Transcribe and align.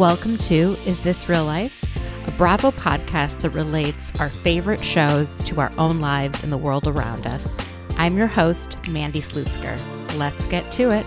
Welcome 0.00 0.38
to 0.38 0.78
Is 0.86 0.98
This 1.00 1.28
Real 1.28 1.44
Life? 1.44 1.84
A 2.26 2.30
Bravo 2.30 2.70
podcast 2.70 3.42
that 3.42 3.50
relates 3.50 4.18
our 4.18 4.30
favorite 4.30 4.80
shows 4.80 5.42
to 5.42 5.60
our 5.60 5.70
own 5.76 6.00
lives 6.00 6.42
and 6.42 6.50
the 6.50 6.56
world 6.56 6.86
around 6.88 7.26
us. 7.26 7.54
I'm 7.98 8.16
your 8.16 8.26
host, 8.26 8.78
Mandy 8.88 9.20
Slutsker. 9.20 9.78
Let's 10.16 10.46
get 10.46 10.72
to 10.72 10.90
it. 10.90 11.04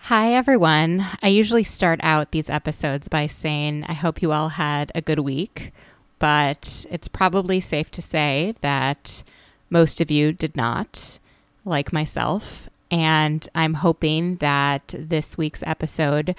Hi, 0.00 0.32
everyone. 0.34 1.06
I 1.22 1.28
usually 1.28 1.62
start 1.62 2.00
out 2.02 2.32
these 2.32 2.50
episodes 2.50 3.06
by 3.06 3.28
saying, 3.28 3.84
I 3.84 3.92
hope 3.92 4.20
you 4.20 4.32
all 4.32 4.48
had 4.48 4.90
a 4.96 5.00
good 5.00 5.20
week, 5.20 5.72
but 6.18 6.86
it's 6.90 7.08
probably 7.08 7.60
safe 7.60 7.90
to 7.92 8.02
say 8.02 8.54
that 8.60 9.22
most 9.70 10.00
of 10.00 10.10
you 10.10 10.32
did 10.32 10.56
not, 10.56 11.18
like 11.64 11.92
myself. 11.92 12.68
And 12.90 13.46
I'm 13.54 13.74
hoping 13.74 14.36
that 14.36 14.94
this 14.96 15.36
week's 15.36 15.62
episode 15.66 16.34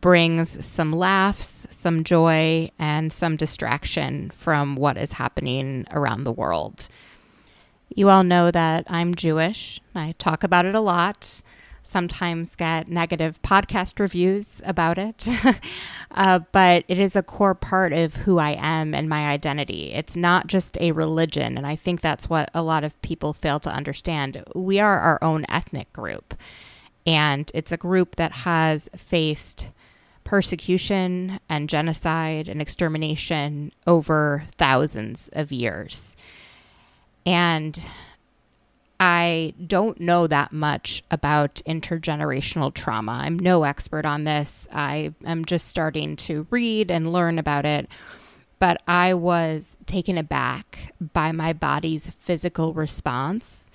brings 0.00 0.64
some 0.64 0.92
laughs, 0.92 1.66
some 1.70 2.02
joy, 2.02 2.70
and 2.78 3.12
some 3.12 3.36
distraction 3.36 4.30
from 4.30 4.74
what 4.74 4.96
is 4.96 5.12
happening 5.12 5.86
around 5.92 6.24
the 6.24 6.32
world. 6.32 6.88
You 7.94 8.10
all 8.10 8.24
know 8.24 8.50
that 8.50 8.84
I'm 8.88 9.14
Jewish. 9.14 9.80
I 9.94 10.14
talk 10.18 10.42
about 10.42 10.66
it 10.66 10.74
a 10.74 10.80
lot 10.80 11.40
sometimes 11.82 12.54
get 12.54 12.88
negative 12.88 13.40
podcast 13.42 13.98
reviews 13.98 14.62
about 14.64 14.98
it. 14.98 15.26
uh, 16.10 16.40
but 16.52 16.84
it 16.88 16.98
is 16.98 17.16
a 17.16 17.22
core 17.22 17.54
part 17.54 17.92
of 17.92 18.14
who 18.14 18.38
I 18.38 18.56
am 18.58 18.94
and 18.94 19.08
my 19.08 19.28
identity. 19.28 19.92
It's 19.92 20.16
not 20.16 20.46
just 20.46 20.78
a 20.80 20.92
religion. 20.92 21.56
And 21.56 21.66
I 21.66 21.76
think 21.76 22.00
that's 22.00 22.30
what 22.30 22.50
a 22.54 22.62
lot 22.62 22.84
of 22.84 23.00
people 23.02 23.32
fail 23.32 23.60
to 23.60 23.70
understand. 23.70 24.42
We 24.54 24.80
are 24.80 24.98
our 24.98 25.18
own 25.22 25.44
ethnic 25.48 25.92
group, 25.92 26.34
and 27.06 27.50
it's 27.54 27.72
a 27.72 27.76
group 27.76 28.16
that 28.16 28.32
has 28.32 28.88
faced 28.96 29.66
persecution 30.24 31.40
and 31.48 31.68
genocide 31.68 32.48
and 32.48 32.62
extermination 32.62 33.72
over 33.86 34.44
thousands 34.56 35.28
of 35.32 35.50
years. 35.50 36.16
And 37.26 37.80
I 39.04 39.52
don't 39.66 39.98
know 39.98 40.28
that 40.28 40.52
much 40.52 41.02
about 41.10 41.60
intergenerational 41.66 42.72
trauma. 42.72 43.22
I'm 43.24 43.36
no 43.36 43.64
expert 43.64 44.06
on 44.06 44.22
this. 44.22 44.68
I 44.72 45.12
am 45.24 45.44
just 45.44 45.66
starting 45.66 46.14
to 46.18 46.46
read 46.50 46.88
and 46.88 47.12
learn 47.12 47.36
about 47.36 47.66
it. 47.66 47.88
But 48.60 48.80
I 48.86 49.14
was 49.14 49.76
taken 49.86 50.16
aback 50.16 50.94
by 51.00 51.32
my 51.32 51.52
body's 51.52 52.10
physical 52.10 52.74
response 52.74 53.68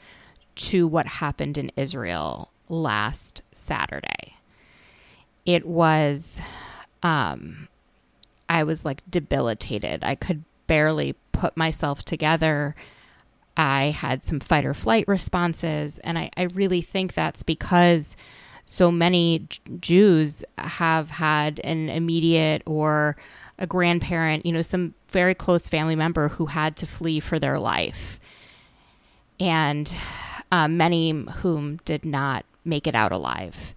to 0.55 0.87
what 0.87 1.07
happened 1.07 1.57
in 1.57 1.73
Israel 1.75 2.49
last 2.69 3.41
Saturday. 3.51 4.37
It 5.45 5.67
was, 5.67 6.39
um, 7.03 7.67
I 8.47 8.63
was 8.63 8.85
like 8.85 9.01
debilitated. 9.11 10.05
I 10.05 10.15
could 10.15 10.45
barely 10.67 11.17
put 11.33 11.57
myself 11.57 12.05
together. 12.05 12.77
I 13.57 13.89
had 13.89 14.23
some 14.23 14.39
fight 14.39 14.65
or 14.65 14.75
flight 14.75 15.07
responses. 15.07 15.97
And 15.99 16.17
I, 16.17 16.29
I 16.37 16.43
really 16.43 16.81
think 16.81 17.13
that's 17.13 17.41
because 17.41 18.15
so 18.65 18.91
many 18.91 19.47
Jews 19.79 20.43
have 20.57 21.09
had 21.09 21.59
an 21.63 21.89
immediate 21.89 22.61
or 22.65 23.17
a 23.57 23.65
grandparent, 23.65 24.45
you 24.45 24.51
know, 24.51 24.61
some 24.61 24.93
very 25.09 25.33
close 25.33 25.67
family 25.67 25.95
member 25.95 26.27
who 26.29 26.45
had 26.45 26.77
to 26.77 26.85
flee 26.85 27.19
for 27.19 27.39
their 27.39 27.57
life. 27.57 28.19
And 29.39 29.93
uh, 30.51 30.67
many 30.67 31.11
whom 31.11 31.77
did 31.85 32.05
not 32.05 32.45
make 32.63 32.85
it 32.85 32.93
out 32.95 33.11
alive. 33.11 33.73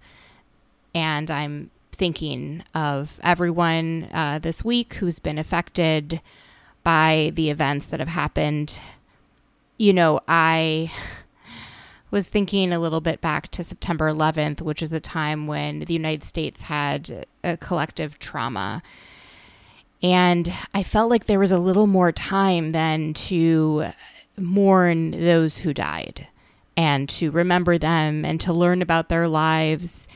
And 0.93 1.31
I'm 1.31 1.71
thinking 1.91 2.63
of 2.75 3.19
everyone 3.23 4.09
uh, 4.13 4.39
this 4.39 4.63
week 4.63 4.95
who's 4.95 5.19
been 5.19 5.37
affected 5.37 6.21
by 6.83 7.31
the 7.35 7.49
events 7.49 7.85
that 7.87 7.99
have 7.99 8.09
happened 8.09 8.79
you 9.81 9.93
know, 9.93 10.19
I 10.27 10.91
was 12.11 12.29
thinking 12.29 12.71
a 12.71 12.77
little 12.77 13.01
bit 13.01 13.19
back 13.19 13.47
to 13.47 13.63
September 13.63 14.07
11th, 14.11 14.61
which 14.61 14.83
is 14.83 14.91
the 14.91 14.99
time 14.99 15.47
when 15.47 15.79
the 15.79 15.93
United 15.93 16.23
States 16.23 16.61
had 16.61 17.25
a 17.43 17.57
collective 17.57 18.19
trauma. 18.19 18.83
And 20.03 20.53
I 20.75 20.83
felt 20.83 21.09
like 21.09 21.25
there 21.25 21.39
was 21.39 21.51
a 21.51 21.57
little 21.57 21.87
more 21.87 22.11
time 22.11 22.71
then 22.71 23.15
to 23.15 23.87
mourn 24.37 25.11
those 25.11 25.57
who 25.57 25.73
died 25.73 26.27
and 26.77 27.09
to 27.09 27.31
remember 27.31 27.79
them 27.79 28.23
and 28.23 28.39
to 28.41 28.53
learn 28.53 28.83
about 28.83 29.09
their 29.09 29.27
lives. 29.27 30.07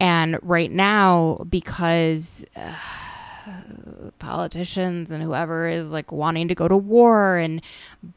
And 0.00 0.38
right 0.40 0.72
now, 0.72 1.44
because. 1.50 2.46
Uh, 2.56 2.74
politicians 4.18 5.10
and 5.10 5.22
whoever 5.22 5.66
is 5.66 5.90
like 5.90 6.10
wanting 6.10 6.48
to 6.48 6.54
go 6.54 6.68
to 6.68 6.76
war 6.76 7.36
and 7.36 7.60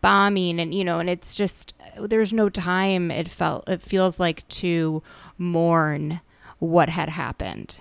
bombing 0.01 0.59
and 0.59 0.73
you 0.73 0.83
know 0.83 0.99
and 0.99 1.09
it's 1.09 1.35
just 1.35 1.73
there's 1.99 2.31
no 2.31 2.49
time 2.49 3.11
it 3.11 3.27
felt 3.27 3.67
it 3.67 3.81
feels 3.81 4.19
like 4.19 4.47
to 4.47 5.01
mourn 5.37 6.21
what 6.59 6.89
had 6.89 7.09
happened. 7.09 7.79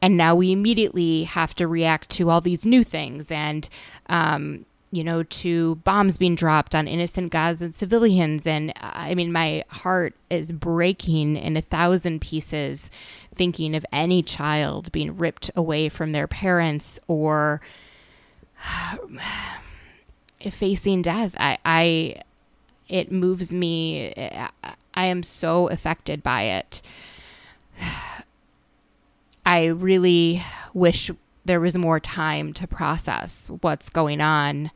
And 0.00 0.16
now 0.16 0.34
we 0.34 0.50
immediately 0.52 1.24
have 1.24 1.54
to 1.56 1.68
react 1.68 2.10
to 2.10 2.28
all 2.28 2.40
these 2.40 2.66
new 2.66 2.82
things 2.82 3.30
and 3.30 3.68
um, 4.08 4.66
you 4.92 5.02
know, 5.02 5.22
to 5.22 5.76
bombs 5.76 6.18
being 6.18 6.34
dropped 6.34 6.74
on 6.74 6.86
innocent 6.86 7.32
Gazan 7.32 7.72
civilians. 7.72 8.46
And 8.46 8.70
uh, 8.70 8.90
I 8.92 9.14
mean, 9.14 9.32
my 9.32 9.64
heart 9.68 10.14
is 10.28 10.52
breaking 10.52 11.36
in 11.36 11.56
a 11.56 11.62
thousand 11.62 12.20
pieces 12.20 12.90
thinking 13.34 13.74
of 13.74 13.86
any 13.90 14.22
child 14.22 14.92
being 14.92 15.16
ripped 15.16 15.50
away 15.56 15.88
from 15.88 16.12
their 16.12 16.28
parents 16.28 17.00
or 17.08 17.62
facing 20.50 21.00
death. 21.00 21.34
I, 21.38 21.56
I, 21.64 22.16
it 22.90 23.10
moves 23.10 23.54
me. 23.54 24.12
I 24.14 25.06
am 25.06 25.22
so 25.22 25.68
affected 25.68 26.22
by 26.22 26.42
it. 26.42 26.82
I 29.46 29.64
really 29.64 30.42
wish 30.74 31.10
there 31.46 31.60
was 31.60 31.78
more 31.78 31.98
time 31.98 32.52
to 32.52 32.66
process 32.68 33.50
what's 33.62 33.88
going 33.88 34.20
on 34.20 34.70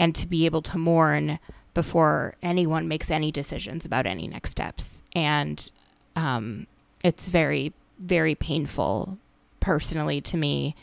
and 0.00 0.14
to 0.14 0.26
be 0.26 0.46
able 0.46 0.62
to 0.62 0.78
mourn 0.78 1.38
before 1.74 2.34
anyone 2.42 2.88
makes 2.88 3.10
any 3.10 3.30
decisions 3.30 3.84
about 3.84 4.06
any 4.06 4.26
next 4.26 4.50
steps. 4.50 5.02
And 5.12 5.70
um, 6.16 6.66
it's 7.04 7.28
very, 7.28 7.74
very 7.98 8.34
painful 8.34 9.18
personally 9.60 10.22
to 10.22 10.38
me 10.38 10.74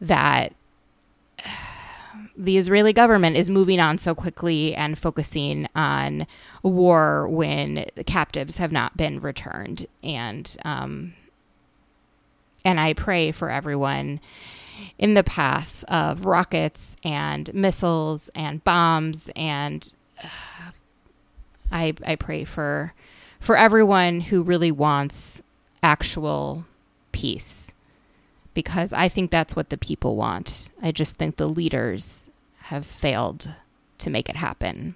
that 0.00 0.52
the 2.36 2.58
Israeli 2.58 2.92
government 2.92 3.36
is 3.36 3.48
moving 3.48 3.78
on 3.78 3.98
so 3.98 4.16
quickly 4.16 4.74
and 4.74 4.98
focusing 4.98 5.68
on 5.76 6.26
war 6.64 7.28
when 7.28 7.86
captives 8.04 8.56
have 8.56 8.72
not 8.72 8.96
been 8.96 9.20
returned. 9.20 9.86
And 10.02 10.56
um, 10.64 11.14
and 12.64 12.80
I 12.80 12.94
pray 12.94 13.30
for 13.30 13.48
everyone 13.48 14.18
in 14.98 15.14
the 15.14 15.24
path 15.24 15.84
of 15.88 16.26
rockets 16.26 16.96
and 17.04 17.52
missiles 17.54 18.30
and 18.34 18.62
bombs 18.64 19.30
and 19.36 19.94
uh, 20.22 20.28
I 21.70 21.94
I 22.06 22.16
pray 22.16 22.44
for 22.44 22.94
for 23.40 23.56
everyone 23.56 24.20
who 24.20 24.42
really 24.42 24.72
wants 24.72 25.42
actual 25.82 26.64
peace 27.12 27.72
because 28.54 28.92
I 28.92 29.08
think 29.08 29.30
that's 29.30 29.56
what 29.56 29.68
the 29.70 29.76
people 29.76 30.16
want. 30.16 30.70
I 30.80 30.92
just 30.92 31.16
think 31.16 31.36
the 31.36 31.48
leaders 31.48 32.30
have 32.62 32.86
failed 32.86 33.50
to 33.98 34.10
make 34.10 34.28
it 34.28 34.36
happen 34.36 34.94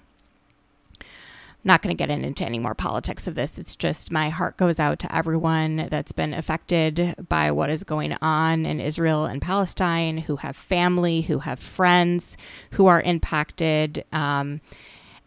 not 1.69 1.83
going 1.83 1.97
to 1.97 2.07
get 2.07 2.11
into 2.11 2.45
any 2.45 2.59
more 2.59 2.75
politics 2.75 3.29
of 3.29 3.37
this. 3.37 3.59
It's 3.59 3.77
just 3.77 4.11
my 4.11 4.31
heart 4.31 4.57
goes 4.57 4.81
out 4.81 4.99
to 5.01 5.15
everyone 5.15 5.87
that's 5.89 6.11
been 6.11 6.35
affected 6.35 7.15
by 7.29 7.53
what 7.53 7.71
is 7.71 7.85
going 7.85 8.17
on 8.21 8.67
in 8.67 8.81
Israel 8.81 9.27
and 9.27 9.41
Palestine, 9.41 10.19
who 10.19 10.37
have 10.37 10.57
family, 10.57 11.21
who 11.21 11.39
have 11.41 11.61
friends, 11.61 12.37
who 12.73 12.87
are 12.87 13.01
impacted. 13.01 14.05
Um, 14.13 14.61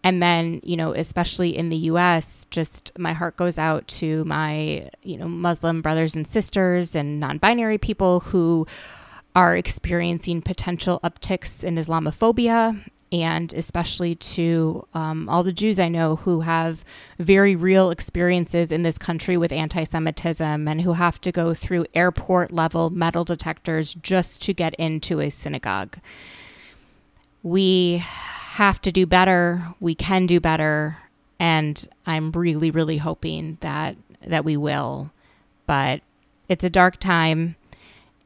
and 0.03 0.21
then, 0.21 0.59
you 0.63 0.75
know, 0.75 0.93
especially 0.93 1.55
in 1.55 1.69
the 1.69 1.77
US, 1.77 2.45
just 2.49 2.91
my 2.97 3.13
heart 3.13 3.37
goes 3.37 3.57
out 3.57 3.87
to 3.99 4.25
my, 4.25 4.89
you 5.03 5.17
know, 5.17 5.29
Muslim 5.29 5.81
brothers 5.81 6.15
and 6.15 6.27
sisters 6.27 6.95
and 6.95 7.19
non 7.19 7.37
binary 7.37 7.77
people 7.77 8.21
who 8.21 8.65
are 9.35 9.55
experiencing 9.55 10.41
potential 10.41 10.99
upticks 11.03 11.63
in 11.63 11.75
Islamophobia 11.75 12.83
and 13.11 13.51
especially 13.53 14.15
to 14.15 14.87
um, 14.93 15.27
all 15.27 15.43
the 15.43 15.51
Jews 15.51 15.79
I 15.79 15.89
know 15.89 16.17
who 16.17 16.41
have 16.41 16.85
very 17.19 17.55
real 17.55 17.91
experiences 17.91 18.71
in 18.71 18.83
this 18.83 18.97
country 18.97 19.35
with 19.35 19.51
anti 19.51 19.83
Semitism 19.83 20.67
and 20.67 20.81
who 20.81 20.93
have 20.93 21.19
to 21.21 21.31
go 21.31 21.53
through 21.53 21.85
airport 21.93 22.51
level 22.51 22.89
metal 22.89 23.25
detectors 23.25 23.93
just 23.95 24.41
to 24.43 24.53
get 24.53 24.73
into 24.75 25.19
a 25.19 25.29
synagogue. 25.29 25.97
We 27.43 27.97
have 27.97 28.81
to 28.81 28.91
do 28.91 29.05
better. 29.05 29.73
We 29.79 29.95
can 29.95 30.25
do 30.25 30.39
better. 30.39 30.97
And 31.39 31.87
I'm 32.05 32.31
really, 32.31 32.71
really 32.71 32.97
hoping 32.97 33.57
that 33.61 33.97
that 34.25 34.45
we 34.45 34.55
will. 34.55 35.11
But 35.65 36.01
it's 36.47 36.63
a 36.63 36.69
dark 36.69 36.99
time. 36.99 37.55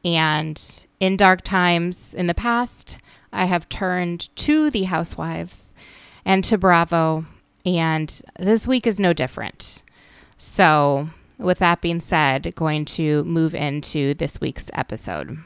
And 0.04 0.86
in 1.00 1.16
dark 1.16 1.42
times 1.42 2.14
in 2.14 2.26
the 2.28 2.34
past, 2.34 2.98
I 3.36 3.44
have 3.44 3.68
turned 3.68 4.34
to 4.36 4.70
the 4.70 4.84
housewives 4.84 5.74
and 6.24 6.42
to 6.44 6.58
Bravo. 6.58 7.26
And 7.64 8.20
this 8.38 8.66
week 8.66 8.86
is 8.86 8.98
no 8.98 9.12
different. 9.12 9.82
So, 10.38 11.10
with 11.38 11.58
that 11.58 11.80
being 11.80 12.00
said, 12.00 12.54
going 12.54 12.84
to 12.86 13.24
move 13.24 13.54
into 13.54 14.14
this 14.14 14.40
week's 14.40 14.70
episode. 14.72 15.38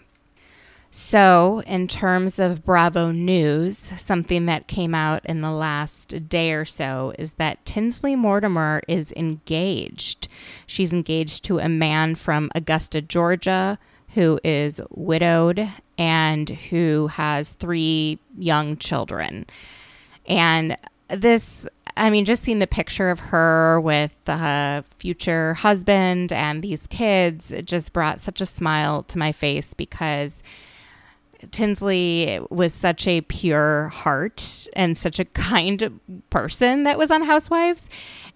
So, 0.93 1.63
in 1.67 1.87
terms 1.87 2.39
of 2.39 2.65
Bravo 2.65 3.13
news, 3.13 3.79
something 3.97 4.47
that 4.47 4.67
came 4.67 4.95
out 4.95 5.25
in 5.25 5.41
the 5.41 5.53
last 5.53 6.29
day 6.29 6.53
or 6.53 6.65
so 6.65 7.13
is 7.19 7.35
that 7.35 7.65
Tinsley 7.65 8.17
Mortimer 8.17 8.83
is 8.89 9.13
engaged. 9.13 10.29
She's 10.67 10.93
engaged 10.93 11.45
to 11.45 11.59
a 11.61 11.69
man 11.69 12.17
from 12.17 12.51
Augusta, 12.55 13.03
Georgia, 13.03 13.79
who 14.15 14.41
is 14.43 14.81
widowed 14.91 15.69
and 15.99 16.49
who 16.49 17.09
has 17.09 17.55
three 17.55 18.19
young 18.37 18.77
children. 18.77 19.47
And 20.27 20.77
this 21.09 21.67
I 21.97 22.09
mean, 22.09 22.25
just 22.25 22.45
seeing 22.45 22.61
the 22.61 22.67
picture 22.67 23.11
of 23.11 23.19
her 23.19 23.81
with 23.81 24.12
the 24.25 24.85
future 24.99 25.55
husband 25.55 26.33
and 26.33 26.62
these 26.62 26.87
kids, 26.87 27.53
it 27.53 27.67
just 27.67 27.93
brought 27.93 28.21
such 28.21 28.41
a 28.41 28.47
smile 28.47 29.03
to 29.05 29.19
my 29.19 29.33
face 29.33 29.75
because 29.75 30.43
Tinsley 31.51 32.41
was 32.51 32.73
such 32.73 33.06
a 33.06 33.21
pure 33.23 33.89
heart 33.89 34.69
and 34.75 34.97
such 34.97 35.19
a 35.19 35.25
kind 35.35 36.01
person 36.31 36.85
that 36.85 36.99
was 36.99 37.11
on 37.11 37.23
Housewives. 37.23 37.89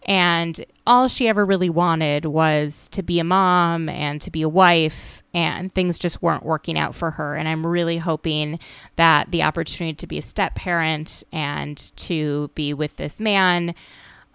And 0.06 0.64
all 0.86 1.08
she 1.08 1.28
ever 1.28 1.44
really 1.44 1.70
wanted 1.70 2.26
was 2.26 2.88
to 2.88 3.02
be 3.02 3.18
a 3.18 3.24
mom 3.24 3.88
and 3.88 4.20
to 4.20 4.30
be 4.30 4.42
a 4.42 4.48
wife, 4.48 5.22
and 5.34 5.74
things 5.74 5.98
just 5.98 6.22
weren't 6.22 6.44
working 6.44 6.78
out 6.78 6.94
for 6.94 7.10
her. 7.10 7.34
And 7.34 7.48
I'm 7.48 7.66
really 7.66 7.98
hoping 7.98 8.60
that 8.96 9.30
the 9.32 9.42
opportunity 9.42 9.96
to 9.96 10.06
be 10.06 10.18
a 10.18 10.22
step 10.22 10.54
parent 10.54 11.24
and 11.32 11.76
to 11.96 12.50
be 12.54 12.72
with 12.72 12.96
this 12.96 13.20
man 13.20 13.74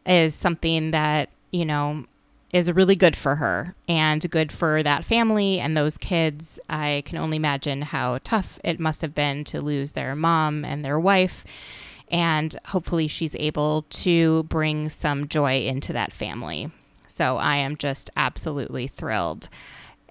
is 0.05 0.35
something 0.35 0.91
that, 0.91 1.29
you 1.51 1.65
know, 1.65 2.03
is 2.51 2.71
really 2.71 2.95
good 2.95 3.15
for 3.15 3.35
her 3.35 3.75
and 3.87 4.29
good 4.29 4.51
for 4.51 4.83
that 4.83 5.05
family 5.05 5.59
and 5.59 5.77
those 5.77 5.97
kids. 5.97 6.59
I 6.69 7.03
can 7.05 7.17
only 7.17 7.37
imagine 7.37 7.83
how 7.83 8.19
tough 8.23 8.59
it 8.63 8.79
must 8.79 9.01
have 9.01 9.15
been 9.15 9.43
to 9.45 9.61
lose 9.61 9.93
their 9.93 10.15
mom 10.15 10.65
and 10.65 10.83
their 10.83 10.99
wife. 10.99 11.45
And 12.11 12.55
hopefully, 12.65 13.07
she's 13.07 13.35
able 13.35 13.83
to 13.89 14.43
bring 14.43 14.89
some 14.89 15.27
joy 15.27 15.59
into 15.59 15.93
that 15.93 16.11
family. 16.11 16.71
So 17.07 17.37
I 17.37 17.57
am 17.57 17.77
just 17.77 18.09
absolutely 18.17 18.87
thrilled. 18.87 19.47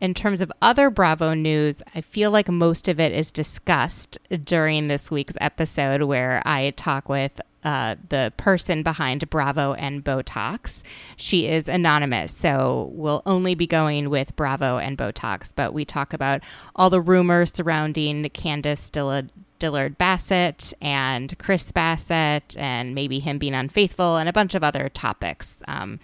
In 0.01 0.15
terms 0.15 0.41
of 0.41 0.53
other 0.63 0.91
Bravo 0.91 1.35
news, 1.35 1.83
I 1.95 2.01
feel 2.01 2.31
like 2.31 2.49
most 2.49 2.87
of 2.87 3.01
it 3.01 3.13
is 3.13 3.31
discussed 3.31 4.19
during 4.45 4.87
this 4.87 5.11
week's 5.11 5.37
episode 5.41 6.03
where 6.03 6.41
I 6.47 6.71
talk 6.71 7.09
with 7.09 7.41
uh, 7.65 7.97
the 8.09 8.33
person 8.37 8.85
behind 8.85 9.29
Bravo 9.29 9.75
and 9.75 10.05
Botox. 10.05 10.83
She 11.17 11.49
is 11.49 11.69
anonymous, 11.69 12.33
so 12.33 12.91
we'll 12.93 13.23
only 13.27 13.57
be 13.57 13.67
going 13.67 14.09
with 14.09 14.37
Bravo 14.37 14.79
and 14.79 14.97
Botox, 14.97 15.53
but 15.55 15.75
we 15.75 15.85
talk 15.85 16.13
about 16.13 16.43
all 16.77 16.91
the 16.91 17.01
rumors 17.01 17.53
surrounding 17.53 18.23
Candiace 18.31 18.91
Dillard, 18.91 19.33
Dillard 19.59 19.99
Bassett 19.99 20.73
and 20.81 21.37
Chris 21.41 21.73
Bassett, 21.73 22.57
and 22.57 22.95
maybe 22.95 23.19
him 23.19 23.39
being 23.39 23.55
unfaithful, 23.55 24.17
and 24.17 24.29
a 24.29 24.33
bunch 24.33 24.55
of 24.55 24.63
other 24.63 24.89
topics. 24.89 25.61
Um, 25.67 25.99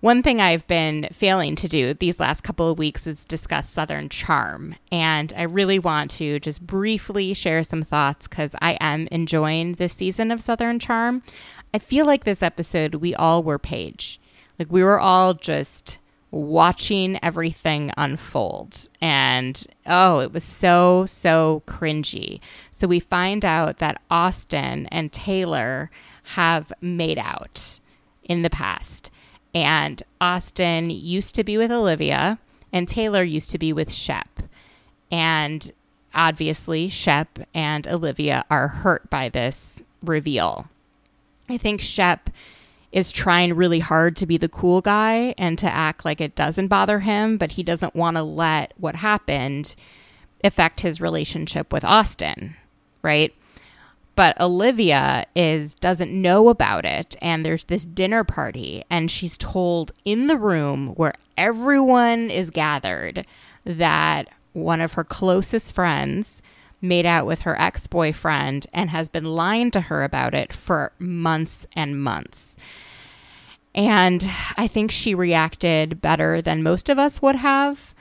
one 0.00 0.22
thing 0.22 0.40
I've 0.40 0.66
been 0.66 1.08
failing 1.12 1.56
to 1.56 1.68
do 1.68 1.94
these 1.94 2.20
last 2.20 2.42
couple 2.42 2.70
of 2.70 2.78
weeks 2.78 3.06
is 3.06 3.24
discuss 3.24 3.68
Southern 3.68 4.08
Charm. 4.08 4.74
And 4.92 5.32
I 5.36 5.42
really 5.42 5.78
want 5.78 6.10
to 6.12 6.38
just 6.40 6.66
briefly 6.66 7.32
share 7.34 7.62
some 7.62 7.82
thoughts 7.82 8.28
because 8.28 8.54
I 8.60 8.76
am 8.80 9.08
enjoying 9.10 9.74
this 9.74 9.94
season 9.94 10.30
of 10.30 10.42
Southern 10.42 10.78
Charm. 10.78 11.22
I 11.72 11.78
feel 11.78 12.06
like 12.06 12.24
this 12.24 12.42
episode, 12.42 12.96
we 12.96 13.14
all 13.14 13.42
were 13.42 13.58
Paige. 13.58 14.20
Like 14.58 14.70
we 14.70 14.82
were 14.82 15.00
all 15.00 15.34
just 15.34 15.98
watching 16.30 17.18
everything 17.22 17.90
unfold. 17.96 18.88
And 19.00 19.66
oh, 19.86 20.20
it 20.20 20.32
was 20.32 20.44
so, 20.44 21.06
so 21.06 21.62
cringy. 21.66 22.40
So 22.70 22.86
we 22.86 23.00
find 23.00 23.44
out 23.44 23.78
that 23.78 24.00
Austin 24.10 24.86
and 24.88 25.12
Taylor 25.12 25.90
have 26.34 26.72
made 26.80 27.18
out 27.18 27.80
in 28.24 28.42
the 28.42 28.50
past. 28.50 29.10
And 29.56 30.02
Austin 30.20 30.90
used 30.90 31.34
to 31.36 31.42
be 31.42 31.56
with 31.56 31.72
Olivia, 31.72 32.38
and 32.74 32.86
Taylor 32.86 33.24
used 33.24 33.50
to 33.52 33.58
be 33.58 33.72
with 33.72 33.90
Shep. 33.90 34.28
And 35.10 35.72
obviously, 36.14 36.90
Shep 36.90 37.38
and 37.54 37.88
Olivia 37.88 38.44
are 38.50 38.68
hurt 38.68 39.08
by 39.08 39.30
this 39.30 39.82
reveal. 40.02 40.68
I 41.48 41.56
think 41.56 41.80
Shep 41.80 42.28
is 42.92 43.10
trying 43.10 43.54
really 43.54 43.78
hard 43.78 44.14
to 44.16 44.26
be 44.26 44.36
the 44.36 44.50
cool 44.50 44.82
guy 44.82 45.34
and 45.38 45.58
to 45.58 45.74
act 45.74 46.04
like 46.04 46.20
it 46.20 46.34
doesn't 46.34 46.68
bother 46.68 47.00
him, 47.00 47.38
but 47.38 47.52
he 47.52 47.62
doesn't 47.62 47.96
want 47.96 48.18
to 48.18 48.22
let 48.22 48.74
what 48.76 48.96
happened 48.96 49.74
affect 50.44 50.82
his 50.82 51.00
relationship 51.00 51.72
with 51.72 51.82
Austin, 51.82 52.56
right? 53.00 53.34
But 54.16 54.40
Olivia 54.40 55.26
is 55.36 55.74
doesn't 55.76 56.10
know 56.10 56.48
about 56.48 56.84
it 56.84 57.14
and 57.22 57.44
there's 57.44 57.66
this 57.66 57.84
dinner 57.84 58.24
party 58.24 58.82
and 58.90 59.10
she's 59.10 59.38
told 59.38 59.92
in 60.04 60.26
the 60.26 60.36
room 60.36 60.88
where 60.96 61.14
everyone 61.36 62.30
is 62.30 62.50
gathered 62.50 63.24
that 63.64 64.28
one 64.52 64.80
of 64.80 64.94
her 64.94 65.04
closest 65.04 65.72
friends 65.72 66.42
made 66.80 67.06
out 67.06 67.26
with 67.26 67.42
her 67.42 67.60
ex-boyfriend 67.60 68.66
and 68.72 68.90
has 68.90 69.08
been 69.08 69.24
lying 69.24 69.70
to 69.70 69.82
her 69.82 70.02
about 70.02 70.34
it 70.34 70.52
for 70.52 70.92
months 70.98 71.66
and 71.74 72.02
months. 72.02 72.56
And 73.74 74.28
I 74.56 74.66
think 74.68 74.90
she 74.90 75.14
reacted 75.14 76.00
better 76.00 76.40
than 76.40 76.62
most 76.62 76.88
of 76.88 76.98
us 76.98 77.20
would 77.20 77.36
have. 77.36 77.94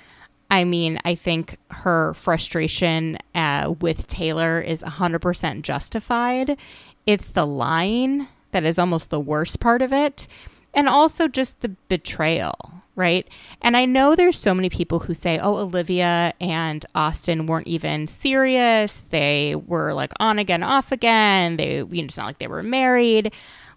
I 0.55 0.63
mean, 0.63 1.01
I 1.03 1.15
think 1.15 1.57
her 1.69 2.13
frustration 2.13 3.17
uh, 3.35 3.75
with 3.81 4.07
Taylor 4.07 4.61
is 4.61 4.83
100% 4.83 5.63
justified. 5.63 6.57
It's 7.05 7.31
the 7.31 7.45
lying 7.45 8.29
that 8.51 8.63
is 8.63 8.79
almost 8.79 9.09
the 9.09 9.19
worst 9.19 9.59
part 9.59 9.81
of 9.81 9.91
it. 9.91 10.29
And 10.73 10.87
also 10.87 11.27
just 11.27 11.59
the 11.59 11.75
betrayal, 11.89 12.71
right? 12.95 13.27
And 13.61 13.75
I 13.75 13.83
know 13.83 14.15
there's 14.15 14.39
so 14.39 14.53
many 14.53 14.69
people 14.69 14.99
who 14.99 15.13
say, 15.13 15.37
oh, 15.39 15.57
Olivia 15.57 16.33
and 16.39 16.85
Austin 16.95 17.47
weren't 17.47 17.67
even 17.67 18.07
serious. 18.07 19.01
They 19.01 19.55
were 19.55 19.93
like 19.93 20.13
on 20.21 20.39
again, 20.39 20.63
off 20.63 20.89
again. 20.89 21.57
They, 21.57 21.79
you 21.79 21.83
know, 21.83 22.05
it's 22.05 22.15
not 22.15 22.27
like 22.27 22.39
they 22.39 22.47
were 22.47 22.63
married. 22.63 23.33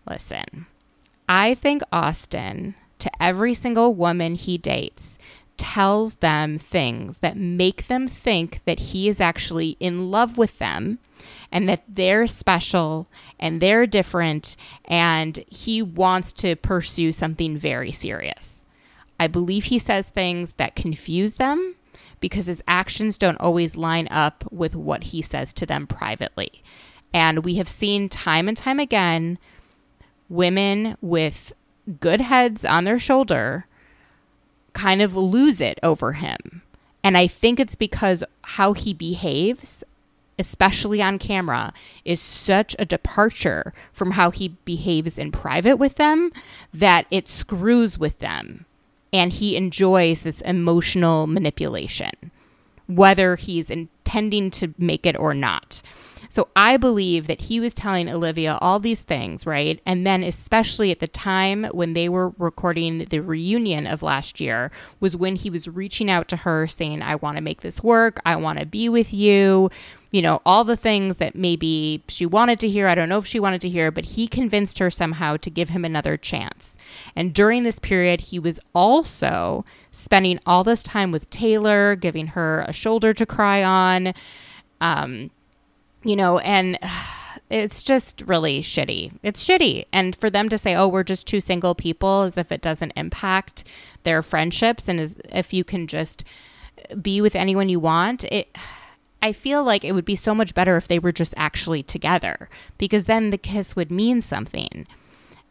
Listen, 0.08 0.66
I 1.28 1.54
think 1.54 1.82
Austin, 1.90 2.76
to 3.00 3.10
every 3.20 3.54
single 3.54 3.94
woman 3.94 4.36
he 4.36 4.58
dates, 4.58 5.18
tells 5.58 6.16
them 6.16 6.58
things 6.58 7.18
that 7.18 7.36
make 7.36 7.88
them 7.88 8.08
think 8.08 8.60
that 8.64 8.78
he 8.78 9.08
is 9.08 9.20
actually 9.20 9.76
in 9.80 10.10
love 10.10 10.38
with 10.38 10.58
them 10.58 10.98
and 11.50 11.68
that 11.68 11.82
they're 11.88 12.26
special 12.26 13.08
and 13.38 13.60
they're 13.60 13.86
different 13.86 14.56
and 14.84 15.44
he 15.48 15.82
wants 15.82 16.32
to 16.32 16.56
pursue 16.56 17.12
something 17.12 17.56
very 17.56 17.92
serious. 17.92 18.64
I 19.20 19.26
believe 19.26 19.64
he 19.64 19.78
says 19.78 20.10
things 20.10 20.54
that 20.54 20.76
confuse 20.76 21.36
them 21.36 21.74
because 22.20 22.46
his 22.46 22.62
actions 22.68 23.18
don't 23.18 23.40
always 23.40 23.76
line 23.76 24.08
up 24.10 24.44
with 24.50 24.74
what 24.74 25.04
he 25.04 25.22
says 25.22 25.52
to 25.54 25.66
them 25.66 25.86
privately. 25.86 26.62
And 27.12 27.44
we 27.44 27.56
have 27.56 27.68
seen 27.68 28.08
time 28.08 28.48
and 28.48 28.56
time 28.56 28.78
again 28.78 29.38
women 30.28 30.96
with 31.00 31.52
good 32.00 32.20
heads 32.20 32.64
on 32.64 32.84
their 32.84 32.98
shoulder 32.98 33.66
kind 34.72 35.02
of 35.02 35.14
lose 35.14 35.60
it 35.60 35.78
over 35.82 36.12
him. 36.12 36.62
And 37.02 37.16
I 37.16 37.26
think 37.26 37.58
it's 37.60 37.74
because 37.74 38.24
how 38.42 38.72
he 38.72 38.92
behaves, 38.92 39.84
especially 40.38 41.00
on 41.00 41.18
camera, 41.18 41.72
is 42.04 42.20
such 42.20 42.74
a 42.78 42.84
departure 42.84 43.72
from 43.92 44.12
how 44.12 44.30
he 44.30 44.56
behaves 44.64 45.18
in 45.18 45.32
private 45.32 45.76
with 45.76 45.94
them 45.96 46.32
that 46.72 47.06
it 47.10 47.28
screws 47.28 47.98
with 47.98 48.18
them. 48.18 48.64
And 49.12 49.32
he 49.32 49.56
enjoys 49.56 50.20
this 50.20 50.42
emotional 50.42 51.26
manipulation, 51.26 52.12
whether 52.88 53.36
he's 53.36 53.70
intending 53.70 54.50
to 54.50 54.74
make 54.78 55.06
it 55.06 55.16
or 55.16 55.34
not. 55.34 55.82
So 56.30 56.48
I 56.54 56.76
believe 56.76 57.26
that 57.26 57.42
he 57.42 57.58
was 57.58 57.72
telling 57.72 58.08
Olivia 58.08 58.58
all 58.60 58.80
these 58.80 59.02
things, 59.02 59.46
right? 59.46 59.80
And 59.86 60.06
then, 60.06 60.22
especially 60.22 60.90
at 60.90 61.00
the 61.00 61.08
time 61.08 61.64
when 61.72 61.94
they 61.94 62.08
were 62.08 62.34
recording 62.38 63.06
the 63.08 63.20
reunion 63.20 63.86
of 63.86 64.02
last 64.02 64.40
year, 64.40 64.70
was 65.00 65.16
when 65.16 65.36
he 65.36 65.48
was 65.48 65.68
reaching 65.68 66.10
out 66.10 66.28
to 66.28 66.36
her 66.36 66.66
saying, 66.66 67.00
I 67.00 67.14
want 67.14 67.36
to 67.36 67.42
make 67.42 67.62
this 67.62 67.82
work. 67.82 68.20
I 68.26 68.36
want 68.36 68.58
to 68.58 68.66
be 68.66 68.88
with 68.88 69.12
you. 69.12 69.70
You 70.10 70.22
know, 70.22 70.40
all 70.46 70.64
the 70.64 70.76
things 70.76 71.18
that 71.18 71.34
maybe 71.34 72.02
she 72.08 72.24
wanted 72.24 72.58
to 72.60 72.68
hear. 72.68 72.88
I 72.88 72.94
don't 72.94 73.10
know 73.10 73.18
if 73.18 73.26
she 73.26 73.40
wanted 73.40 73.60
to 73.62 73.68
hear, 73.68 73.90
but 73.90 74.06
he 74.06 74.26
convinced 74.26 74.78
her 74.78 74.90
somehow 74.90 75.36
to 75.38 75.50
give 75.50 75.68
him 75.68 75.84
another 75.84 76.16
chance. 76.16 76.78
And 77.14 77.34
during 77.34 77.62
this 77.62 77.78
period, 77.78 78.20
he 78.20 78.38
was 78.38 78.58
also 78.74 79.64
spending 79.92 80.40
all 80.46 80.64
this 80.64 80.82
time 80.82 81.10
with 81.10 81.28
Taylor, 81.28 81.94
giving 81.94 82.28
her 82.28 82.64
a 82.66 82.72
shoulder 82.72 83.12
to 83.12 83.26
cry 83.26 83.62
on. 83.62 84.14
Um, 84.80 85.30
you 86.04 86.16
know, 86.16 86.38
and 86.38 86.78
it's 87.50 87.82
just 87.82 88.22
really 88.22 88.62
shitty. 88.62 89.12
It's 89.22 89.46
shitty. 89.46 89.86
And 89.92 90.16
for 90.16 90.30
them 90.30 90.48
to 90.48 90.56
say, 90.56 90.74
oh, 90.74 90.88
we're 90.88 91.02
just 91.02 91.26
two 91.26 91.40
single 91.40 91.74
people, 91.74 92.22
as 92.22 92.38
if 92.38 92.50
it 92.50 92.62
doesn't 92.62 92.92
impact 92.96 93.64
their 94.04 94.22
friendships 94.22 94.88
and 94.88 95.00
as 95.00 95.18
if 95.28 95.52
you 95.52 95.64
can 95.64 95.86
just 95.86 96.24
be 97.02 97.20
with 97.20 97.36
anyone 97.36 97.68
you 97.68 97.80
want, 97.80 98.24
it 98.24 98.56
I 99.20 99.32
feel 99.32 99.64
like 99.64 99.84
it 99.84 99.92
would 99.92 100.04
be 100.04 100.16
so 100.16 100.34
much 100.34 100.54
better 100.54 100.76
if 100.76 100.88
they 100.88 100.98
were 100.98 101.12
just 101.12 101.34
actually 101.36 101.82
together 101.82 102.48
because 102.76 103.06
then 103.06 103.30
the 103.30 103.38
kiss 103.38 103.74
would 103.74 103.90
mean 103.90 104.22
something. 104.22 104.86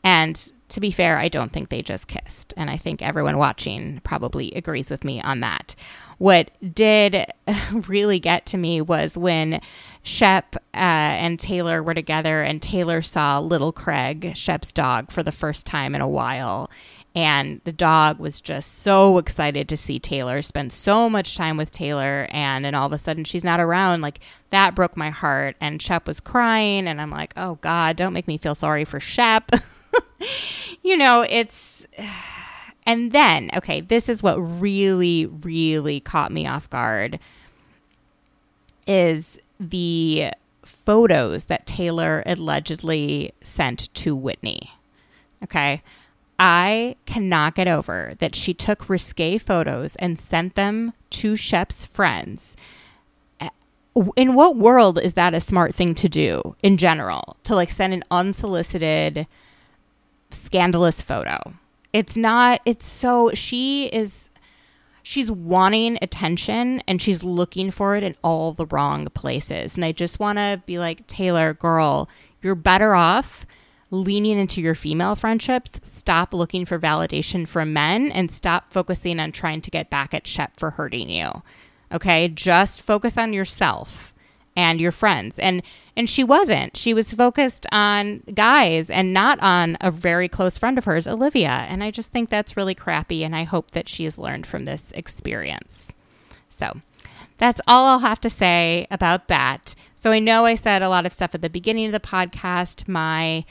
And 0.04 0.52
to 0.70 0.80
be 0.80 0.92
fair, 0.92 1.18
I 1.18 1.28
don't 1.28 1.52
think 1.52 1.70
they 1.70 1.82
just 1.82 2.08
kissed. 2.08 2.54
And 2.56 2.70
I 2.70 2.78
think 2.78 3.02
everyone 3.02 3.38
watching 3.38 4.02
probably 4.04 4.52
agrees 4.54 4.90
with 4.90 5.04
me 5.04 5.22
on 5.22 5.42
that. 5.42 5.76
What 6.18 6.52
did 6.74 7.26
really 7.88 8.20
get 8.20 8.46
to 8.48 8.58
me 8.58 8.82
was 8.82 9.18
when 9.18 9.62
Shep 10.04 10.56
uh, 10.56 10.78
and 10.78 11.40
Taylor 11.40 11.84
were 11.84 11.94
together 11.94 12.42
and 12.42 12.62
Taylor 12.62 13.02
saw 13.02 13.40
little 13.40 13.72
Craig, 13.72 14.32
Shep's 14.36 14.72
dog, 14.72 15.12
for 15.12 15.24
the 15.24 15.32
first 15.32 15.66
time 15.66 15.94
in 15.94 16.02
a 16.02 16.08
while. 16.08 16.70
And 17.18 17.62
the 17.64 17.72
dog 17.74 18.20
was 18.20 18.40
just 18.40 18.78
so 18.84 19.18
excited 19.18 19.68
to 19.70 19.76
see 19.76 19.98
Taylor, 19.98 20.44
spend 20.44 20.72
so 20.72 21.10
much 21.10 21.36
time 21.36 21.58
with 21.58 21.72
Taylor. 21.72 22.28
And 22.30 22.64
then 22.64 22.76
all 22.76 22.86
of 22.86 22.94
a 22.94 23.00
sudden 23.00 23.24
she's 23.24 23.44
not 23.44 23.60
around. 23.60 24.02
Like 24.02 24.20
that 24.52 24.76
broke 24.76 24.96
my 24.96 25.10
heart. 25.10 25.56
And 25.60 25.82
Shep 25.82 26.06
was 26.06 26.20
crying. 26.20 26.88
And 26.88 27.02
I'm 27.02 27.10
like, 27.10 27.34
oh 27.36 27.56
God, 27.62 27.96
don't 27.96 28.14
make 28.14 28.28
me 28.28 28.38
feel 28.38 28.54
sorry 28.54 28.86
for 28.86 29.00
Shep. 29.00 29.50
you 30.84 30.96
know, 30.96 31.26
it's. 31.28 31.88
And 32.86 33.12
then, 33.12 33.50
okay, 33.54 33.82
this 33.82 34.08
is 34.08 34.24
what 34.24 34.38
really, 34.38 35.26
really 35.26 36.00
caught 36.00 36.32
me 36.32 36.48
off 36.48 36.70
guard 36.70 37.20
is 38.88 39.42
the 39.60 40.32
photos 40.64 41.46
that 41.46 41.66
Taylor 41.66 42.24
allegedly 42.26 43.34
sent 43.42 43.94
to 43.96 44.16
Whitney. 44.16 44.72
Okay. 45.44 45.84
I 46.40 46.96
cannot 47.06 47.56
get 47.56 47.68
over 47.68 48.14
that 48.20 48.36
she 48.36 48.54
took 48.54 48.90
risque 48.90 49.38
photos 49.38 49.96
and 49.96 50.20
sent 50.20 50.56
them 50.56 50.94
to 51.12 51.36
Shep's 51.36 51.86
friends. 51.86 52.56
In 54.16 54.36
what 54.36 54.56
world 54.56 55.00
is 55.00 55.16
that 55.16 55.34
a 55.34 55.40
smart 55.40 55.74
thing 55.74 55.96
to 55.96 56.08
do 56.08 56.56
in 56.62 56.78
general? 56.78 57.38
To 57.46 57.56
like 57.56 57.72
send 57.72 57.94
an 57.94 58.04
unsolicited, 58.12 59.26
scandalous 60.30 61.02
photo? 61.02 61.54
It's 61.94 62.16
not, 62.16 62.62
it's 62.66 62.88
so, 62.88 63.32
she 63.34 63.88
is, 63.88 64.30
she's 65.02 65.32
wanting 65.32 65.98
attention 66.04 66.84
and 66.88 67.02
she's 67.02 67.24
looking 67.24 67.72
for 67.72 67.96
it 67.96 68.04
in 68.04 68.16
all 68.24 68.54
the 68.54 68.68
wrong 68.68 69.08
places. 69.16 69.76
And 69.76 69.84
I 69.84 69.94
just 69.94 70.20
want 70.20 70.38
to 70.38 70.62
be 70.68 70.78
like, 70.78 71.08
Taylor, 71.08 71.56
girl, 71.56 72.08
you're 72.44 72.54
better 72.54 72.94
off 72.94 73.48
leaning 73.90 74.38
into 74.38 74.62
your 74.62 74.76
female 74.76 75.16
friendships, 75.16 75.80
stop 75.84 76.34
looking 76.34 76.66
for 76.66 76.80
validation 76.80 77.48
from 77.48 77.74
men, 77.74 78.12
and 78.12 78.32
stop 78.32 78.70
focusing 78.70 79.20
on 79.20 79.32
trying 79.32 79.62
to 79.62 79.72
get 79.72 79.90
back 79.90 80.14
at 80.14 80.28
Shep 80.28 80.60
for 80.60 80.72
hurting 80.72 81.10
you. 81.10 81.44
Okay, 81.92 82.28
just 82.28 82.82
focus 82.82 83.18
on 83.18 83.32
yourself 83.34 84.14
and 84.56 84.82
your 84.82 84.92
friends. 84.92 85.40
And 85.40 85.62
and 85.96 86.10
she 86.10 86.24
wasn't. 86.24 86.76
She 86.76 86.94
was 86.94 87.14
focused 87.14 87.66
on 87.72 88.24
guys 88.34 88.92
and 88.92 89.14
not 89.14 89.40
on 89.40 89.78
a 89.82 89.90
very 89.90 90.28
close 90.28 90.58
friend 90.58 90.78
of 90.78 90.86
hers, 90.86 91.08
Olivia. 91.08 91.66
And 91.70 91.84
I 91.84 91.92
just 91.92 92.12
think 92.12 92.30
that's 92.30 92.58
really 92.58 92.76
crappy 92.76 93.24
and 93.24 93.36
I 93.36 93.44
hope 93.44 93.72
that 93.72 93.88
she 93.88 94.04
has 94.04 94.20
learned 94.20 94.46
from 94.46 94.66
this 94.66 94.92
experience. 94.92 95.92
So, 96.50 96.82
that's 97.38 97.62
all 97.68 97.86
I'll 97.86 98.00
have 98.00 98.22
to 98.22 98.30
say 98.30 98.88
about 98.92 99.28
that. 99.28 99.76
So 99.96 100.12
I 100.12 100.20
know 100.20 100.46
I 100.46 100.56
said 100.56 100.82
a 100.82 100.90
lot 100.90 101.06
of 101.06 101.14
stuff 101.14 101.34
at 101.34 101.42
the 101.42 101.50
beginning 101.50 101.88
of 101.88 101.92
the 101.92 102.00
podcast. 102.00 102.88
My 102.88 103.46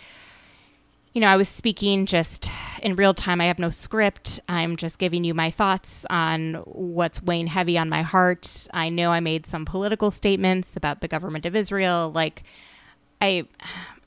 you 1.16 1.20
know, 1.20 1.28
I 1.28 1.38
was 1.38 1.49
speaking 1.49 2.04
just 2.04 2.50
in 2.82 2.94
real 2.94 3.14
time. 3.14 3.40
I 3.40 3.46
have 3.46 3.58
no 3.58 3.70
script. 3.70 4.38
I'm 4.50 4.76
just 4.76 4.99
giving 4.99 5.25
you 5.25 5.32
my 5.32 5.50
thoughts 5.50 6.04
on 6.11 6.56
what's 6.66 7.23
weighing 7.23 7.46
heavy 7.46 7.78
on 7.78 7.88
my 7.88 8.02
heart. 8.02 8.68
I 8.75 8.90
know 8.90 9.12
I 9.12 9.20
made 9.20 9.46
some 9.46 9.64
political 9.64 10.11
statements 10.11 10.76
about 10.76 11.00
the 11.00 11.08
government 11.08 11.46
of 11.46 11.56
Israel. 11.56 12.12
Like, 12.14 12.42
I, 13.18 13.44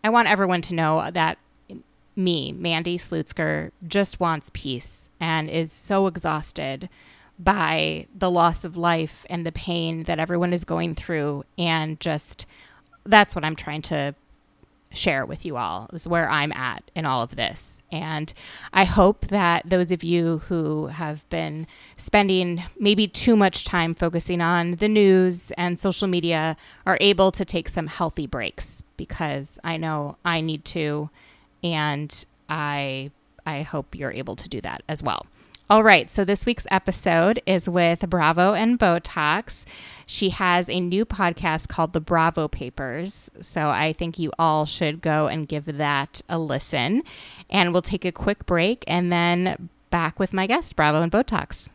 I 0.03 0.11
want 0.11 0.27
everyone 0.27 0.61
to 0.61 0.75
know 0.75 1.09
that 1.11 1.39
me, 2.15 2.51
Mandy 2.51 2.99
Slutsker, 2.99 3.71
just 3.87 4.19
wants 4.19 4.51
peace 4.53 5.09
and 5.19 5.49
is 5.49 5.71
so 5.71 6.05
exhausted 6.05 6.89
by 7.39 8.05
the 8.13 8.29
loss 8.29 8.63
of 8.63 8.77
life 8.77 9.25
and 9.31 9.47
the 9.47 9.51
pain 9.51 10.03
that 10.03 10.19
everyone 10.19 10.53
is 10.53 10.63
going 10.63 10.93
through. 10.93 11.43
And 11.57 11.99
just 11.99 12.45
that's 13.03 13.33
what 13.33 13.43
I'm 13.43 13.55
trying 13.55 13.81
to 13.81 14.13
share 14.93 15.25
with 15.25 15.45
you 15.45 15.57
all 15.57 15.89
is 15.93 16.07
where 16.07 16.29
I'm 16.29 16.51
at 16.53 16.89
in 16.95 17.05
all 17.05 17.21
of 17.21 17.35
this. 17.35 17.81
And 17.91 18.31
I 18.71 18.83
hope 18.85 19.27
that 19.27 19.63
those 19.67 19.91
of 19.91 20.03
you 20.03 20.39
who 20.47 20.87
have 20.87 21.27
been 21.29 21.67
spending 21.97 22.63
maybe 22.79 23.07
too 23.07 23.35
much 23.35 23.65
time 23.65 23.93
focusing 23.93 24.41
on 24.41 24.71
the 24.73 24.87
news 24.87 25.51
and 25.57 25.79
social 25.79 26.07
media 26.07 26.55
are 26.85 26.97
able 27.01 27.31
to 27.31 27.45
take 27.45 27.69
some 27.69 27.87
healthy 27.87 28.27
breaks 28.27 28.83
because 28.97 29.57
I 29.63 29.77
know 29.77 30.17
I 30.23 30.41
need 30.41 30.65
to 30.65 31.09
and 31.63 32.25
I 32.47 33.11
I 33.45 33.63
hope 33.63 33.95
you're 33.95 34.11
able 34.11 34.35
to 34.35 34.47
do 34.47 34.61
that 34.61 34.83
as 34.87 35.01
well. 35.01 35.25
All 35.71 35.83
right, 35.83 36.09
so 36.09 36.25
this 36.25 36.45
week's 36.45 36.65
episode 36.71 37.41
is 37.45 37.69
with 37.69 38.09
Bravo 38.09 38.53
and 38.53 38.79
Botox. 38.79 39.65
She 40.11 40.31
has 40.31 40.71
a 40.71 40.79
new 40.79 41.05
podcast 41.05 41.67
called 41.67 41.93
The 41.93 42.01
Bravo 42.01 42.47
Papers. 42.47 43.29
So 43.41 43.69
I 43.69 43.93
think 43.93 44.17
you 44.17 44.31
all 44.39 44.65
should 44.65 45.01
go 45.01 45.27
and 45.27 45.47
give 45.47 45.65
that 45.77 46.23
a 46.27 46.39
listen. 46.39 47.03
And 47.47 47.73
we'll 47.73 47.83
take 47.83 48.05
a 48.05 48.11
quick 48.11 48.47
break 48.47 48.83
and 48.87 49.11
then 49.11 49.69
back 49.91 50.17
with 50.17 50.33
my 50.33 50.47
guest, 50.47 50.75
Bravo 50.75 51.03
and 51.03 51.11
Botox. 51.11 51.69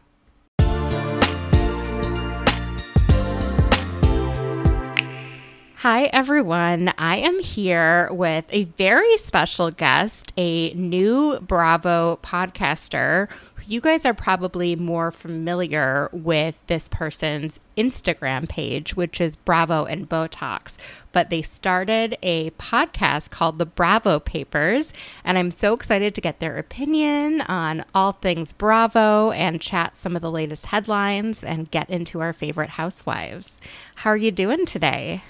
Hi, 5.84 6.04
everyone. 6.14 6.94
I 6.96 7.16
am 7.16 7.40
here 7.40 8.08
with 8.10 8.46
a 8.48 8.64
very 8.64 9.18
special 9.18 9.70
guest, 9.70 10.32
a 10.34 10.72
new 10.72 11.38
Bravo 11.40 12.18
podcaster. 12.22 13.28
You 13.68 13.82
guys 13.82 14.06
are 14.06 14.14
probably 14.14 14.76
more 14.76 15.10
familiar 15.10 16.08
with 16.10 16.66
this 16.68 16.88
person's 16.88 17.60
Instagram 17.76 18.48
page, 18.48 18.96
which 18.96 19.20
is 19.20 19.36
Bravo 19.36 19.84
and 19.84 20.08
Botox. 20.08 20.78
But 21.12 21.28
they 21.28 21.42
started 21.42 22.16
a 22.22 22.48
podcast 22.52 23.28
called 23.28 23.58
The 23.58 23.66
Bravo 23.66 24.20
Papers, 24.20 24.90
and 25.22 25.36
I'm 25.36 25.50
so 25.50 25.74
excited 25.74 26.14
to 26.14 26.22
get 26.22 26.40
their 26.40 26.56
opinion 26.56 27.42
on 27.42 27.84
all 27.94 28.12
things 28.12 28.54
Bravo 28.54 29.32
and 29.32 29.60
chat 29.60 29.96
some 29.96 30.16
of 30.16 30.22
the 30.22 30.30
latest 30.30 30.64
headlines 30.64 31.44
and 31.44 31.70
get 31.70 31.90
into 31.90 32.22
our 32.22 32.32
favorite 32.32 32.70
housewives. 32.70 33.60
How 33.96 34.08
are 34.08 34.16
you 34.16 34.32
doing 34.32 34.64
today? 34.64 35.22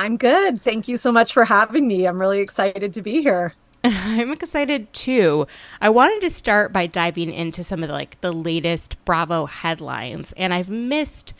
I'm 0.00 0.16
good. 0.16 0.62
Thank 0.62 0.88
you 0.88 0.96
so 0.96 1.12
much 1.12 1.34
for 1.34 1.44
having 1.44 1.86
me. 1.86 2.06
I'm 2.06 2.18
really 2.18 2.40
excited 2.40 2.94
to 2.94 3.02
be 3.02 3.20
here. 3.20 3.52
I'm 3.84 4.32
excited 4.32 4.90
too. 4.94 5.46
I 5.78 5.90
wanted 5.90 6.22
to 6.22 6.30
start 6.30 6.72
by 6.72 6.86
diving 6.86 7.30
into 7.30 7.62
some 7.62 7.82
of 7.82 7.90
the, 7.90 7.94
like 7.94 8.18
the 8.22 8.32
latest 8.32 8.96
Bravo 9.04 9.44
headlines, 9.44 10.32
and 10.38 10.54
I've 10.54 10.70
missed 10.70 11.34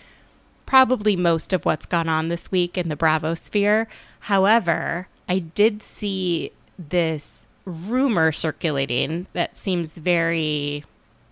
probably 0.67 1.17
most 1.17 1.55
of 1.55 1.65
what's 1.65 1.87
gone 1.87 2.11
on 2.11 2.29
this 2.29 2.53
week 2.53 2.77
in 2.77 2.91
the 2.91 2.97
Bravo 2.97 3.35
sphere. 3.35 3.89
However, 4.21 5.09
I 5.27 5.39
did 5.39 5.83
see 5.83 6.53
this 6.79 7.47
rumor 7.65 8.31
circulating 8.31 9.27
that 9.33 9.57
seems 9.57 9.97
very 9.97 10.85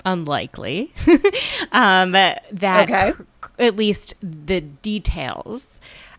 unlikely 0.07 0.95
um, 1.73 2.13
that 2.13 2.45
okay. 2.55 3.13
c- 3.19 3.51
at 3.59 3.77
least 3.77 4.15
the 4.23 4.63
details 4.63 5.79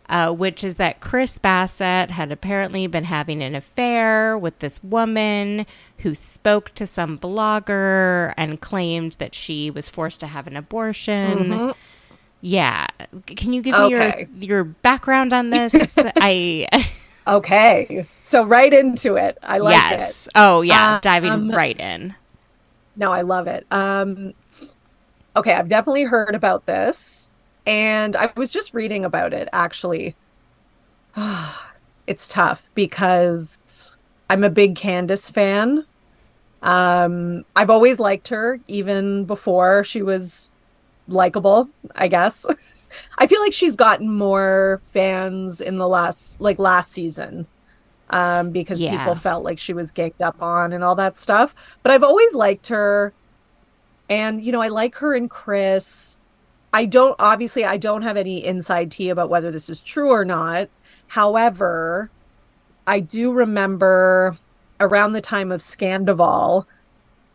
uh, 0.10 0.34
which 0.34 0.64
is 0.64 0.76
that 0.76 1.00
Chris 1.00 1.38
Bassett 1.38 2.10
had 2.10 2.32
apparently 2.32 2.88
been 2.88 3.04
having 3.04 3.44
an 3.44 3.54
affair 3.54 4.36
with 4.36 4.58
this 4.60 4.84
woman 4.84 5.68
who 6.00 6.16
spoke 6.16 6.74
to 6.74 6.88
some 6.88 7.18
blogger 7.18 8.34
and 8.36 8.60
claimed 8.60 9.14
that 9.14 9.36
she 9.36 9.70
was 9.70 9.88
forced 9.88 10.20
to 10.22 10.28
have 10.28 10.48
an 10.48 10.58
abortion. 10.58 11.38
Mm-hmm. 11.38 11.72
Yeah. 12.42 12.88
Can 13.28 13.54
you 13.54 13.62
give 13.62 13.76
okay. 13.76 14.28
me 14.34 14.48
your, 14.48 14.62
your 14.62 14.64
background 14.64 15.32
on 15.32 15.52
this? 15.52 15.96
I. 15.98 16.90
okay. 17.28 18.08
So 18.20 18.44
right 18.44 18.74
into 18.74 19.16
it. 19.16 19.38
I 19.44 19.60
like 19.60 19.76
yes. 19.76 20.26
it. 20.26 20.32
Oh, 20.34 20.62
yeah. 20.62 20.96
Uh, 20.96 21.00
diving 21.02 21.32
um, 21.32 21.52
right 21.52 21.80
in. 21.80 22.16
No, 22.96 23.12
I 23.12 23.22
love 23.22 23.46
it. 23.46 23.68
Um, 23.72 24.34
okay. 25.36 25.54
I've 25.54 25.70
definitely 25.70 26.06
heard 26.06 26.34
about 26.34 26.66
this. 26.66 27.30
And 27.70 28.16
I 28.16 28.32
was 28.36 28.50
just 28.50 28.74
reading 28.74 29.06
about 29.06 29.32
it 29.32 29.48
actually 29.54 30.16
it's 32.08 32.28
tough 32.28 32.68
because 32.74 33.96
I'm 34.30 34.44
a 34.44 34.50
big 34.50 34.76
Candiace 34.76 35.30
fan. 35.30 35.86
Um, 36.64 37.46
I've 37.56 37.70
always 37.70 38.00
liked 38.00 38.28
her, 38.30 38.60
even 38.68 39.26
before 39.26 39.84
she 39.84 40.02
was 40.02 40.52
likable, 41.08 41.70
I 41.96 42.08
guess. 42.08 42.46
I 43.20 43.28
feel 43.28 43.40
like 43.40 43.54
she's 43.54 43.76
gotten 43.76 44.12
more 44.12 44.82
fans 44.84 45.62
in 45.62 45.78
the 45.78 45.88
last 45.88 46.42
like 46.42 46.60
last 46.60 46.92
season. 46.92 47.46
Um, 48.12 48.50
because 48.50 48.82
yeah. 48.82 48.98
people 48.98 49.14
felt 49.14 49.44
like 49.44 49.60
she 49.60 49.74
was 49.74 49.92
ganged 49.92 50.24
up 50.24 50.42
on 50.42 50.74
and 50.74 50.84
all 50.84 50.96
that 50.96 51.20
stuff. 51.20 51.54
But 51.84 51.92
I've 51.92 52.02
always 52.02 52.34
liked 52.34 52.68
her. 52.68 53.14
And, 54.10 54.44
you 54.44 54.52
know, 54.52 54.62
I 54.62 54.70
like 54.70 54.96
her 54.96 55.14
and 55.14 55.30
Chris. 55.30 56.18
I 56.74 56.86
don't 56.86 57.16
obviously 57.20 57.66
I 57.66 57.78
don't 57.78 58.04
have 58.04 58.18
any 58.18 58.44
inside 58.44 58.92
tea 58.92 59.10
about 59.10 59.30
whether 59.30 59.52
this 59.52 59.70
is 59.70 59.80
true 59.80 60.12
or 60.12 60.26
not. 60.26 60.70
However, 61.08 62.12
I 62.86 63.00
do 63.00 63.32
remember 63.32 64.38
around 64.80 65.14
the 65.14 65.22
time 65.22 65.52
of 65.52 65.62
Scandoval, 65.62 66.66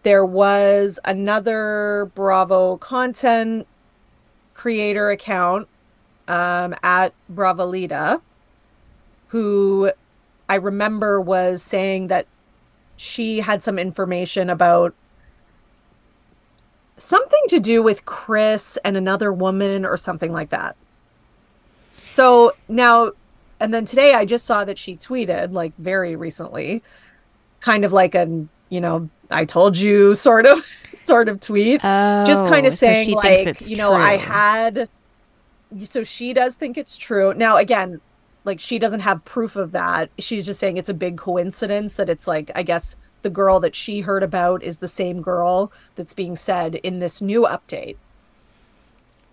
there 0.03 0.25
was 0.25 0.99
another 1.05 2.11
Bravo 2.15 2.77
content 2.77 3.67
creator 4.55 5.11
account 5.11 5.69
um, 6.29 6.75
at 6.83 7.13
Bravalita 7.33 8.21
who 9.35 9.91
I 10.49 10.55
remember 10.55 11.21
was 11.21 11.61
saying 11.61 12.07
that 12.07 12.29
she 12.95 13.41
had 13.41 13.65
some 13.65 13.81
information 13.81 14.49
about 14.49 14.95
something 16.97 17.41
to 17.49 17.61
do 17.61 17.83
with 17.83 18.05
Chris 18.05 18.79
and 18.85 18.97
another 18.97 19.33
woman 19.33 19.85
or 19.85 19.97
something 19.97 20.33
like 20.33 20.51
that. 20.51 20.77
So 22.05 22.53
now, 22.69 23.13
and 23.61 23.73
then 23.73 23.85
today 23.85 24.15
I 24.15 24.25
just 24.25 24.45
saw 24.45 24.65
that 24.65 24.79
she 24.79 24.97
tweeted, 24.97 25.53
like 25.53 25.73
very 25.79 26.17
recently, 26.17 26.83
kind 27.61 27.85
of 27.85 27.93
like 27.93 28.15
an, 28.15 28.49
you 28.69 28.81
know, 28.81 29.09
I 29.31 29.45
told 29.45 29.77
you 29.77 30.15
sort 30.15 30.47
of 30.47 30.65
sort 31.03 31.29
of 31.29 31.41
tweet. 31.41 31.81
Oh, 31.83 32.25
just 32.25 32.47
kind 32.47 32.67
of 32.67 32.73
saying 32.73 33.13
like, 33.13 33.69
you 33.69 33.77
know, 33.77 33.91
true. 33.91 34.03
I 34.03 34.17
had 34.17 34.89
so 35.83 36.05
she 36.05 36.33
does 36.33 36.57
think 36.57 36.79
it's 36.79 36.97
true. 36.97 37.35
Now 37.35 37.57
again, 37.57 38.01
like 38.45 38.61
she 38.61 38.79
doesn't 38.79 39.01
have 39.01 39.25
proof 39.25 39.57
of 39.57 39.73
that. 39.73 40.11
She's 40.19 40.47
just 40.47 40.61
saying 40.61 40.77
it's 40.77 40.91
a 40.91 40.95
big 40.95 41.17
coincidence 41.17 41.95
that 41.95 42.09
it's 42.09 42.27
like 42.27 42.51
I 42.55 42.63
guess 42.63 42.97
the 43.25 43.31
girl 43.31 43.59
that 43.59 43.75
she 43.75 44.03
heard 44.03 44.23
about 44.23 44.63
is 44.63 44.79
the 44.79 44.87
same 44.87 45.21
girl 45.21 45.73
that's 45.97 46.15
being 46.15 46.37
said 46.37 46.77
in 46.77 47.01
this 47.01 47.21
new 47.21 47.43
update. 47.43 47.97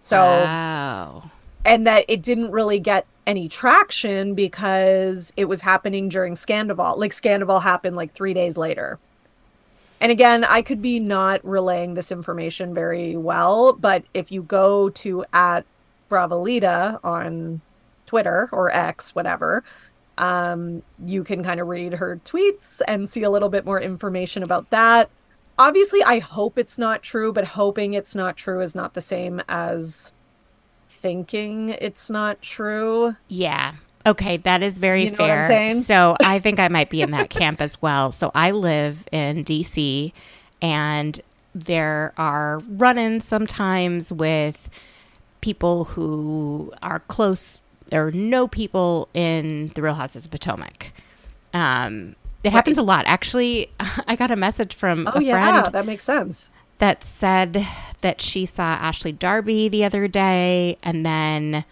So 0.02 0.18
wow. 0.18 1.30
and 1.64 1.86
that 1.86 2.06
it 2.08 2.24
didn't 2.24 2.50
really 2.50 2.80
get 2.80 3.06
any 3.28 3.48
traction 3.48 4.34
because 4.34 5.32
it 5.38 5.46
was 5.46 5.62
happening 5.62 6.10
during 6.10 6.34
Scandoval. 6.34 6.98
Like 6.98 7.12
Scandoval 7.12 7.62
happened 7.62 7.96
like 7.96 8.12
3 8.14 8.34
days 8.34 8.58
later. 8.58 8.98
And 10.00 10.12
again, 10.12 10.44
I 10.44 10.64
could 10.64 10.82
be 10.82 11.00
not 11.00 11.46
relaying 11.46 11.94
this 11.94 12.12
information 12.12 12.74
very 12.74 13.16
well, 13.16 13.74
but 13.74 14.04
if 14.16 14.32
you 14.32 14.42
go 14.42 14.90
to 14.90 15.24
at 15.32 15.64
Bravalita 16.10 17.00
on 17.04 17.62
Twitter 18.08 18.50
or 18.52 18.72
X, 18.72 19.14
whatever, 19.14 19.64
um, 20.22 20.84
you 21.04 21.24
can 21.24 21.44
kind 21.44 21.60
of 21.60 21.68
read 21.68 21.94
her 21.94 22.22
tweets 22.24 22.80
and 22.88 23.10
see 23.10 23.24
a 23.24 23.30
little 23.30 23.50
bit 23.50 23.66
more 23.66 23.82
information 23.82 24.44
about 24.44 24.70
that. 24.70 25.10
Obviously, 25.58 26.04
I 26.04 26.20
hope 26.20 26.60
it's 26.60 26.78
not 26.78 27.02
true, 27.02 27.34
but 27.34 27.44
hoping 27.44 27.96
it's 27.96 28.14
not 28.16 28.38
true 28.38 28.62
is 28.62 28.76
not 28.76 28.94
the 28.94 29.02
same 29.02 29.42
as 29.50 30.14
thinking 30.88 31.70
it's 31.70 32.10
not 32.10 32.40
true. 32.42 33.16
Yeah. 33.30 33.74
Okay, 34.06 34.38
that 34.38 34.62
is 34.62 34.78
very 34.78 35.06
you 35.06 35.12
know 35.12 35.18
fair. 35.18 35.72
so 35.82 36.16
I 36.24 36.40
think 36.40 36.60
I 36.60 36.68
might 36.68 36.90
be 36.90 37.02
in 37.02 37.12
that 37.12 37.30
camp 37.32 37.60
as 37.60 37.82
well. 37.82 38.12
So 38.12 38.32
I 38.36 38.52
live 38.52 39.08
in 39.12 39.44
DC 39.44 40.14
and 40.62 41.20
there 41.54 42.14
are 42.18 42.60
run 42.68 42.98
ins 42.98 43.26
sometimes 43.26 44.14
with 44.14 44.70
people 45.42 45.86
who 45.86 46.72
are 46.84 47.00
close 47.00 47.60
or 47.92 48.12
no 48.12 48.48
people 48.48 49.10
in 49.14 49.72
the 49.76 49.82
Real 49.82 49.96
Houses 49.96 50.26
of 50.26 50.32
Potomac. 50.32 50.94
Um, 51.54 52.16
it 52.44 52.48
right. 52.48 52.54
happens 52.54 52.78
a 52.78 52.84
lot. 52.84 53.06
Actually, 53.08 53.72
I 53.80 54.16
got 54.16 54.32
a 54.32 54.36
message 54.36 54.74
from 54.74 55.08
oh, 55.08 55.20
a 55.20 55.24
yeah, 55.24 55.62
friend. 55.62 55.74
That 55.74 55.86
makes 55.86 56.04
sense. 56.04 56.52
That 56.80 57.04
said 57.04 57.68
that 58.02 58.22
she 58.22 58.46
saw 58.46 58.64
Ashley 58.64 59.12
Darby 59.12 59.70
the 59.70 59.86
other 59.86 60.08
day 60.08 60.78
and 60.82 61.06
then 61.06 61.64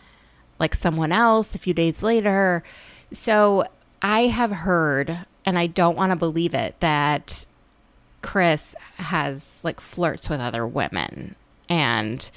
like 0.60 0.76
someone 0.76 1.12
else 1.12 1.56
a 1.56 1.58
few 1.58 1.74
days 1.74 2.04
later. 2.04 2.64
So 3.12 3.66
I 4.02 4.28
have 4.28 4.52
heard, 4.52 5.26
and 5.46 5.58
I 5.58 5.68
don't 5.68 5.98
want 5.98 6.12
to 6.12 6.16
believe 6.16 6.54
it, 6.54 6.80
that 6.80 7.46
Chris 8.22 8.76
has 8.98 9.64
like 9.64 9.82
flirts 9.82 10.30
with 10.30 10.40
other 10.40 10.68
women 10.68 11.36
and 11.68 12.30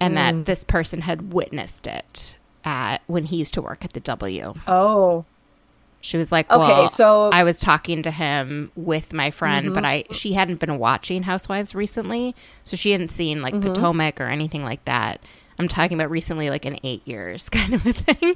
and 0.00 0.14
mm. 0.14 0.16
that 0.16 0.44
this 0.46 0.64
person 0.64 1.02
had 1.02 1.32
witnessed 1.32 1.86
it 1.86 2.36
at 2.64 3.02
when 3.06 3.24
he 3.24 3.36
used 3.36 3.54
to 3.54 3.62
work 3.62 3.84
at 3.84 3.92
the 3.92 4.00
W. 4.00 4.54
Oh. 4.66 5.24
She 6.00 6.16
was 6.16 6.32
like, 6.32 6.50
well, 6.50 6.62
"Okay, 6.62 6.86
so 6.88 7.30
I 7.30 7.44
was 7.44 7.60
talking 7.60 8.02
to 8.02 8.10
him 8.10 8.72
with 8.74 9.12
my 9.12 9.30
friend, 9.30 9.66
mm-hmm. 9.66 9.74
but 9.74 9.84
I 9.84 10.04
she 10.10 10.32
hadn't 10.32 10.58
been 10.58 10.78
watching 10.78 11.22
Housewives 11.22 11.76
recently, 11.76 12.34
so 12.64 12.76
she 12.76 12.90
hadn't 12.90 13.12
seen 13.12 13.40
like 13.40 13.54
mm-hmm. 13.54 13.72
Potomac 13.72 14.20
or 14.20 14.24
anything 14.26 14.64
like 14.64 14.84
that. 14.84 15.20
I'm 15.58 15.68
talking 15.68 15.98
about 15.98 16.10
recently, 16.10 16.50
like 16.50 16.66
in 16.66 16.78
eight 16.82 17.06
years, 17.06 17.48
kind 17.50 17.74
of 17.74 17.86
a 17.86 17.92
thing. 17.92 18.34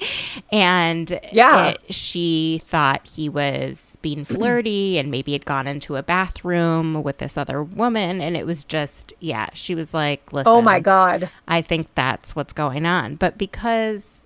And 0.52 1.20
yeah, 1.32 1.68
it, 1.68 1.94
she 1.94 2.60
thought 2.64 3.06
he 3.06 3.28
was 3.28 3.98
being 4.02 4.24
flirty 4.24 4.98
and 4.98 5.10
maybe 5.10 5.32
had 5.32 5.44
gone 5.44 5.66
into 5.66 5.96
a 5.96 6.02
bathroom 6.02 7.02
with 7.02 7.18
this 7.18 7.36
other 7.36 7.62
woman. 7.62 8.20
And 8.20 8.36
it 8.36 8.46
was 8.46 8.64
just, 8.64 9.12
yeah, 9.20 9.48
she 9.52 9.74
was 9.74 9.94
like, 9.94 10.22
oh 10.32 10.36
listen, 10.36 10.52
oh 10.52 10.62
my 10.62 10.80
God, 10.80 11.30
I 11.48 11.62
think 11.62 11.88
that's 11.94 12.36
what's 12.36 12.52
going 12.52 12.86
on. 12.86 13.16
But 13.16 13.38
because 13.38 14.24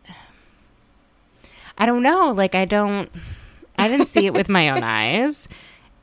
I 1.78 1.86
don't 1.86 2.02
know, 2.02 2.30
like, 2.32 2.54
I 2.54 2.64
don't, 2.64 3.10
I 3.78 3.88
didn't 3.88 4.06
see 4.06 4.26
it 4.26 4.34
with 4.34 4.48
my 4.48 4.70
own 4.70 4.82
eyes 4.84 5.48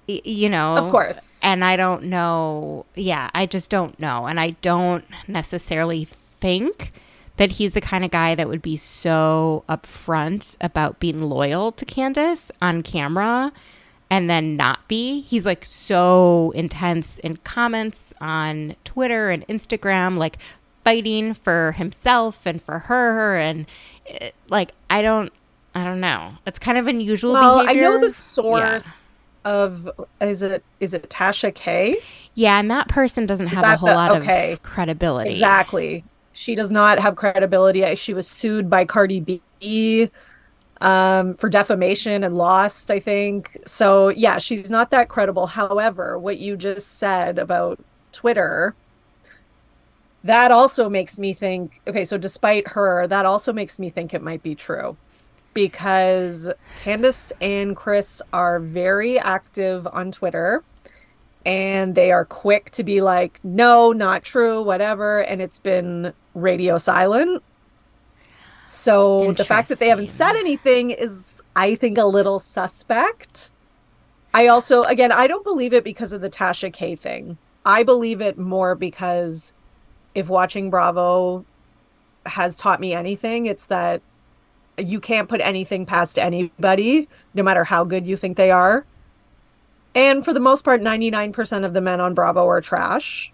you 0.08 0.48
know 0.48 0.78
of 0.78 0.90
course 0.90 1.40
and 1.44 1.66
i 1.66 1.76
don't 1.76 2.04
know 2.04 2.86
yeah 2.96 3.30
i 3.34 3.46
just 3.46 3.70
don't 3.70 4.00
know 4.00 4.26
and 4.26 4.40
i 4.40 4.52
don't 4.62 5.04
necessarily 5.28 6.08
think 6.40 6.92
that 7.38 7.52
he's 7.52 7.74
the 7.74 7.82
kind 7.82 8.04
of 8.04 8.12
guy 8.12 8.36
that 8.36 8.50
would 8.50 8.62
be 8.62 8.76
so 8.76 9.64
upfront 9.70 10.58
about 10.60 11.00
being 11.00 11.22
loyal 11.22 11.72
to 11.72 11.86
Candiace 11.86 12.52
on 12.62 12.82
camera 12.84 13.54
and 14.10 14.30
then 14.30 14.56
not 14.56 14.88
be. 14.88 15.22
He's 15.22 15.46
like 15.46 15.64
so 15.66 16.52
intense 16.56 17.20
in 17.20 17.38
comments 17.38 18.14
on 18.20 18.76
Twitter 18.84 19.30
and 19.30 19.48
Instagram, 19.48 20.18
like 20.18 20.38
fighting 20.84 21.34
for 21.34 21.74
himself 21.74 22.46
and 22.46 22.62
for 22.62 22.80
her. 22.80 23.38
And 23.38 23.66
it, 24.06 24.22
eh, 24.22 24.32
like, 24.50 24.72
I 24.90 25.02
don't, 25.02 25.32
I 25.76 25.84
don't 25.84 26.00
know. 26.00 26.34
It's 26.48 26.60
kind 26.60 26.78
of 26.78 26.88
unusual. 26.88 27.34
Well, 27.34 27.62
behavior. 27.62 27.82
I 27.82 27.86
know 27.86 28.00
the 28.00 28.10
source 28.10 29.12
yeah. 29.46 29.52
of 29.52 29.92
is 30.20 30.42
it 30.42 30.64
is 30.80 30.96
it 30.96 31.08
Tasha 31.10 31.54
K? 31.54 31.98
Yeah, 32.34 32.60
and 32.60 32.72
that 32.72 32.88
person 32.88 33.28
doesn't 33.28 33.48
is 33.48 33.54
have 33.54 33.64
a 33.64 33.78
whole 33.78 33.90
the, 33.90 33.96
lot 33.96 34.12
okay. 34.18 34.54
of 34.54 34.64
credibility. 34.64 35.30
Exactly. 35.32 36.04
She 36.38 36.54
does 36.54 36.70
not 36.70 37.00
have 37.00 37.16
credibility. 37.16 37.96
She 37.96 38.14
was 38.14 38.28
sued 38.28 38.70
by 38.70 38.86
Cardi 38.86 39.42
B 39.60 40.12
um, 40.82 41.34
for 41.34 41.50
defamation 41.50 42.24
and 42.24 42.38
lost, 42.38 42.92
I 42.92 43.00
think. 43.00 43.58
So, 43.66 44.10
yeah, 44.10 44.38
she's 44.38 44.70
not 44.70 44.92
that 44.92 45.10
credible. 45.10 45.48
However, 45.48 46.20
what 46.20 46.38
you 46.38 46.56
just 46.56 47.00
said 47.00 47.40
about 47.40 47.80
Twitter, 48.12 48.76
that 50.24 50.52
also 50.52 50.88
makes 50.88 51.18
me 51.18 51.34
think 51.34 51.82
okay, 51.88 52.06
so 52.06 52.20
despite 52.20 52.68
her, 52.68 53.08
that 53.08 53.26
also 53.26 53.52
makes 53.52 53.80
me 53.80 53.90
think 53.90 54.14
it 54.14 54.22
might 54.22 54.44
be 54.44 54.54
true 54.54 54.96
because 55.56 56.52
Candiace 56.84 57.34
and 57.42 57.76
Chris 57.76 58.22
are 58.32 58.60
very 58.60 59.18
active 59.18 59.88
on 59.88 60.12
Twitter 60.12 60.64
and 61.48 61.96
they 61.96 62.12
are 62.12 62.26
quick 62.26 62.72
to 62.72 62.84
be 62.84 63.00
like, 63.00 63.40
no, 63.42 63.94
not 63.94 64.22
true, 64.22 64.62
whatever. 64.62 65.22
And 65.22 65.42
it's 65.42 65.60
been 65.60 66.14
radio 66.38 66.78
silent. 66.78 67.44
So 68.66 69.32
the 69.34 69.46
fact 69.46 69.70
that 69.70 69.80
they 69.80 69.88
haven't 69.88 70.10
said 70.10 70.36
anything 70.36 70.92
is, 70.92 71.42
I 71.56 71.76
think, 71.76 71.98
a 71.98 72.06
little 72.06 72.38
suspect. 72.38 73.52
I 74.34 74.48
also, 74.48 74.84
again, 74.84 75.12
I 75.12 75.26
don't 75.26 75.44
believe 75.44 75.74
it 75.74 75.84
because 75.84 76.12
of 76.12 76.22
the 76.22 76.30
Tasha 76.30 76.72
K 76.72 76.96
thing. 76.96 77.38
I 77.66 77.84
believe 77.84 78.22
it 78.22 78.38
more 78.38 78.76
because 78.76 79.54
if 80.16 80.30
watching 80.30 80.70
Bravo 80.70 81.46
has 82.26 82.58
taught 82.58 82.80
me 82.80 82.94
anything, 82.94 83.46
it's 83.46 83.68
that 83.68 84.02
you 84.78 85.00
can't 85.00 85.30
put 85.30 85.42
anything 85.42 85.86
past 85.86 86.20
anybody, 86.20 87.08
no 87.34 87.44
matter 87.44 87.64
how 87.64 87.84
good 87.84 88.06
you 88.06 88.18
think 88.18 88.38
they 88.38 88.52
are. 88.52 88.86
And 89.96 90.24
for 90.24 90.34
the 90.34 90.40
most 90.40 90.64
part, 90.64 90.82
99% 90.82 91.66
of 91.66 91.74
the 91.74 91.82
men 91.82 92.00
on 92.00 92.14
Bravo 92.14 92.48
are 92.48 92.62
trash. 92.62 93.32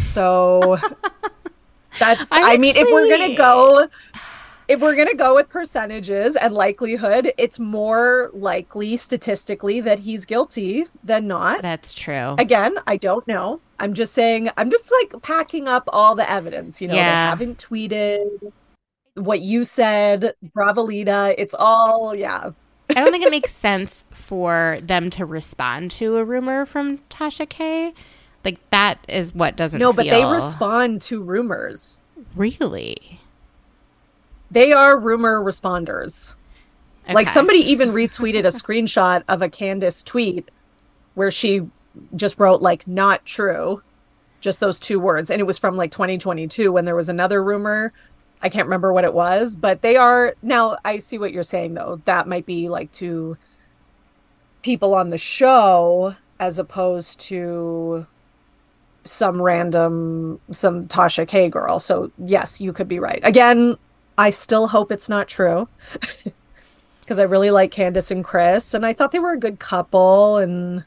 So 0.00 0.78
that's, 1.98 2.30
I, 2.32 2.54
I 2.54 2.56
mean, 2.56 2.76
if 2.76 2.88
we're 2.90 3.08
going 3.08 3.30
to 3.30 3.36
go, 3.36 3.88
if 4.68 4.80
we're 4.80 4.94
going 4.94 5.08
to 5.08 5.16
go 5.16 5.34
with 5.34 5.48
percentages 5.48 6.36
and 6.36 6.54
likelihood, 6.54 7.32
it's 7.36 7.58
more 7.58 8.30
likely 8.32 8.96
statistically 8.96 9.80
that 9.82 9.98
he's 10.00 10.24
guilty 10.24 10.86
than 11.02 11.26
not. 11.26 11.62
That's 11.62 11.92
true. 11.92 12.34
Again, 12.38 12.76
I 12.86 12.96
don't 12.96 13.26
know. 13.28 13.60
I'm 13.78 13.94
just 13.94 14.14
saying, 14.14 14.50
I'm 14.56 14.70
just 14.70 14.90
like 15.02 15.20
packing 15.22 15.68
up 15.68 15.84
all 15.92 16.14
the 16.14 16.28
evidence. 16.30 16.80
You 16.80 16.88
know, 16.88 16.94
Yeah. 16.94 17.24
they 17.24 17.30
haven't 17.30 17.58
tweeted 17.58 18.52
what 19.14 19.40
you 19.40 19.64
said, 19.64 20.34
Bravalita. 20.56 21.34
It's 21.36 21.54
all, 21.58 22.14
yeah. 22.14 22.50
I 22.90 22.94
don't 22.94 23.10
think 23.10 23.24
it 23.24 23.30
makes 23.30 23.52
sense 23.52 24.04
for 24.12 24.78
them 24.82 25.10
to 25.10 25.24
respond 25.24 25.90
to 25.92 26.16
a 26.16 26.24
rumor 26.24 26.66
from 26.66 26.98
Tasha 27.10 27.48
K. 27.48 27.92
Like 28.44 28.58
that 28.70 28.98
is 29.08 29.34
what 29.34 29.56
doesn't 29.56 29.78
No, 29.80 29.92
but 29.92 30.06
they 30.06 30.24
respond 30.24 31.00
to 31.02 31.22
rumors. 31.22 32.00
really. 32.36 33.20
They 34.50 34.72
are 34.72 34.98
rumor 34.98 35.42
responders. 35.42 36.36
Like 37.12 37.28
somebody 37.28 37.58
even 37.58 37.90
retweeted 37.90 38.44
a 38.44 38.48
screenshot 38.48 39.22
of 39.28 39.42
a 39.42 39.48
Candiace 39.48 40.02
tweet 40.02 40.50
where 41.14 41.30
she 41.30 41.62
just 42.16 42.38
wrote 42.38 42.62
like 42.62 42.86
not 42.86 43.24
true, 43.24 43.82
just 44.40 44.60
those 44.60 44.78
two 44.78 44.98
words. 44.98 45.30
And 45.30 45.40
it 45.40 45.44
was 45.44 45.58
from 45.58 45.76
like 45.76 45.90
2022 45.90 46.72
when 46.72 46.84
there 46.84 46.96
was 46.96 47.08
another 47.08 47.42
rumor. 47.42 47.92
I 48.42 48.48
can't 48.48 48.66
remember 48.66 48.92
what 48.92 49.04
it 49.04 49.12
was, 49.14 49.56
but 49.56 49.82
they 49.82 49.96
are 49.96 50.34
now 50.42 50.78
I 50.84 50.98
see 50.98 51.18
what 51.18 51.32
you're 51.32 51.42
saying 51.42 51.74
though. 51.74 52.00
That 52.04 52.28
might 52.28 52.46
be 52.46 52.68
like 52.68 52.92
to 52.92 53.36
people 54.62 54.94
on 54.94 55.10
the 55.10 55.18
show 55.18 56.14
as 56.40 56.58
opposed 56.58 57.20
to 57.20 58.06
some 59.04 59.40
random 59.40 60.40
some 60.50 60.84
Tasha 60.84 61.26
K 61.26 61.48
girl. 61.48 61.78
So 61.78 62.10
yes, 62.18 62.60
you 62.60 62.72
could 62.72 62.88
be 62.88 62.98
right. 62.98 63.20
Again, 63.22 63.76
I 64.16 64.30
still 64.30 64.68
hope 64.68 64.90
it's 64.92 65.08
not 65.08 65.28
true. 65.28 65.68
Because 67.00 67.18
I 67.18 67.24
really 67.24 67.50
like 67.50 67.70
Candiace 67.70 68.10
and 68.10 68.24
Chris, 68.24 68.72
and 68.72 68.86
I 68.86 68.94
thought 68.94 69.12
they 69.12 69.18
were 69.18 69.32
a 69.32 69.38
good 69.38 69.58
couple. 69.58 70.38
And 70.38 70.84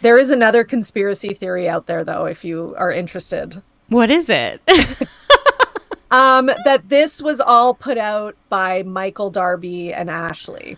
there 0.00 0.18
is 0.18 0.32
another 0.32 0.64
conspiracy 0.64 1.34
theory 1.34 1.68
out 1.68 1.86
there, 1.86 2.02
though, 2.02 2.24
if 2.26 2.44
you 2.44 2.74
are 2.76 2.90
interested. 2.90 3.62
What 3.90 4.10
is 4.10 4.28
it? 4.28 4.60
Um, 6.10 6.50
that 6.64 6.88
this 6.88 7.22
was 7.22 7.40
all 7.40 7.72
put 7.72 7.96
out 7.96 8.34
by 8.48 8.82
Michael 8.82 9.30
Darby 9.30 9.92
and 9.92 10.10
Ashley. 10.10 10.76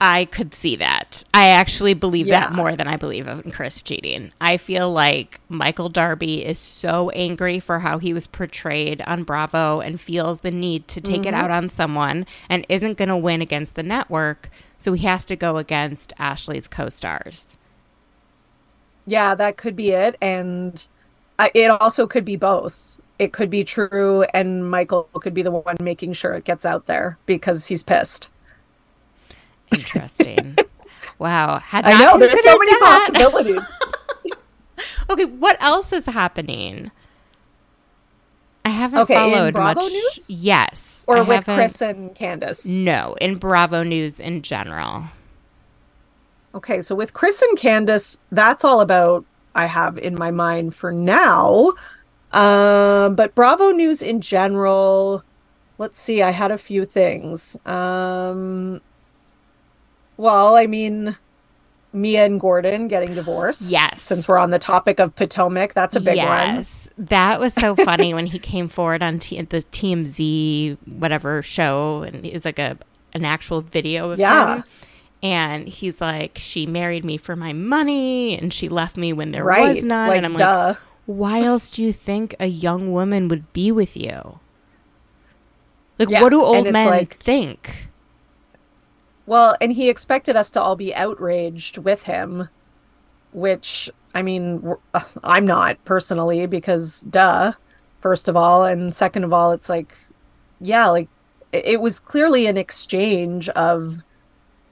I 0.00 0.26
could 0.26 0.54
see 0.54 0.76
that. 0.76 1.24
I 1.34 1.48
actually 1.48 1.94
believe 1.94 2.28
that 2.28 2.52
more 2.52 2.76
than 2.76 2.86
I 2.86 2.96
believe 2.96 3.26
in 3.26 3.50
Chris 3.50 3.82
cheating. 3.82 4.32
I 4.40 4.56
feel 4.56 4.92
like 4.92 5.40
Michael 5.48 5.88
Darby 5.88 6.44
is 6.44 6.58
so 6.58 7.10
angry 7.10 7.58
for 7.58 7.80
how 7.80 7.98
he 7.98 8.12
was 8.12 8.28
portrayed 8.28 9.02
on 9.02 9.24
Bravo 9.24 9.80
and 9.80 10.00
feels 10.00 10.40
the 10.40 10.52
need 10.52 10.86
to 10.88 11.00
take 11.00 11.22
Mm-hmm. 11.22 11.28
it 11.28 11.34
out 11.34 11.50
on 11.50 11.68
someone 11.68 12.26
and 12.48 12.64
isn't 12.68 12.96
going 12.96 13.08
to 13.08 13.16
win 13.16 13.42
against 13.42 13.74
the 13.74 13.82
network. 13.82 14.50
So 14.76 14.92
he 14.92 15.04
has 15.06 15.24
to 15.24 15.34
go 15.36 15.56
against 15.56 16.12
Ashley's 16.18 16.68
co 16.68 16.88
stars. 16.88 17.56
Yeah, 19.06 19.34
that 19.34 19.56
could 19.56 19.74
be 19.74 19.90
it. 19.90 20.16
And 20.20 20.86
I, 21.40 21.50
it 21.54 21.70
also 21.70 22.06
could 22.06 22.24
be 22.24 22.36
both. 22.36 23.00
It 23.18 23.32
could 23.32 23.50
be 23.50 23.64
true, 23.64 24.22
and 24.32 24.70
Michael 24.70 25.08
could 25.14 25.34
be 25.34 25.42
the 25.42 25.50
one 25.50 25.76
making 25.80 26.12
sure 26.12 26.34
it 26.34 26.44
gets 26.44 26.64
out 26.64 26.86
there 26.86 27.18
because 27.26 27.66
he's 27.66 27.82
pissed. 27.82 28.30
Interesting. 29.72 30.56
wow. 31.18 31.58
Had 31.58 31.84
I 31.84 31.98
know, 32.00 32.18
there's 32.18 32.42
so 32.42 32.56
many 32.58 32.72
that. 32.72 33.08
possibilities. 33.12 33.62
Okay, 35.10 35.24
what 35.24 35.56
else 35.60 35.92
is 35.92 36.04
happening? 36.06 36.90
I 38.64 38.68
haven't 38.68 39.00
Okay, 39.00 39.14
in 39.14 39.32
followed 39.32 39.54
Bravo 39.54 39.80
much. 39.80 39.90
news? 39.92 40.30
Yes. 40.30 41.04
or 41.08 41.16
I 41.16 41.20
with 41.20 41.46
haven't- 41.46 41.54
Chris 41.56 41.80
and 41.80 42.14
Candiace. 42.14 42.66
No, 42.66 43.16
in 43.20 43.36
Bravo 43.36 43.82
News 43.82 44.20
in 44.20 44.42
general. 44.42 45.04
Okay, 46.54 46.82
so 46.82 46.94
with 46.94 47.14
Chris 47.14 47.40
and 47.40 47.56
Candiace, 47.58 48.18
that's 48.30 48.64
all 48.64 48.80
about 48.82 49.24
I 49.54 49.64
have 49.66 49.96
in 49.98 50.14
my 50.14 50.30
mind 50.30 50.74
for 50.74 50.92
now. 50.92 51.72
Um, 52.32 53.14
but 53.14 53.34
Bravo 53.34 53.70
News 53.70 54.02
in 54.02 54.20
general, 54.20 55.22
let's 55.78 56.00
see, 56.00 56.22
I 56.22 56.30
had 56.32 56.50
a 56.50 56.58
few 56.58 56.84
things. 56.84 57.56
Um, 57.64 58.82
well, 60.18 60.54
I 60.56 60.66
mean, 60.66 61.16
Mia 61.94 62.26
and 62.26 62.38
Gordon 62.38 62.86
getting 62.88 63.14
divorced. 63.14 63.70
Yes. 63.72 64.02
Since 64.02 64.28
we're 64.28 64.36
on 64.36 64.50
the 64.50 64.58
topic 64.58 65.00
of 65.00 65.16
Potomac, 65.16 65.72
that's 65.72 65.96
a 65.96 66.00
big 66.00 66.18
one. 66.18 66.26
yes, 66.26 66.90
that 66.98 67.40
was 67.40 67.54
so 67.54 67.74
funny 67.74 68.12
when 68.12 68.26
he 68.26 68.38
came 68.38 68.68
forward 68.68 69.02
on 69.02 69.18
T- 69.18 69.40
the 69.40 69.62
TMZ 69.62 70.76
whatever 70.98 71.40
show, 71.42 72.02
and 72.02 72.26
it's 72.26 72.44
like 72.44 72.58
a 72.58 72.76
an 73.14 73.24
actual 73.24 73.62
video 73.62 74.10
of 74.10 74.18
Yeah. 74.18 74.56
him. 74.56 74.64
And 75.22 75.66
he's 75.68 76.00
like, 76.00 76.36
she 76.38 76.66
married 76.66 77.04
me 77.04 77.16
for 77.16 77.34
my 77.34 77.52
money, 77.54 78.38
and 78.38 78.52
she 78.52 78.68
left 78.68 78.96
me 78.98 79.12
when 79.14 79.32
there 79.32 79.42
Right. 79.42 79.76
was 79.76 79.84
none. 79.84 80.08
like, 80.08 80.16
and 80.18 80.26
I'm 80.26 80.34
like, 80.34 80.76
why 81.06 81.40
else 81.42 81.70
do 81.70 81.82
you 81.82 81.92
think 81.92 82.34
a 82.38 82.46
young 82.46 82.92
woman 82.92 83.28
would 83.28 83.50
be 83.54 83.72
with 83.72 83.96
you? 83.96 84.38
Like, 85.98 86.10
Yeah, 86.10 86.22
what 86.22 86.28
do 86.30 86.42
old 86.42 86.70
men 86.70 86.86
like- 86.88 87.16
think? 87.16 87.88
Well, 89.28 89.56
and 89.60 89.70
he 89.74 89.90
expected 89.90 90.36
us 90.36 90.50
to 90.52 90.62
all 90.62 90.74
be 90.74 90.94
outraged 90.94 91.76
with 91.76 92.04
him, 92.04 92.48
which 93.32 93.90
I 94.14 94.22
mean, 94.22 94.74
I'm 95.22 95.44
not 95.44 95.84
personally 95.84 96.46
because 96.46 97.02
duh, 97.02 97.52
first 98.00 98.28
of 98.28 98.36
all, 98.38 98.64
and 98.64 98.94
second 98.94 99.24
of 99.24 99.34
all, 99.34 99.52
it's 99.52 99.68
like 99.68 99.94
yeah, 100.62 100.86
like 100.88 101.10
it 101.52 101.82
was 101.82 102.00
clearly 102.00 102.46
an 102.46 102.56
exchange 102.56 103.50
of 103.50 103.98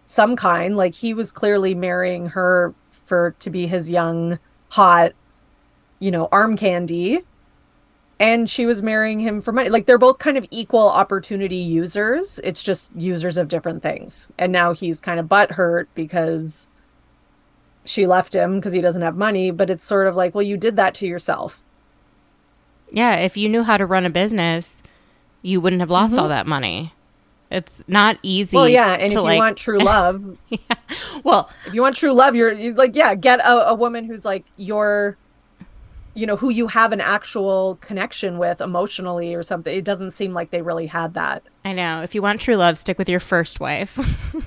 some 0.06 0.36
kind, 0.36 0.74
like 0.74 0.94
he 0.94 1.12
was 1.12 1.32
clearly 1.32 1.74
marrying 1.74 2.28
her 2.30 2.72
for 2.90 3.34
to 3.40 3.50
be 3.50 3.66
his 3.66 3.90
young 3.90 4.38
hot, 4.70 5.12
you 5.98 6.10
know, 6.10 6.30
arm 6.32 6.56
candy. 6.56 7.24
And 8.18 8.48
she 8.48 8.64
was 8.64 8.82
marrying 8.82 9.20
him 9.20 9.42
for 9.42 9.52
money. 9.52 9.68
Like 9.68 9.86
they're 9.86 9.98
both 9.98 10.18
kind 10.18 10.38
of 10.38 10.46
equal 10.50 10.88
opportunity 10.88 11.56
users. 11.56 12.40
It's 12.42 12.62
just 12.62 12.94
users 12.96 13.36
of 13.36 13.48
different 13.48 13.82
things. 13.82 14.32
And 14.38 14.52
now 14.52 14.72
he's 14.72 15.00
kind 15.00 15.20
of 15.20 15.26
butthurt 15.26 15.86
because 15.94 16.70
she 17.84 18.06
left 18.06 18.34
him 18.34 18.56
because 18.56 18.72
he 18.72 18.80
doesn't 18.80 19.02
have 19.02 19.16
money. 19.16 19.50
But 19.50 19.68
it's 19.68 19.84
sort 19.84 20.06
of 20.06 20.16
like, 20.16 20.34
well, 20.34 20.42
you 20.42 20.56
did 20.56 20.76
that 20.76 20.94
to 20.94 21.06
yourself. 21.06 21.62
Yeah, 22.90 23.16
if 23.16 23.36
you 23.36 23.48
knew 23.48 23.64
how 23.64 23.76
to 23.76 23.84
run 23.84 24.06
a 24.06 24.10
business, 24.10 24.82
you 25.42 25.60
wouldn't 25.60 25.80
have 25.80 25.90
lost 25.90 26.16
all 26.16 26.28
that 26.28 26.46
money. 26.46 26.92
It's 27.50 27.82
not 27.86 28.18
easy. 28.22 28.48
Mm-hmm. 28.48 28.56
Well, 28.56 28.68
yeah. 28.68 28.92
And 28.92 29.12
if 29.12 29.12
you 29.12 29.22
want 29.22 29.56
true 29.56 29.78
love, 29.78 30.36
well, 31.24 31.50
if 31.66 31.74
you 31.74 31.82
want 31.82 31.96
true 31.96 32.12
love, 32.12 32.34
you're, 32.34 32.52
you 32.52 32.74
like, 32.74 32.96
yeah, 32.96 33.14
get 33.14 33.40
a, 33.40 33.68
a 33.68 33.74
woman 33.74 34.04
who's 34.04 34.24
like 34.24 34.44
your, 34.56 35.16
you 36.16 36.26
know, 36.26 36.34
who 36.36 36.48
you 36.48 36.66
have 36.68 36.92
an 36.92 37.00
actual 37.00 37.76
connection 37.82 38.38
with 38.38 38.60
emotionally 38.60 39.34
or 39.34 39.42
something. 39.42 39.76
It 39.76 39.84
doesn't 39.84 40.12
seem 40.12 40.32
like 40.32 40.50
they 40.50 40.62
really 40.62 40.86
had 40.86 41.14
that. 41.14 41.42
I 41.64 41.72
know. 41.74 42.00
If 42.02 42.14
you 42.14 42.22
want 42.22 42.40
true 42.40 42.56
love, 42.56 42.78
stick 42.78 42.98
with 42.98 43.08
your 43.08 43.20
first 43.20 43.60
wife. 43.60 43.98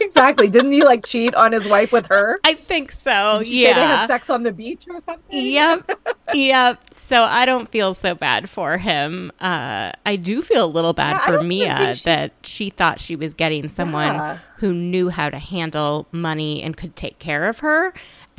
exactly. 0.00 0.48
Didn't 0.48 0.72
he 0.72 0.84
like 0.84 1.04
cheat 1.06 1.34
on 1.34 1.52
his 1.52 1.66
wife 1.66 1.92
with 1.92 2.06
her? 2.06 2.38
I 2.44 2.54
think 2.54 2.92
so. 2.92 3.40
Say 3.42 3.50
they 3.50 3.70
yeah. 3.70 4.00
had 4.00 4.06
sex 4.06 4.30
on 4.30 4.42
the 4.42 4.52
beach 4.52 4.84
or 4.88 5.00
something? 5.00 5.24
Yep. 5.30 5.90
yep. 6.34 6.80
So 6.94 7.22
I 7.22 7.44
don't 7.46 7.68
feel 7.68 7.94
so 7.94 8.14
bad 8.14 8.48
for 8.48 8.78
him. 8.78 9.32
Uh, 9.40 9.92
I 10.04 10.16
do 10.16 10.42
feel 10.42 10.64
a 10.64 10.66
little 10.66 10.92
bad 10.92 11.12
Yeah, 11.12 11.26
for 11.26 11.42
Mia 11.42 11.94
she- 11.94 12.04
that 12.04 12.32
she 12.42 12.70
thought 12.70 13.00
she 13.00 13.16
was 13.16 13.34
getting 13.34 13.68
someone 13.68 14.14
Yeah. 14.14 14.38
who 14.58 14.72
knew 14.74 15.08
how 15.08 15.30
to 15.30 15.38
handle 15.38 16.06
money 16.12 16.62
and 16.62 16.76
could 16.76 16.94
take 16.96 17.18
care 17.18 17.48
of 17.48 17.60
her. 17.60 17.92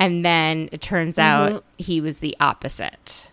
And 0.04 0.24
then 0.24 0.68
it 0.72 0.80
turns 0.82 1.18
Mm-hmm. 1.18 1.56
out 1.56 1.64
he 1.78 2.00
was 2.00 2.18
the 2.18 2.36
opposite. 2.40 3.30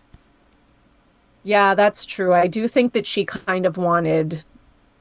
Yeah, 1.42 1.74
that's 1.74 2.04
true. 2.06 2.32
I 2.34 2.46
do 2.46 2.68
think 2.68 2.92
that 2.92 3.06
she 3.06 3.24
kind 3.24 3.66
of 3.66 3.76
wanted 3.76 4.44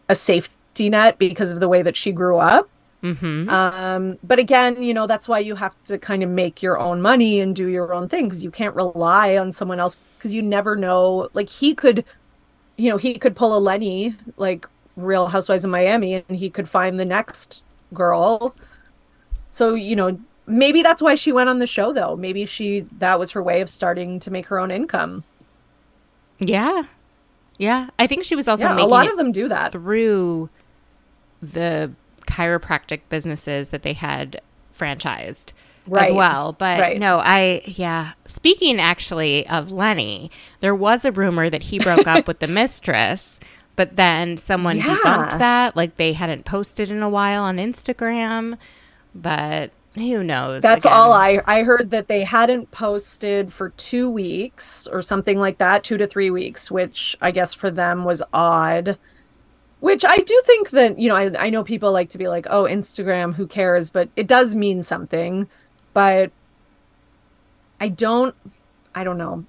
a 0.09 0.15
safety 0.15 0.89
net 0.89 1.19
because 1.19 1.51
of 1.51 1.59
the 1.61 1.69
way 1.69 1.81
that 1.83 1.97
she 1.97 2.11
grew 2.13 2.37
up. 2.37 2.69
hmm 3.01 3.49
Um, 3.49 4.17
but 4.23 4.39
again, 4.39 4.81
you 4.83 4.93
know, 4.93 5.07
that's 5.07 5.29
why 5.29 5.39
you 5.39 5.55
have 5.55 5.75
to 5.85 5.99
kind 5.99 6.23
of 6.23 6.29
make 6.29 6.63
your 6.63 6.79
own 6.79 7.01
money 7.01 7.41
and 7.41 7.55
do 7.55 7.67
your 7.67 7.93
own 7.93 8.09
thing 8.09 8.25
because 8.25 8.43
you 8.43 8.51
can't 8.51 8.75
rely 8.75 9.37
on 9.37 9.51
someone 9.51 9.79
else 9.79 10.05
because 10.17 10.33
you 10.33 10.41
never 10.43 10.75
know. 10.77 11.29
Like 11.33 11.49
he 11.49 11.75
could, 11.75 12.05
you 12.77 12.89
know, 12.91 12.97
he 12.97 13.19
could 13.19 13.35
pull 13.35 13.57
a 13.57 13.59
Lenny, 13.59 14.15
like 14.37 14.67
Real 14.97 15.27
Housewives 15.27 15.65
of 15.65 15.71
Miami, 15.71 16.15
and 16.15 16.37
he 16.37 16.49
could 16.51 16.69
find 16.69 16.99
the 16.99 17.05
next 17.05 17.63
girl. 17.93 18.55
So, 19.51 19.75
you 19.75 19.95
know, 19.95 20.19
maybe 20.51 20.81
that's 20.81 21.01
why 21.01 21.15
she 21.15 21.31
went 21.31 21.49
on 21.49 21.57
the 21.59 21.67
show 21.67 21.93
though. 21.93 22.15
Maybe 22.15 22.45
she 22.45 22.81
that 22.99 23.17
was 23.19 23.31
her 23.31 23.41
way 23.41 23.61
of 23.61 23.69
starting 23.69 24.19
to 24.21 24.31
make 24.31 24.45
her 24.47 24.59
own 24.59 24.71
income. 24.71 25.23
Yeah. 26.39 26.83
Yeah. 27.57 27.89
I 27.99 28.07
think 28.07 28.23
she 28.23 28.35
was 28.35 28.47
also 28.47 28.65
yeah, 28.65 28.81
a 28.81 28.85
lot 28.85 29.09
of 29.09 29.17
them 29.17 29.31
do 29.31 29.47
that. 29.49 29.71
through 29.71 30.49
the 31.41 31.91
chiropractic 32.27 33.01
businesses 33.09 33.69
that 33.69 33.83
they 33.83 33.93
had 33.93 34.41
franchised 34.77 35.51
as 35.91 36.11
well. 36.11 36.53
But 36.53 36.79
Right. 36.79 36.99
no, 36.99 37.19
I, 37.23 37.61
yeah. 37.65 38.11
Speaking 38.25 38.79
actually 38.79 39.47
of 39.47 39.71
Lenny, 39.71 40.31
there 40.59 40.75
was 40.75 41.03
a 41.05 41.11
rumor 41.11 41.49
that 41.49 41.63
he 41.63 41.79
broke 41.79 42.07
up 42.07 42.27
with 42.27 42.39
the 42.39 42.47
mistress 42.61 43.39
But 43.77 43.95
then 43.95 44.37
someone 44.37 44.77
Yeah. 44.77 44.97
debunked 44.97 45.37
that, 45.39 45.75
like 45.75 45.97
they 45.97 46.13
hadn't 46.13 46.45
posted 46.45 46.91
in 46.91 47.01
a 47.01 47.09
while 47.09 47.43
on 47.43 47.57
Instagram. 47.57 48.57
But 49.15 49.71
who 49.95 50.23
knows? 50.23 50.61
That's 50.61 50.85
Again, 50.85 50.97
all 50.97 51.11
I 51.11 51.41
I 51.45 51.63
heard 51.63 51.91
that 51.91 52.07
they 52.07 52.23
hadn't 52.23 52.71
posted 52.71 53.51
for 53.51 53.69
2 53.71 54.09
weeks 54.09 54.87
or 54.87 55.01
something 55.01 55.37
like 55.39 55.57
that, 55.57 55.83
2 55.83 55.97
to 55.97 56.07
3 56.07 56.29
weeks, 56.31 56.71
which 56.71 57.17
I 57.21 57.31
guess 57.31 57.53
for 57.53 57.69
them 57.69 58.05
was 58.05 58.23
odd. 58.33 58.97
Which 59.81 60.05
I 60.05 60.17
do 60.17 60.41
think 60.45 60.69
that, 60.71 60.99
you 60.99 61.09
know, 61.09 61.15
I 61.15 61.47
I 61.47 61.49
know 61.49 61.63
people 61.63 61.91
like 61.91 62.09
to 62.11 62.17
be 62.17 62.27
like, 62.27 62.47
"Oh, 62.49 62.63
Instagram, 62.65 63.33
who 63.35 63.47
cares?" 63.47 63.91
but 63.91 64.09
it 64.15 64.27
does 64.27 64.55
mean 64.55 64.83
something. 64.83 65.49
But 65.93 66.31
I 67.79 67.89
don't 67.89 68.35
I 68.95 69.03
don't 69.03 69.17
know. 69.17 69.45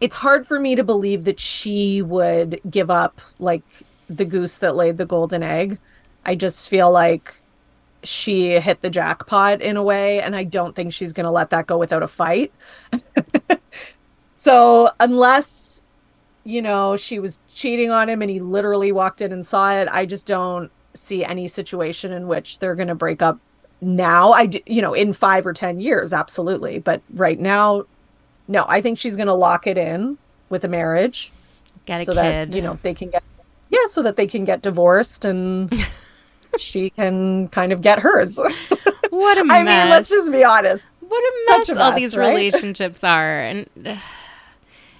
It's 0.00 0.16
hard 0.16 0.46
for 0.46 0.60
me 0.60 0.74
to 0.76 0.84
believe 0.84 1.24
that 1.24 1.40
she 1.40 2.02
would 2.02 2.60
give 2.70 2.90
up 2.90 3.20
like 3.38 3.62
the 4.08 4.24
goose 4.24 4.58
that 4.58 4.76
laid 4.76 4.98
the 4.98 5.06
golden 5.06 5.42
egg. 5.42 5.78
I 6.26 6.34
just 6.34 6.68
feel 6.68 6.90
like 6.92 7.34
she 8.04 8.60
hit 8.60 8.80
the 8.82 8.90
jackpot 8.90 9.60
in 9.60 9.76
a 9.76 9.82
way, 9.82 10.20
and 10.20 10.36
I 10.36 10.44
don't 10.44 10.74
think 10.74 10.92
she's 10.92 11.12
going 11.12 11.24
to 11.24 11.30
let 11.30 11.50
that 11.50 11.66
go 11.66 11.78
without 11.78 12.02
a 12.02 12.08
fight. 12.08 12.52
so, 14.34 14.90
unless, 15.00 15.82
you 16.44 16.62
know, 16.62 16.96
she 16.96 17.18
was 17.18 17.40
cheating 17.54 17.90
on 17.90 18.08
him 18.08 18.22
and 18.22 18.30
he 18.30 18.40
literally 18.40 18.92
walked 18.92 19.22
in 19.22 19.32
and 19.32 19.46
saw 19.46 19.72
it, 19.72 19.88
I 19.90 20.06
just 20.06 20.26
don't 20.26 20.70
see 20.94 21.24
any 21.24 21.48
situation 21.48 22.12
in 22.12 22.28
which 22.28 22.58
they're 22.58 22.74
going 22.74 22.88
to 22.88 22.94
break 22.94 23.22
up 23.22 23.38
now. 23.80 24.32
I, 24.32 24.46
do, 24.46 24.60
you 24.66 24.82
know, 24.82 24.94
in 24.94 25.12
five 25.12 25.46
or 25.46 25.52
10 25.52 25.80
years, 25.80 26.12
absolutely. 26.12 26.78
But 26.78 27.02
right 27.14 27.38
now, 27.38 27.84
no, 28.48 28.64
I 28.68 28.80
think 28.80 28.98
she's 28.98 29.16
going 29.16 29.26
to 29.28 29.34
lock 29.34 29.66
it 29.66 29.78
in 29.78 30.18
with 30.48 30.64
a 30.64 30.68
marriage 30.68 31.32
Get 31.86 32.02
a 32.02 32.04
so 32.04 32.12
kid. 32.12 32.16
that, 32.52 32.52
you 32.54 32.62
know, 32.62 32.78
they 32.82 32.94
can 32.94 33.10
get, 33.10 33.22
yeah, 33.70 33.86
so 33.86 34.02
that 34.02 34.16
they 34.16 34.26
can 34.26 34.44
get 34.44 34.62
divorced 34.62 35.24
and. 35.24 35.72
she 36.58 36.90
can 36.90 37.48
kind 37.48 37.72
of 37.72 37.80
get 37.80 37.98
hers. 37.98 38.38
what 39.10 39.38
a 39.38 39.44
mess. 39.44 39.56
I 39.56 39.62
mean, 39.62 39.90
let's 39.90 40.08
just 40.08 40.30
be 40.32 40.44
honest. 40.44 40.92
what 41.00 41.22
a 41.22 41.46
such 41.46 41.68
mess 41.68 41.76
a 41.76 41.80
all 41.80 41.92
these 41.92 42.16
right? 42.16 42.28
relationships 42.28 43.04
are. 43.04 43.40
And 43.40 43.68
and 43.76 44.00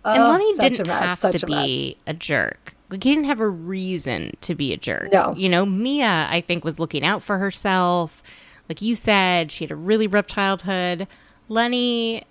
Oh, 0.05 0.31
Lenny 0.31 0.55
didn't 0.59 0.87
mess, 0.87 1.01
have 1.01 1.19
such 1.19 1.41
to 1.41 1.47
a 1.47 1.49
be 1.49 1.97
a 2.07 2.15
jerk. 2.15 2.75
Like 2.91 3.03
he 3.03 3.15
didn't 3.15 3.27
have 3.27 3.41
a 3.41 3.49
reason 3.49 4.37
to 4.43 4.55
be 4.55 4.73
a 4.73 4.77
jerk. 4.77 5.13
No. 5.13 5.35
You 5.37 5.49
know, 5.49 5.65
Mia, 5.65 6.29
I 6.31 6.43
think, 6.43 6.65
was 6.65 6.79
looking 6.79 7.05
out 7.05 7.23
for 7.23 7.39
herself. 7.39 8.23
Like 8.69 8.83
you 8.83 8.95
said, 8.97 9.51
she 9.51 9.65
had 9.65 9.71
a 9.71 9.77
really 9.77 10.07
rough 10.07 10.27
childhood. 10.27 11.07
Lenny 11.49 12.25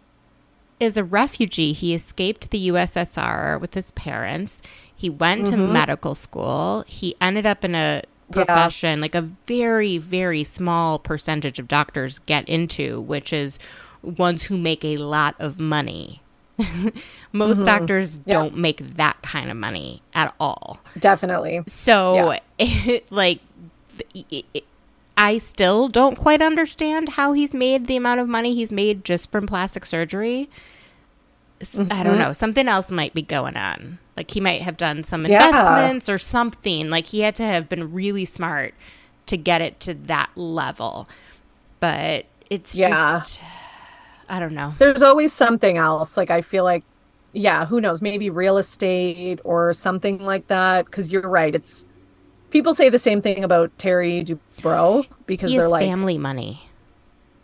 is 0.79 0.97
a 0.97 1.03
refugee. 1.03 1.73
He 1.73 1.93
escaped 1.93 2.51
the 2.51 2.69
USSR 2.69 3.59
with 3.59 3.73
his 3.73 3.91
parents. 3.91 4.62
He 4.95 5.09
went 5.09 5.47
to 5.47 5.53
mm-hmm. 5.53 5.73
medical 5.73 6.15
school. 6.15 6.86
He 6.88 7.15
ended 7.19 7.45
up 7.45 7.65
in 7.65 7.75
a 7.75 8.03
Mm-hmm. 8.31 8.39
Yeah. 8.39 8.45
profession 8.45 9.01
like 9.01 9.15
a 9.15 9.21
very 9.47 9.97
very 9.97 10.43
small 10.43 10.97
percentage 10.97 11.59
of 11.59 11.67
doctors 11.67 12.19
get 12.19 12.47
into 12.49 13.01
which 13.01 13.31
is 13.33 13.59
ones 14.01 14.43
who 14.43 14.57
make 14.57 14.83
a 14.86 14.97
lot 14.97 15.36
of 15.39 15.59
money 15.59 16.21
most 17.31 17.63
doctors 17.65 18.19
Mm-hmm. 18.21 18.29
Yeah. 18.29 18.33
don't 18.36 18.57
make 18.57 18.95
that 18.97 19.21
kind 19.21 19.51
of 19.51 19.57
money 19.57 20.01
at 20.13 20.33
all 20.39 20.79
Definitely. 20.99 21.63
so 21.67 22.38
it, 22.59 23.12
like 23.12 23.39
it, 24.13 24.45
it- 24.53 24.63
i 25.17 25.38
still 25.38 25.88
don't 25.89 26.15
quite 26.15 26.41
understand 26.41 27.09
how 27.09 27.33
he's 27.33 27.53
made 27.53 27.86
the 27.88 27.95
amount 27.95 28.19
of 28.19 28.27
money 28.27 28.55
he's 28.55 28.71
made 28.71 29.03
just 29.05 29.31
from 29.31 29.45
plastic 29.45 29.86
surgery 29.86 30.49
S- 31.63 31.80
i 31.80 31.84
Mm-hmm. 31.84 32.04
don't 32.04 32.19
know 32.19 32.34
something 32.34 32.67
else 32.67 32.91
might 32.91 33.13
be 33.13 33.21
going 33.21 33.56
on 33.58 33.97
like 34.17 34.30
he 34.32 34.39
might 34.39 34.62
have 34.62 34.78
done 34.78 35.04
some 35.04 35.26
Yeah. 35.26 35.47
investments 35.47 36.08
or 36.10 36.17
something 36.17 36.89
like 36.89 37.06
he 37.06 37.21
had 37.21 37.36
to 37.38 37.43
have 37.43 37.67
been 37.69 37.91
really 37.93 38.26
smart 38.26 38.73
to 39.26 39.38
get 39.38 39.62
it 39.62 39.80
to 39.82 39.93
that 39.93 40.30
level 40.36 41.08
but 41.80 42.26
it's 42.49 42.76
Yeah. 42.76 42.89
just 43.19 43.39
i 44.30 44.39
don't 44.39 44.54
know 44.54 44.73
There's 44.78 45.02
always 45.04 45.34
something 45.34 45.78
else. 45.78 46.15
Like 46.17 46.32
I 46.32 46.41
feel 46.41 46.63
like, 46.63 46.84
yeah, 47.34 47.65
who 47.65 47.82
knows? 47.82 48.02
Maybe 48.02 48.30
real 48.30 48.58
estate 48.58 49.39
or 49.43 49.73
something 49.73 50.23
like 50.23 50.47
that. 50.47 50.86
Because 50.86 51.12
you're 51.12 51.28
right. 51.28 51.54
It's 51.56 51.86
people 52.52 52.73
say 52.76 52.89
the 52.89 52.99
same 52.99 53.21
thing 53.21 53.43
about 53.43 53.76
Terry 53.78 54.23
Dubrow 54.23 55.06
because 55.26 55.52
he 55.52 55.58
they're 55.58 55.67
like 55.67 55.82
family 55.88 56.17
money 56.17 56.69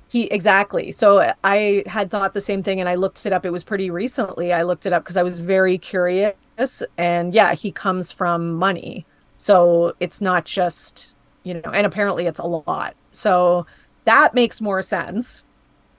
he 0.10 0.24
exactly. 0.26 0.92
So 0.92 1.32
I 1.44 1.84
had 1.88 2.10
thought 2.12 2.34
the 2.34 2.42
same 2.42 2.64
thing, 2.64 2.80
and 2.80 2.90
I 2.90 2.96
looked 2.96 3.26
it 3.26 3.34
up. 3.34 3.46
It 3.46 3.52
was 3.52 3.64
pretty 3.64 3.90
recently. 3.92 4.52
I 4.54 4.64
looked 4.64 4.86
it 4.86 4.94
up 4.94 5.04
because 5.04 5.18
I 5.18 5.24
was 5.24 5.40
very 5.40 5.78
curious. 5.78 6.84
And 6.98 7.34
yeah, 7.34 7.54
he 7.54 7.72
comes 7.72 8.12
from 8.12 8.54
money. 8.56 9.06
So 9.38 9.94
it's 10.02 10.20
not 10.20 10.46
just, 10.46 11.16
you 11.44 11.54
know, 11.54 11.72
and 11.74 11.86
apparently 11.88 12.26
it's 12.28 12.40
a 12.40 12.46
lot. 12.46 12.96
So 13.12 13.66
that 14.06 14.34
makes 14.34 14.60
more 14.62 14.82
sense. 14.82 15.46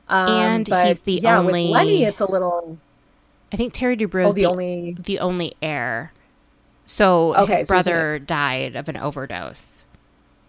Um, 0.09 0.29
And 0.29 0.69
but 0.69 0.87
he's 0.89 1.03
the 1.03 1.21
yeah, 1.23 1.39
only- 1.39 1.65
with 1.69 1.71
Lenny, 1.73 2.05
it's 2.05 2.21
a 2.21 2.31
little 2.31 2.79
i 3.53 3.57
think 3.57 3.73
terry 3.73 3.97
dubrow 3.97 4.27
oh 4.27 4.29
is 4.29 4.35
the 4.35 4.43
the 4.43 4.47
only 4.47 4.97
the 4.99 5.19
only 5.21 5.55
heir. 5.63 6.13
So 6.87 7.35
Okay, 7.37 7.59
his 7.61 7.67
so 7.67 7.67
brother 7.67 8.19
died 8.19 8.77
of 8.77 8.89
an 8.89 8.97
overdose. 8.97 9.85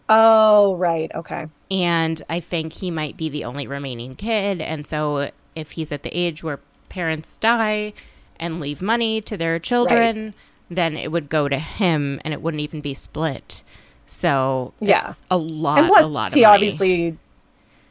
oh 0.09 0.75
right 0.75 1.11
okay 1.15 1.47
And 1.71 2.21
I 2.29 2.41
think 2.41 2.73
he 2.73 2.91
might 2.91 3.17
be 3.17 3.29
the 3.29 3.45
only 3.45 3.65
remaining 3.67 4.15
kid. 4.15 4.61
And 4.61 4.85
so 4.85 5.31
if 5.55 5.71
he's 5.71 5.91
at 5.93 6.03
the 6.03 6.09
age 6.17 6.43
where 6.43 6.59
parents 6.89 7.37
die 7.37 7.93
and 8.39 8.59
leave 8.59 8.81
money 8.81 9.21
to 9.21 9.37
their 9.37 9.59
children, 9.59 10.35
then 10.69 10.97
it 10.97 11.11
would 11.11 11.29
go 11.29 11.49
to 11.49 11.59
him 11.59 12.21
and 12.25 12.33
it 12.33 12.41
wouldn't 12.43 12.61
even 12.61 12.81
be 12.81 12.93
split. 12.93 13.63
So 14.07 14.73
Yeah. 14.81 15.11
it's 15.11 15.23
a 15.31 15.37
lot, 15.37 15.79
and 15.79 15.87
plus 15.87 16.05
a 16.05 16.09
lot 16.09 16.27
of 16.29 16.33
he 16.33 16.41
money. 16.41 16.53
obviously 16.55 17.17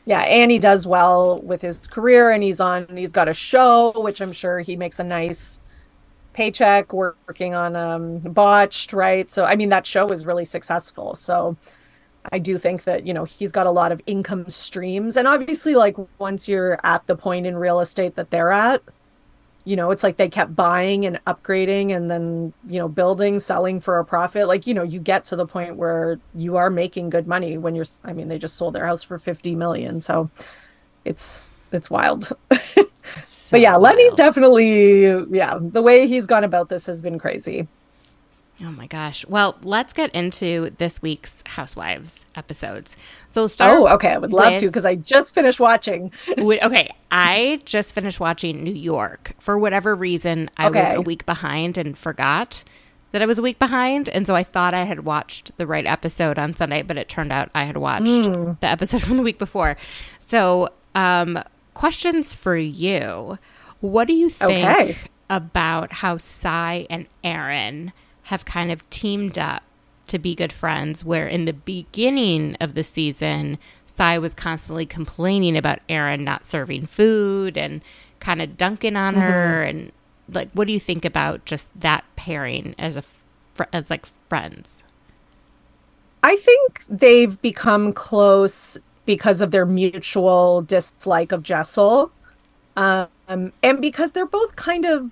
yeah 0.07 0.21
and 0.23 0.51
he 0.51 0.59
does 0.59 0.87
well 0.87 1.41
with 1.41 1.63
his 1.63 1.87
career 1.87 2.31
and 2.31 2.43
he's 2.43 2.61
on 2.61 2.87
he's 2.97 3.13
got 3.13 3.29
a 3.29 3.35
show 3.35 3.93
which 4.01 4.21
i'm 4.23 4.33
sure 4.33 4.61
he 4.61 4.75
makes 4.77 4.99
a 4.99 5.05
nice 5.05 5.61
paycheck 6.33 6.93
working 6.93 7.55
on 7.55 7.77
um 7.77 8.19
botched 8.21 8.93
right 8.95 9.31
so 9.31 9.45
i 9.45 9.57
mean 9.57 9.69
that 9.69 9.87
show 9.87 10.07
was 10.07 10.27
really 10.27 10.45
successful 10.45 11.15
so 11.15 11.57
i 12.33 12.39
do 12.39 12.59
think 12.59 12.85
that 12.85 13.07
you 13.07 13.15
know 13.15 13.25
he's 13.25 13.53
got 13.53 13.67
a 13.67 13.71
lot 13.71 13.93
of 13.93 14.01
income 14.07 14.49
streams. 14.49 15.17
And 15.17 15.27
obviously 15.29 15.75
like 15.75 15.97
once 16.19 16.49
you're 16.49 16.79
at 16.85 17.07
the 17.07 17.17
point 17.17 17.47
in 17.47 17.57
real 17.57 17.81
estate 17.81 18.15
that 18.17 18.31
they're 18.31 18.53
at 18.53 18.83
you 19.65 19.77
know 19.77 19.91
it's 19.91 20.03
like 20.03 20.17
they 20.17 20.29
kept 20.29 20.57
buying 20.57 21.05
and 21.07 21.23
upgrading 21.27 21.95
and 21.95 22.11
then 22.11 22.53
you 22.67 22.79
know 22.79 22.89
building 22.89 23.39
selling 23.39 23.81
for 23.81 23.99
a 23.99 24.05
profit. 24.05 24.49
Like 24.49 24.67
you 24.67 24.75
know 24.75 24.83
you 24.83 25.01
get 25.01 25.25
to 25.27 25.37
the 25.37 25.47
point 25.47 25.77
where 25.77 26.19
you 26.35 26.57
are 26.57 26.71
making 26.71 27.11
good 27.11 27.27
money 27.27 27.59
when 27.59 27.75
you're 27.75 27.85
i 28.05 28.13
mean 28.13 28.29
they 28.29 28.39
just 28.39 28.57
sold 28.57 28.75
their 28.75 28.87
house 28.87 29.03
for 29.03 29.19
50 29.19 29.55
million. 29.57 30.01
So 30.01 30.31
it's 31.05 31.53
it's 31.73 31.91
wild. 31.91 32.33
So 33.23 33.57
but 33.57 33.61
yeah 33.61 33.75
lenny's 33.77 34.11
wild. 34.11 34.17
definitely 34.19 35.07
yeah 35.37 35.59
the 35.61 35.83
way 35.83 36.07
he's 36.07 36.27
gone 36.27 36.45
about 36.45 36.69
this 36.69 36.87
has 36.87 37.03
been 37.03 37.19
crazy 37.19 37.67
Oh 38.63 38.71
my 38.71 38.87
gosh. 38.87 39.25
Well, 39.27 39.57
let's 39.63 39.93
get 39.95 40.15
into 40.15 40.71
this 40.77 41.01
week's 41.01 41.43
Housewives 41.47 42.25
episodes. 42.37 42.97
So 43.29 43.41
we'll 43.43 43.49
start. 43.49 43.79
oh 43.79 43.89
okay 43.95 44.09
i 44.13 44.19
would 44.19 44.33
love 44.33 44.59
to 44.61 44.67
because 44.67 44.85
i 44.85 44.95
just 44.97 45.35
finished 45.35 45.59
watching 45.61 46.13
okay, 46.39 46.91
I 47.11 47.61
just 47.65 47.95
finished 47.95 48.21
watching 48.21 48.63
New 48.63 48.75
York. 48.75 49.33
For 49.39 49.59
whatever 49.59 49.95
reason, 49.97 50.51
I 50.57 50.69
was 50.71 50.93
a 50.93 51.01
week 51.01 51.27
behind 51.27 51.77
and 51.79 51.97
forgot 51.99 52.63
that 53.13 53.21
I 53.23 53.27
was 53.27 53.39
a 53.39 53.43
week 53.43 53.59
behind. 53.59 54.09
And 54.11 54.25
so 54.27 54.37
I 54.37 54.45
thought 54.45 54.73
I 54.75 54.85
had 54.85 55.05
watched 55.05 55.57
the 55.57 55.67
right 55.67 55.85
episode 55.87 56.39
on 56.39 56.55
Sunday, 56.55 56.83
but 56.83 56.97
it 56.97 57.09
turned 57.09 57.33
out 57.33 57.51
I 57.55 57.65
had 57.65 57.77
watched 57.79 58.27
Hmm. 58.27 58.53
the 58.61 58.67
episode 58.69 59.03
from 59.07 59.17
the 59.17 59.23
week 59.25 59.39
before. 59.39 59.77
So, 60.29 60.69
um, 60.95 61.43
questions 61.75 62.33
for 62.35 62.57
you. 62.57 63.39
What 63.81 64.07
do 64.07 64.13
you 64.15 64.29
think 64.29 64.65
Okay. 64.69 64.97
about 65.29 65.93
how 65.95 66.19
Sai 66.19 66.87
and 66.89 67.07
Erin 67.25 67.93
have 68.31 68.45
kind 68.45 68.71
of 68.71 68.89
teamed 68.91 69.37
up 69.37 69.65
to 70.07 70.17
be 70.17 70.37
good 70.37 70.53
friends, 70.53 71.05
where 71.05 71.27
in 71.27 71.47
the 71.47 71.53
beginning 71.53 72.57
of 72.61 72.75
the 72.75 72.85
season, 72.85 73.59
Sai 73.87 74.19
was 74.19 74.35
constantly 74.35 74.87
complaining 74.87 75.57
about 75.57 75.81
Erin 75.89 76.23
not 76.23 76.45
serving 76.45 76.87
food 76.87 77.57
and 77.57 77.81
kind 78.21 78.41
of 78.41 78.57
dunking 78.57 78.95
on 78.95 79.15
her. 79.15 79.63
And 79.65 79.91
like, 80.29 80.49
what 80.53 80.69
do 80.69 80.73
you 80.73 80.79
think 80.79 81.05
about 81.05 81.45
just 81.45 81.69
that 81.81 82.05
pairing 82.15 82.77
as 82.79 82.95
a 82.95 83.03
fr- 83.53 83.65
as 83.73 83.91
like 83.91 84.07
friends? 84.29 84.85
I 86.23 86.37
think 86.37 86.85
they've 86.89 87.41
become 87.43 87.93
close 87.93 88.79
because 89.07 89.41
of 89.41 89.51
their 89.51 89.67
mutual 89.67 90.63
dislike 90.63 91.33
of 91.33 91.43
Jessel. 91.43 92.13
Um, 92.77 93.09
and 93.61 93.81
because 93.81 94.13
they're 94.13 94.25
both 94.25 94.55
kind 94.55 94.85
of 94.85 95.11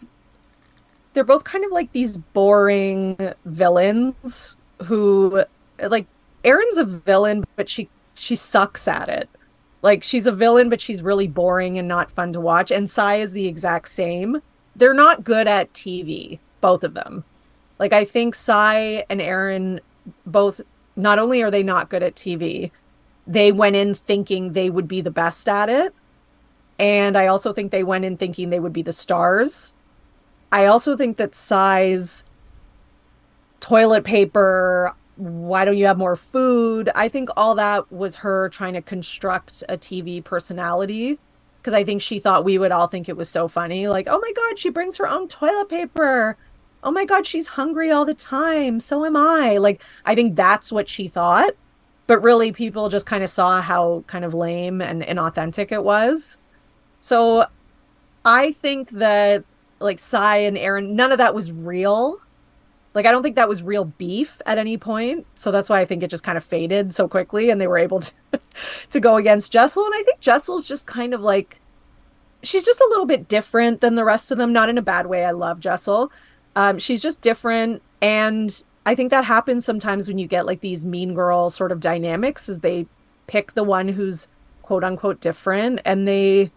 they're 1.12 1.24
both 1.24 1.44
kind 1.44 1.64
of 1.64 1.72
like 1.72 1.92
these 1.92 2.16
boring 2.16 3.16
villains 3.44 4.56
who 4.84 5.44
like 5.80 6.06
Erin's 6.44 6.78
a 6.78 6.84
villain, 6.84 7.44
but 7.56 7.68
she 7.68 7.88
she 8.14 8.36
sucks 8.36 8.88
at 8.88 9.08
it. 9.08 9.28
Like 9.82 10.02
she's 10.02 10.26
a 10.26 10.32
villain, 10.32 10.68
but 10.68 10.80
she's 10.80 11.02
really 11.02 11.28
boring 11.28 11.78
and 11.78 11.88
not 11.88 12.10
fun 12.10 12.32
to 12.32 12.40
watch. 12.40 12.70
And 12.70 12.90
Sai 12.90 13.16
is 13.16 13.32
the 13.32 13.46
exact 13.46 13.88
same. 13.88 14.40
They're 14.76 14.94
not 14.94 15.24
good 15.24 15.48
at 15.48 15.72
TV, 15.72 16.38
both 16.60 16.84
of 16.84 16.94
them. 16.94 17.24
Like 17.78 17.92
I 17.92 18.04
think 18.04 18.34
Sai 18.34 19.04
and 19.08 19.20
Erin 19.20 19.80
both 20.26 20.60
not 20.96 21.18
only 21.18 21.42
are 21.42 21.50
they 21.50 21.62
not 21.62 21.90
good 21.90 22.02
at 22.02 22.16
TV, 22.16 22.70
they 23.26 23.52
went 23.52 23.76
in 23.76 23.94
thinking 23.94 24.52
they 24.52 24.70
would 24.70 24.88
be 24.88 25.00
the 25.00 25.10
best 25.10 25.48
at 25.48 25.68
it. 25.68 25.94
And 26.78 27.16
I 27.16 27.26
also 27.26 27.52
think 27.52 27.70
they 27.70 27.84
went 27.84 28.04
in 28.04 28.16
thinking 28.16 28.50
they 28.50 28.60
would 28.60 28.72
be 28.72 28.82
the 28.82 28.92
stars. 28.92 29.74
I 30.50 30.66
also 30.66 30.96
think 30.96 31.16
that 31.16 31.34
Sai's, 31.34 32.24
toilet 33.60 34.04
paper, 34.04 34.94
why 35.16 35.64
don't 35.64 35.76
you 35.76 35.86
have 35.86 35.98
more 35.98 36.16
food? 36.16 36.90
I 36.94 37.08
think 37.08 37.28
all 37.36 37.54
that 37.56 37.90
was 37.92 38.16
her 38.16 38.48
trying 38.50 38.74
to 38.74 38.82
construct 38.82 39.64
a 39.68 39.76
TV 39.76 40.22
personality 40.22 41.18
because 41.60 41.74
I 41.74 41.84
think 41.84 42.00
she 42.00 42.18
thought 42.18 42.44
we 42.44 42.56
would 42.56 42.72
all 42.72 42.86
think 42.86 43.08
it 43.08 43.16
was 43.16 43.28
so 43.28 43.48
funny. 43.48 43.88
Like, 43.88 44.06
oh 44.08 44.18
my 44.20 44.32
God, 44.32 44.58
she 44.58 44.70
brings 44.70 44.96
her 44.96 45.08
own 45.08 45.28
toilet 45.28 45.68
paper. 45.68 46.36
Oh 46.82 46.92
my 46.92 47.04
God, 47.04 47.26
she's 47.26 47.48
hungry 47.48 47.90
all 47.90 48.04
the 48.04 48.14
time. 48.14 48.78
So 48.80 49.04
am 49.04 49.16
I. 49.16 49.58
Like, 49.58 49.82
I 50.06 50.14
think 50.14 50.36
that's 50.36 50.70
what 50.70 50.88
she 50.88 51.08
thought. 51.08 51.54
But 52.06 52.22
really, 52.22 52.52
people 52.52 52.88
just 52.88 53.04
kind 53.04 53.22
of 53.22 53.28
saw 53.28 53.60
how 53.60 54.04
kind 54.06 54.24
of 54.24 54.32
lame 54.32 54.80
and 54.80 55.02
inauthentic 55.02 55.72
it 55.72 55.84
was. 55.84 56.38
So 57.00 57.46
I 58.24 58.52
think 58.52 58.90
that 58.90 59.44
like 59.80 59.98
Sai 59.98 60.38
and 60.38 60.58
Erin, 60.58 60.96
none 60.96 61.12
of 61.12 61.18
that 61.18 61.34
was 61.34 61.52
real. 61.52 62.20
Like 62.94 63.06
I 63.06 63.10
don't 63.10 63.22
think 63.22 63.36
that 63.36 63.48
was 63.48 63.62
real 63.62 63.84
beef 63.84 64.40
at 64.46 64.58
any 64.58 64.76
point. 64.76 65.26
So 65.34 65.50
that's 65.50 65.68
why 65.68 65.80
I 65.80 65.84
think 65.84 66.02
it 66.02 66.10
just 66.10 66.24
kind 66.24 66.38
of 66.38 66.44
faded 66.44 66.94
so 66.94 67.06
quickly 67.06 67.50
and 67.50 67.60
they 67.60 67.66
were 67.66 67.78
able 67.78 68.00
to 68.00 68.12
to 68.90 69.00
go 69.00 69.16
against 69.16 69.52
Jessel. 69.52 69.84
And 69.84 69.94
I 69.94 70.02
think 70.02 70.20
Jessel's 70.20 70.66
just 70.66 70.86
kind 70.86 71.14
of 71.14 71.20
like 71.20 71.60
she's 72.42 72.64
just 72.64 72.80
a 72.80 72.88
little 72.90 73.06
bit 73.06 73.28
different 73.28 73.80
than 73.80 73.94
the 73.94 74.04
rest 74.04 74.30
of 74.30 74.38
them, 74.38 74.52
not 74.52 74.68
in 74.68 74.78
a 74.78 74.82
bad 74.82 75.06
way. 75.06 75.24
I 75.24 75.32
love 75.32 75.60
Jessel. 75.60 76.10
Um, 76.56 76.78
she's 76.78 77.02
just 77.02 77.20
different 77.20 77.82
and 78.00 78.64
I 78.86 78.94
think 78.94 79.10
that 79.10 79.26
happens 79.26 79.66
sometimes 79.66 80.08
when 80.08 80.18
you 80.18 80.26
get 80.26 80.46
like 80.46 80.60
these 80.60 80.86
mean 80.86 81.12
girl 81.12 81.50
sort 81.50 81.72
of 81.72 81.80
dynamics 81.80 82.48
is 82.48 82.60
they 82.60 82.86
pick 83.26 83.52
the 83.52 83.62
one 83.62 83.88
who's 83.88 84.28
quote 84.62 84.82
unquote 84.82 85.20
different 85.20 85.80
and 85.84 86.08
they 86.08 86.50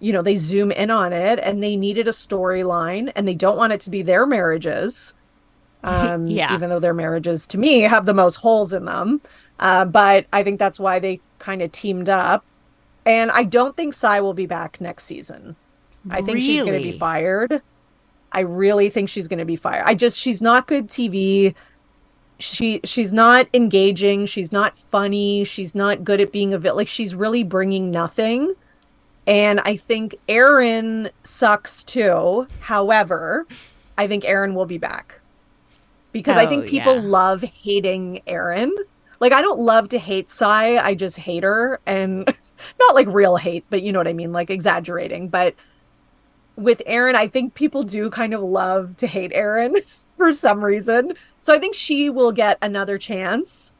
you 0.00 0.12
know 0.12 0.22
they 0.22 0.36
zoom 0.36 0.70
in 0.70 0.90
on 0.90 1.12
it 1.12 1.38
and 1.42 1.62
they 1.62 1.76
needed 1.76 2.06
a 2.06 2.12
storyline 2.12 3.10
and 3.16 3.26
they 3.26 3.34
don't 3.34 3.56
want 3.56 3.72
it 3.72 3.80
to 3.80 3.90
be 3.90 4.02
their 4.02 4.26
marriages 4.26 5.14
um, 5.84 6.26
yeah. 6.26 6.54
even 6.54 6.68
though 6.68 6.80
their 6.80 6.94
marriages 6.94 7.46
to 7.46 7.58
me 7.58 7.80
have 7.80 8.06
the 8.06 8.14
most 8.14 8.36
holes 8.36 8.72
in 8.72 8.84
them. 8.84 9.20
Uh, 9.58 9.84
but 9.84 10.26
I 10.32 10.42
think 10.42 10.58
that's 10.58 10.80
why 10.80 10.98
they 10.98 11.20
kind 11.38 11.62
of 11.62 11.72
teamed 11.72 12.08
up. 12.08 12.44
And 13.04 13.30
I 13.30 13.44
don't 13.44 13.76
think 13.76 13.94
Sai 13.94 14.20
will 14.20 14.34
be 14.34 14.46
back 14.46 14.80
next 14.80 15.04
season. 15.04 15.54
I 16.10 16.16
think 16.16 16.36
really? 16.36 16.40
she's 16.40 16.62
going 16.62 16.82
to 16.82 16.92
be 16.92 16.98
fired. 16.98 17.62
I 18.32 18.40
really 18.40 18.90
think 18.90 19.08
she's 19.08 19.28
going 19.28 19.38
to 19.38 19.44
be 19.44 19.56
fired. 19.56 19.84
I 19.86 19.94
just 19.94 20.18
she's 20.18 20.42
not 20.42 20.66
good 20.66 20.88
TV. 20.88 21.54
She 22.38 22.80
she's 22.84 23.12
not 23.12 23.46
engaging. 23.54 24.26
She's 24.26 24.52
not 24.52 24.76
funny. 24.78 25.44
She's 25.44 25.74
not 25.74 26.04
good 26.04 26.20
at 26.20 26.32
being 26.32 26.52
a 26.52 26.58
bit 26.58 26.74
like 26.74 26.88
she's 26.88 27.14
really 27.14 27.44
bringing 27.44 27.90
nothing. 27.90 28.52
And 29.26 29.60
I 29.60 29.76
think 29.76 30.16
Erin 30.28 31.10
sucks 31.24 31.82
too. 31.82 32.46
However, 32.60 33.46
I 33.98 34.06
think 34.06 34.24
Erin 34.24 34.54
will 34.54 34.66
be 34.66 34.78
back 34.78 35.20
because 36.12 36.36
oh, 36.36 36.40
I 36.40 36.46
think 36.46 36.64
oh, 36.64 36.68
people 36.68 36.96
yeah. 36.96 37.02
love 37.02 37.42
hating 37.42 38.22
Erin. 38.26 38.74
Like 39.18 39.32
I 39.32 39.42
don't 39.42 39.60
love 39.60 39.88
to 39.90 39.98
hate 39.98 40.30
Sai, 40.30 40.78
I 40.78 40.94
just 40.94 41.16
hate 41.18 41.42
her 41.42 41.80
and 41.86 42.24
not 42.78 42.94
like 42.94 43.08
real 43.08 43.36
hate, 43.36 43.64
but 43.68 43.82
you 43.82 43.92
know 43.92 43.98
what 43.98 44.08
I 44.08 44.12
mean, 44.12 44.32
like 44.32 44.50
exaggerating. 44.50 45.28
But 45.28 45.54
with 46.56 46.82
Erin, 46.86 47.16
I 47.16 47.28
think 47.28 47.54
people 47.54 47.82
do 47.82 48.10
kind 48.10 48.32
of 48.32 48.40
love 48.40 48.96
to 48.98 49.06
hate 49.06 49.32
Erin 49.34 49.76
for 50.16 50.32
some 50.32 50.64
reason. 50.64 51.14
So 51.42 51.54
I 51.54 51.58
think 51.58 51.74
she 51.74 52.10
will 52.10 52.32
get 52.32 52.58
another 52.62 52.98
chance, 52.98 53.74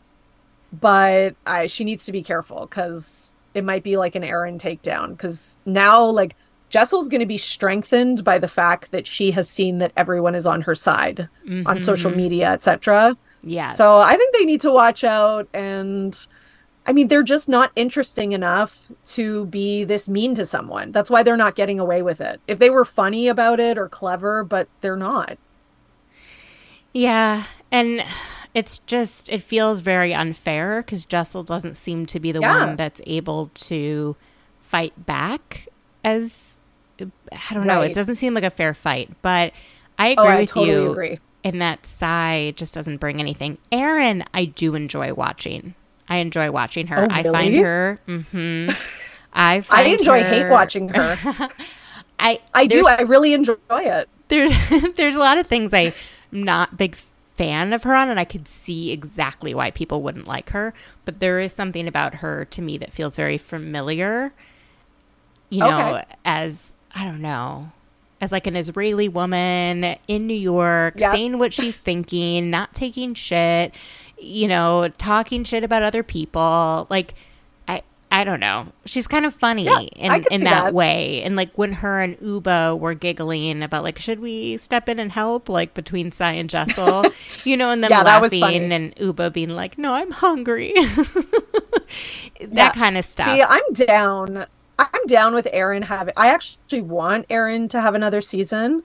but 0.72 1.36
I 1.46 1.66
she 1.66 1.84
needs 1.84 2.04
to 2.06 2.12
be 2.12 2.22
careful 2.22 2.66
because 2.66 3.32
it 3.56 3.64
might 3.64 3.82
be 3.82 3.96
like 3.96 4.14
an 4.14 4.22
Erin 4.22 4.58
takedown. 4.58 5.10
Because 5.10 5.56
now, 5.64 6.04
like 6.04 6.36
Jessel's 6.68 7.08
going 7.08 7.20
to 7.20 7.26
be 7.26 7.38
strengthened 7.38 8.22
by 8.22 8.38
the 8.38 8.48
fact 8.48 8.90
that 8.90 9.06
she 9.06 9.30
has 9.30 9.48
seen 9.48 9.78
that 9.78 9.92
everyone 9.96 10.34
is 10.34 10.46
on 10.46 10.60
her 10.62 10.74
side 10.74 11.28
mm-hmm. 11.46 11.66
on 11.66 11.80
social 11.80 12.10
media, 12.10 12.50
etc. 12.52 13.16
Yeah. 13.42 13.70
So 13.70 13.98
I 13.98 14.16
think 14.16 14.34
they 14.34 14.44
need 14.44 14.60
to 14.62 14.72
watch 14.72 15.04
out 15.04 15.48
and 15.54 16.26
I 16.84 16.92
mean 16.92 17.08
they're 17.08 17.22
just 17.22 17.48
not 17.48 17.70
interesting 17.76 18.32
enough 18.32 18.90
to 19.06 19.46
be 19.46 19.84
this 19.84 20.08
mean 20.08 20.34
to 20.34 20.44
someone. 20.44 20.92
That's 20.92 21.10
why 21.10 21.22
they're 21.22 21.36
not 21.36 21.54
getting 21.54 21.80
away 21.80 22.02
with 22.02 22.20
it. 22.20 22.40
If 22.46 22.58
they 22.58 22.70
were 22.70 22.84
funny 22.84 23.28
about 23.28 23.60
it 23.60 23.78
or 23.78 23.88
clever, 23.88 24.44
but 24.44 24.68
they're 24.80 24.96
not. 24.96 25.38
Yeah, 26.92 27.44
and 27.70 28.04
it's 28.56 28.78
just 28.78 29.28
it 29.28 29.42
feels 29.42 29.80
very 29.80 30.14
unfair 30.14 30.82
cuz 30.82 31.04
Jessel 31.04 31.42
doesn't 31.42 31.76
seem 31.76 32.06
to 32.06 32.18
be 32.18 32.32
the 32.32 32.40
yeah. 32.40 32.66
one 32.66 32.76
that's 32.76 33.02
able 33.06 33.50
to 33.54 34.16
fight 34.60 34.94
back 35.04 35.68
as 36.02 36.58
I 36.98 37.52
don't 37.54 37.66
know. 37.66 37.82
It 37.82 37.94
doesn't 37.94 38.16
seem 38.16 38.32
like 38.32 38.44
a 38.44 38.50
fair 38.50 38.72
fight, 38.72 39.10
but 39.20 39.52
I 39.98 40.08
agree 40.08 40.24
oh, 40.24 40.28
I 40.28 40.40
with 40.40 40.48
totally 40.48 40.72
you 40.72 40.90
agree. 40.90 41.18
in 41.44 41.58
that 41.58 41.84
Sai 41.84 42.54
just 42.56 42.72
doesn't 42.72 42.96
bring 42.96 43.20
anything. 43.20 43.58
Erin, 43.70 44.24
I 44.32 44.46
do 44.46 44.74
enjoy 44.74 45.12
watching. 45.12 45.74
I 46.08 46.18
enjoy 46.18 46.50
watching 46.50 46.86
her. 46.86 47.04
Oh, 47.04 47.08
I 47.10 47.22
find 47.24 47.54
her. 47.56 47.98
Mm-hmm, 48.08 48.70
I 49.34 49.62
I 49.68 49.82
enjoy 49.82 50.22
her, 50.22 50.28
hate 50.28 50.48
watching 50.48 50.88
her. 50.88 51.18
I 52.18 52.40
I 52.54 52.66
do. 52.66 52.86
I 52.86 53.02
really 53.02 53.34
enjoy 53.34 53.58
it. 53.70 54.08
There's 54.28 54.52
there's 54.96 55.14
a 55.14 55.20
lot 55.20 55.38
of 55.38 55.46
things 55.46 55.72
I'm 55.72 55.92
not 56.32 56.76
big 56.76 56.96
fan 57.36 57.72
of 57.72 57.82
her 57.84 57.94
on, 57.94 58.08
and 58.08 58.18
I 58.18 58.24
could 58.24 58.48
see 58.48 58.90
exactly 58.90 59.54
why 59.54 59.70
people 59.70 60.02
wouldn't 60.02 60.26
like 60.26 60.50
her. 60.50 60.74
But 61.04 61.20
there 61.20 61.38
is 61.38 61.52
something 61.52 61.86
about 61.86 62.16
her 62.16 62.44
to 62.46 62.62
me 62.62 62.78
that 62.78 62.92
feels 62.92 63.16
very 63.16 63.38
familiar. 63.38 64.32
You 65.48 65.60
know, 65.60 65.96
okay. 65.96 66.04
as 66.24 66.76
I 66.94 67.04
don't 67.04 67.20
know, 67.20 67.70
as 68.20 68.32
like 68.32 68.46
an 68.46 68.56
Israeli 68.56 69.08
woman 69.08 69.96
in 70.08 70.26
New 70.26 70.34
York, 70.34 70.94
yep. 70.96 71.12
saying 71.12 71.38
what 71.38 71.52
she's 71.52 71.76
thinking, 71.76 72.50
not 72.50 72.74
taking 72.74 73.14
shit, 73.14 73.74
you 74.18 74.48
know, 74.48 74.88
talking 74.96 75.44
shit 75.44 75.62
about 75.62 75.82
other 75.82 76.02
people. 76.02 76.86
Like, 76.90 77.14
I 78.10 78.24
don't 78.24 78.40
know. 78.40 78.68
She's 78.84 79.06
kind 79.06 79.26
of 79.26 79.34
funny 79.34 79.64
yeah, 79.64 79.80
in, 79.80 80.24
in 80.30 80.44
that, 80.44 80.64
that, 80.64 80.74
way. 80.74 81.22
And 81.22 81.36
like 81.36 81.50
when 81.56 81.72
her 81.72 82.00
and 82.00 82.16
Ubah 82.18 82.78
were 82.78 82.94
giggling 82.94 83.62
about 83.62 83.82
like, 83.82 83.98
should 83.98 84.20
we 84.20 84.56
step 84.56 84.88
in 84.88 84.98
and 84.98 85.12
help? 85.12 85.48
Like 85.48 85.74
between 85.74 86.12
Sai 86.12 86.32
and 86.32 86.48
Jessel, 86.48 87.04
you 87.44 87.56
know, 87.56 87.70
and 87.70 87.82
them 87.82 87.90
yeah, 87.90 88.02
laughing 88.02 88.72
and 88.72 88.94
Ubah 88.96 89.32
being 89.32 89.50
like, 89.50 89.76
no, 89.76 89.92
I'm 89.92 90.12
hungry. 90.12 90.72
that 90.76 92.50
yeah. 92.52 92.70
kind 92.70 92.96
of 92.96 93.04
stuff. 93.04 93.26
See, 93.26 93.42
I'm 93.42 93.72
down. 93.72 94.46
I'm 94.78 95.06
down 95.06 95.34
with 95.34 95.48
Erin 95.52 95.82
having. 95.82 96.14
I 96.16 96.28
actually 96.28 96.82
want 96.82 97.26
Erin 97.28 97.68
to 97.68 97.80
have 97.80 97.94
another 97.94 98.20
season. 98.20 98.82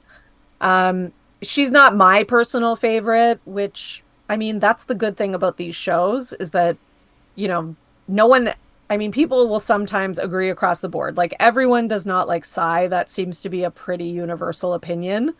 Um, 0.61 1.13
she's 1.41 1.71
not 1.71 1.95
my 1.95 2.23
personal 2.23 2.75
favorite, 2.75 3.39
which 3.45 4.03
I 4.29 4.37
mean, 4.37 4.59
that's 4.59 4.85
the 4.85 4.95
good 4.95 5.17
thing 5.17 5.35
about 5.35 5.57
these 5.57 5.75
shows 5.75 6.31
is 6.33 6.51
that, 6.51 6.77
you 7.35 7.49
know, 7.49 7.75
no 8.07 8.27
one. 8.27 8.53
I 8.91 8.97
mean, 8.97 9.11
people 9.11 9.47
will 9.47 9.59
sometimes 9.59 10.19
agree 10.19 10.49
across 10.49 10.81
the 10.81 10.89
board. 10.89 11.17
Like 11.17 11.33
everyone 11.39 11.87
does 11.87 12.05
not 12.05 12.27
like 12.27 12.45
Sai. 12.45 12.87
That 12.87 13.09
seems 13.09 13.41
to 13.41 13.49
be 13.49 13.63
a 13.63 13.71
pretty 13.71 14.05
universal 14.05 14.73
opinion. 14.73 15.33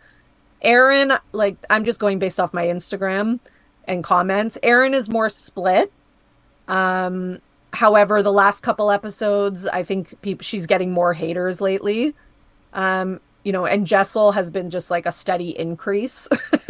Erin, 0.62 1.12
like 1.32 1.56
I'm 1.70 1.84
just 1.84 2.00
going 2.00 2.18
based 2.18 2.40
off 2.40 2.52
my 2.52 2.66
Instagram 2.66 3.38
and 3.86 4.02
comments. 4.02 4.58
Erin 4.62 4.94
is 4.94 5.08
more 5.08 5.28
split. 5.28 5.92
Um, 6.66 7.40
However, 7.72 8.22
the 8.22 8.32
last 8.32 8.62
couple 8.62 8.90
episodes, 8.90 9.66
I 9.66 9.82
think 9.82 10.16
she's 10.42 10.66
getting 10.66 10.92
more 10.92 11.14
haters 11.14 11.60
lately. 11.60 12.14
Um, 12.74 13.20
you 13.44 13.52
know, 13.52 13.66
and 13.66 13.86
Jessel 13.86 14.32
has 14.32 14.50
been 14.50 14.68
just 14.70 14.90
like 14.90 15.06
a 15.06 15.12
steady 15.12 15.58
increase 15.58 16.28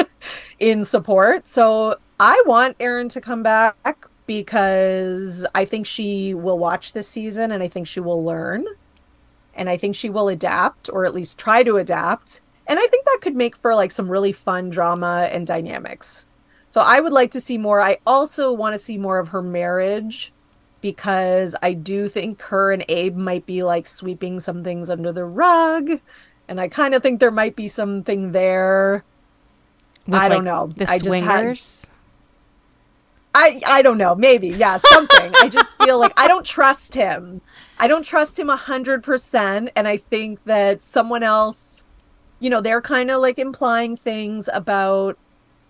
in 0.60 0.84
support. 0.84 1.48
So 1.48 1.96
I 2.20 2.40
want 2.46 2.76
Erin 2.78 3.08
to 3.10 3.20
come 3.20 3.42
back 3.42 4.06
because 4.26 5.46
I 5.54 5.64
think 5.64 5.86
she 5.86 6.34
will 6.34 6.58
watch 6.58 6.92
this 6.92 7.08
season 7.08 7.52
and 7.52 7.62
I 7.62 7.68
think 7.68 7.86
she 7.86 8.00
will 8.00 8.24
learn. 8.24 8.66
And 9.54 9.68
I 9.68 9.76
think 9.76 9.94
she 9.94 10.08
will 10.08 10.28
adapt 10.28 10.88
or 10.88 11.04
at 11.04 11.14
least 11.14 11.38
try 11.38 11.62
to 11.62 11.76
adapt. 11.76 12.40
And 12.66 12.78
I 12.78 12.86
think 12.86 13.04
that 13.04 13.18
could 13.20 13.36
make 13.36 13.56
for 13.56 13.74
like 13.74 13.90
some 13.90 14.08
really 14.08 14.32
fun 14.32 14.70
drama 14.70 15.28
and 15.30 15.46
dynamics. 15.46 16.26
So 16.68 16.80
I 16.80 17.00
would 17.00 17.12
like 17.12 17.32
to 17.32 17.40
see 17.40 17.58
more. 17.58 17.80
I 17.80 17.98
also 18.06 18.50
want 18.52 18.72
to 18.72 18.78
see 18.78 18.96
more 18.96 19.18
of 19.18 19.28
her 19.28 19.42
marriage 19.42 20.32
because 20.80 21.54
I 21.62 21.74
do 21.74 22.08
think 22.08 22.40
her 22.42 22.72
and 22.72 22.84
Abe 22.88 23.16
might 23.16 23.44
be 23.44 23.62
like 23.62 23.86
sweeping 23.86 24.40
some 24.40 24.64
things 24.64 24.88
under 24.88 25.12
the 25.12 25.24
rug. 25.24 26.00
And 26.48 26.60
I 26.60 26.68
kind 26.68 26.94
of 26.94 27.02
think 27.02 27.20
there 27.20 27.30
might 27.30 27.56
be 27.56 27.68
something 27.68 28.32
there. 28.32 29.04
With, 30.06 30.14
I 30.14 30.28
don't 30.28 30.44
know. 30.44 30.68
The 30.68 30.88
I 30.88 30.96
swingers? 30.96 31.86
I 33.34 33.60
I 33.66 33.82
don't 33.82 33.98
know. 33.98 34.14
Maybe 34.14 34.48
yeah, 34.48 34.76
something. 34.76 35.32
I 35.40 35.48
just 35.48 35.76
feel 35.82 35.98
like 35.98 36.12
I 36.16 36.28
don't 36.28 36.44
trust 36.44 36.94
him. 36.94 37.40
I 37.78 37.88
don't 37.88 38.04
trust 38.04 38.38
him 38.38 38.50
a 38.50 38.56
hundred 38.56 39.02
percent, 39.02 39.70
and 39.74 39.88
I 39.88 39.96
think 39.96 40.44
that 40.44 40.82
someone 40.82 41.22
else, 41.22 41.84
you 42.40 42.50
know, 42.50 42.60
they're 42.60 42.82
kind 42.82 43.10
of 43.10 43.20
like 43.20 43.38
implying 43.38 43.96
things 43.96 44.48
about 44.52 45.18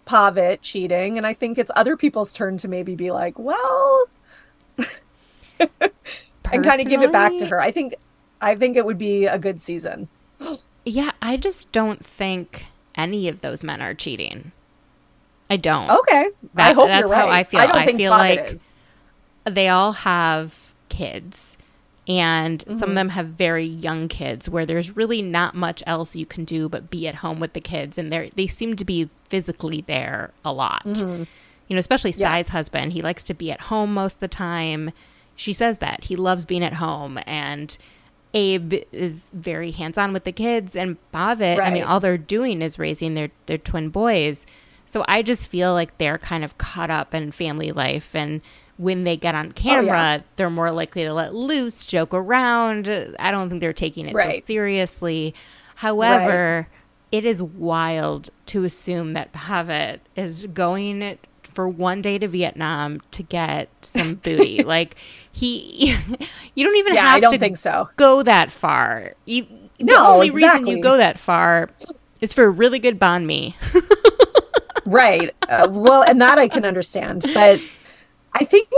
Pavit 0.05 0.63
cheating, 0.63 1.17
and 1.17 1.27
I 1.27 1.35
think 1.35 1.59
it's 1.59 1.71
other 1.77 1.97
people's 1.97 2.33
turn 2.33 2.59
to 2.59 2.69
maybe 2.69 2.97
be 2.97 3.11
like, 3.11 3.39
well, 3.39 4.07
and 5.61 6.65
kind 6.65 6.81
of 6.81 6.89
give 6.89 7.03
it 7.03 7.13
back 7.13 7.37
to 7.39 7.47
her. 7.47 7.61
I 7.61 7.71
think 7.71 7.95
I 8.41 8.57
think 8.57 8.77
it 8.77 8.85
would 8.85 8.99
be 8.99 9.27
a 9.27 9.39
good 9.39 9.63
season. 9.63 10.09
Yeah, 10.85 11.13
I 11.23 11.37
just 11.37 11.71
don't 11.71 12.05
think 12.05 12.67
any 12.97 13.29
of 13.29 13.41
those 13.41 13.63
men 13.63 13.81
are 13.81 13.95
cheating. 13.95 14.51
I 15.53 15.57
don't. 15.57 15.91
Okay, 15.91 16.31
that, 16.55 16.71
I 16.71 16.73
hope 16.73 16.89
that's 16.89 17.01
you're 17.01 17.09
right. 17.09 17.21
how 17.21 17.29
I 17.29 17.45
feel. 17.45 17.61
I 17.61 17.67
don't 17.67 17.77
I 17.77 17.85
think 17.87 17.99
feel 17.99 18.11
like 18.11 18.39
is. 18.53 18.75
they 19.45 19.69
all 19.69 19.93
have 19.93 20.73
kids 20.89 21.57
and 22.09 22.63
some 22.63 22.75
Mm-hmm. 22.75 22.83
of 22.91 22.95
them 22.97 23.09
have 23.11 23.27
very 23.29 23.65
young 23.65 24.09
kids 24.09 24.49
where 24.49 24.67
there's 24.67 24.97
really 24.97 25.23
not 25.23 25.55
much 25.55 25.83
else 25.87 26.17
you 26.17 26.27
can 26.27 26.45
do 26.45 26.69
but 26.69 26.91
be 26.91 27.07
at 27.07 27.17
home 27.17 27.39
with 27.39 27.53
the 27.53 27.61
kids 27.61 27.97
and 27.97 28.11
they 28.11 28.31
they 28.35 28.49
seem 28.49 28.75
to 28.77 28.85
be 28.85 29.09
physically 29.29 29.83
there 29.87 30.33
a 30.45 30.53
lot 30.53 30.83
you 30.85 31.27
know 31.71 31.79
especially 31.79 32.11
Mm-hmm. 32.11 32.21
Yeah. 32.23 32.31
Sai's 32.33 32.49
husband 32.49 32.93
he 32.93 33.03
likes 33.03 33.23
to 33.25 33.35
be 33.35 33.53
at 33.53 33.63
home 33.63 33.95
most 33.95 34.15
of 34.15 34.21
the 34.21 34.29
time 34.29 34.91
she 35.37 35.53
says 35.53 35.79
that 35.79 36.05
he 36.05 36.17
loves 36.17 36.45
being 36.45 36.65
at 36.65 36.75
home 36.75 37.21
and 37.25 37.79
Abe 38.35 38.75
is 38.93 39.31
very 39.33 39.71
hands-on 39.71 40.13
with 40.13 40.25
the 40.25 40.33
kids 40.33 40.75
and 40.75 40.97
Pavit 41.13 41.61
I 41.61 41.71
mean 41.71 41.85
all 41.85 42.01
they're 42.01 42.19
doing 42.19 42.63
is 42.63 42.79
raising 42.81 43.15
their 43.15 43.31
their 43.47 43.59
twin 43.59 43.91
boys 43.91 44.45
so 44.87 45.05
I 45.09 45.23
just 45.23 45.49
feel 45.49 45.73
like 45.73 45.97
they're 45.99 46.19
kind 46.19 46.45
of 46.45 46.59
caught 46.59 46.91
up 46.91 47.15
in 47.15 47.33
family 47.33 47.73
life 47.73 48.15
and 48.15 48.41
when 48.79 49.05
they 49.05 49.17
get 49.17 49.35
on 49.35 49.49
oh, 49.51 49.53
camera, 49.55 50.25
they're 50.37 50.51
more 50.51 50.71
likely 50.73 51.05
to 51.05 51.13
let 51.13 51.35
loose, 51.35 51.85
joke 51.87 52.13
around. 52.15 52.89
I 53.19 53.31
don't 53.31 53.49
think 53.49 53.61
they're 53.61 53.73
taking 53.73 54.07
it 54.09 54.15
Right. 54.15 54.41
so 54.43 54.47
seriously. 54.47 55.35
However, 55.77 56.67
it 57.13 57.25
is 57.25 57.43
wild 57.43 58.31
to 58.47 58.65
assume 58.65 59.13
that 59.13 59.33
Pavit 59.33 60.01
is 60.17 60.47
going 60.47 61.19
for 61.43 61.69
one 61.69 62.01
day 62.01 62.19
to 62.19 62.27
Vietnam 62.27 63.01
to 63.13 63.23
get 63.23 63.69
some 63.83 64.15
booty. 64.23 64.65
like 64.65 64.97
he, 65.31 65.95
you 66.55 66.65
don't 66.65 66.77
even 66.77 66.95
Yeah, 66.95 67.03
have 67.03 67.17
I 67.17 67.21
don't 67.21 67.33
to 67.33 67.39
think 67.39 67.59
so. 67.59 67.91
go 67.97 68.23
that 68.23 68.51
far. 68.51 69.13
You, 69.27 69.47
the 69.79 69.85
No, 69.85 70.15
only 70.15 70.31
reason 70.31 70.67
you 70.67 70.81
go 70.81 70.97
that 70.97 71.19
far 71.21 71.69
is 72.21 72.33
for 72.33 72.45
a 72.45 72.51
really 72.51 72.79
good 72.79 72.99
banh 72.99 73.27
mi. 73.27 73.55
right. 74.93 75.35
Uh, 75.49 75.69
well 75.71 76.03
and 76.03 76.21
that 76.21 76.39
i 76.39 76.49
can 76.49 76.65
understand 76.65 77.25
but 77.35 77.61
i 78.35 78.45
think 78.45 78.69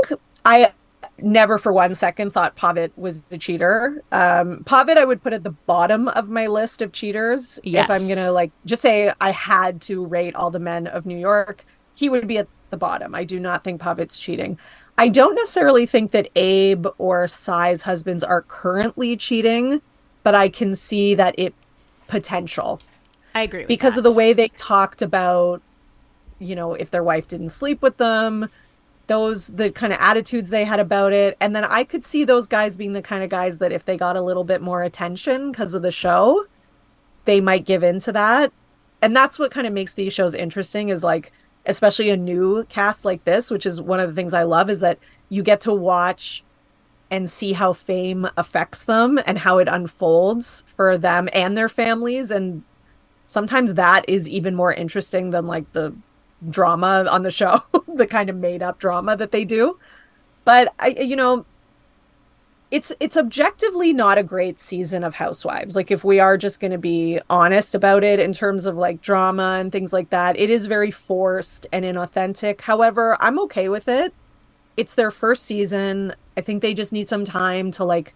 i 0.44 0.72
never 1.18 1.58
for 1.58 1.72
one 1.72 1.94
second 1.94 2.32
thought 2.32 2.56
Pavit 2.56 2.90
was 2.96 3.24
a 3.30 3.38
cheater. 3.38 4.02
Um 4.10 4.64
Pavit 4.64 4.96
i 4.96 5.04
would 5.04 5.22
put 5.22 5.32
at 5.32 5.44
the 5.44 5.50
bottom 5.50 6.08
of 6.08 6.28
my 6.28 6.46
list 6.46 6.82
of 6.82 6.92
cheaters 6.92 7.60
if 7.62 7.88
i'm 7.90 8.08
gonna 8.08 8.32
like 8.32 8.50
just 8.64 8.82
say 8.82 9.12
i 9.20 9.30
had 9.30 9.80
to 9.82 10.04
rate 10.04 10.34
all 10.34 10.50
the 10.50 10.58
men 10.58 10.86
of 10.86 11.06
new 11.06 11.18
york 11.18 11.64
he 11.94 12.08
would 12.08 12.26
be 12.26 12.38
at 12.38 12.48
the 12.70 12.76
bottom. 12.76 13.14
I 13.14 13.22
do 13.22 13.38
not 13.38 13.62
think 13.62 13.80
Pavit's 13.80 14.18
cheating. 14.18 14.58
I 14.98 15.08
don't 15.08 15.36
necessarily 15.36 15.86
think 15.86 16.10
that 16.10 16.28
abe 16.34 16.88
or 16.98 17.28
Sai's 17.28 17.82
husbands 17.82 18.24
are 18.24 18.42
currently 18.42 19.16
cheating 19.16 19.80
but 20.24 20.34
i 20.34 20.48
can 20.48 20.74
see 20.74 21.14
that 21.14 21.34
it 21.38 21.54
potential. 22.08 22.80
I 23.34 23.42
agree 23.42 23.60
with 23.60 23.68
because 23.68 23.94
that. 23.94 24.00
of 24.00 24.04
the 24.04 24.16
way 24.16 24.32
they 24.32 24.48
talked 24.48 25.02
about 25.02 25.62
you 26.44 26.54
know 26.54 26.74
if 26.74 26.90
their 26.90 27.02
wife 27.02 27.28
didn't 27.28 27.50
sleep 27.50 27.82
with 27.82 27.96
them 27.96 28.48
those 29.06 29.48
the 29.48 29.70
kind 29.70 29.92
of 29.92 29.98
attitudes 30.00 30.48
they 30.48 30.64
had 30.64 30.80
about 30.80 31.12
it. 31.12 31.36
And 31.40 31.54
then 31.54 31.64
i 31.64 31.84
could 31.84 32.04
see 32.04 32.24
those 32.24 32.48
guys 32.48 32.76
being 32.76 32.94
the 32.94 33.02
kind 33.02 33.22
of 33.22 33.30
guys 33.30 33.58
that 33.58 33.72
if 33.72 33.84
they 33.84 33.96
got 33.96 34.16
a 34.16 34.22
little 34.22 34.44
bit 34.44 34.62
more 34.62 34.82
attention 34.82 35.50
because 35.50 35.74
of 35.74 35.82
the 35.82 35.92
show 35.92 36.46
they 37.26 37.40
might 37.40 37.64
give 37.64 37.82
in 37.82 38.00
to 38.00 38.12
that. 38.12 38.52
And 39.00 39.16
that's 39.16 39.38
what 39.38 39.50
kind 39.50 39.66
of 39.66 39.72
makes 39.72 39.94
these 39.94 40.12
shows 40.12 40.34
interesting 40.34 40.88
is 40.90 41.02
like 41.02 41.32
especially 41.66 42.10
a 42.10 42.16
new 42.16 42.64
cast 42.68 43.04
like 43.04 43.24
this 43.24 43.50
which 43.50 43.64
is 43.66 43.80
one 43.80 43.98
of 43.98 44.08
the 44.10 44.14
things 44.14 44.34
i 44.34 44.42
love 44.42 44.68
is 44.68 44.80
that 44.80 44.98
you 45.30 45.42
get 45.42 45.62
to 45.62 45.72
watch 45.72 46.44
and 47.10 47.30
see 47.30 47.52
how 47.52 47.72
fame 47.72 48.28
affects 48.36 48.84
them 48.84 49.20
and 49.26 49.38
how 49.38 49.58
it 49.58 49.68
unfolds 49.68 50.64
for 50.74 50.98
them 50.98 51.28
and 51.32 51.56
their 51.56 51.68
families. 51.68 52.30
And 52.30 52.64
sometimes 53.26 53.74
that 53.74 54.04
is 54.08 54.28
even 54.28 54.54
more 54.54 54.72
interesting 54.72 55.30
than 55.30 55.46
like 55.46 55.72
the 55.72 55.94
drama 56.50 57.06
on 57.10 57.22
the 57.22 57.30
show 57.30 57.62
the 57.94 58.06
kind 58.06 58.28
of 58.28 58.36
made 58.36 58.62
up 58.62 58.78
drama 58.78 59.16
that 59.16 59.32
they 59.32 59.44
do. 59.44 59.78
But 60.44 60.74
i 60.78 60.88
you 60.88 61.16
know 61.16 61.46
it's 62.70 62.92
it's 62.98 63.16
objectively 63.16 63.92
not 63.92 64.18
a 64.18 64.22
great 64.22 64.58
season 64.58 65.04
of 65.04 65.14
housewives. 65.14 65.76
Like 65.76 65.90
if 65.90 66.02
we 66.02 66.18
are 66.18 66.36
just 66.36 66.60
going 66.60 66.72
to 66.72 66.78
be 66.78 67.20
honest 67.30 67.74
about 67.74 68.02
it 68.02 68.18
in 68.18 68.32
terms 68.32 68.66
of 68.66 68.76
like 68.76 69.00
drama 69.00 69.58
and 69.60 69.70
things 69.70 69.92
like 69.92 70.10
that 70.10 70.38
it 70.38 70.50
is 70.50 70.66
very 70.66 70.90
forced 70.90 71.66
and 71.72 71.84
inauthentic. 71.84 72.60
However 72.62 73.16
i'm 73.20 73.38
okay 73.40 73.68
with 73.68 73.88
it. 73.88 74.12
It's 74.76 74.96
their 74.96 75.12
first 75.12 75.44
season. 75.44 76.14
I 76.36 76.40
think 76.40 76.62
they 76.62 76.74
just 76.74 76.92
need 76.92 77.08
some 77.08 77.24
time 77.24 77.70
to 77.72 77.84
like 77.84 78.14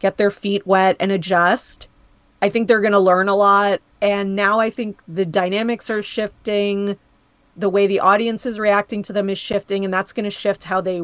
get 0.00 0.16
their 0.16 0.30
feet 0.30 0.66
wet 0.66 0.96
and 0.98 1.12
adjust. 1.12 1.88
I 2.42 2.48
think 2.48 2.66
they're 2.66 2.80
going 2.80 2.92
to 2.92 2.98
learn 2.98 3.28
a 3.28 3.36
lot. 3.36 3.80
And 4.00 4.34
now 4.34 4.58
I 4.58 4.70
think 4.70 5.02
the 5.06 5.26
dynamics 5.26 5.90
are 5.90 6.02
shifting. 6.02 6.98
The 7.56 7.68
way 7.68 7.86
the 7.86 8.00
audience 8.00 8.46
is 8.46 8.58
reacting 8.58 9.02
to 9.04 9.12
them 9.12 9.28
is 9.28 9.38
shifting, 9.38 9.84
and 9.84 9.92
that's 9.92 10.12
going 10.12 10.24
to 10.24 10.30
shift 10.30 10.64
how 10.64 10.80
they 10.80 11.02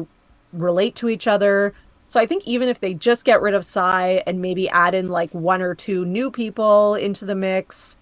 relate 0.53 0.95
to 0.95 1.09
each 1.09 1.27
other. 1.27 1.73
So 2.07 2.19
I 2.19 2.25
think 2.25 2.47
even 2.47 2.69
if 2.69 2.79
they 2.79 2.93
just 2.93 3.25
get 3.25 3.41
rid 3.41 3.53
of 3.53 3.65
Sai 3.65 4.23
and 4.25 4.41
maybe 4.41 4.69
add 4.69 4.93
in 4.93 5.09
like 5.09 5.31
one 5.33 5.61
or 5.61 5.75
two 5.75 6.05
new 6.05 6.31
people 6.31 6.95
into 6.95 7.25
the 7.25 7.35
mix, 7.35 7.97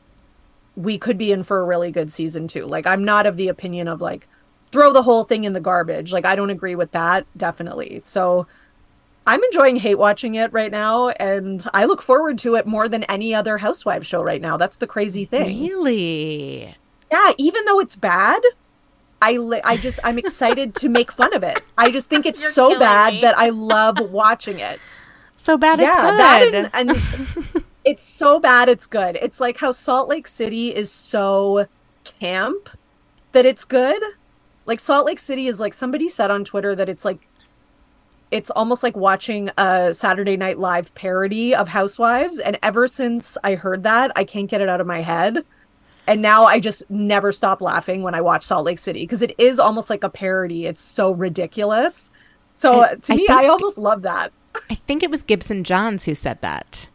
we 0.76 0.98
could 0.98 1.18
be 1.18 1.32
in 1.32 1.44
for 1.44 1.60
a 1.60 1.66
really 1.66 1.90
good 1.90 2.12
season 2.12 2.48
two. 2.48 2.66
Like, 2.66 2.86
I'm 2.86 3.04
not 3.04 3.26
of 3.26 3.38
the 3.38 3.48
opinion 3.48 3.88
of 3.88 4.02
like, 4.02 4.28
throw 4.72 4.94
the 4.94 5.04
whole 5.04 5.24
thing 5.24 5.44
in 5.44 5.54
the 5.54 5.60
garbage. 5.60 6.14
Like, 6.14 6.26
I 6.26 6.36
don't 6.36 6.50
agree 6.50 6.76
with 6.76 6.92
that, 6.92 7.26
definitely. 7.36 8.02
So 8.04 8.46
I'm 9.26 9.44
enjoying 9.44 9.78
hate 9.78 9.96
watching 9.96 10.36
it 10.36 10.54
right 10.54 10.72
now, 10.72 11.10
and 11.10 11.66
I 11.74 11.86
look 11.86 12.02
forward 12.02 12.38
to 12.40 12.56
it 12.56 12.68
more 12.68 12.88
than 12.88 13.04
any 13.06 13.34
other 13.34 13.58
housewives 13.58 14.06
show 14.06 14.22
right 14.22 14.42
now. 14.42 14.58
That's 14.58 14.78
the 14.78 14.86
crazy 14.86 15.26
thing. 15.26 15.64
Really? 15.64 16.76
Yeah, 17.12 17.34
even 17.38 17.66
though 17.66 17.80
it's 17.80 17.96
bad, 17.96 18.42
I 19.22 19.38
li- 19.38 19.62
I 19.64 19.78
just 19.78 20.00
I'm 20.04 20.18
excited 20.18 20.76
to 20.76 20.90
make 20.90 21.12
fun 21.12 21.34
of 21.34 21.44
it. 21.44 21.62
I 21.78 21.92
just 21.92 22.10
think 22.10 22.26
it's 22.26 22.42
You're 22.42 22.52
so 22.52 22.80
bad 22.80 23.16
me. 23.16 23.22
that 23.22 23.38
I 23.38 23.50
love 23.50 24.00
watching 24.00 24.60
it. 24.60 24.80
So 25.38 25.58
bad 25.58 25.80
it's 25.80 25.96
good. 25.96 26.20
that 26.20 26.72
and, 26.74 26.90
and 26.92 27.64
it's 27.86 28.04
so 28.04 28.40
bad 28.40 28.68
it's 28.70 28.88
good. 28.88 29.18
It's 29.22 29.40
like 29.40 29.60
how 29.60 29.72
Salt 29.72 30.10
Lake 30.10 30.28
City 30.28 30.76
is 30.76 30.92
so 30.92 31.68
camp 32.04 32.70
that 33.32 33.46
it's 33.46 33.66
good. 33.66 34.02
Like 34.66 34.80
Salt 34.80 35.06
Lake 35.06 35.20
City 35.20 35.48
is 35.48 35.60
like 35.60 35.74
somebody 35.74 36.10
said 36.10 36.32
on 36.32 36.44
Twitter 36.44 36.76
that 36.76 36.90
it's 36.90 37.06
like 37.06 37.28
it's 38.32 38.50
almost 38.52 38.84
like 38.84 38.98
watching 38.98 39.50
a 39.58 39.94
Saturday 39.94 40.36
Night 40.36 40.58
Live 40.58 40.94
parody 40.96 41.54
of 41.56 41.70
Housewives. 41.70 42.40
And 42.40 42.58
ever 42.64 42.88
since 42.88 43.38
I 43.44 43.56
heard 43.56 43.84
that, 43.84 44.12
I 44.16 44.24
can't 44.24 44.50
get 44.50 44.62
it 44.62 44.70
out 44.70 44.82
of 44.82 44.88
my 44.88 45.02
head. 45.02 45.46
And 46.08 46.22
now 46.22 46.46
I 46.46 46.60
just 46.60 46.90
never 46.90 47.32
stop 47.32 47.62
laughing 47.62 48.04
when 48.04 48.14
I 48.16 48.22
watch 48.22 48.44
Salt 48.44 48.66
Lake 48.66 48.80
City 48.80 49.02
because 49.02 49.22
it 49.22 49.34
is 49.38 49.60
almost 49.60 49.90
like 49.90 50.04
a 50.04 50.10
parody. 50.10 50.66
It's 50.66 50.82
so 50.82 51.12
ridiculous. 51.12 52.12
So 52.54 52.82
I- 52.82 52.86
uh, 52.92 52.96
to 52.96 53.14
I 53.14 53.16
me, 53.16 53.28
think- 53.28 53.40
I 53.40 53.48
almost 53.48 53.78
love 53.78 54.04
that. 54.04 54.32
I 54.70 54.76
think 54.76 55.04
it 55.04 55.12
was 55.12 55.22
Gibson 55.22 55.64
Johns 55.64 56.06
who 56.06 56.16
said 56.16 56.40
that. 56.42 56.88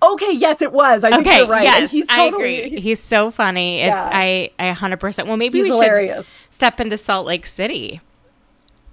Okay, 0.00 0.32
yes, 0.32 0.62
it 0.62 0.72
was. 0.72 1.02
I 1.02 1.10
think 1.10 1.26
you're 1.26 1.46
right. 1.48 1.64
yes, 1.64 1.80
and 1.80 1.90
he's 1.90 2.08
I 2.08 2.30
totally 2.30 2.62
agree. 2.62 2.80
He's 2.80 3.00
so 3.00 3.30
funny. 3.32 3.80
It's 3.80 3.88
Yeah. 3.88 4.08
I 4.12 4.50
I 4.58 4.72
100%. 4.72 5.26
Well, 5.26 5.36
maybe 5.36 5.58
he's 5.58 5.64
we 5.64 5.70
hilarious. 5.70 6.28
should 6.28 6.54
step 6.54 6.80
into 6.80 6.96
Salt 6.96 7.26
Lake 7.26 7.46
City. 7.46 8.00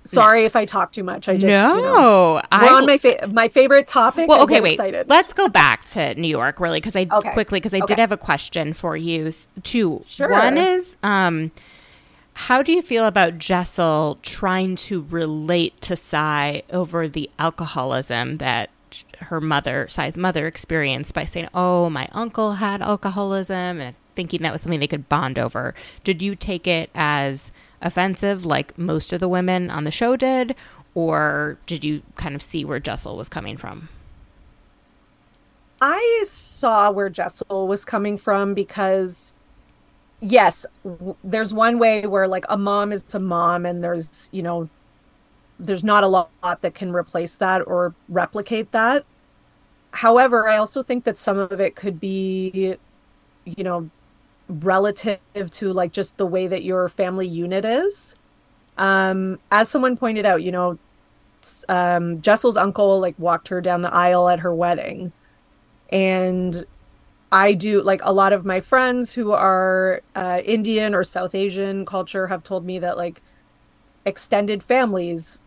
Sorry 0.04 0.46
if 0.46 0.56
I 0.56 0.66
talk 0.66 0.92
too 0.92 1.04
much. 1.04 1.30
I 1.30 1.34
just 1.36 1.46
no, 1.48 1.76
you 1.76 1.82
know, 1.82 2.42
I 2.52 2.66
we're 2.66 2.74
on 2.78 2.86
my 2.86 2.98
fa- 2.98 3.28
my 3.32 3.48
favorite 3.48 3.88
topic. 3.88 4.28
Well, 4.28 4.42
okay, 4.44 4.60
wait. 4.62 4.74
Excited. 4.74 5.08
Let's 5.10 5.34
go 5.34 5.50
back 5.50 5.86
to 5.88 6.16
New 6.16 6.28
York 6.28 6.60
really 6.60 6.80
because 6.80 6.96
I 6.96 7.08
Okay. 7.12 7.32
quickly 7.34 7.60
because 7.60 7.74
I 7.74 7.82
did 7.86 8.00
have 8.00 8.12
a 8.12 8.18
question 8.18 8.74
for 8.74 8.98
you. 8.98 9.32
Two. 9.64 10.04
Sure. 10.08 10.30
One 10.32 10.58
is 10.58 10.98
um 11.04 11.52
how 12.34 12.64
do 12.64 12.72
you 12.72 12.82
feel 12.82 13.06
about 13.06 13.38
Jessel 13.38 14.18
trying 14.24 14.78
to 14.78 15.06
relate 15.10 15.80
to 15.82 15.96
Sai 15.96 16.64
over 16.72 17.08
the 17.08 17.30
alcoholism 17.38 18.38
that 18.38 18.70
her 19.20 19.40
mother, 19.42 19.86
Sai's 19.90 20.18
mother, 20.18 20.48
experienced 20.48 21.14
by 21.14 21.26
saying, 21.26 21.50
"Oh, 21.54 21.90
my 21.90 22.08
uncle 22.14 22.54
had 22.54 22.82
alcoholism," 22.82 23.80
and 23.82 23.96
thinking 24.16 24.42
that 24.42 24.52
was 24.52 24.62
something 24.62 24.80
they 24.80 24.88
could 24.88 25.10
bond 25.10 25.38
over. 25.38 25.76
Did 26.04 26.22
you 26.22 26.34
take 26.36 26.66
it 26.66 26.90
as 26.96 27.52
offensive, 27.82 28.46
like 28.46 28.78
most 28.78 29.14
of 29.14 29.20
the 29.20 29.30
women 29.30 29.70
on 29.70 29.84
the 29.84 29.92
show 29.92 30.16
did, 30.16 30.56
or 30.96 31.58
did 31.68 31.84
you 31.86 32.02
kind 32.16 32.36
of 32.36 32.44
see 32.44 32.66
where 32.66 32.80
Jessel 32.80 33.16
was 33.18 33.30
coming 33.30 33.58
from? 33.58 33.90
I 35.82 36.24
saw 36.28 36.92
where 36.92 37.10
Jessel 37.10 37.68
was 37.68 37.86
coming 37.86 38.18
from 38.18 38.54
because, 38.54 39.34
yes, 40.20 40.66
w- 40.84 41.16
there's 41.24 41.54
one 41.54 41.80
way 41.80 42.06
where 42.06 42.28
like 42.28 42.46
a 42.50 42.58
mom 42.58 42.92
is 42.92 43.14
a 43.16 43.20
mom, 43.20 43.66
and 43.66 43.84
there's 43.84 44.30
you 44.34 44.42
know, 44.42 44.70
there's 45.60 45.84
not 45.84 46.04
a 46.04 46.08
lot 46.08 46.30
that 46.62 46.76
can 46.76 46.92
replace 46.92 47.38
that 47.38 47.60
or 47.68 47.94
replicate 48.10 48.72
that. 48.72 49.06
However, 49.94 50.48
I 50.50 50.58
also 50.58 50.84
think 50.84 51.06
that 51.06 51.18
some 51.18 51.38
of 51.38 51.60
it 51.60 51.76
could 51.76 52.00
be, 52.00 52.76
you 53.46 53.64
know, 53.64 53.90
relative 54.50 55.20
to 55.52 55.72
like 55.74 55.92
just 55.92 56.18
the 56.18 56.26
way 56.26 56.48
that 56.48 56.64
your 56.64 56.90
family 56.90 57.28
unit 57.28 57.64
is. 57.64 58.16
Um, 58.78 59.40
as 59.52 59.70
someone 59.70 59.96
pointed 59.96 60.26
out, 60.26 60.42
you 60.42 60.52
know, 60.52 60.78
um, 61.70 62.22
Jessel's 62.22 62.58
uncle 62.58 63.00
like 63.00 63.16
walked 63.18 63.48
her 63.50 63.62
down 63.62 63.82
the 63.82 63.94
aisle 63.94 64.28
at 64.28 64.40
her 64.40 64.54
wedding, 64.54 65.12
and 65.90 66.66
I 67.32 67.54
do 67.54 67.82
like 67.82 68.02
a 68.04 68.12
lot 68.12 68.34
of 68.34 68.46
my 68.46 68.60
friends 68.60 69.14
who 69.14 69.32
are 69.32 70.02
uh, 70.16 70.42
Indian 70.44 70.96
or 70.96 71.04
South 71.04 71.36
Asian 71.36 71.86
culture 71.86 72.28
have 72.28 72.44
told 72.44 72.66
me 72.66 72.80
that 72.80 72.98
like 72.98 73.22
extended 74.06 74.64
families 74.64 75.40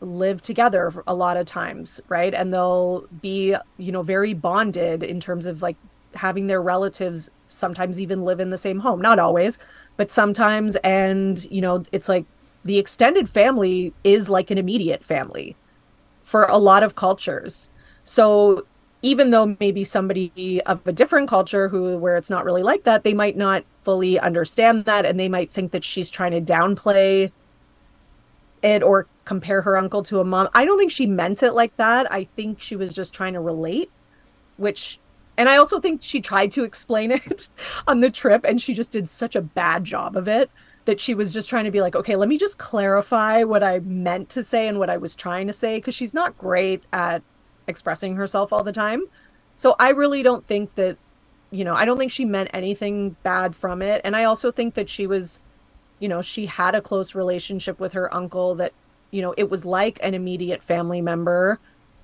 live 0.00 0.42
together 0.42 0.92
a 1.06 1.14
lot 1.14 1.36
of 1.36 1.46
times, 1.46 2.00
right? 2.08 2.34
And 2.34 2.52
they'll 2.52 3.06
be, 3.20 3.54
you 3.78 3.92
know, 3.92 4.02
very 4.02 4.34
bonded 4.34 5.02
in 5.02 5.20
terms 5.20 5.46
of 5.46 5.62
like 5.62 5.76
having 6.14 6.46
their 6.46 6.62
relatives 6.62 7.30
sometimes 7.58 8.00
even 8.00 8.24
live 8.24 8.40
in 8.40 8.50
the 8.50 8.58
same 8.58 8.80
home. 8.80 9.00
Not 9.00 9.18
always, 9.18 9.58
but 9.96 10.10
sometimes. 10.10 10.76
And, 10.76 11.44
you 11.50 11.60
know, 11.60 11.82
it's 11.92 12.08
like 12.08 12.24
the 12.64 12.78
extended 12.78 13.28
family 13.28 13.92
is 14.04 14.28
like 14.30 14.50
an 14.50 14.58
immediate 14.58 15.04
family 15.04 15.56
for 16.22 16.44
a 16.44 16.58
lot 16.58 16.82
of 16.82 16.94
cultures. 16.94 17.70
So 18.04 18.66
even 19.02 19.30
though 19.30 19.56
maybe 19.60 19.84
somebody 19.84 20.60
of 20.66 20.84
a 20.86 20.92
different 20.92 21.28
culture 21.28 21.68
who 21.68 21.96
where 21.98 22.16
it's 22.16 22.30
not 22.30 22.44
really 22.44 22.62
like 22.62 22.84
that, 22.84 23.04
they 23.04 23.14
might 23.14 23.36
not 23.36 23.64
fully 23.82 24.18
understand 24.18 24.84
that 24.86 25.06
and 25.06 25.18
they 25.18 25.28
might 25.28 25.52
think 25.52 25.72
that 25.72 25.84
she's 25.84 26.10
trying 26.10 26.32
to 26.32 26.40
downplay 26.40 27.30
it 28.62 28.82
or 28.82 29.06
compare 29.24 29.62
her 29.62 29.76
uncle 29.76 30.02
to 30.02 30.20
a 30.20 30.24
mom. 30.24 30.48
I 30.52 30.64
don't 30.64 30.78
think 30.78 30.90
she 30.90 31.06
meant 31.06 31.42
it 31.42 31.52
like 31.52 31.76
that. 31.76 32.10
I 32.12 32.24
think 32.24 32.60
she 32.60 32.74
was 32.74 32.92
just 32.92 33.14
trying 33.14 33.34
to 33.34 33.40
relate, 33.40 33.90
which 34.56 34.98
and 35.38 35.48
I 35.48 35.56
also 35.56 35.80
think 35.80 36.02
she 36.02 36.20
tried 36.20 36.52
to 36.52 36.64
explain 36.64 37.10
it 37.12 37.48
on 37.86 38.00
the 38.00 38.10
trip 38.10 38.44
and 38.44 38.60
she 38.60 38.74
just 38.74 38.92
did 38.92 39.08
such 39.08 39.36
a 39.36 39.40
bad 39.40 39.84
job 39.84 40.16
of 40.16 40.28
it 40.28 40.50
that 40.84 41.00
she 41.00 41.14
was 41.14 41.32
just 41.32 41.48
trying 41.48 41.64
to 41.64 41.70
be 41.70 41.80
like, 41.80 41.94
okay, 41.94 42.16
let 42.16 42.28
me 42.28 42.38
just 42.38 42.58
clarify 42.58 43.44
what 43.44 43.62
I 43.62 43.78
meant 43.80 44.30
to 44.30 44.42
say 44.42 44.68
and 44.68 44.78
what 44.78 44.90
I 44.90 44.96
was 44.96 45.14
trying 45.14 45.46
to 45.46 45.52
say 45.52 45.76
because 45.76 45.94
she's 45.94 46.14
not 46.14 46.36
great 46.38 46.84
at 46.92 47.22
expressing 47.66 48.16
herself 48.16 48.52
all 48.52 48.64
the 48.64 48.72
time. 48.72 49.04
So 49.56 49.76
I 49.78 49.90
really 49.90 50.22
don't 50.22 50.46
think 50.46 50.74
that, 50.76 50.96
you 51.50 51.62
know, 51.62 51.74
I 51.74 51.84
don't 51.84 51.98
think 51.98 52.10
she 52.10 52.24
meant 52.24 52.50
anything 52.54 53.16
bad 53.22 53.54
from 53.54 53.82
it. 53.82 54.00
And 54.02 54.16
I 54.16 54.24
also 54.24 54.50
think 54.50 54.74
that 54.74 54.88
she 54.88 55.06
was, 55.06 55.40
you 55.98 56.08
know, 56.08 56.22
she 56.22 56.46
had 56.46 56.74
a 56.74 56.80
close 56.80 57.14
relationship 57.14 57.78
with 57.78 57.92
her 57.92 58.12
uncle 58.12 58.54
that, 58.56 58.72
you 59.10 59.20
know, 59.20 59.34
it 59.36 59.50
was 59.50 59.66
like 59.66 59.98
an 60.02 60.14
immediate 60.14 60.62
family 60.62 61.02
member. 61.02 61.60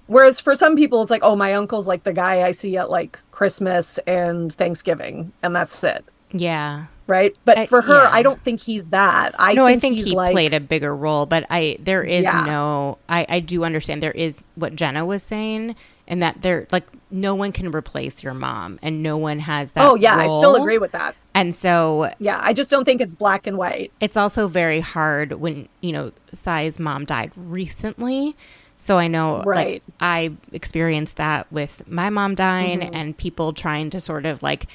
Whereas 0.06 0.40
for 0.40 0.54
some 0.54 0.76
people, 0.76 1.02
it's 1.02 1.10
like, 1.10 1.22
oh, 1.22 1.36
my 1.36 1.54
uncle's 1.54 1.86
like 1.86 2.04
the 2.04 2.12
guy 2.12 2.42
I 2.42 2.50
see 2.50 2.76
at 2.76 2.90
like 2.90 3.18
Christmas 3.30 3.98
and 4.06 4.52
Thanksgiving, 4.52 5.32
and 5.42 5.56
that's 5.56 5.82
it. 5.82 6.04
Yeah 6.32 6.86
right? 7.06 7.36
But 7.44 7.58
I, 7.58 7.66
for 7.66 7.82
her, 7.82 8.04
yeah. 8.04 8.10
I 8.10 8.22
don't 8.22 8.42
think 8.42 8.60
he's 8.60 8.90
that. 8.90 9.34
I 9.38 9.54
no, 9.54 9.66
think 9.66 9.76
I 9.76 9.80
think 9.80 9.96
he 9.98 10.14
like, 10.14 10.32
played 10.32 10.54
a 10.54 10.60
bigger 10.60 10.94
role. 10.94 11.26
But 11.26 11.46
I 11.50 11.76
there 11.80 12.02
is 12.02 12.24
yeah. 12.24 12.44
no. 12.44 12.98
I 13.08 13.26
I 13.28 13.40
do 13.40 13.64
understand 13.64 14.02
there 14.02 14.12
is 14.12 14.44
what 14.54 14.76
Jenna 14.76 15.04
was 15.04 15.22
saying, 15.22 15.76
and 16.06 16.22
that 16.22 16.40
there 16.40 16.66
like 16.70 16.86
no 17.10 17.34
one 17.34 17.52
can 17.52 17.70
replace 17.70 18.22
your 18.22 18.34
mom, 18.34 18.78
and 18.82 19.02
no 19.02 19.16
one 19.16 19.40
has 19.40 19.72
that. 19.72 19.84
Oh 19.84 19.94
yeah, 19.94 20.16
role. 20.16 20.36
I 20.36 20.40
still 20.40 20.56
agree 20.56 20.78
with 20.78 20.92
that. 20.92 21.14
And 21.34 21.54
so 21.54 22.12
yeah, 22.18 22.40
I 22.42 22.52
just 22.52 22.70
don't 22.70 22.84
think 22.84 23.00
it's 23.00 23.14
black 23.14 23.46
and 23.46 23.56
white. 23.56 23.92
It's 24.00 24.16
also 24.16 24.46
very 24.46 24.80
hard 24.80 25.34
when 25.34 25.68
you 25.80 25.92
know 25.92 26.12
Sai's 26.32 26.78
mom 26.78 27.04
died 27.04 27.32
recently. 27.36 28.36
So 28.84 28.98
I 28.98 29.08
know, 29.08 29.42
right. 29.44 29.72
like, 29.72 29.82
I 29.98 30.32
experienced 30.52 31.16
that 31.16 31.50
with 31.50 31.88
my 31.88 32.10
mom 32.10 32.34
dying 32.34 32.80
mm-hmm. 32.80 32.94
and 32.94 33.16
people 33.16 33.54
trying 33.54 33.88
to 33.88 33.98
sort 33.98 34.26
of 34.26 34.42
like 34.42 34.66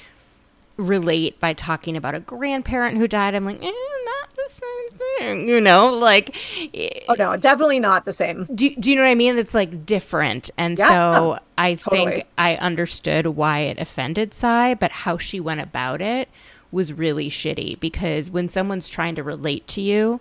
relate 0.76 1.38
by 1.38 1.52
talking 1.52 1.96
about 1.96 2.16
a 2.16 2.18
grandparent 2.18 2.98
who 2.98 3.06
died. 3.06 3.36
I'm 3.36 3.44
like, 3.44 3.62
eh, 3.62 3.70
not 3.70 4.34
the 4.34 4.48
same 4.48 4.98
thing, 4.98 5.48
you 5.48 5.60
know? 5.60 5.90
Like, 5.94 6.36
oh 7.08 7.14
no, 7.14 7.36
definitely 7.36 7.78
not 7.78 8.04
the 8.04 8.10
same. 8.10 8.48
Do, 8.52 8.74
do 8.74 8.90
you 8.90 8.96
know 8.96 9.02
what 9.02 9.10
I 9.10 9.14
mean? 9.14 9.38
It's 9.38 9.54
like 9.54 9.86
different. 9.86 10.50
And 10.58 10.76
yeah, 10.76 10.88
so 10.88 11.38
I 11.56 11.74
totally. 11.74 12.04
think 12.04 12.26
I 12.36 12.56
understood 12.56 13.28
why 13.28 13.60
it 13.60 13.78
offended 13.78 14.34
Sai, 14.34 14.74
but 14.74 14.90
how 14.90 15.18
she 15.18 15.38
went 15.38 15.60
about 15.60 16.02
it 16.02 16.28
was 16.72 16.92
really 16.92 17.30
shitty 17.30 17.78
because 17.78 18.28
when 18.28 18.48
someone's 18.48 18.88
trying 18.88 19.14
to 19.14 19.22
relate 19.22 19.68
to 19.68 19.80
you, 19.80 20.18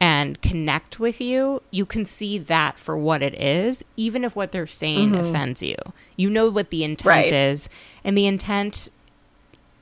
and 0.00 0.40
connect 0.42 1.00
with 1.00 1.20
you, 1.20 1.62
you 1.70 1.86
can 1.86 2.04
see 2.04 2.38
that 2.38 2.78
for 2.78 2.96
what 2.96 3.22
it 3.22 3.34
is, 3.34 3.84
even 3.96 4.24
if 4.24 4.36
what 4.36 4.52
they're 4.52 4.66
saying 4.66 5.12
mm-hmm. 5.12 5.26
offends 5.26 5.62
you. 5.62 5.76
You 6.16 6.28
know 6.28 6.50
what 6.50 6.70
the 6.70 6.84
intent 6.84 7.06
right. 7.06 7.32
is, 7.32 7.68
and 8.04 8.16
the 8.16 8.26
intent 8.26 8.90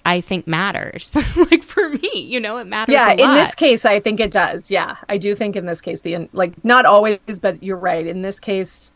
I 0.07 0.21
think 0.21 0.47
matters. 0.47 1.15
like 1.37 1.63
for 1.63 1.89
me, 1.89 2.21
you 2.21 2.39
know, 2.39 2.59
it 2.59 2.67
matters. 2.67 2.93
Yeah, 2.93 3.13
in 3.13 3.35
this 3.35 3.55
case, 3.55 3.85
I 3.85 4.01
think 4.01 4.21
it 4.21 4.31
does. 4.31 4.71
Yeah, 4.71 4.97
I 5.09 5.19
do 5.19 5.35
think 5.35 5.57
in 5.57 5.67
this 5.67 5.81
case, 5.81 6.03
the 6.03 6.29
like 6.33 6.63
not 6.65 6.85
always, 6.85 7.19
but 7.41 7.63
you're 7.63 7.77
right. 7.77 8.07
In 8.07 8.23
this 8.23 8.39
case, 8.39 8.93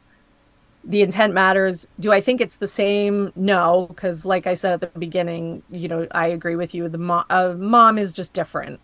the 0.85 1.03
intent 1.03 1.33
matters. 1.33 1.89
Do 1.99 2.13
I 2.13 2.21
think 2.21 2.41
it's 2.41 2.57
the 2.57 2.67
same? 2.67 3.33
No, 3.35 3.87
because 3.89 4.27
like 4.27 4.47
I 4.47 4.55
said 4.55 4.73
at 4.75 4.81
the 4.81 4.99
beginning, 4.99 5.63
you 5.71 5.89
know, 5.89 6.07
I 6.11 6.29
agree 6.29 6.57
with 6.57 6.75
you. 6.75 6.89
The 6.89 6.99
mom, 6.99 7.25
uh, 7.31 7.55
mom 7.57 7.99
is 7.99 8.13
just 8.13 8.35
different. 8.35 8.81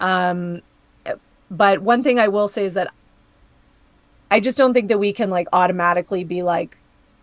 Um, 0.00 0.62
but 1.50 1.80
one 1.80 2.02
thing 2.02 2.18
I 2.18 2.28
will 2.28 2.48
say 2.48 2.64
is 2.64 2.74
that 2.74 2.92
I 4.30 4.40
just 4.40 4.56
don't 4.56 4.72
think 4.72 4.88
that 4.88 4.98
we 4.98 5.12
can 5.12 5.30
like 5.30 5.48
automatically 5.52 6.24
be 6.24 6.42
like, 6.42 6.76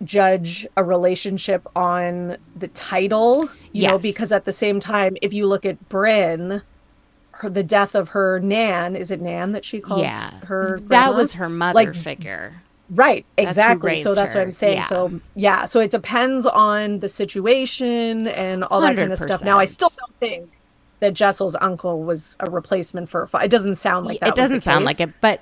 judge 0.04 0.68
a 0.76 0.84
relationship 0.84 1.68
on 1.76 2.38
the 2.56 2.68
title, 2.70 3.44
you 3.72 3.84
yes. 3.84 3.92
know, 3.92 3.98
because 3.98 4.32
at 4.32 4.46
the 4.46 4.52
same 4.52 4.80
time, 4.80 5.18
if 5.22 5.34
you 5.34 5.48
look 5.48 5.66
at 5.66 5.90
Bryn, 5.90 6.62
her, 7.32 7.50
the 7.50 7.64
death 7.64 7.96
of 7.96 8.10
her 8.10 8.40
Nan, 8.40 8.96
is 8.96 9.12
it 9.12 9.22
Nan 9.22 9.52
that 9.54 9.66
she 9.66 9.80
calls 9.80 10.02
yeah. 10.02 10.32
her? 10.46 10.78
Grandma? 10.78 10.88
That 10.88 11.16
was 11.16 11.34
her 11.34 11.50
mother 11.50 11.76
like, 11.76 11.96
figure. 11.96 12.62
Right, 12.90 13.26
exactly. 13.38 14.02
So 14.02 14.14
that's 14.14 14.34
her. 14.34 14.40
what 14.40 14.46
I'm 14.46 14.52
saying. 14.52 14.78
Yeah. 14.78 14.86
So 14.86 15.20
yeah, 15.36 15.66
so 15.66 15.80
it 15.80 15.92
depends 15.92 16.46
on 16.46 17.00
the 17.00 17.10
situation 17.10 18.28
and 18.28 18.64
all 18.66 18.82
100%. 18.82 18.86
that 18.86 18.96
kind 18.96 19.12
of 19.12 19.18
stuff. 19.18 19.44
Now, 19.44 19.60
I 19.60 19.66
still 19.66 19.90
don't 19.90 20.16
think 20.20 20.50
that 21.00 21.14
Jessel's 21.14 21.56
uncle 21.62 22.04
was 22.04 22.38
a 22.39 22.50
replacement 22.50 23.10
for. 23.10 23.30
It 23.41 23.50
doesn't 23.50 23.76
sound 23.76 24.06
like 24.06 24.20
that. 24.20 24.30
It 24.30 24.36
doesn't 24.36 24.62
sound 24.62 24.86
like 24.86 25.00
it, 25.00 25.12
but 25.22 25.41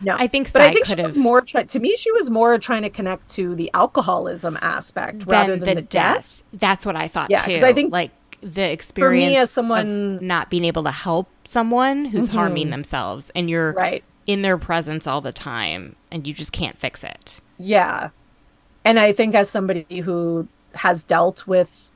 no, 0.00 0.16
I 0.18 0.26
think, 0.26 0.48
so. 0.48 0.58
but 0.58 0.68
I 0.68 0.72
think 0.72 0.86
she 0.86 1.00
was 1.00 1.16
more. 1.16 1.40
Try- 1.40 1.64
to 1.64 1.80
me, 1.80 1.96
she 1.96 2.12
was 2.12 2.30
more 2.30 2.58
trying 2.58 2.82
to 2.82 2.90
connect 2.90 3.30
to 3.30 3.54
the 3.54 3.70
alcoholism 3.72 4.58
aspect 4.60 5.24
rather 5.26 5.56
than 5.56 5.60
the, 5.60 5.74
the 5.76 5.82
death. 5.82 6.14
death. 6.16 6.42
That's 6.52 6.86
what 6.86 6.96
I 6.96 7.08
thought 7.08 7.30
yeah, 7.30 7.38
too. 7.38 7.64
I 7.64 7.72
think 7.72 7.92
like 7.92 8.10
the 8.42 8.70
experience 8.70 9.26
for 9.26 9.30
me 9.30 9.36
as 9.36 9.50
someone 9.50 10.26
not 10.26 10.50
being 10.50 10.64
able 10.64 10.84
to 10.84 10.90
help 10.90 11.28
someone 11.44 12.06
who's 12.06 12.28
mm-hmm. 12.28 12.36
harming 12.36 12.70
themselves, 12.70 13.30
and 13.34 13.48
you're 13.48 13.72
right 13.72 14.04
in 14.26 14.42
their 14.42 14.58
presence 14.58 15.06
all 15.06 15.20
the 15.20 15.32
time, 15.32 15.96
and 16.10 16.26
you 16.26 16.34
just 16.34 16.52
can't 16.52 16.76
fix 16.76 17.02
it. 17.02 17.40
Yeah, 17.58 18.10
and 18.84 18.98
I 18.98 19.12
think 19.12 19.34
as 19.34 19.48
somebody 19.48 20.00
who 20.00 20.46
has 20.74 21.04
dealt 21.04 21.46
with, 21.46 21.88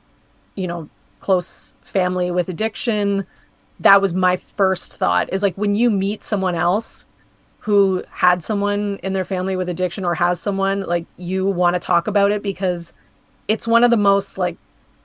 you 0.55 0.65
know, 0.65 0.89
close 1.21 1.75
family 1.81 2.31
with 2.31 2.49
addiction, 2.49 3.25
that 3.79 4.01
was 4.01 4.13
my 4.13 4.35
first 4.35 4.95
thought. 4.95 5.31
Is 5.31 5.43
like 5.43 5.55
when 5.55 5.75
you 5.75 5.89
meet 5.89 6.23
someone 6.23 6.55
else 6.55 7.07
who 7.59 8.03
had 8.09 8.43
someone 8.43 8.99
in 9.03 9.13
their 9.13 9.23
family 9.23 9.55
with 9.55 9.69
addiction 9.69 10.03
or 10.03 10.15
has 10.15 10.41
someone 10.41 10.81
like 10.81 11.05
you 11.17 11.45
want 11.45 11.75
to 11.75 11.79
talk 11.79 12.07
about 12.07 12.31
it 12.31 12.41
because 12.41 12.91
it's 13.47 13.67
one 13.67 13.83
of 13.83 13.91
the 13.91 13.97
most 13.97 14.37
like 14.37 14.57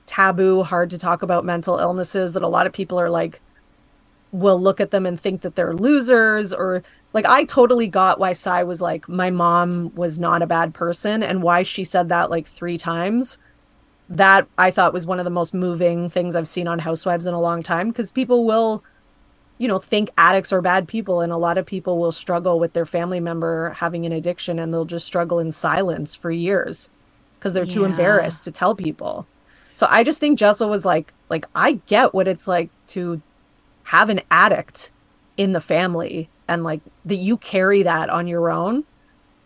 taboo 0.07 0.63
hard 0.63 0.89
to 0.89 0.97
talk 0.97 1.21
about 1.21 1.45
mental 1.45 1.77
illnesses 1.77 2.33
that 2.33 2.41
a 2.41 2.47
lot 2.47 2.65
of 2.65 2.73
people 2.73 2.99
are 2.99 3.09
like 3.09 3.41
will 4.31 4.59
look 4.59 4.81
at 4.81 4.91
them 4.91 5.05
and 5.05 5.19
think 5.19 5.41
that 5.41 5.55
they're 5.55 5.75
losers 5.75 6.53
or 6.53 6.81
like 7.13 7.25
I 7.25 7.43
totally 7.43 7.87
got 7.87 8.19
why 8.19 8.33
Sai 8.33 8.63
was 8.63 8.81
like 8.81 9.07
my 9.07 9.29
mom 9.29 9.93
was 9.95 10.17
not 10.17 10.41
a 10.41 10.47
bad 10.47 10.73
person 10.73 11.21
and 11.21 11.43
why 11.43 11.63
she 11.63 11.83
said 11.83 12.09
that 12.09 12.31
like 12.31 12.47
3 12.47 12.77
times 12.77 13.37
that 14.09 14.47
I 14.57 14.71
thought 14.71 14.93
was 14.93 15.05
one 15.05 15.19
of 15.19 15.25
the 15.25 15.31
most 15.31 15.53
moving 15.53 16.09
things 16.09 16.35
I've 16.35 16.47
seen 16.47 16.67
on 16.67 16.79
Housewives 16.79 17.27
in 17.27 17.33
a 17.33 17.41
long 17.41 17.61
time 17.63 17.89
because 17.89 18.11
people 18.11 18.45
will 18.45 18.83
you 19.57 19.67
know 19.67 19.79
think 19.79 20.09
addicts 20.17 20.53
are 20.53 20.61
bad 20.61 20.87
people 20.87 21.21
and 21.21 21.31
a 21.31 21.37
lot 21.37 21.57
of 21.57 21.65
people 21.65 21.97
will 21.97 22.11
struggle 22.11 22.59
with 22.59 22.73
their 22.73 22.85
family 22.85 23.19
member 23.19 23.71
having 23.71 24.05
an 24.05 24.11
addiction 24.11 24.59
and 24.59 24.73
they'll 24.73 24.85
just 24.85 25.05
struggle 25.05 25.39
in 25.39 25.51
silence 25.51 26.15
for 26.15 26.31
years 26.31 26.89
because 27.37 27.53
they're 27.53 27.63
yeah. 27.63 27.73
too 27.73 27.83
embarrassed 27.83 28.43
to 28.43 28.51
tell 28.51 28.75
people. 28.75 29.25
So 29.73 29.87
i 29.89 30.03
just 30.03 30.19
think 30.19 30.39
jessel 30.39 30.69
was 30.69 30.85
like 30.85 31.13
like 31.29 31.45
i 31.53 31.73
get 31.87 32.13
what 32.13 32.27
it's 32.27 32.47
like 32.47 32.69
to 32.87 33.21
have 33.85 34.09
an 34.09 34.21
addict 34.31 34.91
in 35.37 35.53
the 35.53 35.61
family 35.61 36.29
and 36.47 36.63
like 36.63 36.81
that 37.05 37.17
you 37.17 37.37
carry 37.37 37.83
that 37.83 38.09
on 38.09 38.27
your 38.27 38.49
own. 38.49 38.85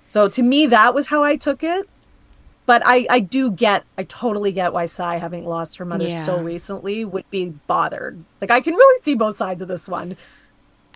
So 0.08 0.28
to 0.30 0.44
me 0.44 0.68
that 0.68 0.94
was 0.94 1.08
how 1.08 1.24
i 1.24 1.36
took 1.36 1.64
it 1.64 1.90
but 2.72 2.84
I, 2.86 3.06
I 3.10 3.20
do 3.20 3.52
get, 3.52 3.84
I 3.98 4.04
totally 4.04 4.54
get 4.54 4.72
why 4.72 4.86
Sai, 4.86 5.18
having 5.18 5.46
lost 5.46 5.76
her 5.76 5.84
mother 5.84 6.08
yeah. 6.08 6.24
so 6.24 6.42
recently, 6.42 7.04
would 7.04 7.30
be 7.30 7.50
bothered. 7.68 8.24
Like, 8.40 8.50
I 8.50 8.62
can 8.62 8.76
really 8.76 8.98
see 9.02 9.14
both 9.14 9.36
sides 9.36 9.62
of 9.62 9.68
this 9.68 9.90
one. 9.90 10.16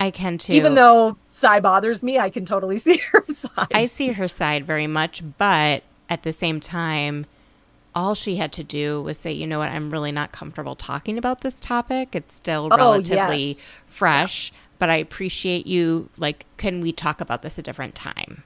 I 0.00 0.10
can 0.10 0.38
too. 0.38 0.54
Even 0.54 0.72
though 0.72 1.18
Sai 1.28 1.60
bothers 1.60 2.02
me, 2.02 2.18
I 2.18 2.30
can 2.30 2.46
totally 2.46 2.78
see 2.86 3.02
her 3.12 3.22
side. 3.28 3.68
I 3.74 3.84
see 3.84 4.12
her 4.12 4.26
side 4.26 4.64
very 4.64 4.86
much, 4.86 5.22
but 5.36 5.82
at 6.08 6.22
the 6.22 6.32
same 6.32 6.60
time, 6.60 7.26
all 7.94 8.14
she 8.14 8.36
had 8.36 8.52
to 8.52 8.64
do 8.64 9.02
was 9.02 9.18
say, 9.18 9.32
you 9.32 9.46
know 9.46 9.58
what, 9.58 9.68
I'm 9.68 9.90
really 9.90 10.12
not 10.12 10.32
comfortable 10.32 10.76
talking 10.76 11.18
about 11.18 11.42
this 11.42 11.60
topic. 11.60 12.16
It's 12.16 12.36
still 12.36 12.70
Oh, 12.72 12.76
relatively 12.78 13.48
yes. 13.48 13.66
fresh, 13.86 14.50
but 14.78 14.88
I 14.88 14.96
appreciate 14.96 15.66
you. 15.66 16.08
Like, 16.16 16.46
can 16.56 16.80
we 16.80 16.90
talk 16.90 17.20
about 17.20 17.42
this 17.42 17.58
a 17.58 17.62
different 17.62 17.94
time? 17.94 18.44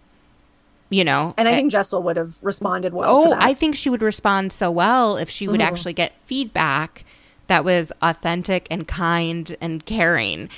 You 0.91 1.05
know? 1.05 1.35
And 1.37 1.49
I 1.49 1.53
Uh, 1.53 1.55
think 1.55 1.73
Jessel 1.73 2.03
would 2.03 2.17
have 2.17 2.35
responded 2.43 2.93
well 2.93 3.21
to 3.23 3.27
Oh, 3.29 3.31
that. 3.31 3.43
I 3.43 3.55
think 3.55 3.77
she 3.77 3.89
would 3.89 4.03
respond 4.03 4.53
so 4.53 4.71
well 4.71 5.17
if 5.17 5.31
she 5.31 5.47
would 5.47 5.61
Mhm. 5.61 5.65
actually 5.65 5.93
get 5.93 6.15
feedback 6.25 7.05
that 7.47 7.65
was 7.65 7.93
authentic 8.03 8.67
and 8.71 8.87
kind 8.89 9.57
and 9.61 9.85
caring. 9.87 10.49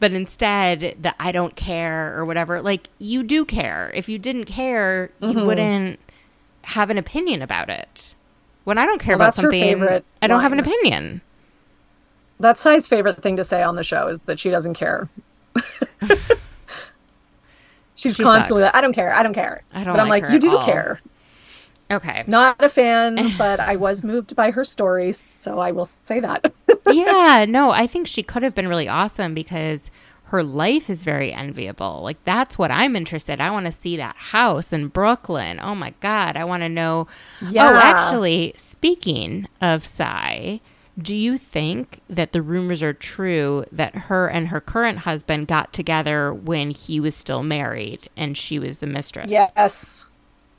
But 0.00 0.12
instead, 0.14 0.96
the 1.00 1.14
I 1.20 1.30
don't 1.30 1.54
care 1.56 2.16
or 2.18 2.24
whatever, 2.24 2.60
like 2.62 2.88
you 2.98 3.22
do 3.22 3.44
care. 3.44 3.90
If 3.94 4.08
you 4.08 4.18
didn't 4.18 4.46
care, 4.46 5.10
you 5.20 5.28
Mhm. 5.28 5.46
wouldn't 5.46 6.00
have 6.62 6.88
an 6.90 6.96
opinion 6.98 7.42
about 7.42 7.68
it. 7.68 8.14
When 8.64 8.78
I 8.78 8.86
don't 8.86 8.98
care 9.00 9.16
Well, 9.18 9.28
about 9.28 9.34
something, 9.34 9.82
I 10.22 10.26
don't 10.26 10.40
have 10.40 10.52
an 10.52 10.58
opinion. 10.60 11.20
That's 12.40 12.60
Sai's 12.60 12.88
favorite 12.88 13.22
thing 13.22 13.36
to 13.36 13.44
say 13.44 13.62
on 13.62 13.76
the 13.76 13.84
show 13.84 14.08
is 14.08 14.20
that 14.20 14.40
she 14.40 14.50
doesn't 14.50 14.74
care. 14.74 15.08
She's 18.02 18.16
She 18.16 18.22
constantly 18.24 18.62
sucks. 18.62 18.74
like, 18.74 18.78
I 18.78 18.80
don't 18.80 18.92
care, 18.92 19.12
I 19.12 19.22
don't 19.22 19.32
care. 19.34 19.62
I 19.72 19.84
don't 19.84 19.94
but 19.94 20.00
I'm 20.00 20.08
like 20.08 20.28
you 20.28 20.38
do 20.38 20.56
all." 20.56 20.64
care. 20.64 21.00
Okay. 21.90 22.24
Not 22.26 22.56
a 22.58 22.68
fan, 22.68 23.18
but 23.38 23.60
I 23.60 23.76
was 23.76 24.02
moved 24.02 24.34
by 24.34 24.50
her 24.50 24.64
stories, 24.64 25.22
so 25.40 25.58
I 25.60 25.72
will 25.72 25.84
say 25.84 26.20
that. 26.20 26.52
yeah, 26.86 27.44
no, 27.48 27.70
I 27.70 27.86
think 27.86 28.06
she 28.08 28.22
could 28.22 28.42
have 28.42 28.54
been 28.54 28.66
really 28.66 28.88
awesome 28.88 29.34
because 29.34 29.90
her 30.24 30.42
life 30.42 30.88
is 30.88 31.02
very 31.04 31.32
enviable. 31.32 32.00
Like 32.02 32.16
that's 32.24 32.58
what 32.58 32.70
I'm 32.70 32.96
interested. 32.96 33.40
I 33.40 33.50
want 33.50 33.66
to 33.66 33.72
see 33.72 33.96
that 33.98 34.16
house 34.16 34.72
in 34.72 34.88
Brooklyn. 34.88 35.60
Oh 35.62 35.74
my 35.74 35.92
god, 36.00 36.36
I 36.36 36.44
want 36.44 36.62
to 36.62 36.68
know. 36.68 37.06
Oh, 37.42 37.50
yeah. 37.50 37.70
Oh, 37.70 37.76
actually, 37.76 38.54
speaking 38.56 39.46
of 39.60 39.86
Sai, 39.86 40.60
do 41.00 41.16
you 41.16 41.38
think 41.38 42.00
that 42.08 42.32
the 42.32 42.42
rumors 42.42 42.82
are 42.82 42.92
true 42.92 43.64
that 43.72 43.94
her 43.94 44.28
and 44.28 44.48
her 44.48 44.60
current 44.60 44.98
husband 44.98 45.48
got 45.48 45.72
together 45.72 46.34
when 46.34 46.70
he 46.70 47.00
was 47.00 47.14
still 47.14 47.42
married 47.42 48.10
and 48.16 48.36
she 48.36 48.58
was 48.58 48.78
the 48.78 48.86
mistress? 48.86 49.30
yes. 49.56 50.06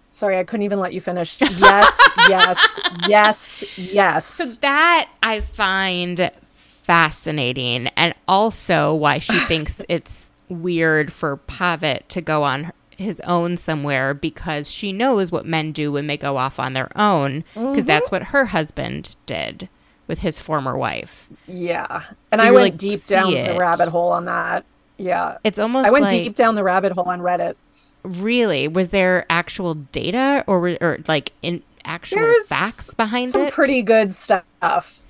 Sorry, 0.10 0.38
I 0.38 0.44
couldn't 0.44 0.64
even 0.64 0.80
let 0.80 0.94
you 0.94 1.02
finish. 1.02 1.42
Yes, 1.42 2.10
yes, 2.30 2.80
yes, 3.08 3.64
yes. 3.78 4.26
So 4.26 4.46
that 4.62 5.10
I 5.24 5.40
find 5.40 6.30
fascinating, 6.52 7.88
and 7.98 8.14
also 8.28 8.94
why 8.94 9.18
she 9.18 9.40
thinks 9.48 9.82
it's 9.90 10.32
weird 10.50 11.12
for 11.12 11.38
Pavit 11.38 12.10
to 12.10 12.22
go 12.22 12.44
on 12.44 12.72
his 12.92 13.20
own 13.22 13.58
somewhere 13.58 14.14
because 14.14 14.70
she 14.70 14.94
knows 14.94 15.32
what 15.32 15.48
men 15.48 15.72
do 15.72 15.92
when 15.92 16.06
they 16.06 16.18
go 16.18 16.38
off 16.38 16.60
on 16.60 16.74
their 16.74 16.96
own, 16.96 17.44
because 17.56 17.88
that's 17.88 18.06
mm-hmm. 18.06 18.16
what 18.16 18.24
her 18.26 18.46
husband 18.46 19.16
did 19.26 19.68
with 20.08 20.20
his 20.20 20.40
former 20.40 20.78
wife. 20.78 21.30
Yeah. 21.48 22.04
And 22.32 22.42
So 22.42 22.48
I 22.48 22.52
went 22.52 22.64
like, 22.64 22.78
deep 22.78 23.06
down 23.06 23.34
it. 23.34 23.48
the 23.48 23.58
rabbit 23.58 23.90
hole 23.90 24.12
on 24.12 24.26
that. 24.26 24.66
Yeah. 24.98 25.38
It's 25.44 25.60
almost 25.60 25.88
I 25.88 25.92
went 25.92 26.06
like 26.06 26.24
deep 26.24 26.36
down 26.36 26.56
the 26.56 26.64
rabbit 26.64 26.92
hole 26.92 27.10
on 27.10 27.20
Reddit. 27.22 27.56
really 28.04 28.68
was 28.68 28.90
there 28.90 29.26
actual 29.30 29.76
data 29.76 30.44
or 30.48 30.78
or 30.82 31.00
like 31.08 31.32
in 31.42 31.64
actual 31.86 32.20
There's 32.20 32.48
facts 32.48 32.94
behind 32.94 33.32
some 33.32 33.42
it? 33.44 33.54
pretty 33.54 33.82
good 33.82 34.14
stuff. 34.14 35.02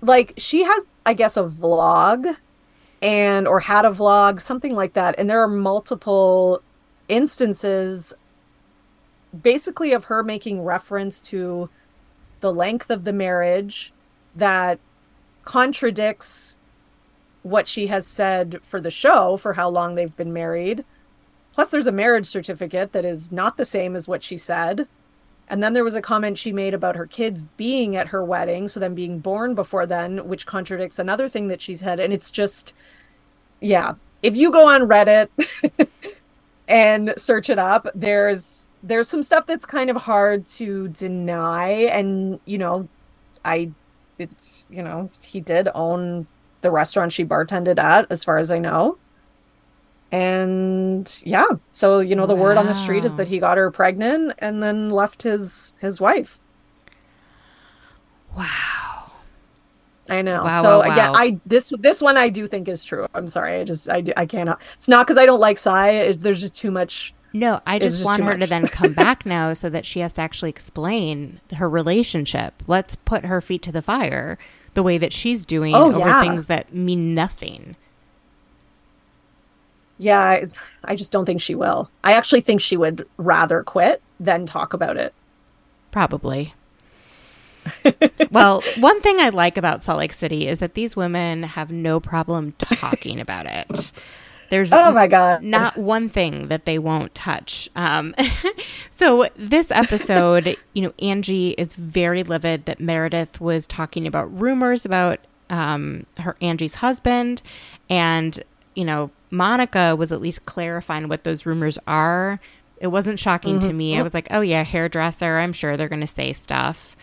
Like 0.00 0.34
she 0.36 0.62
has, 0.64 0.88
I 1.06 1.14
guess, 1.14 1.36
a 1.36 1.42
vlog 1.42 2.36
and 3.02 3.46
or 3.46 3.60
had 3.60 3.84
a 3.84 3.90
vlog, 3.90 4.40
something 4.40 4.74
like 4.74 4.94
that. 4.94 5.14
And 5.18 5.28
there 5.30 5.42
are 5.42 5.48
multiple 5.48 6.62
instances 7.08 8.12
basically 9.42 9.92
of 9.92 10.04
her 10.04 10.22
making 10.22 10.62
reference 10.64 11.20
to 11.20 11.68
the 12.40 12.52
length 12.52 12.90
of 12.90 13.04
the 13.04 13.12
marriage 13.12 13.92
that 14.38 14.78
contradicts 15.44 16.56
what 17.42 17.68
she 17.68 17.86
has 17.86 18.06
said 18.06 18.60
for 18.62 18.80
the 18.80 18.90
show 18.90 19.36
for 19.36 19.54
how 19.54 19.68
long 19.68 19.94
they've 19.94 20.16
been 20.16 20.32
married. 20.32 20.84
Plus, 21.52 21.70
there's 21.70 21.86
a 21.86 21.92
marriage 21.92 22.26
certificate 22.26 22.92
that 22.92 23.04
is 23.04 23.32
not 23.32 23.56
the 23.56 23.64
same 23.64 23.96
as 23.96 24.06
what 24.06 24.22
she 24.22 24.36
said. 24.36 24.86
And 25.48 25.62
then 25.62 25.72
there 25.72 25.84
was 25.84 25.94
a 25.94 26.02
comment 26.02 26.36
she 26.36 26.52
made 26.52 26.74
about 26.74 26.96
her 26.96 27.06
kids 27.06 27.46
being 27.56 27.96
at 27.96 28.08
her 28.08 28.22
wedding, 28.22 28.68
so 28.68 28.78
them 28.78 28.94
being 28.94 29.18
born 29.18 29.54
before 29.54 29.86
then, 29.86 30.28
which 30.28 30.46
contradicts 30.46 30.98
another 30.98 31.28
thing 31.28 31.48
that 31.48 31.62
she 31.62 31.74
said. 31.74 31.98
And 31.98 32.12
it's 32.12 32.30
just, 32.30 32.74
yeah. 33.60 33.94
If 34.22 34.36
you 34.36 34.52
go 34.52 34.68
on 34.68 34.82
Reddit 34.82 35.28
and 36.68 37.14
search 37.16 37.48
it 37.48 37.58
up, 37.58 37.88
there's 37.94 38.66
there's 38.82 39.08
some 39.08 39.22
stuff 39.22 39.46
that's 39.46 39.66
kind 39.66 39.90
of 39.90 39.96
hard 39.96 40.46
to 40.46 40.88
deny. 40.88 41.70
And 41.70 42.40
you 42.44 42.58
know, 42.58 42.88
I, 43.44 43.70
it's 44.18 44.64
you 44.70 44.82
know, 44.82 45.10
he 45.20 45.40
did 45.40 45.68
own 45.74 46.26
the 46.60 46.70
restaurant 46.70 47.12
she 47.12 47.24
bartended 47.24 47.78
at, 47.78 48.06
as 48.10 48.24
far 48.24 48.38
as 48.38 48.50
I 48.50 48.58
know. 48.58 48.98
And 50.10 51.22
yeah, 51.24 51.46
so 51.72 52.00
you 52.00 52.16
know, 52.16 52.26
the 52.26 52.34
word 52.34 52.56
on 52.56 52.66
the 52.66 52.74
street 52.74 53.04
is 53.04 53.16
that 53.16 53.28
he 53.28 53.38
got 53.38 53.58
her 53.58 53.70
pregnant 53.70 54.32
and 54.38 54.62
then 54.62 54.90
left 54.90 55.22
his 55.22 55.74
his 55.80 56.00
wife. 56.00 56.38
wow. 58.36 58.88
I 60.10 60.22
know. 60.22 60.42
Wow, 60.42 60.62
so 60.62 60.78
wow, 60.78 60.92
again, 60.92 61.12
wow. 61.12 61.18
I 61.18 61.40
this 61.44 61.72
this 61.80 62.00
one 62.00 62.16
I 62.16 62.28
do 62.28 62.46
think 62.46 62.68
is 62.68 62.82
true. 62.82 63.06
I'm 63.14 63.28
sorry, 63.28 63.60
I 63.60 63.64
just 63.64 63.90
I 63.90 64.00
do, 64.00 64.12
I 64.16 64.26
cannot. 64.26 64.60
It's 64.74 64.88
not 64.88 65.06
because 65.06 65.18
I 65.18 65.26
don't 65.26 65.40
like 65.40 65.58
Sai. 65.58 65.90
It, 65.90 66.20
there's 66.20 66.40
just 66.40 66.56
too 66.56 66.70
much. 66.70 67.14
No, 67.38 67.60
I 67.66 67.78
just 67.78 67.98
just 67.98 68.04
want 68.04 68.24
her 68.24 68.36
to 68.36 68.46
then 68.46 68.66
come 68.66 68.92
back 68.92 69.24
now 69.24 69.52
so 69.52 69.70
that 69.70 69.86
she 69.86 70.00
has 70.00 70.14
to 70.14 70.22
actually 70.22 70.50
explain 70.50 71.40
her 71.54 71.68
relationship. 71.68 72.62
Let's 72.66 72.96
put 72.96 73.24
her 73.26 73.40
feet 73.40 73.62
to 73.62 73.72
the 73.72 73.80
fire 73.82 74.38
the 74.74 74.82
way 74.82 74.98
that 74.98 75.12
she's 75.12 75.46
doing 75.46 75.74
Oh, 75.74 75.88
over 75.90 76.00
yeah. 76.00 76.20
things 76.20 76.48
that 76.48 76.74
mean 76.74 77.14
nothing. 77.14 77.76
Yeah, 79.98 80.20
I, 80.20 80.48
I 80.84 80.96
just 80.96 81.12
don't 81.12 81.26
think 81.26 81.40
she 81.40 81.54
will. 81.54 81.90
I 82.04 82.12
actually 82.12 82.40
think 82.40 82.60
she 82.60 82.76
would 82.76 83.06
rather 83.16 83.62
quit 83.62 84.02
than 84.18 84.44
talk 84.46 84.72
about 84.72 84.96
it. 84.96 85.12
Probably. 85.90 86.54
well, 88.30 88.62
one 88.78 89.00
thing 89.00 89.20
I 89.20 89.28
like 89.28 89.56
about 89.56 89.82
Salt 89.82 89.98
Lake 89.98 90.12
City 90.12 90.48
is 90.48 90.58
that 90.60 90.74
these 90.74 90.96
women 90.96 91.42
have 91.42 91.70
no 91.70 92.00
problem 92.00 92.52
talking 92.58 93.20
about 93.20 93.46
it. 93.46 93.92
There's 94.50 94.72
Oh 94.72 94.90
my 94.92 95.06
god. 95.06 95.42
not 95.42 95.76
one 95.76 96.08
thing 96.08 96.48
that 96.48 96.64
they 96.64 96.78
won't 96.78 97.14
touch. 97.14 97.68
Um, 97.76 98.14
so 98.90 99.28
this 99.36 99.70
episode, 99.70 100.56
you 100.72 100.82
know, 100.82 100.92
Angie 101.00 101.50
is 101.50 101.74
very 101.74 102.22
livid 102.22 102.64
that 102.66 102.80
Meredith 102.80 103.40
was 103.40 103.66
talking 103.66 104.06
about 104.06 104.24
rumors 104.40 104.84
about 104.84 105.20
um, 105.50 106.06
her 106.18 106.36
Angie's 106.40 106.76
husband, 106.76 107.42
and 107.90 108.42
you 108.74 108.84
know, 108.84 109.10
Monica 109.30 109.96
was 109.96 110.12
at 110.12 110.20
least 110.20 110.46
clarifying 110.46 111.08
what 111.08 111.24
those 111.24 111.44
rumors 111.44 111.78
are. 111.86 112.38
It 112.80 112.88
wasn't 112.88 113.18
shocking 113.18 113.58
to 113.58 113.72
me. 113.72 113.98
I 113.98 114.02
was 114.02 114.14
like, 114.14 114.28
oh 114.30 114.40
yeah, 114.40 114.62
hairdresser. 114.62 115.38
I'm 115.38 115.52
sure 115.52 115.76
they're 115.76 115.88
going 115.88 116.00
to 116.00 116.06
say 116.06 116.32
stuff. 116.32 116.96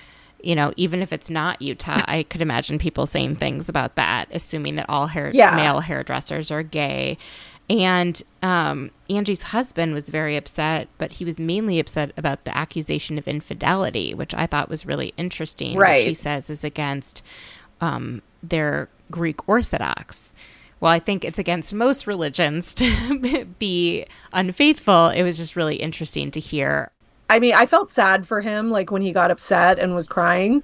You 0.45 0.55
know, 0.55 0.71
even 0.77 1.01
if 1.01 1.11
it's 1.11 1.29
not 1.29 1.61
Utah, 1.61 2.01
I 2.05 2.23
could 2.23 2.41
imagine 2.41 2.77
people 2.77 3.05
saying 3.05 3.37
things 3.37 3.67
about 3.67 3.95
that, 3.95 4.27
assuming 4.31 4.75
that 4.75 4.85
all 4.87 5.07
hair 5.07 5.31
Yeah. 5.33 5.55
male 5.55 5.79
hairdressers 5.79 6.51
are 6.51 6.63
gay. 6.63 7.17
And 7.67 8.21
um, 8.43 8.91
Angie's 9.09 9.41
husband 9.41 9.95
was 9.95 10.09
very 10.09 10.37
upset, 10.37 10.87
but 10.99 11.13
he 11.13 11.25
was 11.25 11.39
mainly 11.39 11.79
upset 11.79 12.11
about 12.15 12.45
the 12.45 12.55
accusation 12.55 13.17
of 13.17 13.27
infidelity, 13.27 14.13
which 14.13 14.35
I 14.35 14.45
thought 14.45 14.69
was 14.69 14.85
really 14.85 15.13
interesting. 15.17 15.75
Which 15.75 16.07
he 16.07 16.13
says 16.13 16.51
is 16.51 16.63
against 16.63 17.23
um, 17.81 18.21
their 18.43 18.87
Greek 19.09 19.49
Orthodox. 19.49 20.35
Well, 20.79 20.91
I 20.91 20.99
think 20.99 21.25
it's 21.25 21.39
against 21.39 21.73
most 21.73 22.05
religions 22.05 22.73
to 22.75 23.45
be 23.57 24.05
unfaithful. 24.31 25.07
It 25.07 25.23
was 25.23 25.37
just 25.37 25.55
really 25.55 25.77
interesting 25.77 26.29
to 26.31 26.39
hear. 26.39 26.91
I 27.29 27.39
mean, 27.39 27.53
I 27.53 27.65
felt 27.65 27.91
sad 27.91 28.27
for 28.27 28.41
him, 28.41 28.69
like 28.69 28.91
when 28.91 29.01
he 29.01 29.11
got 29.11 29.31
upset 29.31 29.79
and 29.79 29.95
was 29.95 30.07
crying. 30.07 30.63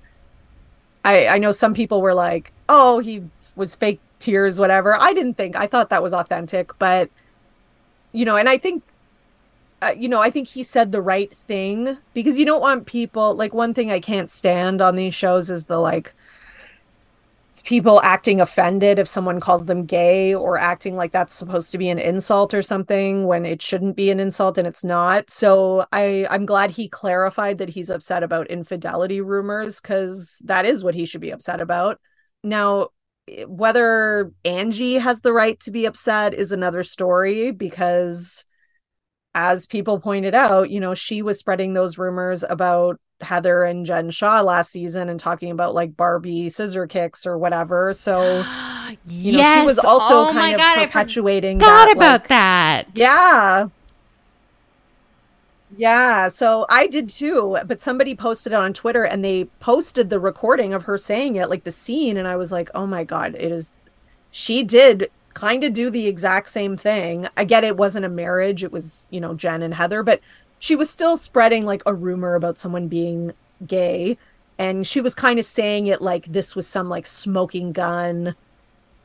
I 1.03 1.27
I 1.27 1.37
know 1.39 1.51
some 1.51 1.73
people 1.73 2.01
were 2.01 2.13
like, 2.13 2.51
"Oh, 2.69 2.99
he 2.99 3.23
was 3.55 3.75
fake 3.75 3.99
tears, 4.19 4.59
whatever." 4.59 4.95
I 4.95 5.13
didn't 5.13 5.35
think. 5.35 5.55
I 5.55 5.67
thought 5.67 5.89
that 5.89 6.03
was 6.03 6.13
authentic, 6.13 6.77
but 6.79 7.09
you 8.13 8.25
know, 8.25 8.35
and 8.37 8.49
I 8.49 8.57
think, 8.57 8.83
uh, 9.81 9.93
you 9.97 10.09
know, 10.09 10.21
I 10.21 10.29
think 10.29 10.47
he 10.47 10.63
said 10.63 10.91
the 10.91 11.01
right 11.01 11.33
thing 11.33 11.97
because 12.13 12.37
you 12.37 12.45
don't 12.45 12.61
want 12.61 12.85
people 12.85 13.35
like 13.35 13.53
one 13.53 13.73
thing 13.73 13.91
I 13.91 13.99
can't 13.99 14.29
stand 14.29 14.81
on 14.81 14.95
these 14.95 15.15
shows 15.15 15.49
is 15.49 15.65
the 15.65 15.77
like 15.79 16.13
people 17.61 18.01
acting 18.03 18.41
offended 18.41 18.99
if 18.99 19.07
someone 19.07 19.39
calls 19.39 19.65
them 19.65 19.85
gay 19.85 20.33
or 20.33 20.57
acting 20.57 20.95
like 20.95 21.11
that's 21.11 21.33
supposed 21.33 21.71
to 21.71 21.77
be 21.77 21.89
an 21.89 21.99
insult 21.99 22.53
or 22.53 22.61
something 22.61 23.25
when 23.27 23.45
it 23.45 23.61
shouldn't 23.61 23.95
be 23.95 24.11
an 24.11 24.19
insult 24.19 24.57
and 24.57 24.67
it's 24.67 24.83
not. 24.83 25.29
So 25.29 25.85
I 25.91 26.27
I'm 26.29 26.45
glad 26.45 26.71
he 26.71 26.87
clarified 26.87 27.57
that 27.59 27.69
he's 27.69 27.89
upset 27.89 28.23
about 28.23 28.47
infidelity 28.47 29.21
rumors 29.21 29.79
cuz 29.79 30.41
that 30.45 30.65
is 30.65 30.83
what 30.83 30.95
he 30.95 31.05
should 31.05 31.21
be 31.21 31.31
upset 31.31 31.61
about. 31.61 31.99
Now 32.43 32.89
whether 33.47 34.31
Angie 34.43 34.95
has 34.95 35.21
the 35.21 35.33
right 35.33 35.59
to 35.61 35.71
be 35.71 35.85
upset 35.85 36.33
is 36.33 36.51
another 36.51 36.83
story 36.83 37.51
because 37.51 38.45
as 39.33 39.65
people 39.65 39.99
pointed 39.99 40.35
out, 40.35 40.69
you 40.69 40.79
know, 40.79 40.93
she 40.93 41.21
was 41.21 41.39
spreading 41.39 41.73
those 41.73 41.97
rumors 41.97 42.43
about 42.43 42.99
Heather 43.21 43.63
and 43.63 43.85
Jen 43.85 44.09
Shah 44.09 44.41
last 44.41 44.71
season 44.71 45.09
and 45.09 45.19
talking 45.19 45.51
about 45.51 45.73
like 45.73 45.95
Barbie 45.95 46.49
scissor 46.49 46.87
kicks 46.87 47.25
or 47.25 47.37
whatever. 47.37 47.93
So 47.93 48.43
you 49.07 49.37
know, 49.37 49.59
she 49.59 49.65
was 49.65 49.79
also 49.79 50.29
oh 50.29 50.31
kind 50.33 50.55
of 50.55 50.59
God, 50.59 50.85
perpetuating 50.85 51.59
that, 51.59 51.91
about 51.91 52.21
like- 52.21 52.27
that. 52.29 52.87
Yeah. 52.95 53.67
Yeah, 55.77 56.27
so 56.27 56.65
I 56.69 56.87
did 56.87 57.07
too, 57.07 57.57
but 57.65 57.81
somebody 57.81 58.13
posted 58.13 58.51
it 58.51 58.57
on 58.57 58.73
Twitter 58.73 59.05
and 59.05 59.23
they 59.23 59.45
posted 59.61 60.09
the 60.09 60.19
recording 60.19 60.73
of 60.73 60.83
her 60.83 60.97
saying 60.97 61.37
it, 61.37 61.49
like 61.49 61.63
the 61.63 61.71
scene, 61.71 62.17
and 62.17 62.27
I 62.27 62.35
was 62.35 62.51
like, 62.51 62.69
"Oh 62.75 62.85
my 62.85 63.05
god, 63.05 63.35
it 63.35 63.53
is 63.53 63.73
she 64.31 64.63
did 64.63 65.09
kind 65.33 65.63
of 65.63 65.73
do 65.73 65.89
the 65.89 66.07
exact 66.07 66.49
same 66.49 66.75
thing. 66.77 67.27
I 67.37 67.45
get 67.45 67.63
it 67.63 67.77
wasn't 67.77 68.05
a 68.05 68.09
marriage, 68.09 68.63
it 68.63 68.71
was, 68.71 69.07
you 69.09 69.21
know, 69.21 69.33
Jen 69.33 69.61
and 69.61 69.73
Heather, 69.73 70.03
but 70.03 70.19
she 70.61 70.77
was 70.77 70.89
still 70.89 71.17
spreading 71.17 71.65
like 71.65 71.83
a 71.85 71.93
rumor 71.93 72.35
about 72.35 72.57
someone 72.57 72.87
being 72.87 73.33
gay 73.67 74.17
and 74.57 74.87
she 74.87 75.01
was 75.01 75.13
kind 75.13 75.37
of 75.37 75.43
saying 75.43 75.87
it 75.87 76.01
like 76.01 76.25
this 76.27 76.55
was 76.55 76.65
some 76.65 76.87
like 76.87 77.05
smoking 77.05 77.73
gun 77.73 78.33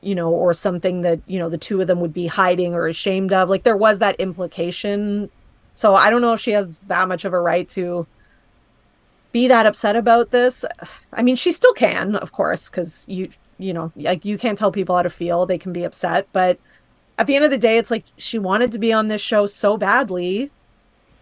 you 0.06 0.14
know, 0.14 0.30
or 0.30 0.54
something 0.54 1.02
that, 1.02 1.20
you 1.26 1.36
know, 1.36 1.48
the 1.48 1.58
two 1.58 1.80
of 1.80 1.88
them 1.88 1.98
would 2.00 2.12
be 2.12 2.28
hiding 2.28 2.74
or 2.74 2.86
ashamed 2.86 3.32
of. 3.32 3.50
Like 3.50 3.64
there 3.64 3.76
was 3.76 3.98
that 3.98 4.14
implication. 4.20 5.28
So 5.74 5.96
I 5.96 6.10
don't 6.10 6.20
know 6.20 6.32
if 6.32 6.38
she 6.38 6.52
has 6.52 6.78
that 6.80 7.08
much 7.08 7.24
of 7.24 7.32
a 7.32 7.40
right 7.40 7.68
to 7.70 8.06
be 9.32 9.48
that 9.48 9.66
upset 9.66 9.96
about 9.96 10.30
this. 10.30 10.64
I 11.12 11.24
mean, 11.24 11.34
she 11.34 11.50
still 11.50 11.72
can, 11.72 12.14
of 12.14 12.30
course, 12.30 12.70
because 12.70 13.04
you, 13.08 13.30
you 13.58 13.72
know, 13.72 13.90
like 13.96 14.24
you 14.24 14.38
can't 14.38 14.56
tell 14.56 14.70
people 14.70 14.94
how 14.94 15.02
to 15.02 15.10
feel. 15.10 15.44
They 15.44 15.58
can 15.58 15.72
be 15.72 15.82
upset. 15.82 16.28
But 16.32 16.60
at 17.18 17.26
the 17.26 17.34
end 17.34 17.44
of 17.44 17.50
the 17.50 17.58
day, 17.58 17.76
it's 17.76 17.90
like 17.90 18.04
she 18.16 18.38
wanted 18.38 18.70
to 18.72 18.78
be 18.78 18.92
on 18.92 19.08
this 19.08 19.20
show 19.20 19.44
so 19.46 19.76
badly. 19.76 20.52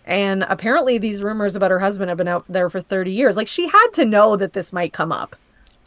And 0.06 0.44
apparently, 0.48 0.98
these 0.98 1.22
rumors 1.22 1.56
about 1.56 1.70
her 1.70 1.80
husband 1.80 2.08
have 2.10 2.18
been 2.18 2.28
out 2.28 2.44
there 2.48 2.68
for 2.68 2.80
30 2.80 3.10
years. 3.10 3.36
Like, 3.36 3.48
she 3.48 3.68
had 3.68 3.88
to 3.94 4.04
know 4.04 4.36
that 4.36 4.52
this 4.52 4.72
might 4.72 4.92
come 4.92 5.10
up. 5.12 5.34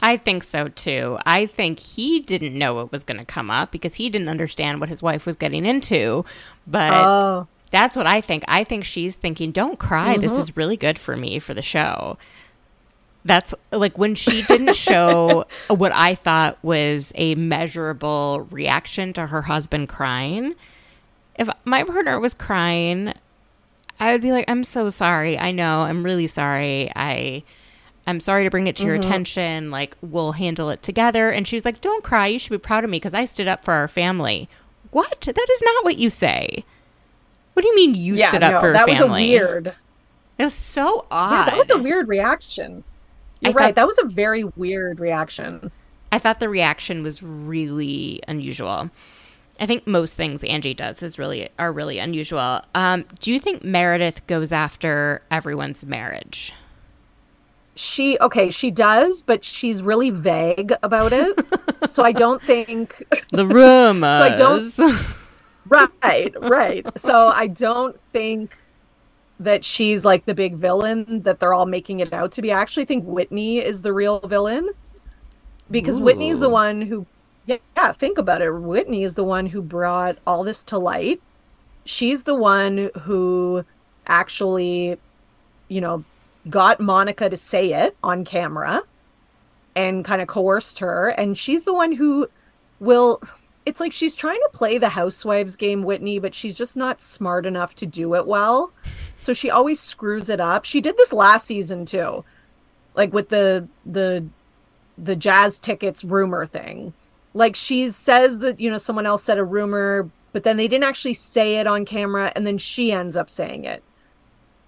I 0.00 0.16
think 0.16 0.44
so 0.44 0.68
too. 0.68 1.18
I 1.26 1.46
think 1.46 1.80
he 1.80 2.20
didn't 2.20 2.56
know 2.56 2.80
it 2.80 2.92
was 2.92 3.02
going 3.04 3.18
to 3.18 3.24
come 3.26 3.50
up 3.50 3.72
because 3.72 3.96
he 3.96 4.08
didn't 4.08 4.28
understand 4.28 4.78
what 4.80 4.88
his 4.88 5.02
wife 5.02 5.26
was 5.26 5.34
getting 5.34 5.64
into. 5.64 6.24
But 6.68 6.92
Oh, 6.92 7.46
that's 7.72 7.96
what 7.96 8.06
I 8.06 8.20
think. 8.20 8.44
I 8.46 8.62
think 8.62 8.84
she's 8.84 9.16
thinking, 9.16 9.50
don't 9.50 9.78
cry. 9.78 10.16
This 10.16 10.32
Mm-hmm. 10.32 10.40
is 10.40 10.56
really 10.56 10.76
good 10.76 10.98
for 11.00 11.16
me 11.16 11.40
for 11.40 11.52
the 11.52 11.62
show. 11.62 12.16
That's 13.24 13.52
like 13.72 13.98
when 13.98 14.14
she 14.14 14.42
didn't 14.42 14.76
show 14.76 15.44
what 15.68 15.90
I 15.92 16.14
thought 16.14 16.58
was 16.62 17.12
a 17.16 17.34
measurable 17.34 18.46
reaction 18.52 19.12
to 19.14 19.26
her 19.26 19.42
husband 19.42 19.88
crying. 19.88 20.54
If 21.34 21.48
my 21.64 21.82
partner 21.82 22.20
was 22.20 22.34
crying, 22.34 23.14
I 24.00 24.12
would 24.12 24.22
be 24.22 24.32
like, 24.32 24.44
I'm 24.48 24.64
so 24.64 24.88
sorry. 24.90 25.38
I 25.38 25.50
know. 25.50 25.82
I'm 25.82 26.02
really 26.02 26.26
sorry. 26.26 26.90
I. 26.94 27.42
I'm 28.06 28.20
sorry 28.20 28.44
to 28.44 28.50
bring 28.50 28.66
it 28.66 28.76
to 28.76 28.84
your 28.84 28.96
mm-hmm. 28.96 29.06
attention. 29.06 29.70
Like, 29.70 29.94
we'll 30.00 30.32
handle 30.32 30.70
it 30.70 30.82
together. 30.82 31.28
And 31.28 31.46
she 31.46 31.56
was 31.56 31.66
like, 31.66 31.82
Don't 31.82 32.02
cry. 32.02 32.26
You 32.28 32.38
should 32.38 32.52
be 32.52 32.58
proud 32.58 32.84
of 32.84 32.90
me 32.90 32.96
because 32.96 33.12
I 33.12 33.26
stood 33.26 33.48
up 33.48 33.64
for 33.64 33.74
our 33.74 33.88
family. 33.88 34.48
What? 34.90 35.20
That 35.20 35.50
is 35.50 35.62
not 35.62 35.84
what 35.84 35.98
you 35.98 36.08
say. 36.08 36.64
What 37.52 37.62
do 37.62 37.68
you 37.68 37.74
mean 37.74 37.94
you 37.94 38.14
yeah, 38.14 38.28
stood 38.28 38.42
up 38.42 38.52
no, 38.52 38.60
for 38.60 38.72
that 38.72 38.88
was 38.88 39.00
a 39.00 39.06
weird. 39.08 39.74
It 40.38 40.44
was 40.44 40.54
so 40.54 41.06
odd. 41.10 41.32
Yeah, 41.32 41.44
that 41.46 41.58
was 41.58 41.70
a 41.70 41.78
weird 41.78 42.08
reaction. 42.08 42.84
You're 43.40 43.50
I 43.50 43.54
right. 43.54 43.64
thought- 43.66 43.74
That 43.74 43.86
was 43.88 43.98
a 43.98 44.06
very 44.06 44.44
weird 44.44 45.00
reaction. 45.00 45.72
I 46.10 46.18
thought 46.18 46.40
the 46.40 46.48
reaction 46.48 47.02
was 47.02 47.22
really 47.22 48.22
unusual. 48.28 48.90
I 49.60 49.66
think 49.66 49.86
most 49.86 50.16
things 50.16 50.44
Angie 50.44 50.74
does 50.74 51.02
is 51.02 51.18
really 51.18 51.48
are 51.58 51.72
really 51.72 51.98
unusual. 51.98 52.60
Um, 52.74 53.04
do 53.20 53.32
you 53.32 53.40
think 53.40 53.64
Meredith 53.64 54.26
goes 54.26 54.52
after 54.52 55.22
everyone's 55.30 55.84
marriage? 55.84 56.52
She 57.74 58.18
okay, 58.20 58.50
she 58.50 58.70
does, 58.70 59.22
but 59.22 59.44
she's 59.44 59.82
really 59.82 60.10
vague 60.10 60.72
about 60.82 61.12
it. 61.12 61.38
so 61.90 62.02
I 62.02 62.12
don't 62.12 62.42
think 62.42 63.04
The 63.32 63.46
rumors. 63.46 64.20
I 64.20 64.34
don't- 64.34 64.72
right, 66.02 66.34
right. 66.40 66.86
So 66.98 67.28
I 67.28 67.46
don't 67.46 67.98
think 68.12 68.56
that 69.40 69.64
she's 69.64 70.04
like 70.04 70.24
the 70.24 70.34
big 70.34 70.56
villain 70.56 71.22
that 71.22 71.38
they're 71.38 71.54
all 71.54 71.66
making 71.66 72.00
it 72.00 72.12
out 72.12 72.32
to 72.32 72.42
be. 72.42 72.52
I 72.52 72.60
actually 72.60 72.84
think 72.84 73.04
Whitney 73.04 73.58
is 73.58 73.82
the 73.82 73.92
real 73.92 74.18
villain 74.20 74.70
because 75.70 76.00
Whitney's 76.00 76.40
the 76.40 76.48
one 76.48 76.82
who 76.82 77.06
yeah, 77.48 77.92
think 77.92 78.18
about 78.18 78.42
it. 78.42 78.50
Whitney 78.50 79.02
is 79.02 79.14
the 79.14 79.24
one 79.24 79.46
who 79.46 79.62
brought 79.62 80.18
all 80.26 80.44
this 80.44 80.62
to 80.64 80.78
light. 80.78 81.20
She's 81.84 82.24
the 82.24 82.34
one 82.34 82.90
who 83.00 83.64
actually, 84.06 84.98
you 85.68 85.80
know, 85.80 86.04
got 86.50 86.80
Monica 86.80 87.28
to 87.28 87.36
say 87.36 87.72
it 87.72 87.96
on 88.02 88.24
camera 88.24 88.82
and 89.74 90.04
kind 90.04 90.20
of 90.20 90.28
coerced 90.28 90.78
her. 90.80 91.08
And 91.10 91.38
she's 91.38 91.64
the 91.64 91.74
one 91.74 91.92
who 91.92 92.28
will. 92.80 93.22
It's 93.64 93.80
like 93.80 93.92
she's 93.92 94.16
trying 94.16 94.40
to 94.40 94.50
play 94.52 94.78
the 94.78 94.88
housewives 94.88 95.56
game, 95.56 95.82
Whitney, 95.82 96.18
but 96.18 96.34
she's 96.34 96.54
just 96.54 96.76
not 96.76 97.02
smart 97.02 97.44
enough 97.46 97.74
to 97.76 97.86
do 97.86 98.14
it 98.14 98.26
well. 98.26 98.72
So 99.20 99.32
she 99.32 99.50
always 99.50 99.78
screws 99.78 100.30
it 100.30 100.40
up. 100.40 100.64
She 100.64 100.80
did 100.80 100.96
this 100.96 101.12
last 101.12 101.46
season 101.46 101.84
too, 101.84 102.24
like 102.94 103.12
with 103.12 103.28
the 103.28 103.66
the 103.86 104.24
the 104.96 105.16
jazz 105.16 105.58
tickets 105.58 106.04
rumor 106.04 106.44
thing. 106.44 106.92
Like 107.34 107.56
she 107.56 107.88
says 107.90 108.38
that 108.40 108.58
you 108.60 108.70
know 108.70 108.78
someone 108.78 109.06
else 109.06 109.22
said 109.22 109.38
a 109.38 109.44
rumor, 109.44 110.08
but 110.32 110.44
then 110.44 110.56
they 110.56 110.68
didn't 110.68 110.84
actually 110.84 111.14
say 111.14 111.56
it 111.56 111.66
on 111.66 111.84
camera, 111.84 112.32
and 112.34 112.46
then 112.46 112.58
she 112.58 112.92
ends 112.92 113.16
up 113.16 113.30
saying 113.30 113.64
it. 113.64 113.82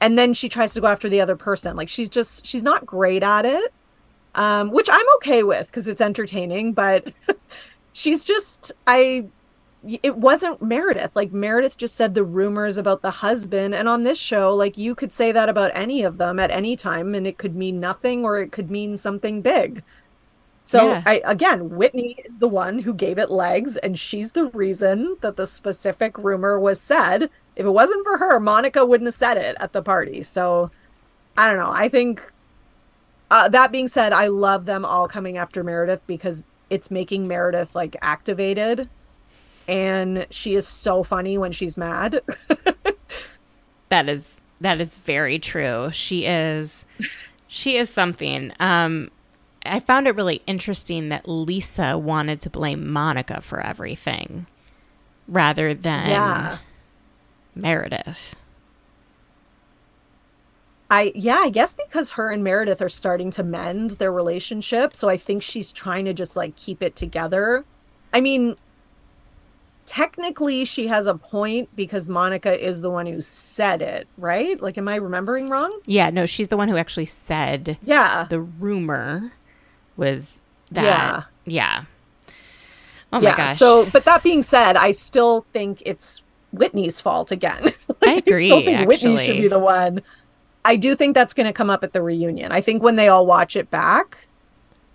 And 0.01 0.19
then 0.19 0.33
she 0.33 0.49
tries 0.49 0.73
to 0.75 0.81
go 0.81 0.87
after 0.87 1.09
the 1.09 1.21
other 1.21 1.37
person. 1.37 1.77
Like 1.77 1.89
she's 1.89 2.09
just 2.09 2.47
she's 2.47 2.63
not 2.63 2.87
great 2.87 3.23
at 3.23 3.45
it 3.45 3.73
um 4.35 4.71
which 4.71 4.89
i'm 4.91 5.07
okay 5.17 5.43
with 5.43 5.67
because 5.67 5.89
it's 5.89 6.01
entertaining 6.01 6.73
but 6.73 7.13
she's 7.93 8.23
just 8.25 8.73
i 8.87 9.25
it 10.03 10.15
wasn't 10.19 10.61
meredith. 10.61 11.17
Like 11.17 11.33
meredith 11.33 11.79
just 11.79 11.97
said 11.97 12.15
the 12.15 12.23
rumors 12.23 12.77
about 12.77 13.01
the 13.01 13.11
husband 13.11 13.75
and 13.75 13.89
on 13.89 14.03
this 14.03 14.19
show 14.19 14.55
like 14.55 14.77
you 14.77 14.95
could 14.95 15.11
say 15.11 15.33
that 15.33 15.49
about 15.49 15.71
any 15.75 16.03
of 16.03 16.19
them 16.19 16.39
at 16.39 16.51
any 16.51 16.77
time 16.77 17.15
and 17.15 17.27
it 17.27 17.39
could 17.39 17.57
mean 17.57 17.81
nothing 17.81 18.23
or 18.23 18.39
it 18.39 18.53
could 18.53 18.71
mean 18.71 18.99
something 18.99 19.41
big 19.41 19.83
so 20.65 20.89
Yeah. 20.89 21.03
I 21.07 21.21
again, 21.25 21.71
Whitney 21.71 22.17
is 22.25 22.39
the 22.39 22.49
one 22.49 22.79
who 22.81 22.95
gave 22.95 23.19
it 23.19 23.31
legs, 23.31 23.77
and 23.79 23.99
she's 23.99 24.33
the 24.33 24.47
reason 24.47 25.17
that 25.21 25.37
the 25.37 25.47
specific 25.47 26.17
rumor 26.19 26.59
was 26.59 26.81
said. 26.81 27.31
If 27.57 27.67
it 27.67 27.71
wasn't 27.71 28.05
for 28.05 28.19
her, 28.19 28.41
Monica 28.41 28.85
wouldn't 28.87 29.09
have 29.09 29.15
said 29.15 29.37
it 29.37 29.57
at 29.61 29.73
the 29.73 29.83
party. 29.83 30.23
So 30.23 30.71
I 31.37 31.49
don't 31.49 31.59
know. 31.59 31.73
I 31.73 31.89
think 31.89 32.23
uh, 33.31 33.49
that 33.49 33.73
being 33.73 33.89
said, 33.89 34.13
I 34.13 34.29
love 34.29 34.67
them 34.67 34.85
all 34.85 35.09
coming 35.09 35.37
after 35.37 35.63
Meredith 35.63 36.03
because 36.07 36.43
it's 36.69 36.91
making 36.91 37.27
Meredith 37.29 37.75
like 37.75 37.97
activated, 38.03 38.89
and 39.69 40.27
she 40.31 40.55
is 40.55 40.67
so 40.67 41.03
funny 41.03 41.37
when 41.39 41.53
she's 41.53 41.77
mad. 41.77 42.23
That 43.89 44.09
is 44.09 44.37
that 44.61 44.81
is 44.81 44.95
very 44.95 45.39
true. 45.39 45.91
She 45.93 46.25
is 46.25 46.85
she 47.49 47.77
is 47.77 47.91
something. 47.91 48.53
Um 48.61 49.11
I 49.65 49.81
found 49.81 50.07
it 50.07 50.15
really 50.17 50.43
interesting 50.47 51.11
that 51.11 51.29
Lisa 51.29 51.99
wanted 51.99 52.41
to 52.43 52.51
blame 52.51 52.91
Monica 52.91 53.41
for 53.41 53.61
everything 53.61 54.47
rather 55.29 55.75
than 55.75 56.09
yeah. 56.09 56.59
Meredith. 57.55 58.35
I 60.91 61.13
yeah, 61.15 61.39
I 61.43 61.51
guess 61.51 61.75
because 61.75 62.13
her 62.13 62.31
and 62.31 62.43
Meredith 62.43 62.83
are 62.83 62.89
starting 62.89 63.31
to 63.33 63.43
mend 63.45 63.93
their 63.93 64.11
relationship, 64.13 64.97
so 64.97 65.09
I 65.09 65.17
think 65.17 65.43
she's 65.43 65.73
trying 65.73 66.05
to 66.07 66.13
just 66.13 66.37
like 66.37 66.57
keep 66.57 66.83
it 66.83 66.97
together. 66.97 67.65
I 68.13 68.21
mean, 68.21 68.57
technically 69.87 70.65
she 70.65 70.89
has 70.89 71.07
a 71.07 71.15
point 71.15 71.69
because 71.77 72.09
Monica 72.09 72.59
is 72.61 72.81
the 72.81 72.91
one 72.91 73.07
who 73.07 73.21
said 73.21 73.83
it, 73.83 74.09
right? 74.19 74.61
Like 74.61 74.79
am 74.79 74.89
I 74.89 74.97
remembering 74.97 75.49
wrong? 75.49 75.79
Yeah, 75.87 76.11
no, 76.11 76.27
she's 76.27 76.49
the 76.49 76.57
one 76.57 76.69
who 76.69 76.77
actually 76.77 77.07
said 77.07 77.79
Yeah. 77.85 78.27
the 78.29 78.41
rumor 78.41 79.33
was 80.01 80.41
that 80.73 80.85
Yeah. 80.85 81.23
yeah. 81.45 81.85
Oh 83.13 83.21
my 83.21 83.31
yeah. 83.31 83.37
gosh. 83.37 83.57
So, 83.57 83.89
but 83.91 84.05
that 84.05 84.23
being 84.25 84.43
said, 84.43 84.77
I 84.77 84.93
still 84.93 85.43
think 85.53 85.83
it's 85.87 86.23
Whitney's 86.53 87.01
fault 87.01 87.31
again. 87.31 87.73
Like, 88.03 88.11
I 88.11 88.15
agree, 88.15 88.47
still 88.49 88.63
think 88.63 88.89
Whitney 88.89 89.19
should 89.19 89.37
be 89.37 89.49
the 89.49 89.59
one. 89.59 90.01
I 90.65 90.77
do 90.77 90.95
think 90.95 91.15
that's 91.15 91.35
going 91.35 91.47
to 91.47 91.53
come 91.53 91.69
up 91.69 91.85
at 91.85 91.93
the 91.93 92.01
reunion. 92.01 92.51
I 92.51 92.63
think 92.63 92.83
when 92.83 92.97
they 92.97 93.09
all 93.09 93.27
watch 93.27 93.57
it 93.57 93.71
back, 93.71 94.27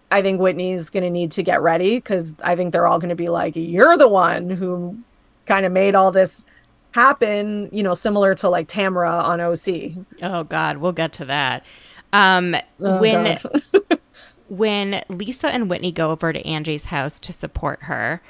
I 0.09 0.23
think 0.23 0.41
Whitney's 0.41 0.89
going 0.89 1.03
to 1.03 1.09
need 1.11 1.31
to 1.33 1.43
get 1.43 1.61
ready 1.61 1.97
because 1.97 2.35
I 2.43 2.55
think 2.55 2.71
they're 2.73 2.87
all 2.87 2.97
going 2.97 3.09
to 3.09 3.15
be 3.15 3.27
like, 3.27 3.55
"You're 3.55 3.95
the 3.95 4.07
one 4.07 4.49
who 4.49 4.97
kind 5.45 5.67
of 5.67 5.71
made 5.71 5.93
all 5.93 6.09
this 6.11 6.45
happen." 6.91 7.69
You 7.71 7.83
know, 7.83 7.93
similar 7.93 8.33
to 8.35 8.49
like 8.49 8.67
Tamara 8.67 9.11
on 9.11 9.39
OC. 9.39 9.91
Oh 10.23 10.43
God, 10.45 10.77
we'll 10.77 10.91
get 10.93 11.13
to 11.13 11.25
that. 11.25 11.63
Um, 12.11 12.55
Oh, 12.79 12.99
when. 12.99 13.37
when 14.47 15.03
Lisa 15.09 15.47
and 15.47 15.69
Whitney 15.69 15.91
go 15.91 16.11
over 16.11 16.31
to 16.31 16.45
Angie's 16.45 16.85
house 16.85 17.19
to 17.21 17.33
support 17.33 17.83
her, 17.83 18.21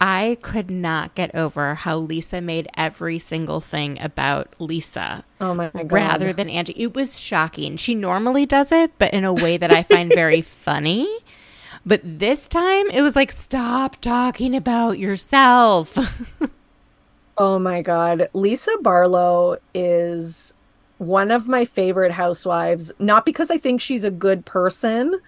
I 0.00 0.38
could 0.42 0.70
not 0.70 1.14
get 1.14 1.34
over 1.34 1.74
how 1.74 1.96
Lisa 1.96 2.40
made 2.40 2.68
every 2.76 3.18
single 3.18 3.60
thing 3.60 3.98
about 4.00 4.54
Lisa. 4.58 5.24
Oh 5.40 5.54
my 5.54 5.70
god. 5.70 5.92
Rather 5.92 6.32
than 6.32 6.48
Angie. 6.48 6.74
It 6.76 6.94
was 6.94 7.18
shocking. 7.18 7.76
She 7.76 7.94
normally 7.94 8.44
does 8.44 8.72
it, 8.72 8.92
but 8.98 9.14
in 9.14 9.24
a 9.24 9.32
way 9.32 9.56
that 9.56 9.72
I 9.72 9.82
find 9.82 10.12
very 10.12 10.42
funny. 10.42 11.08
But 11.86 12.00
this 12.02 12.48
time 12.48 12.90
it 12.90 13.02
was 13.02 13.14
like, 13.14 13.30
stop 13.30 14.00
talking 14.00 14.56
about 14.56 14.98
yourself. 14.98 15.96
oh 17.38 17.58
my 17.58 17.82
God. 17.82 18.28
Lisa 18.32 18.76
Barlow 18.82 19.58
is 19.74 20.54
one 20.98 21.30
of 21.30 21.48
my 21.48 21.64
favorite 21.64 22.12
housewives, 22.12 22.92
not 22.98 23.24
because 23.24 23.50
I 23.50 23.58
think 23.58 23.80
she's 23.80 24.04
a 24.04 24.10
good 24.10 24.44
person, 24.44 25.20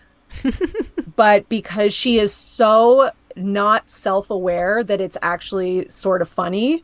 but 1.17 1.49
because 1.49 1.93
she 1.95 2.19
is 2.19 2.33
so 2.33 3.11
not 3.37 3.91
self 3.91 4.31
aware 4.31 4.83
that 4.83 5.01
it's 5.01 5.19
actually 5.23 5.89
sort 5.89 6.23
of 6.23 6.29
funny. 6.29 6.83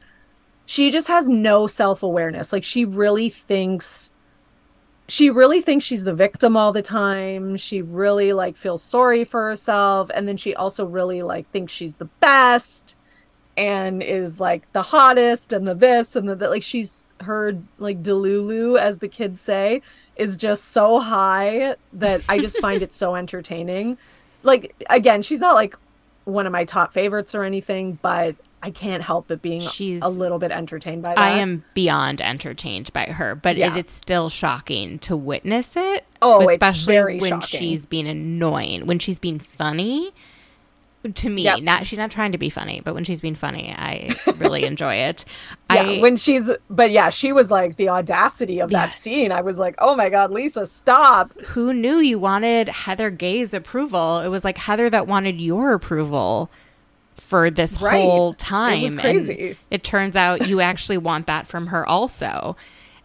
She 0.67 0.91
just 0.91 1.09
has 1.09 1.29
no 1.29 1.67
self 1.67 2.03
awareness. 2.03 2.53
Like, 2.53 2.65
she 2.65 2.85
really 2.85 3.29
thinks 3.29 4.13
she 5.09 5.29
really 5.29 5.61
thinks 5.61 5.85
she's 5.85 6.05
the 6.05 6.15
victim 6.15 6.57
all 6.57 6.73
the 6.73 6.83
time. 6.83 7.57
She 7.57 7.83
really 7.83 8.33
like 8.33 8.57
feels 8.57 8.83
sorry 8.83 9.25
for 9.25 9.49
herself 9.49 10.11
and 10.15 10.27
then 10.27 10.37
she 10.37 10.55
also 10.55 10.87
really 10.87 11.23
like 11.23 11.51
thinks 11.51 11.73
she's 11.73 11.97
the 11.97 12.07
best 12.21 12.97
and 13.57 14.03
is 14.03 14.41
like 14.41 14.73
the 14.73 14.83
hottest 14.83 15.53
and 15.53 15.67
the 15.67 15.75
this 15.75 16.17
and 16.17 16.29
the 16.29 16.35
that 16.37 16.51
like 16.51 16.63
she's 16.63 17.09
her 17.21 17.59
like 17.79 18.03
delulu 18.03 18.79
as 18.79 18.99
the 18.99 19.09
kids 19.09 19.41
say 19.41 19.83
is 20.17 20.37
just 20.37 20.67
so 20.67 21.01
high 21.01 21.77
that 21.93 22.23
I 22.29 22.39
just 22.39 22.61
find 22.61 22.83
it 22.83 22.93
so 22.93 23.15
entertaining. 23.15 23.99
Like 24.43 24.75
again, 24.91 25.23
she's 25.23 25.41
not 25.41 25.55
like 25.55 25.77
one 26.25 26.47
of 26.47 26.53
my 26.53 26.65
top 26.65 26.93
favorites 26.93 27.35
or 27.35 27.45
anything, 27.45 27.99
but 28.03 28.37
I 28.63 28.71
can't 28.71 29.03
help 29.03 29.27
but 29.27 29.43
being 29.43 29.61
She's, 29.61 30.03
a 30.03 30.09
little 30.09 30.39
bit 30.39 30.53
entertained 30.53 31.03
by 31.03 31.11
that. 31.11 31.19
I 31.19 31.39
am 31.39 31.65
beyond 31.75 32.21
entertained 32.21 32.93
by 32.93 33.07
her, 33.07 33.35
but 33.35 33.57
yeah. 33.57 33.75
it, 33.75 33.79
it's 33.79 33.93
still 33.93 34.29
shocking 34.29 35.01
to 35.01 35.17
witness 35.17 35.77
it. 35.77 36.05
Oh, 36.21 36.41
especially 36.49 37.21
when 37.21 37.31
shocking. 37.31 37.61
she's 37.61 37.87
being 37.87 38.07
annoying, 38.07 38.87
when 38.87 39.01
she's 39.01 39.19
being 39.19 39.41
funny. 39.41 40.13
To 41.15 41.29
me, 41.29 41.43
yep. 41.43 41.61
not 41.63 41.85
she's 41.85 41.99
not 41.99 42.13
trying 42.13 42.31
to 42.31 42.39
be 42.39 42.49
funny, 42.49 42.81
but 42.85 42.95
when 42.95 43.03
she's 43.03 43.21
being 43.21 43.35
funny, 43.35 43.75
I 43.77 44.11
really 44.37 44.65
enjoy 44.67 44.95
it. 44.95 45.25
yeah, 45.69 45.83
I, 45.83 45.99
when 45.99 46.17
she's, 46.17 46.49
but 46.71 46.93
yeah, 46.93 47.09
she 47.09 47.33
was 47.33 47.51
like 47.51 47.75
the 47.75 47.89
audacity 47.89 48.61
of 48.61 48.71
yeah. 48.71 48.87
that 48.87 48.95
scene. 48.95 49.33
I 49.33 49.41
was 49.41 49.59
like, 49.59 49.75
oh 49.79 49.97
my 49.97 50.09
god, 50.11 50.31
Lisa, 50.31 50.65
stop! 50.65 51.33
Who 51.41 51.73
knew 51.73 51.97
you 51.97 52.21
wanted 52.21 52.69
Heather 52.69 53.11
Gay's 53.11 53.53
approval? 53.53 54.21
It 54.21 54.29
was 54.29 54.45
like 54.45 54.59
Heather 54.59 54.89
that 54.91 55.09
wanted 55.09 55.41
your 55.41 55.73
approval 55.73 56.51
for 57.17 57.51
this 57.51 57.81
right. 57.81 58.01
whole 58.01 58.35
time. 58.35 58.81
It 58.81 58.85
was 58.85 58.97
crazy. 58.97 59.49
And 59.49 59.57
it 59.71 59.83
turns 59.83 60.15
out 60.15 60.49
you 60.49 60.61
actually 60.61 60.99
want 60.99 61.27
that 61.27 61.49
from 61.49 61.69
her 61.69 61.85
also. 61.85 62.57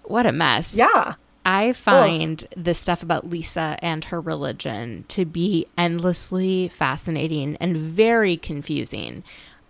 What 0.03 0.25
a 0.25 0.31
mess. 0.31 0.73
Yeah. 0.73 1.15
I 1.47 1.71
find 1.71 2.43
Ugh. 2.43 2.63
the 2.65 2.73
stuff 2.73 3.01
about 3.01 3.29
Lisa 3.29 3.79
and 3.81 4.03
her 4.03 4.19
religion 4.19 5.05
to 5.07 5.23
be 5.23 5.65
endlessly 5.77 6.67
fascinating 6.67 7.55
and 7.61 7.77
very 7.77 8.35
confusing. 8.35 9.23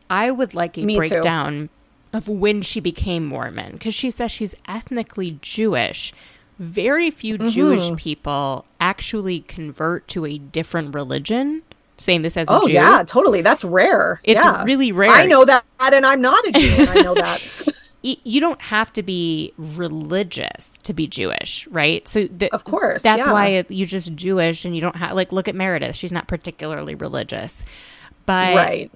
I 0.10 0.32
would 0.32 0.56
like 0.56 0.76
a 0.80 0.82
Me 0.82 0.98
breakdown 0.98 1.70
too. 2.12 2.18
of 2.18 2.28
when 2.28 2.64
she 2.64 2.80
became 2.80 3.28
Mormon 3.28 3.74
because 3.74 3.94
she 3.94 4.10
says 4.10 4.32
she's 4.32 4.56
ethnically 4.68 5.38
Jewish. 5.44 6.14
Very 6.58 7.12
few 7.12 7.38
mm-hmm. 7.38 7.46
Jewish 7.46 7.96
people 7.96 8.66
actually 8.80 9.42
convert 9.42 10.08
to 10.08 10.26
a 10.26 10.40
different 10.40 10.96
religion 10.96 11.62
saying 11.98 12.24
this 12.24 12.38
as 12.38 12.50
a 12.50 12.54
oh, 12.54 12.66
Jew. 12.66 12.74
yeah, 12.74 13.04
totally. 13.06 13.44
That's 13.44 13.64
rare. 13.64 14.20
It's 14.24 14.44
yeah. 14.44 14.64
really 14.64 14.92
rare. 14.92 15.12
I 15.12 15.28
know 15.28 15.46
that, 15.46 15.64
and 15.80 16.08
I'm 16.08 16.22
not 16.22 16.44
a 16.48 16.52
Jew, 16.54 16.86
I 16.90 17.02
know 17.04 17.14
that. 17.14 17.42
you 18.04 18.40
don't 18.40 18.62
have 18.62 18.94
to 18.94 19.04
be 19.04 19.54
religious 19.58 20.78
to 20.84 20.94
be 20.94 21.08
Jewish, 21.08 21.68
right? 21.68 22.08
So 22.08 22.28
th- 22.28 22.52
of 22.52 22.64
course, 22.64 23.04
that's 23.04 23.28
yeah. 23.28 23.34
why 23.34 23.66
you're 23.70 23.88
just 23.88 24.16
Jewish, 24.16 24.66
and 24.66 24.76
you 24.76 24.82
don't 24.82 24.96
have 24.96 25.16
like 25.16 25.32
look 25.32 25.48
at 25.48 25.56
Meredith; 25.56 25.96
she's 25.96 26.12
not 26.12 26.28
particularly 26.28 26.96
religious, 26.96 27.66
but 28.26 28.56
right. 28.56 28.92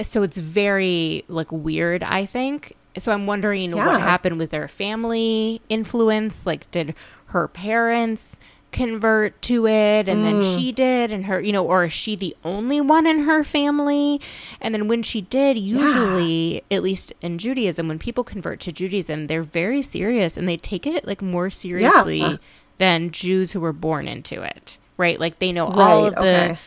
So 0.00 0.22
it's 0.22 0.38
very 0.38 1.24
like 1.28 1.50
weird, 1.50 2.02
I 2.02 2.26
think. 2.26 2.74
So 2.98 3.12
I'm 3.12 3.26
wondering 3.26 3.72
yeah. 3.72 3.86
what 3.86 4.00
happened. 4.00 4.38
Was 4.38 4.50
there 4.50 4.64
a 4.64 4.68
family 4.68 5.60
influence? 5.68 6.46
Like, 6.46 6.70
did 6.70 6.94
her 7.26 7.48
parents? 7.48 8.36
Convert 8.72 9.40
to 9.42 9.66
it 9.66 10.08
and 10.08 10.20
mm. 10.20 10.24
then 10.24 10.42
she 10.42 10.72
did 10.72 11.12
and 11.12 11.26
her 11.26 11.40
you 11.40 11.52
know 11.52 11.64
or 11.64 11.84
is 11.84 11.92
she 11.92 12.16
the 12.16 12.34
only 12.42 12.80
one 12.80 13.06
in 13.06 13.20
her 13.20 13.44
family 13.44 14.20
and 14.60 14.74
then 14.74 14.88
when 14.88 15.02
she 15.02 15.20
did 15.20 15.58
usually 15.58 16.54
yeah. 16.54 16.60
at 16.70 16.82
least 16.82 17.12
in 17.20 17.36
Judaism 17.38 17.86
when 17.86 17.98
people 17.98 18.24
convert 18.24 18.60
to 18.60 18.72
Judaism 18.72 19.26
they're 19.26 19.42
very 19.42 19.82
serious 19.82 20.36
and 20.36 20.48
they 20.48 20.56
take 20.56 20.86
it 20.86 21.06
like 21.06 21.20
more 21.20 21.50
seriously 21.50 22.20
yeah. 22.20 22.36
than 22.78 23.10
Jews 23.10 23.52
who 23.52 23.60
were 23.60 23.74
born 23.74 24.08
into 24.08 24.42
it 24.42 24.78
right 24.96 25.20
like 25.20 25.38
they 25.38 25.52
know 25.52 25.68
right, 25.68 25.78
all 25.78 26.06
of 26.06 26.14
the 26.14 26.52
okay. 26.52 26.58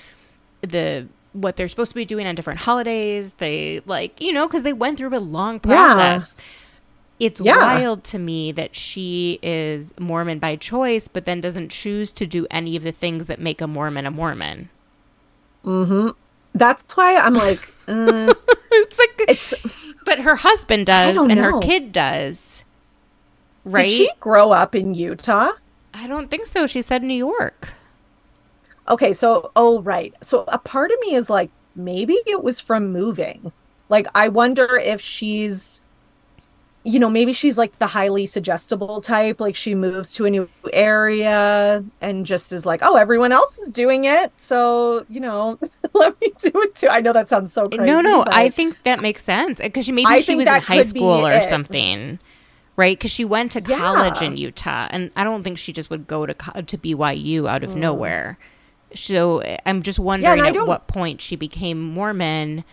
the 0.62 1.08
what 1.34 1.56
they're 1.58 1.68
supposed 1.68 1.91
to 1.91 1.95
be 1.95 2.06
doing 2.06 2.28
on 2.28 2.36
different 2.36 2.60
holidays 2.60 3.34
they 3.34 3.82
like 3.88 4.22
you 4.22 4.32
know 4.32 4.47
because 4.47 4.62
they 4.62 4.74
went 4.74 4.97
through 4.97 5.16
a 5.16 5.20
long 5.20 5.60
process 5.60 6.36
yeah 6.38 6.43
it's 7.20 7.39
yeah. 7.39 7.57
wild 7.57 8.03
to 8.05 8.20
me 8.20 8.51
that 8.51 8.76
she 8.76 9.39
is 9.41 9.93
Mormon 9.99 10.39
by 10.39 10.55
choice, 10.55 11.07
but 11.07 11.26
then 11.26 11.39
doesn't 11.39 11.70
choose 11.70 12.11
to 12.13 12.28
do 12.28 12.45
any 12.51 12.76
of 12.76 12.84
the 12.84 12.91
things 12.91 13.28
that 13.28 13.39
make 13.39 13.61
a 13.61 13.68
Mormon 13.68 14.05
a 14.05 14.11
Mormon. 14.11 14.70
Mm-hmm. 15.63 16.09
That's 16.53 16.95
why 16.95 17.16
I'm 17.16 17.34
like, 17.34 17.74
uh, 17.88 18.34
it's 18.72 18.99
like 18.99 19.22
it's. 19.30 19.53
But 20.05 20.20
her 20.20 20.36
husband 20.36 20.86
does, 20.88 21.16
and 21.16 21.36
know. 21.36 21.41
her 21.41 21.59
kid 21.59 21.91
does. 21.91 22.63
Right? 23.63 23.88
Did 23.88 23.97
she 23.97 24.09
grow 24.20 24.51
up 24.51 24.76
in 24.76 24.93
Utah? 24.93 25.51
I 25.93 26.07
don't 26.07 26.30
think 26.30 26.45
so. 26.45 26.68
She 26.68 26.82
said 26.82 27.01
New 27.01 27.16
York. 27.16 27.74
Okay, 28.88 29.13
so 29.13 29.51
oh 29.55 29.82
right. 29.82 30.13
So 30.22 30.43
a 30.47 30.57
part 30.57 30.91
of 30.91 30.97
me 31.01 31.16
is 31.16 31.30
like, 31.30 31.49
maybe 31.76 32.13
it 32.28 32.43
was 32.43 32.59
from 32.59 32.91
moving. 32.91 33.51
Like 33.89 34.07
I 34.13 34.28
wonder 34.28 34.78
if 34.78 35.01
she's 35.01 35.82
you 36.86 36.99
know, 36.99 37.09
maybe 37.09 37.33
she's 37.33 37.57
like 37.57 37.77
the 37.79 37.88
highly 37.88 38.27
suggestible 38.27 39.01
type. 39.01 39.39
Like 39.39 39.55
she 39.55 39.73
moves 39.73 40.13
to 40.13 40.25
a 40.25 40.29
new 40.29 40.47
area 40.71 41.83
and 41.99 42.27
just 42.27 42.53
is 42.53 42.63
like, 42.63 42.81
oh, 42.83 42.95
everyone 42.95 43.31
else 43.31 43.57
is 43.57 43.71
doing 43.71 44.05
it. 44.05 44.31
So, 44.38 45.03
you 45.09 45.19
know, 45.19 45.57
let 45.93 46.21
me 46.21 46.31
do 46.38 46.51
it 46.53 46.75
too. 46.75 46.88
I 46.88 47.01
know 47.01 47.11
that 47.11 47.27
sounds 47.27 47.51
so 47.51 47.67
crazy. 47.67 47.83
No, 47.83 48.01
no, 48.01 48.23
I 48.27 48.49
think 48.49 48.77
that 48.83 49.01
makes 49.01 49.23
sense. 49.23 49.59
Because 49.59 49.89
maybe 49.89 50.05
I 50.05 50.19
she 50.19 50.36
was 50.36 50.47
in 50.47 50.61
high 50.61 50.83
school 50.83 51.25
or 51.25 51.31
it. 51.31 51.49
something. 51.49 52.19
Right, 52.77 52.97
because 52.97 53.11
she 53.11 53.23
went 53.25 53.53
to 53.53 53.61
college 53.61 54.21
yeah. 54.21 54.27
in 54.27 54.38
Utah, 54.38 54.89
and 54.91 55.09
I 55.15 55.23
don't 55.23 55.43
think 55.43 55.57
she 55.57 55.71
just 55.71 55.89
would 55.89 56.07
go 56.07 56.25
to 56.25 56.33
to 56.33 56.77
BYU 56.77 57.49
out 57.49 57.63
of 57.63 57.69
mm. 57.69 57.77
nowhere. 57.77 58.38
So 58.93 59.41
I'm 59.65 59.81
just 59.81 59.97
wondering 59.97 60.39
yeah, 60.39 60.47
at 60.47 60.67
what 60.67 60.88
point 60.88 61.21
she 61.21 61.38
became 61.38 61.81
Mormon 61.81 62.65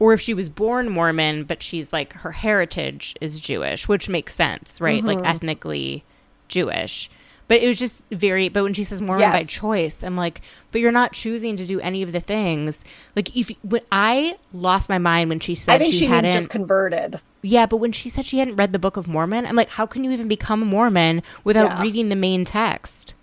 or 0.00 0.14
if 0.14 0.20
she 0.20 0.34
was 0.34 0.48
born 0.48 0.88
Mormon, 0.88 1.44
but 1.44 1.62
she's 1.62 1.92
like 1.92 2.14
her 2.14 2.32
heritage 2.32 3.14
is 3.20 3.40
Jewish, 3.40 3.86
which 3.86 4.08
makes 4.08 4.34
sense, 4.34 4.80
right? 4.80 4.98
Mm-hmm. 4.98 5.06
Like 5.06 5.24
ethnically 5.24 6.02
Jewish. 6.48 7.08
But 7.46 7.62
it 7.62 7.68
was 7.68 7.78
just 7.78 8.04
very. 8.10 8.48
But 8.48 8.62
when 8.62 8.74
she 8.74 8.84
says 8.84 9.02
Mormon 9.02 9.22
yes. 9.22 9.40
by 9.40 9.44
choice, 9.44 10.02
I'm 10.02 10.16
like, 10.16 10.40
but 10.70 10.80
you're 10.80 10.92
not 10.92 11.12
choosing 11.12 11.56
to 11.56 11.66
do 11.66 11.80
any 11.80 12.02
of 12.02 12.12
the 12.12 12.20
things. 12.20 12.82
Like 13.14 13.36
if 13.36 13.50
when 13.62 13.82
I 13.92 14.38
lost 14.52 14.88
my 14.88 14.98
mind 14.98 15.28
when 15.28 15.40
she 15.40 15.54
said 15.54 15.74
I 15.74 15.78
think 15.78 15.92
she, 15.92 16.00
she 16.00 16.06
hadn't 16.06 16.32
just 16.32 16.48
converted. 16.48 17.20
Yeah, 17.42 17.66
but 17.66 17.78
when 17.78 17.92
she 17.92 18.08
said 18.08 18.24
she 18.24 18.38
hadn't 18.38 18.56
read 18.56 18.72
the 18.72 18.78
Book 18.78 18.96
of 18.96 19.08
Mormon, 19.08 19.46
I'm 19.46 19.56
like, 19.56 19.70
how 19.70 19.84
can 19.84 20.04
you 20.04 20.12
even 20.12 20.28
become 20.28 20.62
a 20.62 20.66
Mormon 20.66 21.22
without 21.42 21.70
yeah. 21.70 21.82
reading 21.82 22.08
the 22.08 22.16
main 22.16 22.44
text? 22.44 23.14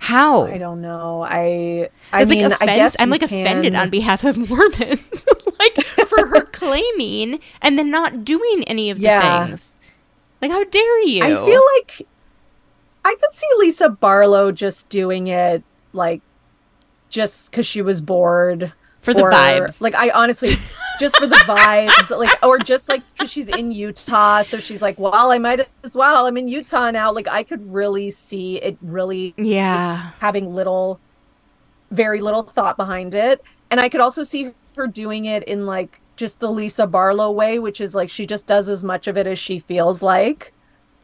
How? 0.00 0.46
I 0.46 0.56
don't 0.56 0.80
know. 0.80 1.22
I 1.28 1.90
I 2.10 2.22
it's 2.22 2.30
mean, 2.30 2.44
like 2.44 2.52
offense, 2.52 2.70
I 2.70 2.76
guess 2.76 2.96
I'm 2.98 3.10
like 3.10 3.20
can... 3.20 3.26
offended 3.26 3.74
on 3.74 3.90
behalf 3.90 4.24
of 4.24 4.38
Mormons, 4.48 5.26
like 5.58 5.76
for 6.10 6.26
her 6.26 6.42
claiming 6.52 7.40
and 7.62 7.78
then 7.78 7.90
not 7.90 8.24
doing 8.24 8.64
any 8.64 8.90
of 8.90 8.98
the 8.98 9.04
yeah. 9.04 9.46
things. 9.46 9.78
Like, 10.42 10.50
how 10.50 10.64
dare 10.64 11.00
you? 11.00 11.22
I 11.22 11.34
feel 11.34 11.62
like 11.76 12.06
I 13.04 13.14
could 13.20 13.32
see 13.32 13.46
Lisa 13.58 13.88
Barlow 13.88 14.52
just 14.52 14.88
doing 14.88 15.28
it, 15.28 15.62
like 15.92 16.20
just 17.08 17.50
because 17.50 17.66
she 17.66 17.82
was 17.82 18.00
bored 18.00 18.72
for 19.00 19.14
the 19.14 19.22
or, 19.22 19.32
vibes. 19.32 19.80
Like 19.80 19.94
I 19.94 20.10
honestly, 20.10 20.56
just 20.98 21.18
for 21.18 21.26
the 21.26 21.36
vibes, 21.46 22.16
like 22.16 22.38
or 22.42 22.58
just 22.58 22.88
like 22.88 23.02
because 23.12 23.30
she's 23.30 23.48
in 23.48 23.72
Utah, 23.72 24.42
so 24.42 24.58
she's 24.58 24.82
like, 24.82 24.98
well, 24.98 25.30
I 25.30 25.38
might 25.38 25.68
as 25.84 25.94
well. 25.94 26.26
I'm 26.26 26.36
in 26.36 26.48
Utah 26.48 26.90
now. 26.90 27.12
Like 27.12 27.28
I 27.28 27.42
could 27.42 27.66
really 27.66 28.10
see 28.10 28.56
it 28.56 28.78
really, 28.80 29.34
yeah, 29.36 30.12
having 30.20 30.54
little, 30.54 31.00
very 31.90 32.20
little 32.20 32.42
thought 32.42 32.76
behind 32.76 33.14
it, 33.14 33.42
and 33.70 33.80
I 33.80 33.88
could 33.88 34.00
also 34.00 34.22
see 34.22 34.52
her 34.76 34.86
doing 34.86 35.26
it 35.26 35.42
in 35.44 35.66
like 35.66 35.99
just 36.20 36.40
the 36.40 36.50
Lisa 36.52 36.86
Barlow 36.86 37.32
way, 37.32 37.58
which 37.58 37.80
is 37.80 37.96
like 37.96 38.10
she 38.10 38.26
just 38.26 38.46
does 38.46 38.68
as 38.68 38.84
much 38.84 39.08
of 39.08 39.18
it 39.18 39.26
as 39.26 39.40
she 39.40 39.58
feels 39.58 40.02
like, 40.04 40.54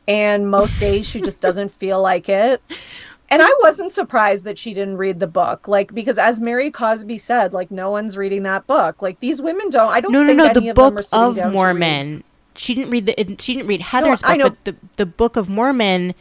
and 0.07 0.51
most 0.51 0.79
days 0.79 1.07
she 1.09 1.21
just 1.21 1.41
doesn't 1.41 1.71
feel 1.83 2.01
like 2.03 2.29
it. 2.29 2.63
and 3.29 3.43
I 3.43 3.51
wasn't 3.63 3.93
surprised 3.93 4.45
that 4.45 4.59
she 4.59 4.75
didn't 4.75 4.99
read 4.99 5.19
the 5.19 5.27
book, 5.27 5.67
like 5.69 5.93
because 5.95 6.19
as 6.19 6.41
Mary 6.41 6.71
Cosby 6.71 7.19
said, 7.19 7.53
like 7.53 7.73
no 7.73 7.91
one's 7.91 8.17
reading 8.17 8.45
that 8.45 8.67
book. 8.69 9.03
Like 9.03 9.19
these 9.21 9.43
women 9.43 9.71
don't. 9.71 9.91
I 9.91 10.01
don't. 10.01 10.13
No, 10.13 10.23
no, 10.23 10.29
think 10.29 10.39
no. 10.39 10.45
any 10.45 10.53
The 10.53 10.71
of 10.71 10.75
Book 10.75 10.95
them 10.95 10.99
are 10.99 11.03
sitting 11.03 11.33
of 11.33 11.35
to. 11.35 11.47
Mormon. 11.51 12.23
She 12.55 12.75
didn't 12.75 12.91
read 12.91 13.07
the. 13.07 13.37
She 13.41 13.55
didn't 13.55 13.69
read 13.69 13.81
Heather's 13.83 14.23
I 14.23 14.37
book, 14.39 14.57
but 14.65 14.65
the 14.65 14.77
the 14.97 15.07
Book 15.07 15.37
of 15.37 15.49
Mormon, 15.49 16.15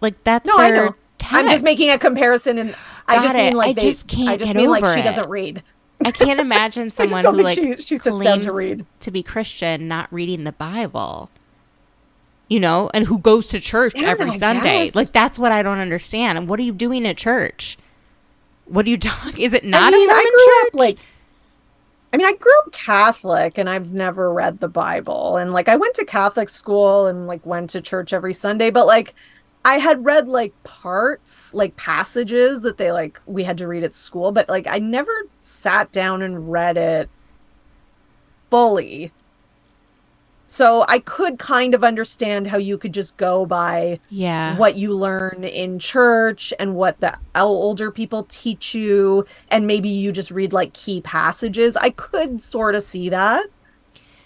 like 0.00 0.22
that's 0.24 0.46
No, 0.46 0.58
I 0.58 0.70
know. 0.70 0.94
I'm 1.30 1.48
just 1.48 1.64
making 1.64 1.90
a 1.90 1.98
comparison, 1.98 2.58
and 2.58 2.74
I 3.08 3.18
Got 3.18 3.22
just 3.22 3.38
it. 3.38 3.38
mean 3.38 3.54
like 3.56 3.70
I 3.70 3.72
they. 3.72 3.80
just 3.80 4.08
can't 4.08 4.28
I 4.28 4.36
just 4.36 4.52
get 4.52 4.56
mean 4.56 4.70
like 4.70 4.84
she 4.86 5.00
it. 5.00 5.04
doesn't 5.04 5.28
read. 5.28 5.62
I 6.04 6.10
can't 6.10 6.40
imagine 6.40 6.90
someone 6.90 7.24
who 7.24 7.32
like 7.32 7.54
she- 7.56 7.76
she 7.76 7.98
claims 7.98 8.46
to 8.46 8.52
read. 8.52 8.86
to 9.00 9.10
be 9.10 9.22
Christian 9.22 9.88
not 9.88 10.12
reading 10.12 10.44
the 10.44 10.52
Bible. 10.52 11.30
You 12.48 12.60
know, 12.60 12.90
and 12.92 13.06
who 13.06 13.18
goes 13.18 13.48
to 13.48 13.60
church 13.60 13.94
Yeah, 14.00 14.08
every 14.10 14.32
Sunday. 14.32 14.90
Like 14.94 15.08
that's 15.12 15.38
what 15.38 15.50
I 15.50 15.62
don't 15.62 15.78
understand. 15.78 16.36
And 16.38 16.46
what 16.48 16.60
are 16.60 16.62
you 16.62 16.72
doing 16.72 17.06
at 17.06 17.16
church? 17.16 17.78
What 18.66 18.86
are 18.86 18.90
you 18.90 18.98
talking? 18.98 19.42
Is 19.44 19.54
it 19.54 19.64
not 19.64 19.82
I 19.94 19.96
mean, 19.96 20.08
a 20.10 20.12
I 20.12 20.16
Mormon 20.16 20.32
grew 20.32 20.44
church? 20.46 20.66
up 20.66 20.74
like. 20.74 20.98
I 22.12 22.16
mean, 22.16 22.26
I 22.28 22.32
grew 22.34 22.52
up 22.60 22.70
Catholic 22.70 23.58
and 23.58 23.68
I've 23.68 23.92
never 23.92 24.32
read 24.32 24.60
the 24.60 24.68
Bible. 24.68 25.36
And 25.36 25.52
like, 25.52 25.68
I 25.68 25.74
went 25.74 25.96
to 25.96 26.04
Catholic 26.04 26.48
school 26.48 27.06
and 27.08 27.26
like 27.26 27.44
went 27.44 27.70
to 27.70 27.80
church 27.80 28.12
every 28.12 28.32
Sunday, 28.32 28.70
but 28.70 28.86
like, 28.86 29.14
I 29.64 29.78
had 29.78 30.04
read 30.04 30.28
like 30.28 30.52
parts, 30.62 31.54
like 31.54 31.76
passages 31.76 32.62
that 32.62 32.76
they 32.76 32.92
like, 32.92 33.20
we 33.26 33.44
had 33.44 33.58
to 33.58 33.66
read 33.66 33.82
at 33.82 33.94
school, 33.94 34.30
but 34.30 34.48
like, 34.48 34.66
I 34.66 34.78
never 34.78 35.12
sat 35.42 35.90
down 35.90 36.20
and 36.20 36.50
read 36.50 36.76
it 36.76 37.08
fully. 38.50 39.10
So 40.46 40.84
I 40.88 41.00
could 41.00 41.38
kind 41.38 41.74
of 41.74 41.82
understand 41.82 42.46
how 42.46 42.58
you 42.58 42.78
could 42.78 42.94
just 42.94 43.16
go 43.16 43.46
by 43.46 43.98
yeah. 44.10 44.56
what 44.56 44.76
you 44.76 44.92
learn 44.92 45.42
in 45.42 45.78
church 45.78 46.52
and 46.60 46.76
what 46.76 47.00
the 47.00 47.18
older 47.34 47.90
people 47.90 48.26
teach 48.28 48.74
you 48.74 49.26
and 49.48 49.66
maybe 49.66 49.88
you 49.88 50.12
just 50.12 50.30
read 50.30 50.52
like 50.52 50.72
key 50.72 51.00
passages 51.00 51.76
i 51.76 51.90
could 51.90 52.40
sort 52.40 52.76
of 52.76 52.84
see 52.84 53.08
that 53.08 53.46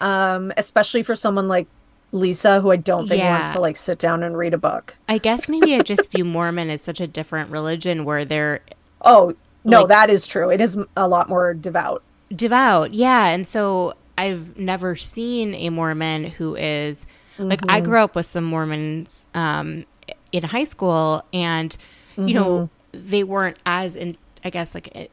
um 0.02 0.52
especially 0.58 1.02
for 1.02 1.16
someone 1.16 1.48
like 1.48 1.66
lisa 2.12 2.60
who 2.60 2.70
i 2.70 2.76
don't 2.76 3.06
think 3.08 3.18
Yeah. 3.20 3.38
wants 3.38 3.52
to 3.52 3.60
like 3.60 3.76
sit 3.76 3.98
down 3.98 4.22
and 4.22 4.36
read 4.36 4.54
a 4.54 4.58
book 4.58 4.96
I 5.08 5.18
guess 5.18 5.48
maybe 5.48 5.74
I 5.74 5.80
just 5.80 6.10
view 6.10 6.24
Mormon 6.24 6.70
as 6.70 6.80
such 6.82 7.00
a 7.00 7.06
different 7.06 7.50
religion 7.50 8.04
where 8.04 8.24
they're 8.24 8.60
oh 9.02 9.34
no 9.64 9.80
Like- 9.80 9.88
that 9.88 10.10
is 10.10 10.26
true 10.26 10.48
It 10.50 10.60
is 10.60 10.78
a 10.96 11.06
lot 11.08 11.28
more 11.28 11.52
devout 11.54 12.02
devout. 12.34 12.92
Yeah. 12.92 13.26
And 13.28 13.46
so 13.46 13.94
I've 14.18 14.58
never 14.58 14.96
seen 14.96 15.54
a 15.54 15.70
Mormon 15.70 16.24
who 16.24 16.56
is 16.56 17.06
like, 17.38 17.60
Mm-hmm. 17.62 17.70
I 17.70 17.80
grew 17.80 18.00
up 18.00 18.14
with 18.14 18.26
some 18.26 18.44
Mormons 18.44 19.26
um, 19.32 19.86
in 20.32 20.42
high 20.42 20.64
school, 20.64 21.24
and, 21.32 21.74
you 22.18 22.34
know, 22.34 22.68
Mm-hmm. 22.94 23.08
they 23.08 23.24
weren't 23.24 23.56
as, 23.64 23.96
in, 23.96 24.16
I 24.44 24.50
guess, 24.50 24.74
like, 24.74 25.10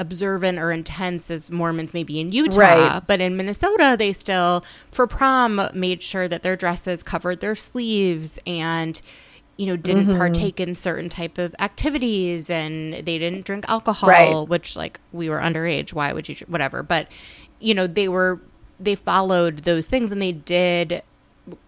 observant 0.00 0.58
or 0.58 0.72
intense 0.72 1.30
as 1.30 1.50
Mormons 1.50 1.94
may 1.94 2.02
be 2.02 2.18
in 2.18 2.32
Utah, 2.32 2.58
Right. 2.58 3.02
but 3.06 3.20
in 3.20 3.36
Minnesota 3.36 3.94
they 3.96 4.12
still 4.12 4.64
for 4.90 5.06
prom 5.06 5.60
made 5.74 6.02
sure 6.02 6.26
that 6.26 6.42
their 6.42 6.56
dresses 6.56 7.04
covered 7.04 7.38
their 7.40 7.54
sleeves 7.54 8.38
and 8.46 9.00
you 9.56 9.66
know 9.66 9.76
didn't 9.76 10.06
Mm-hmm. 10.08 10.16
partake 10.18 10.58
in 10.58 10.74
certain 10.74 11.08
type 11.10 11.36
of 11.38 11.54
activities 11.60 12.48
and 12.50 12.94
they 12.94 13.18
didn't 13.18 13.44
drink 13.44 13.64
alcohol 13.68 14.08
Right. 14.08 14.48
which 14.48 14.74
like 14.74 14.98
we 15.12 15.28
were 15.28 15.38
underage 15.38 15.92
why 15.92 16.12
would 16.14 16.28
you 16.28 16.36
whatever 16.48 16.82
but 16.82 17.06
you 17.60 17.74
know 17.74 17.86
they 17.86 18.08
were 18.08 18.40
they 18.80 18.94
followed 18.94 19.58
those 19.64 19.86
things 19.86 20.10
and 20.10 20.22
they 20.22 20.32
did 20.32 21.02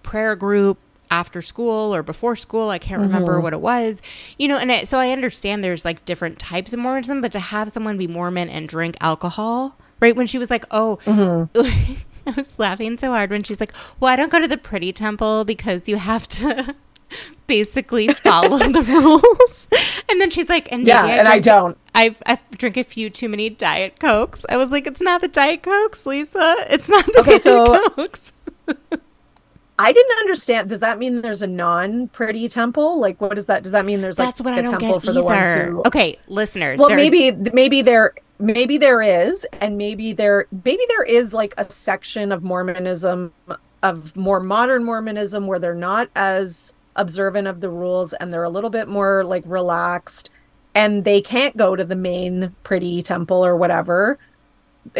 prayer 0.02 0.34
group 0.34 0.78
after 1.12 1.42
school 1.42 1.94
or 1.94 2.02
before 2.02 2.34
school 2.34 2.70
i 2.70 2.78
can't 2.78 3.00
remember 3.02 3.34
Mm-hmm. 3.34 3.42
what 3.42 3.52
it 3.52 3.60
was 3.60 4.00
you 4.38 4.48
know 4.48 4.56
and 4.56 4.70
it, 4.70 4.88
so 4.88 4.98
i 4.98 5.10
understand 5.10 5.62
there's 5.62 5.84
like 5.84 6.04
different 6.04 6.38
types 6.38 6.72
of 6.72 6.78
mormonism 6.80 7.20
but 7.20 7.30
to 7.32 7.38
have 7.38 7.70
someone 7.70 7.98
be 7.98 8.06
mormon 8.06 8.48
and 8.48 8.68
drink 8.68 8.96
alcohol 9.00 9.76
right 10.00 10.16
when 10.16 10.26
she 10.26 10.38
was 10.38 10.50
like 10.50 10.64
oh 10.70 10.98
Mm-hmm. 11.04 11.98
i 12.26 12.30
was 12.36 12.58
laughing 12.58 12.96
so 12.96 13.08
hard 13.10 13.30
when 13.30 13.42
she's 13.42 13.60
like 13.60 13.72
well 14.00 14.12
i 14.12 14.16
don't 14.16 14.32
go 14.32 14.40
to 14.40 14.48
the 14.48 14.56
pretty 14.56 14.92
temple 14.92 15.44
because 15.44 15.88
you 15.88 15.96
have 15.96 16.26
to 16.28 16.74
basically 17.46 18.08
follow 18.08 18.56
the 18.58 18.80
rules 18.96 19.68
and 20.08 20.18
then 20.20 20.30
she's 20.30 20.48
like 20.48 20.70
and 20.72 20.86
yeah 20.86 21.02
maybe 21.02 21.18
and 21.18 21.28
i 21.28 21.38
don't 21.38 21.76
I've 21.94 22.22
I 22.24 22.38
drink 22.56 22.78
a 22.78 22.84
few 22.84 23.10
too 23.10 23.28
many 23.28 23.50
diet 23.50 24.00
cokes. 24.00 24.46
I 24.48 24.56
was 24.56 24.70
like, 24.70 24.86
it's 24.86 25.02
not 25.02 25.20
the 25.20 25.28
diet 25.28 25.62
cokes, 25.62 26.06
Lisa. 26.06 26.56
It's 26.70 26.88
not 26.88 27.04
the 27.04 27.18
Okay, 27.20 27.30
diet 27.32 27.42
so- 27.42 27.88
cokes. 27.90 28.32
I 29.78 29.92
didn't 29.92 30.18
understand 30.18 30.68
does 30.68 30.80
that 30.80 30.98
mean 30.98 31.22
there's 31.22 31.42
a 31.42 31.46
non-pretty 31.46 32.48
temple 32.48 33.00
like 33.00 33.20
what 33.20 33.36
is 33.38 33.46
that 33.46 33.62
does 33.62 33.72
that 33.72 33.84
mean 33.84 34.00
there's 34.00 34.18
like 34.18 34.28
That's 34.28 34.40
what 34.42 34.54
a 34.54 34.60
I 34.60 34.62
temple 34.62 34.98
get 35.00 35.04
for 35.04 35.12
the 35.12 35.22
ones 35.22 35.50
who 35.52 35.82
Okay, 35.86 36.18
listeners. 36.28 36.78
well 36.78 36.88
there- 36.88 36.96
maybe 36.96 37.32
maybe 37.52 37.82
there 37.82 38.12
maybe 38.38 38.76
there 38.78 39.02
is 39.02 39.46
and 39.60 39.78
maybe 39.78 40.12
there 40.12 40.46
maybe 40.64 40.82
there 40.88 41.04
is 41.04 41.32
like 41.32 41.54
a 41.58 41.64
section 41.64 42.32
of 42.32 42.42
mormonism 42.42 43.32
of 43.82 44.14
more 44.16 44.40
modern 44.40 44.84
mormonism 44.84 45.46
where 45.46 45.58
they're 45.58 45.74
not 45.74 46.08
as 46.16 46.74
observant 46.96 47.48
of 47.48 47.60
the 47.60 47.68
rules 47.68 48.12
and 48.14 48.32
they're 48.32 48.44
a 48.44 48.50
little 48.50 48.70
bit 48.70 48.86
more 48.88 49.24
like 49.24 49.42
relaxed 49.46 50.30
and 50.74 51.04
they 51.04 51.20
can't 51.20 51.56
go 51.56 51.74
to 51.76 51.84
the 51.84 51.96
main 51.96 52.54
pretty 52.64 53.02
temple 53.02 53.44
or 53.44 53.56
whatever 53.56 54.18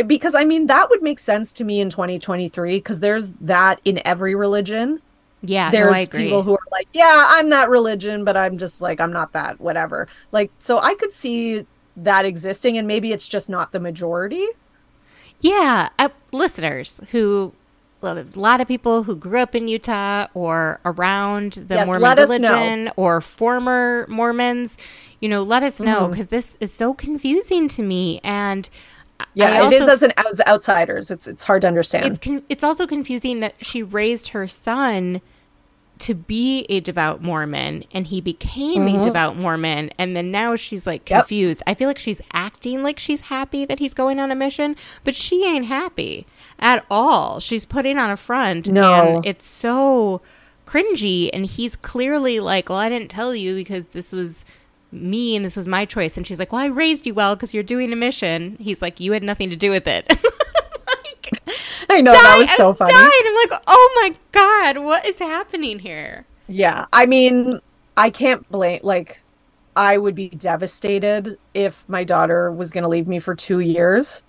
because 0.07 0.35
i 0.35 0.45
mean 0.45 0.67
that 0.67 0.89
would 0.91 1.03
make 1.03 1.19
sense 1.19 1.53
to 1.53 1.65
me 1.65 1.81
in 1.81 1.91
2023 1.91 2.77
because 2.79 3.01
there's 3.01 3.33
that 3.41 3.81
in 3.85 4.01
every 4.07 4.35
religion 4.35 5.01
yeah, 5.45 5.71
no, 5.71 5.73
there's 5.73 5.97
I 5.97 6.01
agree. 6.01 6.23
people 6.25 6.45
who 6.45 6.53
are 6.55 6.69
like, 6.71 6.87
yeah, 6.93 7.27
I'm 7.31 7.51
that 7.51 7.69
religion, 7.69 8.23
but 8.25 8.37
I'm 8.37 8.59
just 8.59 8.81
like, 8.81 9.01
I'm 9.01 9.13
not 9.13 9.33
that, 9.33 9.61
whatever. 9.61 10.07
Like, 10.31 10.53
so 10.61 10.79
I 10.79 10.95
could 10.95 11.13
see 11.13 11.67
that 11.97 12.25
existing, 12.25 12.79
and 12.79 12.87
maybe 12.87 13.11
it's 13.11 13.27
just 13.27 13.51
not 13.51 13.73
the 13.73 13.81
majority. 13.81 14.47
yeah, 15.41 15.89
uh, 15.99 16.11
listeners 16.33 17.01
who. 17.11 17.53
Well, 18.01 18.19
a 18.19 18.27
lot 18.39 18.61
of 18.61 18.67
people 18.69 19.05
who 19.05 19.15
grew 19.15 19.39
up 19.41 19.55
in 19.55 19.69
Utah 19.69 20.27
or 20.35 20.81
around 20.85 21.53
the 21.69 21.77
Yes, 21.77 21.87
Mormon 21.87 22.17
religion 22.19 22.91
or 22.97 23.21
former 23.21 24.07
Mormons, 24.09 24.77
you 25.21 25.29
know, 25.29 25.43
let 25.43 25.63
us 25.63 25.81
know 25.81 26.03
Mm-hmm. 26.03 26.11
because 26.11 26.29
this 26.29 26.57
is 26.61 26.73
so 26.73 26.95
confusing 26.95 27.69
to 27.69 27.83
me. 27.83 28.21
And 28.25 28.69
Yeah, 29.35 29.67
it 29.67 29.73
is 29.73 29.81
also 29.83 29.93
as 29.93 30.03
an 30.03 30.13
as 30.17 30.41
outsiders. 30.47 31.11
It's 31.11 31.27
it's 31.27 31.45
hard 31.45 31.63
to 31.63 31.69
understand. 31.69 32.07
it's 32.07 32.19
con- 32.19 32.43
it's 32.49 32.65
also 32.65 32.87
confusing 32.87 33.41
that 33.41 33.55
she 33.65 33.83
raised 33.83 34.29
her 34.29 34.47
son 34.49 35.21
to 35.99 36.15
be 36.15 36.67
a 36.69 36.81
devout 36.81 37.23
Mormon 37.23 37.85
and 37.93 38.09
he 38.09 38.21
became 38.21 38.89
a 38.89 39.01
devout 39.01 39.37
Mormon 39.37 39.91
and 39.99 40.17
then 40.17 40.33
now 40.33 40.57
she's 40.57 40.85
like 40.87 41.05
Mm-hmm. 41.05 41.15
Yep. 41.15 41.21
confused. 41.25 41.63
I 41.67 41.75
feel 41.75 41.87
like 41.87 41.99
she's 41.99 42.21
acting 42.33 42.83
like 42.83 42.99
she's 42.99 43.21
happy 43.23 43.65
that 43.67 43.79
he's 43.79 43.95
going 43.95 44.19
on 44.19 44.33
a 44.33 44.35
mission, 44.35 44.75
but 45.05 45.15
she 45.15 45.45
ain't 45.47 45.67
happy 45.67 46.27
at 46.59 46.85
all. 46.91 47.39
She's 47.39 47.65
putting 47.67 47.99
on 47.99 48.11
a 48.11 48.17
front 48.17 48.69
No. 48.69 49.17
and 49.19 49.27
it's 49.27 49.45
so 49.47 50.21
cringy 50.67 51.31
and 51.33 51.47
he's 51.47 51.77
clearly 51.77 52.41
like, 52.41 52.69
"Well, 52.69 52.79
I 52.79 52.89
didn't 52.89 53.11
tell 53.11 53.35
you 53.35 53.55
because 53.55 53.89
this 53.89 54.13
was 54.13 54.45
me 54.93 55.35
and 55.35 55.45
this 55.45 55.57
was 55.57 55.67
my 55.67 55.85
choice." 55.85 56.17
And 56.17 56.27
she's 56.27 56.39
like, 56.39 56.53
"Well, 56.53 56.61
I 56.61 56.67
raised 56.67 57.07
you 57.07 57.15
well 57.15 57.35
because 57.35 57.55
you're 57.55 57.63
doing 57.63 57.93
a 57.93 57.97
mission." 57.97 58.57
He's 58.61 58.83
like, 58.83 59.01
"You 59.01 59.13
had 59.13 59.23
nothing 59.23 59.51
to 59.51 59.57
do 59.57 59.71
with 59.71 59.87
it." 59.87 60.07
like, 60.09 61.43
I 61.89 62.01
know 62.01 62.13
that 62.13 62.37
was 62.39 62.51
so 62.57 62.73
funny. 62.73 62.93
Died. 62.93 63.23
I'm 63.27 63.51
like, 63.51 63.63
oh 63.67 63.93
my 63.97 64.15
god, 64.33 64.79
what 64.79 65.05
is 65.07 65.19
happening 65.19 65.79
here? 65.79 66.27
Yeah, 66.49 66.87
I 66.93 67.07
mean, 67.07 67.61
I 67.97 68.11
can't 68.11 68.49
blame. 68.51 68.81
Like, 68.83 69.23
I 69.77 69.97
would 69.97 70.15
be 70.15 70.29
devastated 70.29 71.39
if 71.55 71.89
my 71.89 72.05
daughter 72.05 72.51
was 72.51 72.71
going 72.71 72.83
to 72.83 72.89
leave 72.89 73.09
me 73.09 73.19
for 73.19 73.35
two 73.35 73.61
years, 73.61 74.23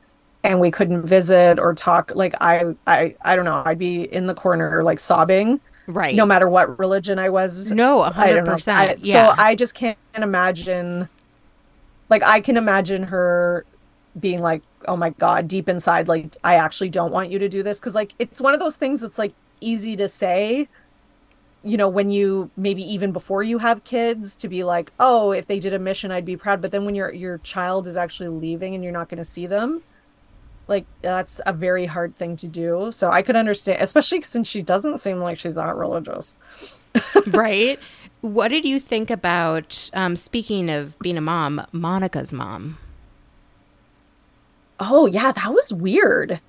and 0.44 0.60
we 0.60 0.72
couldn't 0.72 1.06
visit 1.06 1.60
or 1.60 1.74
talk. 1.74 2.12
Like, 2.16 2.34
I, 2.42 2.76
I, 2.88 3.16
I 3.22 3.36
don't 3.36 3.46
know. 3.46 3.62
I'd 3.66 3.80
be 3.80 4.04
in 4.04 4.28
the 4.28 4.34
corner, 4.34 4.84
like 4.84 5.00
sobbing. 5.00 5.60
Right. 5.88 6.16
no 6.16 6.26
matter 6.26 6.48
what 6.48 6.80
religion 6.80 7.20
I 7.20 7.30
was. 7.30 7.72
No, 7.72 8.00
a 8.00 8.08
I 8.08 8.12
hundred 8.12 8.34
don't 8.36 8.46
know. 8.46 8.52
I- 8.52 8.56
percent. 8.56 9.06
Yeah. 9.06 9.14
So 9.36 9.42
I 9.42 9.56
just 9.56 9.76
can't 9.76 9.98
imagine. 10.16 11.10
Like 12.10 12.24
I 12.24 12.40
can 12.42 12.58
imagine 12.58 13.04
her 13.04 13.66
being 14.20 14.42
like, 14.42 14.62
"Oh 14.88 14.96
my 14.96 15.10
god," 15.12 15.48
deep 15.48 15.68
inside, 15.68 16.08
like 16.08 16.38
I 16.44 16.56
actually 16.56 16.90
don't 16.90 17.12
want 17.12 17.32
you 17.32 17.40
to 17.40 17.50
do 17.50 17.64
this 17.64 17.80
because 17.80 17.96
like 17.96 18.14
it's 18.20 18.40
one 18.42 18.54
of 18.54 18.60
those 18.60 18.78
things 18.78 19.02
that's 19.02 19.18
like 19.18 19.34
easy 19.62 19.96
to 19.98 20.08
say. 20.08 20.68
You 21.66 21.78
know, 21.78 21.88
when 21.88 22.12
you 22.12 22.52
maybe 22.58 22.84
even 22.84 23.12
before 23.14 23.42
you 23.42 23.58
have 23.60 23.84
kids, 23.86 24.36
to 24.38 24.48
be 24.50 24.64
like, 24.64 24.92
"Oh, 25.00 25.32
if 25.32 25.48
they 25.48 25.60
did 25.60 25.74
a 25.74 25.80
mission, 25.80 26.12
I'd 26.12 26.26
be 26.26 26.36
proud." 26.38 26.62
But 26.62 26.72
then 26.72 26.86
when 26.86 26.94
your 26.94 27.12
your 27.12 27.38
child 27.40 27.88
is 27.88 27.98
actually 27.98 28.30
leaving 28.30 28.76
and 28.76 28.84
you're 28.84 28.94
not 28.94 29.08
going 29.10 29.18
to 29.18 29.24
see 29.24 29.48
them, 29.48 29.82
like 30.68 30.86
that's 31.02 31.42
a 31.46 31.54
very 31.54 31.86
hard 31.86 32.16
thing 32.18 32.36
to 32.38 32.48
do. 32.48 32.92
So 32.92 33.10
I 33.10 33.22
could 33.22 33.36
understand, 33.36 33.82
especially 33.82 34.22
since 34.22 34.48
she 34.48 34.62
doesn't 34.62 34.98
seem 34.98 35.20
like 35.20 35.40
she's 35.40 35.56
that 35.56 35.76
religious. 35.76 36.38
right. 37.28 37.80
What 38.22 38.48
did 38.48 38.64
you 38.64 38.80
think 38.80 39.10
about 39.10 39.90
um, 39.94 40.16
speaking 40.16 40.70
of 40.70 40.98
being 41.00 41.18
a 41.18 41.22
mom, 41.22 41.66
Monica's 41.74 42.32
mom? 42.32 42.78
Oh, 44.80 45.06
yeah, 45.08 45.32
that 45.34 45.54
was 45.54 45.74
weird. 45.74 46.40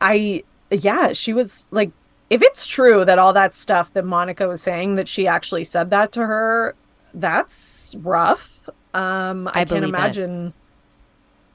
I, 0.00 0.42
yeah, 0.70 1.12
she 1.12 1.32
was 1.32 1.66
like, 1.70 1.90
if 2.30 2.42
it's 2.42 2.66
true 2.66 3.04
that 3.04 3.18
all 3.18 3.32
that 3.34 3.54
stuff 3.54 3.92
that 3.92 4.04
Monica 4.04 4.48
was 4.48 4.62
saying, 4.62 4.94
that 4.94 5.08
she 5.08 5.26
actually 5.26 5.64
said 5.64 5.90
that 5.90 6.12
to 6.12 6.24
her, 6.24 6.74
that's 7.12 7.94
rough. 8.00 8.68
Um, 8.94 9.48
I, 9.48 9.62
I 9.62 9.64
can't 9.64 9.92
believe 9.92 10.18
it. 10.18 10.52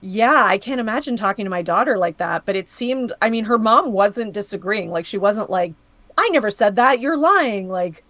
Yeah, 0.01 0.43
I 0.45 0.57
can't 0.57 0.79
imagine 0.79 1.15
talking 1.15 1.45
to 1.45 1.49
my 1.49 1.61
daughter 1.61 1.97
like 1.97 2.17
that. 2.17 2.45
But 2.45 2.55
it 2.55 2.69
seemed, 2.69 3.13
I 3.21 3.29
mean, 3.29 3.45
her 3.45 3.57
mom 3.57 3.91
wasn't 3.91 4.33
disagreeing. 4.33 4.91
Like 4.91 5.05
she 5.05 5.17
wasn't 5.17 5.49
like, 5.49 5.73
"I 6.17 6.29
never 6.29 6.51
said 6.51 6.75
that. 6.75 6.99
You're 6.99 7.17
lying." 7.17 7.69
Like 7.69 8.03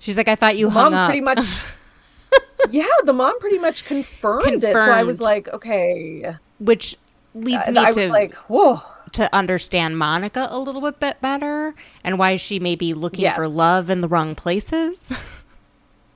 She's 0.00 0.16
like, 0.16 0.28
I 0.28 0.34
thought 0.34 0.56
you 0.56 0.70
hung 0.70 0.92
mom 0.92 0.94
up. 0.94 1.10
pretty 1.10 1.20
much. 1.20 1.40
yeah, 2.70 2.86
the 3.04 3.12
mom 3.12 3.38
pretty 3.38 3.58
much 3.58 3.84
confirmed, 3.84 4.64
it. 4.64 4.72
So 4.72 4.78
I 4.78 5.02
was 5.02 5.20
like, 5.20 5.48
okay. 5.48 6.34
which 6.58 6.96
leads 7.34 7.68
me 7.70 7.78
I 7.78 7.92
to 7.92 8.00
was 8.00 8.10
like, 8.10 8.34
whoa. 8.48 8.82
to 9.12 9.32
understand 9.34 9.98
Monica 9.98 10.48
a 10.50 10.58
little 10.58 10.80
bit 10.80 10.98
bit 11.00 11.20
better 11.20 11.74
and 12.02 12.18
why 12.18 12.36
she 12.36 12.58
may 12.58 12.76
be 12.76 12.94
looking 12.94 13.30
for 13.32 13.46
love 13.46 13.90
in 13.90 14.00
the 14.00 14.08
wrong 14.08 14.34
places. 14.34 15.12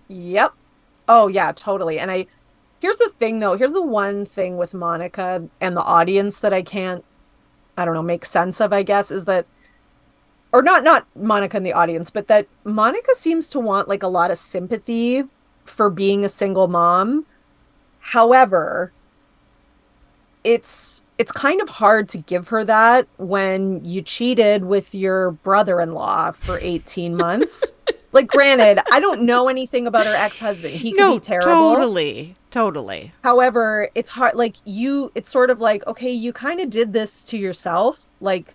Yep. 0.06 0.52
Oh 1.08 1.28
yeah, 1.28 1.52
totally. 1.52 1.98
And 1.98 2.10
I 2.10 2.26
here's 2.85 2.99
the 2.99 3.09
thing 3.09 3.39
though. 3.39 3.57
Here's 3.57 3.72
the 3.72 3.80
one 3.80 4.26
thing 4.26 4.59
with 4.59 4.74
Monica 4.74 5.49
and 5.59 5.74
the 5.74 5.82
audience 5.82 6.41
that 6.41 6.53
I 6.53 6.61
can't 6.61 7.03
I 7.78 7.85
don't 7.85 7.95
know, 7.95 8.03
make 8.03 8.24
sense 8.26 8.61
of, 8.61 8.72
I 8.72 8.82
guess, 8.82 9.11
is 9.11 9.24
that 9.24 9.47
or 10.53 10.61
not 10.61 10.85
not 10.85 11.07
Monica 11.16 11.57
and 11.57 11.64
the 11.64 11.72
audience, 11.72 12.11
but 12.11 12.28
that 12.28 12.47
Monica 12.62 13.14
seems 13.14 13.49
to 13.49 13.59
want 13.59 13.89
like 13.89 14.03
a 14.03 14.09
lot 14.09 14.30
of 14.30 14.37
sympathy 14.37 15.24
for 15.64 15.89
being 15.89 16.26
a 16.26 16.28
single 16.28 16.68
mom. 16.68 17.24
However, 18.01 18.93
it's 20.45 21.03
it's 21.18 21.32
kind 21.32 21.61
of 21.62 21.68
hard 21.68 22.09
to 22.11 22.18
give 22.18 22.49
her 22.49 22.64
that 22.64 23.09
when 23.16 23.82
you 23.84 24.03
cheated 24.03 24.64
with 24.64 24.95
your 24.95 25.32
brother-in-law 25.32 26.32
for 26.32 26.59
18 26.61 27.16
months. 27.26 27.72
like 28.12 28.28
granted, 28.28 28.80
I 28.92 29.01
don't 29.01 29.22
know 29.22 29.49
anything 29.49 29.86
about 29.86 30.07
her 30.07 30.14
ex-husband. 30.14 30.74
He 30.74 30.92
could 30.92 30.99
no, 30.99 31.18
be 31.18 31.24
terrible. 31.24 31.74
totally, 31.74 32.36
totally. 32.51 33.12
However, 33.22 33.90
it's 33.95 34.11
hard 34.11 34.36
like 34.36 34.57
you 34.64 35.11
it's 35.14 35.30
sort 35.30 35.51
of 35.51 35.61
like 35.61 35.86
okay, 35.86 36.12
you 36.12 36.32
kind 36.32 36.61
of 36.61 36.68
did 36.70 36.92
this 36.92 37.24
to 37.24 37.38
yourself, 37.38 38.11
like 38.20 38.55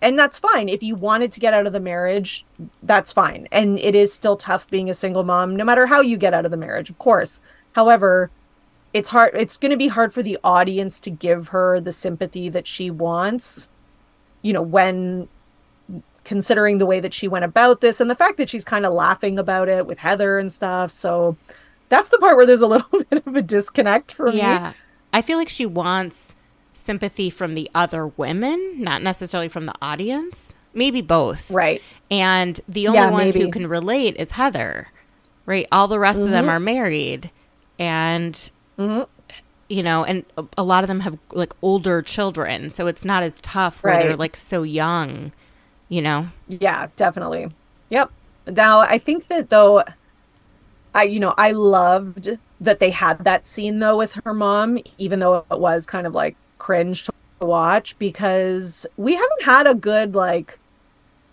and 0.00 0.18
that's 0.18 0.38
fine. 0.38 0.68
If 0.68 0.82
you 0.82 0.94
wanted 0.94 1.32
to 1.32 1.40
get 1.40 1.54
out 1.54 1.66
of 1.66 1.72
the 1.72 1.80
marriage, 1.80 2.44
that's 2.84 3.12
fine. 3.12 3.48
And 3.50 3.80
it 3.80 3.94
is 3.94 4.12
still 4.12 4.36
tough 4.36 4.68
being 4.70 4.88
a 4.88 4.94
single 4.94 5.24
mom 5.24 5.56
no 5.56 5.64
matter 5.64 5.86
how 5.86 6.02
you 6.02 6.16
get 6.16 6.34
out 6.34 6.44
of 6.44 6.50
the 6.50 6.56
marriage, 6.56 6.90
of 6.90 6.98
course. 6.98 7.40
However, 7.72 8.30
it's 8.98 9.08
hard 9.08 9.30
it's 9.34 9.56
going 9.56 9.70
to 9.70 9.76
be 9.76 9.88
hard 9.88 10.12
for 10.12 10.22
the 10.22 10.38
audience 10.44 11.00
to 11.00 11.10
give 11.10 11.48
her 11.48 11.80
the 11.80 11.92
sympathy 11.92 12.48
that 12.50 12.66
she 12.66 12.90
wants, 12.90 13.68
you 14.42 14.52
know, 14.52 14.62
when 14.62 15.28
considering 16.24 16.78
the 16.78 16.86
way 16.86 17.00
that 17.00 17.14
she 17.14 17.26
went 17.26 17.44
about 17.44 17.80
this 17.80 18.00
and 18.00 18.10
the 18.10 18.14
fact 18.14 18.36
that 18.36 18.50
she's 18.50 18.64
kind 18.64 18.84
of 18.84 18.92
laughing 18.92 19.38
about 19.38 19.68
it 19.68 19.86
with 19.86 19.98
Heather 19.98 20.38
and 20.38 20.52
stuff. 20.52 20.90
So 20.90 21.36
that's 21.88 22.10
the 22.10 22.18
part 22.18 22.36
where 22.36 22.44
there's 22.44 22.60
a 22.60 22.66
little 22.74 23.02
bit 23.10 23.26
of 23.26 23.34
a 23.34 23.40
disconnect 23.42 24.12
for 24.12 24.30
me. 24.30 24.38
Yeah. 24.38 24.74
I 25.12 25.22
feel 25.22 25.38
like 25.38 25.48
she 25.48 25.64
wants 25.64 26.34
sympathy 26.74 27.30
from 27.30 27.54
the 27.54 27.70
other 27.74 28.06
women, 28.06 28.74
not 28.82 29.02
necessarily 29.02 29.48
from 29.48 29.64
the 29.66 29.74
audience. 29.80 30.52
Maybe 30.74 31.00
both. 31.00 31.50
Right. 31.50 31.80
And 32.10 32.60
the 32.68 32.88
only 32.88 32.98
Yeah, 32.98 33.10
one 33.10 33.32
who 33.32 33.50
can 33.50 33.66
relate 33.66 34.14
is 34.16 34.32
Heather. 34.32 34.88
Right? 35.46 35.66
All 35.72 35.88
the 35.88 35.98
rest 35.98 36.20
of 36.20 36.28
them 36.28 36.44
Mhm. 36.44 36.50
are 36.50 36.60
married. 36.60 37.30
And 37.78 38.50
Mhm. 38.78 39.06
you 39.68 39.82
know, 39.82 40.02
and 40.04 40.24
a- 40.56 40.62
lot 40.62 40.82
of 40.82 40.88
them 40.88 41.00
have 41.00 41.18
like 41.32 41.52
older 41.60 42.00
children, 42.00 42.70
so 42.70 42.86
it's 42.86 43.04
not 43.04 43.22
as 43.22 43.36
tough 43.42 43.82
where 43.82 43.98
they're 43.98 44.10
Right. 44.10 44.18
like 44.18 44.36
so 44.36 44.62
young, 44.62 45.32
you 45.90 46.00
know. 46.00 46.28
Yeah, 46.48 46.86
definitely. 46.96 47.50
Yep. 47.90 48.10
Now, 48.46 48.80
I 48.80 48.96
think 48.98 49.26
that 49.28 49.50
though, 49.50 49.84
I, 50.94 51.02
you 51.04 51.20
know, 51.20 51.34
I 51.36 51.52
loved 51.52 52.38
that 52.60 52.80
they 52.80 52.90
had 52.90 53.24
that 53.24 53.44
scene 53.46 53.78
though 53.78 53.96
with 53.98 54.14
her 54.24 54.32
mom, 54.34 54.78
even 54.96 55.18
though 55.18 55.44
it 55.50 55.58
was 55.60 55.86
kind 55.86 56.06
of 56.06 56.14
like 56.14 56.34
cringe 56.58 57.04
to 57.04 57.12
watch 57.40 57.98
because 57.98 58.86
we 58.96 59.14
haven't 59.14 59.42
had 59.44 59.66
a 59.66 59.74
good, 59.74 60.14
like, 60.14 60.58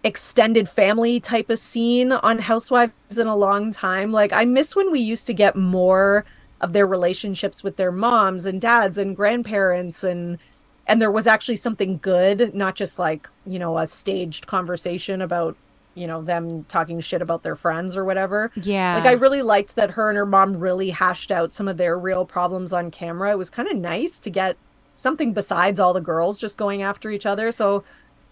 extended 0.03 0.69
family 0.69 1.19
type 1.19 1.49
of 1.49 1.57
scene 1.57 2.11
on 2.11 2.37
Housewives 2.39 3.17
in 3.17 3.27
a 3.27 3.35
long 3.35 3.71
time. 3.71 4.11
Like, 4.11 4.33
I 4.33 4.45
miss 4.45 4.75
when 4.75 4.91
we 4.91 4.99
used 4.99 5.25
to 5.27 5.33
get 5.33 5.55
more 5.55 6.25
of 6.61 6.73
their 6.73 6.87
relationships 6.87 7.63
with 7.63 7.75
their 7.77 7.91
moms 7.91 8.45
and 8.45 8.61
dads 8.61 8.97
and 8.97 9.15
grandparents 9.15 10.03
and 10.03 10.37
and 10.87 11.01
there 11.01 11.11
was 11.11 11.27
actually 11.27 11.55
something 11.55 11.97
good 12.01 12.53
not 12.55 12.75
just 12.75 12.97
like 12.99 13.29
you 13.45 13.59
know 13.59 13.77
a 13.77 13.85
staged 13.87 14.47
conversation 14.47 15.21
about 15.21 15.55
you 15.95 16.07
know 16.07 16.21
them 16.21 16.63
talking 16.65 16.99
shit 16.99 17.21
about 17.21 17.43
their 17.43 17.55
friends 17.55 17.95
or 17.97 18.03
whatever. 18.05 18.51
Yeah. 18.55 18.95
like 18.95 19.05
i 19.05 19.13
really 19.13 19.41
liked 19.41 19.75
that 19.75 19.91
her 19.91 20.09
and 20.09 20.17
her 20.17 20.25
mom 20.25 20.57
really 20.57 20.89
hashed 20.89 21.31
out 21.31 21.53
some 21.53 21.67
of 21.67 21.77
their 21.77 21.97
real 21.97 22.25
problems 22.25 22.73
on 22.73 22.91
camera. 22.91 23.31
It 23.31 23.37
was 23.37 23.49
kind 23.49 23.69
of 23.69 23.77
nice 23.77 24.19
to 24.19 24.29
get 24.29 24.57
something 24.97 25.33
besides 25.33 25.79
all 25.79 25.93
the 25.93 26.01
girls 26.01 26.39
just 26.39 26.57
going 26.57 26.81
after 26.81 27.09
each 27.09 27.25
other. 27.25 27.51
So 27.51 27.83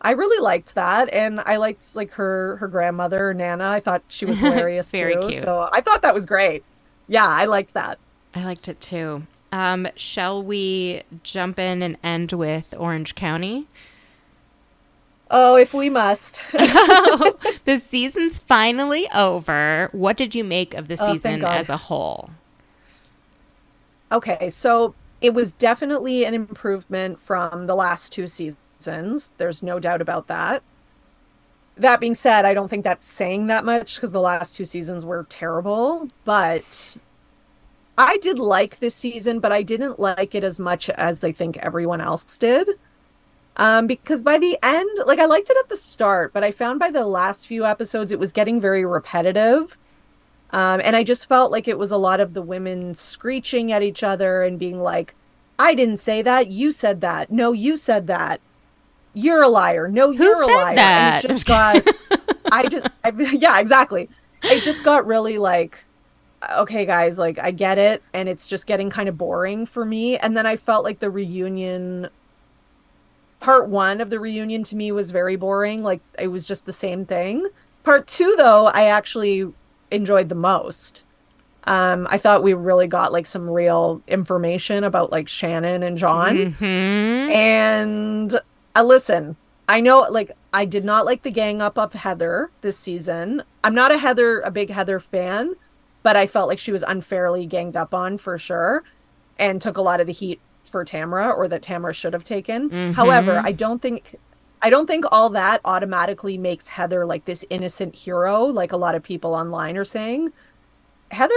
i 0.01 0.11
really 0.11 0.41
liked 0.41 0.75
that 0.75 1.07
and 1.13 1.39
i 1.45 1.55
liked 1.55 1.95
like 1.95 2.11
her 2.11 2.57
her 2.57 2.67
grandmother 2.67 3.33
nana. 3.33 3.69
I 3.69 3.79
thought 3.79 4.03
she 4.09 4.25
was 4.25 4.39
hilarious 4.45 4.91
Very 4.91 5.13
too. 5.13 5.27
cute. 5.29 5.41
so 5.43 5.69
i 5.71 5.79
thought 5.81 6.01
that 6.01 6.13
was 6.13 6.25
great. 6.25 6.63
Yeah 7.07 7.27
i 7.27 7.45
liked 7.45 7.73
that 7.73 7.97
I 8.33 8.43
liked 8.43 8.67
it 8.67 8.79
too. 8.81 9.27
Um, 9.51 9.87
shall 9.95 10.43
we 10.43 11.03
jump 11.23 11.59
in 11.59 11.81
and 11.83 11.97
end 12.03 12.31
with 12.33 12.73
Orange 12.77 13.15
County? 13.15 13.67
oh 15.31 15.55
if 15.55 15.73
we 15.73 15.89
must 15.89 16.41
the 17.65 17.77
season's 17.81 18.39
finally 18.39 19.07
over. 19.13 19.89
What 19.91 20.17
did 20.17 20.35
you 20.35 20.43
make 20.43 20.73
of 20.73 20.87
the 20.87 20.97
Oh, 20.97 21.13
season 21.13 21.45
as 21.45 21.69
a 21.69 21.77
whole? 21.77 22.31
Okay, 24.11 24.49
so 24.49 24.95
it 25.21 25.33
was 25.33 25.53
definitely 25.53 26.25
an 26.25 26.33
improvement 26.33 27.19
from 27.19 27.67
the 27.67 27.75
last 27.75 28.11
two 28.13 28.27
seasons. 28.27 29.31
There's 29.37 29.63
no 29.63 29.79
doubt 29.79 30.01
about 30.01 30.27
that. 30.27 30.63
That 31.75 31.99
being 31.99 32.13
said, 32.13 32.45
I 32.45 32.53
don't 32.53 32.67
think 32.67 32.83
that's 32.83 33.05
saying 33.05 33.47
that 33.47 33.65
much 33.65 33.95
because 33.95 34.11
the 34.11 34.21
last 34.21 34.55
two 34.55 34.65
seasons 34.65 35.05
were 35.05 35.25
terrible, 35.29 36.09
but 36.23 36.97
I 37.97 38.17
did 38.17 38.39
like 38.39 38.79
this 38.79 38.95
season, 38.95 39.39
but 39.39 39.51
I 39.51 39.61
didn't 39.61 39.99
like 39.99 40.33
it 40.35 40.43
as 40.43 40.59
much 40.59 40.89
as 40.89 41.23
I 41.23 41.31
think 41.31 41.57
everyone 41.57 42.01
else 42.01 42.37
did. 42.37 42.67
Um, 43.55 43.85
because 43.85 44.23
by 44.23 44.39
the 44.39 44.57
end, 44.63 44.89
like 45.05 45.19
I 45.19 45.25
liked 45.25 45.49
it 45.49 45.57
at 45.57 45.69
the 45.69 45.77
start, 45.77 46.33
but 46.33 46.43
I 46.43 46.51
found 46.51 46.79
by 46.79 46.89
the 46.89 47.05
last 47.05 47.45
few 47.45 47.65
episodes 47.65 48.11
it 48.11 48.19
was 48.19 48.31
getting 48.31 48.59
very 48.59 48.83
repetitive. 48.83 49.77
Um, 50.51 50.81
and 50.83 50.95
I 50.95 51.03
just 51.03 51.27
felt 51.27 51.51
like 51.51 51.67
it 51.67 51.77
was 51.77 51.91
a 51.91 51.97
lot 51.97 52.19
of 52.19 52.33
the 52.33 52.41
women 52.41 52.93
screeching 52.95 53.71
at 53.71 53.83
each 53.83 54.03
other 54.03 54.43
and 54.43 54.57
being 54.57 54.81
like, 54.81 55.13
I 55.59 55.75
didn't 55.75 55.97
say 55.97 56.21
that. 56.23 56.47
You 56.47 56.71
said 56.71 57.01
that. 57.01 57.31
No, 57.31 57.51
you 57.51 57.77
said 57.77 58.07
that. 58.07 58.41
You're 59.13 59.43
a 59.43 59.49
liar. 59.49 59.87
No, 59.87 60.09
you're 60.09 60.41
a 60.41 60.47
liar. 60.47 60.75
that? 60.75 61.23
And 61.23 61.25
it 61.25 61.27
just 61.27 61.45
got, 61.47 61.83
I 62.51 62.67
just, 62.67 62.87
I, 63.03 63.09
yeah, 63.33 63.59
exactly. 63.59 64.09
It 64.43 64.63
just 64.63 64.83
got 64.83 65.05
really 65.05 65.37
like, 65.37 65.77
okay, 66.51 66.85
guys, 66.85 67.17
like 67.17 67.39
I 67.39 67.51
get 67.51 67.77
it. 67.77 68.03
And 68.13 68.29
it's 68.29 68.47
just 68.47 68.67
getting 68.67 68.89
kind 68.89 69.09
of 69.09 69.17
boring 69.17 69.65
for 69.65 69.85
me. 69.85 70.17
And 70.17 70.35
then 70.35 70.45
I 70.45 70.55
felt 70.55 70.83
like 70.83 70.99
the 70.99 71.09
reunion, 71.09 72.09
part 73.39 73.69
one 73.69 74.01
of 74.01 74.09
the 74.09 74.19
reunion 74.19 74.63
to 74.63 74.75
me 74.75 74.91
was 74.91 75.11
very 75.11 75.35
boring. 75.35 75.83
Like 75.83 76.01
it 76.17 76.27
was 76.27 76.45
just 76.45 76.65
the 76.65 76.73
same 76.73 77.05
thing. 77.05 77.47
Part 77.83 78.07
two, 78.07 78.35
though, 78.37 78.67
I 78.67 78.85
actually 78.85 79.51
enjoyed 79.91 80.29
the 80.29 80.35
most. 80.35 81.03
Um, 81.65 82.07
I 82.09 82.17
thought 82.17 82.43
we 82.43 82.53
really 82.53 82.87
got 82.87 83.13
like 83.13 83.25
some 83.25 83.49
real 83.49 84.01
information 84.07 84.83
about 84.83 85.11
like 85.11 85.29
Shannon 85.29 85.83
and 85.83 85.97
John. 85.97 86.53
hmm 86.53 87.31
And 87.31 88.35
uh, 88.75 88.83
listen, 88.83 89.37
I 89.69 89.79
know 89.79 90.01
like 90.09 90.31
I 90.53 90.65
did 90.65 90.83
not 90.83 91.05
like 91.05 91.23
the 91.23 91.31
gang 91.31 91.61
up 91.61 91.77
of 91.77 91.93
Heather 91.93 92.51
this 92.61 92.77
season. 92.77 93.43
I'm 93.63 93.73
not 93.73 93.91
a 93.91 93.97
Heather, 93.97 94.41
a 94.41 94.51
big 94.51 94.69
Heather 94.69 94.99
fan, 94.99 95.55
but 96.03 96.15
I 96.15 96.27
felt 96.27 96.47
like 96.47 96.59
she 96.59 96.71
was 96.71 96.83
unfairly 96.87 97.45
ganged 97.45 97.75
up 97.75 97.93
on 97.93 98.17
for 98.17 98.37
sure 98.37 98.83
and 99.39 99.61
took 99.61 99.77
a 99.77 99.81
lot 99.81 99.99
of 99.99 100.07
the 100.07 100.13
heat 100.13 100.39
for 100.65 100.85
Tamra 100.85 101.35
or 101.35 101.47
that 101.47 101.61
Tamra 101.61 101.93
should 101.93 102.13
have 102.13 102.23
taken. 102.23 102.69
Mhm. 102.69 102.93
However, 102.93 103.41
I 103.43 103.51
don't 103.51 103.81
think 103.81 104.17
I 104.61 104.69
don't 104.69 104.87
think 104.87 105.03
all 105.11 105.29
that 105.31 105.59
automatically 105.65 106.37
makes 106.37 106.69
Heather 106.69 107.05
like 107.05 107.25
this 107.25 107.43
innocent 107.49 107.95
hero 107.95 108.45
like 108.45 108.71
a 108.71 108.77
lot 108.77 108.95
of 108.95 109.03
people 109.03 109.33
online 109.33 109.75
are 109.77 109.83
saying. 109.83 110.31
Heather 111.11 111.35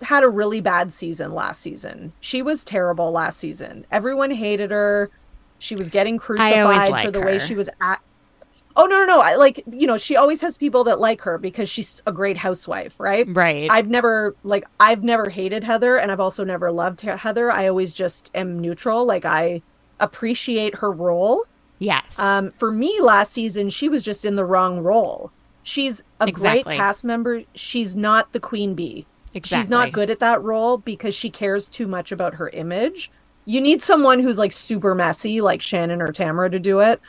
had 0.00 0.24
a 0.24 0.28
really 0.28 0.60
bad 0.60 0.92
season 0.92 1.34
last 1.34 1.60
season. 1.60 2.12
She 2.20 2.40
was 2.42 2.64
terrible 2.64 3.12
last 3.12 3.38
season. 3.38 3.84
Everyone 3.90 4.30
hated 4.30 4.70
her. 4.70 5.10
She 5.58 5.76
was 5.76 5.90
getting 5.90 6.16
crucified 6.18 6.54
for 7.04 7.10
the 7.10 7.20
way 7.20 7.38
she 7.38 7.54
was 7.54 7.68
at. 7.80 8.00
Oh 8.76 8.86
no, 8.86 9.00
no, 9.00 9.06
no! 9.06 9.20
I 9.20 9.34
like 9.36 9.62
you 9.70 9.86
know 9.86 9.98
she 9.98 10.16
always 10.16 10.40
has 10.42 10.56
people 10.56 10.84
that 10.84 10.98
like 11.00 11.20
her 11.22 11.38
because 11.38 11.68
she's 11.68 12.02
a 12.06 12.12
great 12.12 12.36
housewife, 12.38 12.98
right? 12.98 13.26
Right. 13.28 13.70
I've 13.70 13.88
never 13.88 14.34
like 14.44 14.64
I've 14.80 15.02
never 15.04 15.28
hated 15.30 15.64
Heather, 15.64 15.96
and 15.96 16.10
I've 16.10 16.20
also 16.20 16.44
never 16.44 16.70
loved 16.72 17.00
Heather. 17.02 17.50
I 17.50 17.68
always 17.68 17.92
just 17.92 18.30
am 18.34 18.58
neutral. 18.60 19.04
Like 19.04 19.24
I 19.24 19.62
appreciate 20.00 20.76
her 20.76 20.90
role. 20.90 21.44
yes. 21.78 22.18
Um, 22.18 22.52
for 22.58 22.70
me, 22.72 23.00
last 23.00 23.32
season 23.32 23.70
she 23.70 23.88
was 23.88 24.02
just 24.02 24.24
in 24.24 24.36
the 24.36 24.44
wrong 24.44 24.80
role. 24.80 25.30
She's 25.62 26.02
a 26.20 26.26
Exactly. 26.26 26.62
great 26.64 26.76
cast 26.76 27.04
member. 27.04 27.42
She's 27.54 27.94
not 27.94 28.32
the 28.32 28.40
queen 28.40 28.74
bee. 28.74 29.06
Exactly. 29.34 29.62
She's 29.62 29.70
not 29.70 29.92
good 29.92 30.10
at 30.10 30.18
that 30.18 30.42
role 30.42 30.76
because 30.78 31.14
she 31.14 31.30
cares 31.30 31.68
too 31.68 31.86
much 31.86 32.10
about 32.12 32.34
her 32.34 32.48
image. 32.50 33.10
You 33.44 33.60
need 33.60 33.80
someone 33.82 34.18
who's 34.20 34.38
like 34.38 34.52
super 34.52 34.94
messy, 34.94 35.40
like 35.40 35.62
Shannon 35.62 36.02
or 36.02 36.08
Tamra, 36.08 36.50
to 36.50 36.58
do 36.58 36.80
it. 36.80 37.00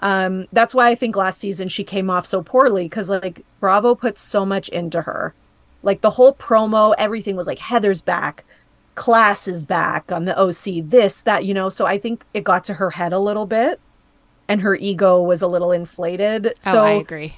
Um, 0.00 0.46
that's 0.52 0.74
why 0.74 0.88
I 0.88 0.94
think 0.94 1.16
last 1.16 1.38
season 1.38 1.68
she 1.68 1.84
came 1.84 2.08
off 2.08 2.24
so 2.24 2.42
poorly 2.42 2.84
because 2.84 3.10
like 3.10 3.44
Bravo 3.60 3.94
put 3.94 4.18
so 4.18 4.46
much 4.46 4.68
into 4.68 5.02
her. 5.02 5.34
Like 5.82 6.00
the 6.00 6.10
whole 6.10 6.34
promo, 6.34 6.94
everything 6.98 7.36
was 7.36 7.46
like 7.46 7.58
Heather's 7.58 8.02
back, 8.02 8.44
class 8.94 9.48
is 9.48 9.66
back 9.66 10.10
on 10.10 10.24
the 10.24 10.38
OC, 10.38 10.88
this, 10.88 11.22
that, 11.22 11.44
you 11.44 11.54
know. 11.54 11.68
So 11.68 11.86
I 11.86 11.98
think 11.98 12.24
it 12.34 12.44
got 12.44 12.64
to 12.64 12.74
her 12.74 12.90
head 12.90 13.12
a 13.12 13.18
little 13.18 13.46
bit 13.46 13.80
and 14.48 14.60
her 14.62 14.74
ego 14.76 15.22
was 15.22 15.42
a 15.42 15.46
little 15.46 15.72
inflated. 15.72 16.54
Oh, 16.66 16.72
so 16.72 16.84
I 16.84 16.92
agree. 16.92 17.36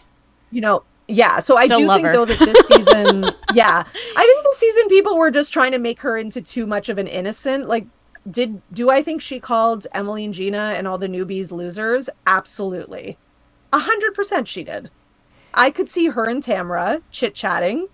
you 0.50 0.60
know, 0.60 0.84
yeah. 1.08 1.40
So 1.40 1.56
Still 1.56 1.58
I 1.58 1.66
do 1.66 1.88
think 1.88 2.06
her. 2.06 2.12
though 2.12 2.24
that 2.24 2.38
this 2.38 2.68
season, 2.68 3.24
yeah, 3.54 3.84
I 4.16 4.24
think 4.24 4.44
this 4.44 4.58
season 4.58 4.88
people 4.88 5.16
were 5.16 5.30
just 5.30 5.52
trying 5.52 5.72
to 5.72 5.78
make 5.78 6.00
her 6.00 6.16
into 6.16 6.40
too 6.40 6.66
much 6.66 6.88
of 6.88 6.98
an 6.98 7.06
innocent. 7.08 7.68
Like, 7.68 7.86
did 8.28 8.60
do 8.72 8.90
I 8.90 9.02
think 9.02 9.22
she 9.22 9.38
called 9.40 9.86
Emily 9.92 10.24
and 10.24 10.34
Gina 10.34 10.74
and 10.76 10.88
all 10.88 10.98
the 10.98 11.08
newbies 11.08 11.52
losers? 11.52 12.10
Absolutely, 12.26 13.16
a 13.72 13.78
hundred 13.78 14.14
percent 14.14 14.48
she 14.48 14.64
did. 14.64 14.90
I 15.54 15.70
could 15.70 15.88
see 15.88 16.08
her 16.08 16.24
and 16.28 16.42
Tamra 16.42 17.02
chit 17.10 17.34
chatting, 17.34 17.88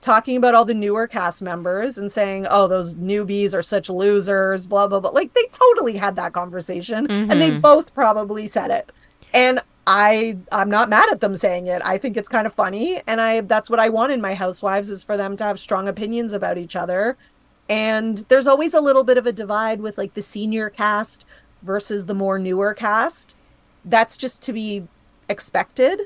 talking 0.00 0.36
about 0.36 0.54
all 0.54 0.64
the 0.64 0.74
newer 0.74 1.06
cast 1.06 1.42
members 1.42 1.98
and 1.98 2.10
saying, 2.10 2.46
"Oh, 2.50 2.66
those 2.66 2.94
newbies 2.94 3.54
are 3.54 3.62
such 3.62 3.88
losers," 3.90 4.66
blah 4.66 4.86
blah 4.86 5.00
blah. 5.00 5.10
Like 5.10 5.34
they 5.34 5.46
totally 5.52 5.96
had 5.96 6.16
that 6.16 6.32
conversation, 6.32 7.10
and 7.10 7.40
they 7.40 7.50
Mhm. 7.50 7.60
both 7.60 7.94
probably 7.94 8.46
said 8.46 8.70
it. 8.70 8.90
And 9.34 9.60
I 9.86 10.36
I'm 10.52 10.68
not 10.70 10.88
mad 10.90 11.08
at 11.10 11.20
them 11.20 11.34
saying 11.34 11.66
it. 11.66 11.80
I 11.84 11.98
think 11.98 12.16
it's 12.16 12.28
kind 12.28 12.46
of 12.46 12.52
funny, 12.54 13.02
and 13.06 13.20
I 13.20 13.40
that's 13.42 13.70
what 13.70 13.80
I 13.80 13.88
want 13.88 14.12
in 14.12 14.20
my 14.20 14.34
housewives 14.34 14.90
is 14.90 15.02
for 15.02 15.16
them 15.16 15.36
to 15.38 15.44
have 15.44 15.58
strong 15.60 15.88
opinions 15.88 16.32
about 16.32 16.58
each 16.58 16.76
other. 16.76 17.16
And 17.68 18.18
there's 18.28 18.46
always 18.46 18.72
a 18.74 18.80
little 18.80 19.04
bit 19.04 19.18
of 19.18 19.26
a 19.26 19.32
divide 19.32 19.80
with 19.80 19.98
like 19.98 20.14
the 20.14 20.22
senior 20.22 20.70
cast 20.70 21.26
versus 21.62 22.06
the 22.06 22.14
more 22.14 22.38
newer 22.38 22.72
cast. 22.74 23.36
That's 23.84 24.16
just 24.16 24.42
to 24.44 24.52
be 24.52 24.86
expected. 25.28 26.02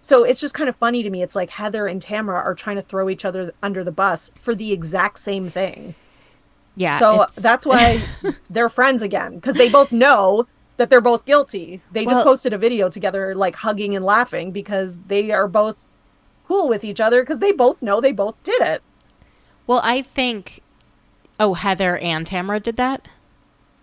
So 0.00 0.22
it's 0.24 0.40
just 0.40 0.54
kind 0.54 0.68
of 0.68 0.76
funny 0.76 1.02
to 1.02 1.10
me. 1.10 1.22
It's 1.22 1.34
like 1.36 1.50
Heather 1.50 1.86
and 1.86 2.00
Tamra 2.00 2.42
are 2.42 2.54
trying 2.54 2.76
to 2.76 2.82
throw 2.82 3.08
each 3.10 3.24
other 3.24 3.52
under 3.62 3.82
the 3.84 3.92
bus 3.92 4.30
for 4.36 4.54
the 4.54 4.72
exact 4.72 5.18
same 5.18 5.50
thing. 5.50 5.94
Yeah. 6.76 6.98
so 6.98 7.14
it's- 7.22 7.36
that's 7.36 7.66
why 7.66 8.02
they're 8.50 8.68
friends 8.68 9.02
again 9.02 9.34
because 9.36 9.56
they 9.56 9.68
both 9.68 9.92
know 9.92 10.46
that 10.76 10.90
they're 10.90 11.00
both 11.00 11.24
guilty. 11.24 11.80
They 11.92 12.04
just 12.04 12.18
posted 12.24 12.52
a 12.52 12.58
video 12.58 12.88
together, 12.90 13.34
like 13.34 13.56
hugging 13.56 13.96
and 13.96 14.04
laughing 14.04 14.52
because 14.52 14.98
they 15.08 15.30
are 15.30 15.48
both 15.48 15.88
cool 16.46 16.68
with 16.68 16.84
each 16.84 17.00
other 17.00 17.22
because 17.22 17.38
they 17.40 17.50
both 17.52 17.80
know 17.82 18.00
they 18.00 18.12
both 18.12 18.42
did 18.42 18.60
it. 18.62 18.82
Well, 19.66 19.80
I 19.82 20.02
think. 20.02 20.62
Oh, 21.38 21.54
Heather 21.54 21.98
and 21.98 22.26
Tamra 22.26 22.62
did 22.62 22.76
that. 22.76 23.06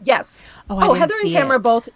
Yes. 0.04 0.52
Oh, 0.70 0.78
I 0.80 0.88
oh, 0.88 0.94
Heather 0.94 1.16
and 1.22 1.30
Tamra 1.32 1.58
it. 1.58 1.64
both. 1.64 1.90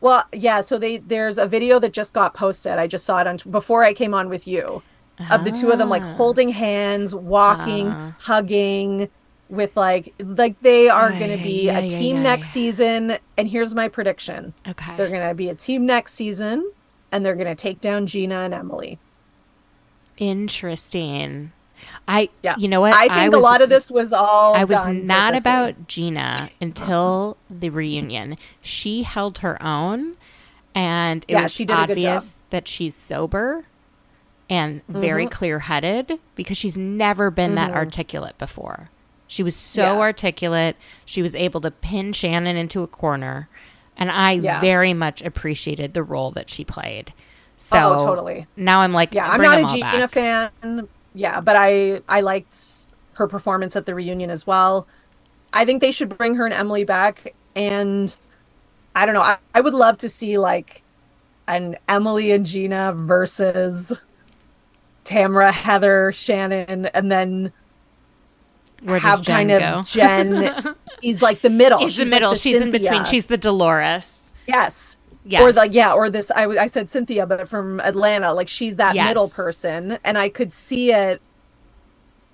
Well, 0.00 0.24
yeah. 0.32 0.60
So 0.62 0.78
they 0.78 0.98
there's 0.98 1.38
a 1.38 1.46
video 1.46 1.78
that 1.78 1.92
just 1.92 2.12
got 2.14 2.34
posted. 2.34 2.72
I 2.72 2.86
just 2.86 3.04
saw 3.04 3.20
it 3.20 3.26
on 3.26 3.38
before 3.50 3.84
I 3.84 3.94
came 3.94 4.14
on 4.14 4.28
with 4.28 4.46
you, 4.48 4.82
of 5.30 5.44
the 5.44 5.50
two 5.52 5.70
of 5.70 5.78
them 5.78 5.88
like 5.88 6.02
Ah. 6.02 6.14
holding 6.14 6.48
hands, 6.50 7.14
walking, 7.14 7.88
Ah. 7.88 8.14
hugging, 8.20 9.08
with 9.48 9.76
like 9.76 10.12
like 10.18 10.60
they 10.60 10.88
are 10.88 11.10
going 11.10 11.36
to 11.36 11.42
be 11.42 11.70
ay, 11.70 11.78
a 11.80 11.88
team 11.88 12.16
ay. 12.18 12.22
next 12.22 12.48
season. 12.50 13.16
And 13.36 13.48
here's 13.48 13.74
my 13.74 13.88
prediction: 13.88 14.52
Okay. 14.68 14.96
they're 14.96 15.08
going 15.08 15.26
to 15.28 15.34
be 15.34 15.48
a 15.48 15.54
team 15.54 15.86
next 15.86 16.14
season, 16.14 16.70
and 17.12 17.24
they're 17.24 17.36
going 17.36 17.46
to 17.46 17.54
take 17.54 17.80
down 17.80 18.06
Gina 18.06 18.40
and 18.40 18.52
Emily. 18.54 18.98
Interesting. 20.16 21.52
I. 22.06 22.28
Yeah. 22.42 22.54
You 22.58 22.68
know 22.68 22.80
what? 22.80 22.92
I 22.92 23.08
think 23.20 23.32
a 23.34 23.36
was- 23.38 23.42
lot 23.42 23.62
of 23.62 23.68
this 23.68 23.90
was 23.90 24.12
all. 24.12 24.54
I 24.54 24.64
was 24.64 24.88
not 24.88 25.36
about 25.36 25.88
Gina 25.88 26.50
until 26.60 27.36
the 27.50 27.70
reunion. 27.70 28.36
She 28.60 29.02
held 29.04 29.38
her 29.38 29.60
own, 29.62 30.16
and 30.74 31.24
it 31.28 31.32
Yeah, 31.32 31.42
was 31.44 31.52
she 31.52 31.64
did 31.64 31.72
a 31.74 31.86
good 31.86 31.98
job. 31.98 32.16
obvious 32.16 32.42
that 32.50 32.68
she's 32.68 32.94
sober 32.94 33.64
and 34.50 34.82
very 34.88 35.26
Mhm. 35.26 35.30
clear-headed 35.30 36.18
because 36.34 36.58
she's 36.58 36.76
never 36.76 37.30
been 37.30 37.54
that 37.54 37.70
Mhm. 37.72 37.76
articulate 37.76 38.36
before. 38.36 38.90
She 39.26 39.42
was 39.42 39.56
so 39.56 39.94
Yeah. 39.94 40.00
articulate. 40.00 40.76
She 41.06 41.22
was 41.22 41.34
able 41.34 41.62
to 41.62 41.70
pin 41.70 42.12
Shannon 42.12 42.56
into 42.56 42.82
a 42.82 42.86
corner, 42.86 43.48
and 43.96 44.10
I 44.10 44.32
Yeah. 44.32 44.60
very 44.60 44.92
much 44.92 45.22
appreciated 45.22 45.94
the 45.94 46.02
role 46.02 46.30
that 46.32 46.50
she 46.50 46.62
played. 46.64 47.14
So 47.56 47.94
Oh, 47.94 48.04
totally. 48.04 48.46
now 48.56 48.80
I'm 48.80 48.92
like, 48.92 49.14
Yeah, 49.14 49.30
I'm 49.30 49.40
not 49.40 49.58
a 49.58 49.64
Gina 49.66 49.80
back. 50.08 50.10
fan. 50.10 50.88
Yeah, 51.14 51.40
but 51.40 51.56
I 51.56 52.00
I 52.08 52.20
liked 52.20 52.58
her 53.14 53.26
performance 53.28 53.76
at 53.76 53.86
the 53.86 53.94
reunion 53.94 54.30
as 54.30 54.46
well. 54.46 54.86
I 55.52 55.64
think 55.64 55.80
they 55.80 55.92
should 55.92 56.16
bring 56.16 56.34
her 56.34 56.44
and 56.44 56.54
Emily 56.54 56.84
back, 56.84 57.34
and 57.54 58.14
I 58.96 59.06
don't 59.06 59.14
know. 59.14 59.22
I, 59.22 59.38
I 59.54 59.60
would 59.60 59.74
love 59.74 59.98
to 59.98 60.08
see 60.08 60.36
like 60.38 60.82
an 61.46 61.76
Emily 61.88 62.32
and 62.32 62.44
Gina 62.44 62.92
versus 62.94 63.92
Tamra, 65.04 65.52
Heather, 65.52 66.10
Shannon, 66.12 66.86
and 66.86 67.12
then 67.12 67.52
Where 68.82 68.98
does 68.98 69.02
have 69.02 69.22
Jen 69.22 69.36
kind 69.36 69.50
of 69.52 69.60
go? 69.60 69.82
Jen. 69.86 70.74
He's 71.00 71.22
like 71.22 71.42
the 71.42 71.50
middle. 71.50 71.80
She's 71.80 71.96
the 71.96 72.04
like 72.04 72.10
middle. 72.10 72.34
She's 72.34 72.60
in 72.60 72.70
between. 72.70 73.04
She's 73.04 73.26
the 73.26 73.36
Dolores. 73.36 74.32
yes. 74.46 74.98
Yes. 75.26 75.42
Or 75.42 75.52
like 75.52 75.72
yeah, 75.72 75.92
or 75.94 76.10
this 76.10 76.30
I, 76.30 76.42
w- 76.42 76.60
I 76.60 76.66
said 76.66 76.90
Cynthia, 76.90 77.24
but 77.26 77.48
from 77.48 77.80
Atlanta, 77.80 78.32
like 78.34 78.48
she's 78.48 78.76
that 78.76 78.94
Yes. 78.94 79.08
middle 79.08 79.28
person, 79.28 79.98
and 80.04 80.18
I 80.18 80.28
could 80.28 80.52
see 80.52 80.92
it 80.92 81.22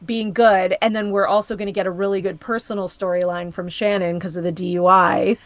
being 0.04 0.32
good. 0.32 0.76
And 0.82 0.94
then 0.96 1.10
we're 1.10 1.26
also 1.26 1.56
going 1.56 1.66
to 1.66 1.72
get 1.72 1.86
a 1.86 1.90
really 1.90 2.20
good 2.20 2.40
personal 2.40 2.88
storyline 2.88 3.52
from 3.52 3.68
Shannon 3.68 4.16
because 4.18 4.36
of 4.36 4.44
the 4.44 4.52
DUI. 4.52 5.36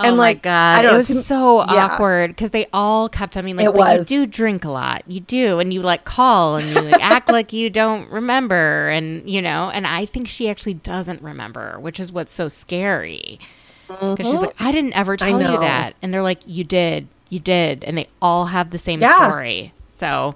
Oh 0.00 0.02
And, 0.04 0.16
my 0.16 0.22
like, 0.28 0.42
god, 0.42 0.84
it 0.84 0.92
was 0.96 1.08
to- 1.08 1.22
so 1.22 1.58
yeah. 1.64 1.86
awkward 1.86 2.30
because 2.30 2.52
they 2.52 2.68
all 2.72 3.08
kept 3.08 3.36
I 3.36 3.42
mean, 3.42 3.56
like, 3.56 3.64
It 3.66 3.74
was. 3.74 4.10
you 4.10 4.20
do 4.20 4.26
drink 4.26 4.64
a 4.64 4.70
lot, 4.70 5.02
you 5.08 5.18
do," 5.20 5.58
and 5.58 5.74
you 5.74 5.82
like 5.82 6.04
call 6.04 6.56
and 6.56 6.66
you 6.68 6.80
like 6.82 7.02
act 7.02 7.28
like 7.28 7.52
you 7.52 7.68
don't 7.68 8.08
remember, 8.08 8.88
and 8.88 9.28
you 9.28 9.42
know, 9.42 9.70
and 9.74 9.86
I 9.88 10.06
think 10.06 10.28
she 10.28 10.48
actually 10.48 10.74
doesn't 10.74 11.20
remember, 11.20 11.78
which 11.80 11.98
is 11.98 12.12
what's 12.12 12.32
so 12.32 12.46
scary 12.46 13.40
because 13.88 14.26
she's 14.26 14.40
like, 14.40 14.54
mm-hmm. 14.54 14.66
"I 14.66 14.72
didn't 14.72 14.92
ever 14.94 15.16
tell 15.16 15.40
you 15.40 15.58
that," 15.60 15.94
and 16.02 16.12
they're 16.12 16.22
like, 16.22 16.40
"You 16.46 16.64
did, 16.64 17.08
you 17.28 17.40
did," 17.40 17.84
and 17.84 17.96
they 17.98 18.06
all 18.20 18.46
have 18.46 18.70
the 18.70 18.78
same 18.78 19.00
Yeah. 19.00 19.14
story, 19.28 19.72
so 19.86 20.34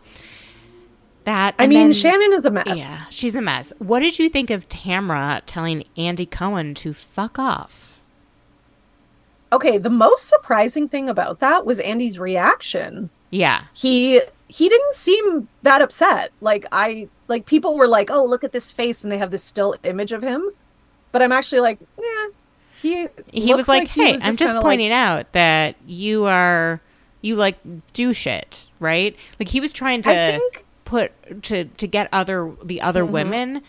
that. 1.25 1.55
I 1.59 1.67
mean, 1.67 1.79
then- 1.79 1.93
Shannon 1.93 2.33
is 2.33 2.47
a 2.47 2.51
mess. 2.51 2.79
yeah, 2.79 3.05
she's 3.11 3.37
a 3.37 3.43
mess. 3.43 3.73
What 3.79 4.01
did 4.01 4.19
you 4.19 4.29
think 4.29 4.51
of 4.51 4.69
Tamra 4.69 5.43
telling 5.47 5.85
Andy 5.97 6.27
Cohen 6.27 6.75
to 6.75 6.93
fuck 6.93 7.39
off? 7.39 8.01
Okay, 9.53 9.77
the 9.77 9.91
most 9.91 10.29
surprising 10.29 10.89
thing 10.89 11.11
about 11.11 11.41
that 11.41 11.67
was 11.67 11.79
Andy's 11.81 12.19
reaction. 12.19 13.11
Yeah. 13.31 13.65
He 13.75 14.21
he 14.49 14.69
didn't 14.69 14.95
seem 14.95 15.49
that 15.63 15.83
upset. 15.83 16.33
Like 16.41 16.65
I 16.73 17.09
like 17.29 17.47
people 17.47 17.75
were 17.77 17.89
like, 17.89 18.11
"Oh, 18.11 18.25
look 18.25 18.45
at 18.45 18.53
this 18.53 18.73
face," 18.73 19.03
and 19.03 19.13
they 19.13 19.19
have 19.19 19.31
this 19.31 19.45
still 19.45 19.75
image 19.83 20.13
of 20.13 20.23
him. 20.23 20.51
But 21.13 21.21
I'm 21.23 21.33
actually 21.33 21.61
like, 21.61 21.79
yeah, 21.99 22.27
he 22.83 23.07
he 23.33 23.55
was 23.55 23.69
like, 23.69 23.89
he 23.89 24.05
"Hey, 24.05 24.13
was 24.13 24.23
I'm 24.23 24.31
just 24.31 24.41
kinda 24.41 24.55
like- 24.55 24.63
pointing 24.63 24.93
out 24.93 25.33
that 25.33 25.77
you 25.87 26.25
are 26.27 26.81
you 27.23 27.37
like 27.37 27.59
do 27.93 28.13
shit, 28.13 28.67
right?" 28.81 29.17
Like 29.41 29.49
he 29.49 29.61
was 29.61 29.73
trying 29.73 30.03
to 30.03 30.11
think 30.11 30.65
put 30.85 31.43
to 31.45 31.65
to 31.65 31.87
get 31.87 32.09
other 32.13 32.53
the 32.63 32.81
other 32.83 33.03
Mm-hmm. 33.05 33.13
women 33.13 33.63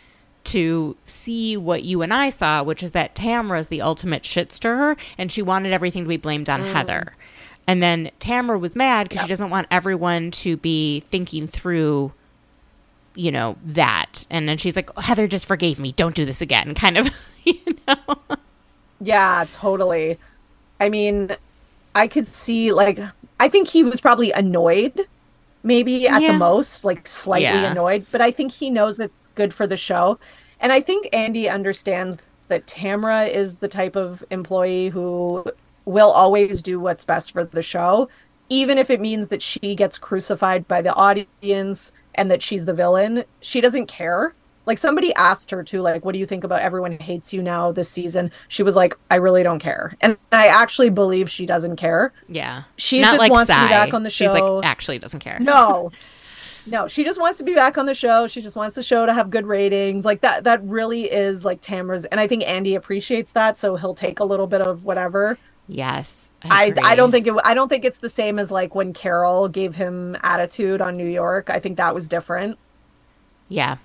to 0.45 0.98
see 1.06 1.56
what 1.56 1.84
you 1.84 2.02
and 2.02 2.14
I 2.14 2.30
saw, 2.30 2.64
which 2.64 2.84
is 2.84 2.91
that 2.91 3.15
Tamra's 3.15 3.69
the 3.69 3.81
ultimate 3.81 4.26
shit 4.26 4.52
stirrer, 4.52 4.98
and 5.18 5.31
she 5.31 5.41
wanted 5.41 5.72
everything 5.72 6.03
to 6.03 6.10
be 6.10 6.18
blamed 6.18 6.49
on 6.49 6.61
Mm. 6.64 6.73
Heather. 6.73 7.15
And 7.65 7.81
then 7.81 8.11
Tamra 8.19 8.60
was 8.60 8.76
mad 8.76 9.07
because 9.07 9.22
she 9.23 9.30
doesn't 9.30 9.49
want 9.49 9.68
everyone 9.72 10.31
to 10.31 10.57
be 10.57 10.99
thinking 11.10 11.48
through, 11.48 12.11
you 13.15 13.31
know, 13.31 13.56
that. 13.64 14.26
And 14.30 14.49
then 14.49 14.57
she's 14.57 14.76
like, 14.76 14.90
Heather 14.98 15.27
just 15.30 15.45
forgave 15.45 15.80
me. 15.80 15.94
Don't 15.94 16.14
do 16.14 16.26
this 16.26 16.41
again. 16.41 16.76
Kind 16.84 16.98
of, 16.98 17.07
you 17.45 17.56
know. 17.88 17.95
Yeah, 19.04 19.46
totally. 19.52 20.20
I 20.80 20.90
mean, 20.90 21.36
I 21.96 22.08
could 22.08 22.28
see 22.28 22.72
like 22.72 23.00
I 23.40 23.50
think 23.50 23.68
he 23.70 23.84
was 23.84 24.00
probably 24.02 24.32
annoyed, 24.32 25.08
maybe 25.64 26.08
at 26.08 26.22
Yeah. 26.22 26.32
the 26.34 26.38
most, 26.38 26.86
like 26.86 27.08
slightly 27.08 27.64
Yeah. 27.64 27.72
annoyed, 27.72 28.06
but 28.12 28.22
I 28.22 28.32
think 28.32 28.52
he 28.54 28.70
knows 28.70 29.00
it's 29.00 29.28
good 29.36 29.54
for 29.54 29.68
the 29.68 29.78
show. 29.78 30.20
And 30.60 30.72
I 30.72 30.82
think 30.82 31.10
Andy 31.14 31.50
understands 31.50 32.18
that 32.48 32.68
Tamra 32.68 33.30
is 33.30 33.58
the 33.58 33.68
type 33.68 33.96
of 33.96 34.24
employee 34.32 34.90
who 34.90 35.44
will 35.86 36.12
always 36.12 36.62
do 36.62 36.80
what's 36.80 37.06
best 37.06 37.32
for 37.34 37.44
the 37.44 37.62
show, 37.62 38.10
even 38.50 38.78
if 38.78 38.90
it 38.90 39.02
means 39.02 39.28
that 39.30 39.42
she 39.42 39.76
gets 39.76 40.00
crucified 40.00 40.68
by 40.68 40.82
the 40.82 40.94
audience 40.94 41.92
and 42.16 42.32
that 42.32 42.42
she's 42.42 42.66
the 42.66 42.74
villain. 42.74 43.26
She 43.42 43.60
doesn't 43.62 43.88
care. 43.88 44.36
Like 44.65 44.77
somebody 44.77 45.14
asked 45.15 45.52
her 45.52 45.64
to 45.64 45.81
like, 45.81 46.06
what 46.06 46.14
do 46.14 46.19
you 46.19 46.26
think 46.26 46.44
about 46.44 46.61
everyone 46.61 46.94
hates 46.99 47.34
you 47.34 47.41
now 47.41 47.72
this 47.72 47.90
season? 47.90 48.31
She 48.48 48.64
was 48.64 48.76
like, 48.76 48.98
I 49.11 49.15
really 49.15 49.44
don't 49.44 49.60
care. 49.60 49.95
And 50.02 50.18
I 50.31 50.48
actually 50.48 50.90
believe 50.90 51.30
she 51.30 51.45
doesn't 51.45 51.76
care. 51.76 52.14
Yeah. 52.27 52.64
She 52.77 53.02
just 53.02 53.18
like 53.18 53.31
wants 53.31 53.52
to 53.52 53.61
be 53.61 53.69
back 53.69 53.94
on 53.94 54.03
the 54.03 54.10
show 54.10 54.26
She's 54.26 54.41
like, 54.41 54.65
actually 54.65 54.99
doesn't 54.99 55.19
care. 55.19 55.40
No. 55.40 55.91
No, 56.65 56.88
she 56.88 57.03
just 57.03 57.19
wants 57.19 57.40
to 57.40 57.44
be 57.44 57.53
back 57.53 57.77
on 57.77 57.85
the 57.85 57.94
show. 57.94 58.26
She 58.26 58.41
just 58.41 58.56
wants 58.56 58.76
the 58.76 58.84
show 58.84 59.06
to 59.06 59.14
have 59.14 59.30
good 59.30 59.45
ratings. 59.45 60.06
Like 60.06 60.22
that 60.22 60.45
that 60.45 60.64
really 60.64 61.11
is 61.11 61.44
like 61.44 61.61
Tamra's 61.61 62.06
and 62.06 62.19
I 62.19 62.27
think 62.27 62.48
Andy 62.48 62.76
appreciates 62.76 63.34
that, 63.34 63.57
so 63.57 63.76
he'll 63.76 63.95
take 63.95 64.19
a 64.19 64.23
little 64.23 64.48
bit 64.48 64.61
of 64.61 64.85
whatever. 64.85 65.38
Yes. 65.68 66.31
I, 66.41 66.73
I, 66.81 66.91
I 66.91 66.95
don't 66.95 67.11
think 67.11 67.27
it 67.27 67.35
I 67.44 67.53
don't 67.53 67.68
think 67.69 67.85
it's 67.85 67.99
the 67.99 68.10
same 68.10 68.40
as 68.40 68.52
like 68.52 68.76
when 68.76 68.94
Carol 68.94 69.48
gave 69.48 69.76
him 69.76 70.15
attitude 70.23 70.81
on 70.81 70.95
New 70.98 71.07
York. 71.07 71.49
I 71.49 71.60
think 71.60 71.77
that 71.77 71.94
was 71.94 72.07
different. 72.07 72.57
Yeah. 73.49 73.77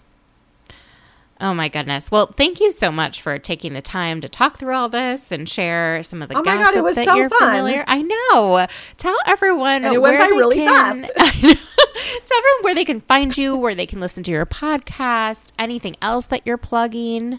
Oh 1.40 1.55
my 1.55 1.69
goodness. 1.69 2.10
Well, 2.10 2.27
thank 2.27 2.59
you 2.59 2.73
so 2.73 2.90
much 2.90 3.23
for 3.23 3.39
taking 3.39 3.73
the 3.73 3.81
time 3.81 4.20
to 4.23 4.28
talk 4.28 4.59
through 4.59 4.74
all 4.74 4.89
this 4.89 5.31
and 5.31 5.48
share 5.48 6.02
some 6.02 6.20
of 6.20 6.28
the 6.28 6.36
oh 6.36 6.43
my 6.43 6.56
God, 6.56 6.74
it 6.74 6.82
was 6.82 6.97
that 6.97 7.05
so 7.05 7.15
you're 7.15 7.28
fun. 7.28 7.39
familiar. 7.39 7.85
I 7.86 8.02
know. 8.02 8.66
Tell 8.97 9.16
everyone 9.24 9.85
and 9.85 9.94
it 9.94 10.02
went 10.02 10.19
by 10.19 10.27
really 10.27 10.56
can, 10.56 10.69
fast. 10.69 11.12
Tell 11.16 12.39
everyone 12.39 12.62
where 12.62 12.74
they 12.74 12.85
can 12.85 13.01
find 13.01 13.36
you, 13.39 13.56
where 13.56 13.77
they 13.77 13.86
can 13.86 14.01
listen 14.01 14.24
to 14.24 14.32
your 14.32 14.47
podcast, 14.47 15.52
anything 15.60 15.94
else 16.02 16.27
that 16.27 16.43
you're 16.44 16.56
plugging. 16.56 17.39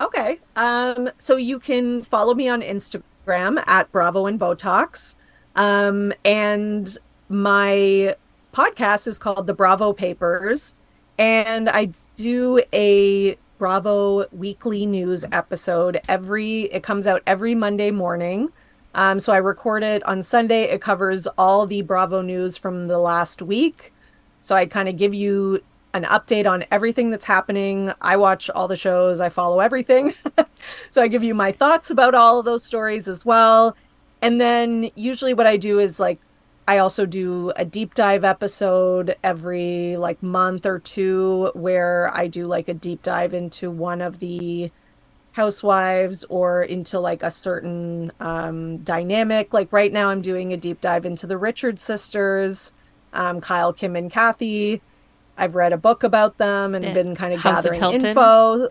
Okay. 0.00 0.38
Um, 0.54 1.10
so 1.18 1.34
you 1.34 1.58
can 1.58 2.04
follow 2.04 2.34
me 2.34 2.48
on 2.48 2.62
Instagram 2.62 3.62
at 3.66 3.90
Bravo 3.90 4.26
and 4.26 4.38
Botox. 4.38 5.16
Um, 5.56 6.12
and 6.24 6.96
my 7.28 8.14
podcast 8.54 9.08
is 9.08 9.18
called 9.18 9.48
The 9.48 9.54
Bravo 9.54 9.92
Papers 9.92 10.74
and 11.18 11.68
I 11.68 11.90
do 12.16 12.62
a 12.72 13.36
Bravo 13.58 14.26
weekly 14.32 14.86
news 14.86 15.24
episode 15.30 16.00
every 16.08 16.62
it 16.72 16.82
comes 16.82 17.06
out 17.06 17.22
every 17.26 17.54
Monday 17.54 17.90
morning. 17.90 18.50
Um, 18.94 19.20
so 19.20 19.32
I 19.32 19.36
record 19.36 19.82
it 19.82 20.02
on 20.04 20.22
Sunday. 20.22 20.64
It 20.64 20.80
covers 20.80 21.26
all 21.38 21.66
the 21.66 21.82
Bravo 21.82 22.22
news 22.22 22.56
from 22.56 22.88
the 22.88 22.98
last 22.98 23.40
week. 23.40 23.92
So 24.42 24.56
I 24.56 24.66
kind 24.66 24.88
of 24.88 24.96
give 24.96 25.14
you 25.14 25.62
an 25.94 26.04
update 26.04 26.50
on 26.50 26.64
everything 26.70 27.10
that's 27.10 27.24
happening. 27.24 27.92
I 28.00 28.16
watch 28.16 28.50
all 28.50 28.66
the 28.66 28.76
shows, 28.76 29.20
I 29.20 29.28
follow 29.28 29.60
everything. 29.60 30.12
so 30.90 31.02
I 31.02 31.08
give 31.08 31.22
you 31.22 31.34
my 31.34 31.52
thoughts 31.52 31.90
about 31.90 32.14
all 32.14 32.38
of 32.38 32.44
those 32.44 32.64
stories 32.64 33.08
as 33.08 33.24
well. 33.24 33.76
And 34.22 34.40
then 34.40 34.90
usually 34.94 35.34
what 35.34 35.46
I 35.46 35.56
do 35.56 35.78
is 35.78 36.00
like 36.00 36.20
I 36.66 36.78
also 36.78 37.06
do 37.06 37.52
a 37.56 37.64
deep 37.64 37.94
dive 37.94 38.24
episode 38.24 39.16
every 39.22 39.96
like 39.96 40.22
month 40.22 40.64
or 40.64 40.78
two 40.78 41.50
where 41.54 42.10
I 42.14 42.28
do 42.28 42.46
like 42.46 42.68
a 42.68 42.74
deep 42.74 43.02
dive 43.02 43.34
into 43.34 43.70
one 43.70 44.00
of 44.00 44.20
the 44.20 44.70
housewives 45.32 46.24
or 46.28 46.62
into 46.62 47.00
like 47.00 47.22
a 47.22 47.30
certain 47.30 48.12
um, 48.20 48.78
dynamic. 48.78 49.52
Like 49.52 49.72
right 49.72 49.92
now, 49.92 50.10
I'm 50.10 50.22
doing 50.22 50.52
a 50.52 50.56
deep 50.56 50.80
dive 50.80 51.04
into 51.04 51.26
the 51.26 51.36
Richard 51.36 51.80
sisters, 51.80 52.72
um, 53.12 53.40
Kyle, 53.40 53.72
Kim, 53.72 53.96
and 53.96 54.10
Kathy. 54.10 54.82
I've 55.36 55.54
read 55.54 55.72
a 55.72 55.78
book 55.78 56.04
about 56.04 56.38
them 56.38 56.74
and 56.74 56.94
been 56.94 57.16
kind 57.16 57.34
of 57.34 57.40
House 57.40 57.62
gathering 57.62 57.82
of 57.82 57.94
info. 58.04 58.68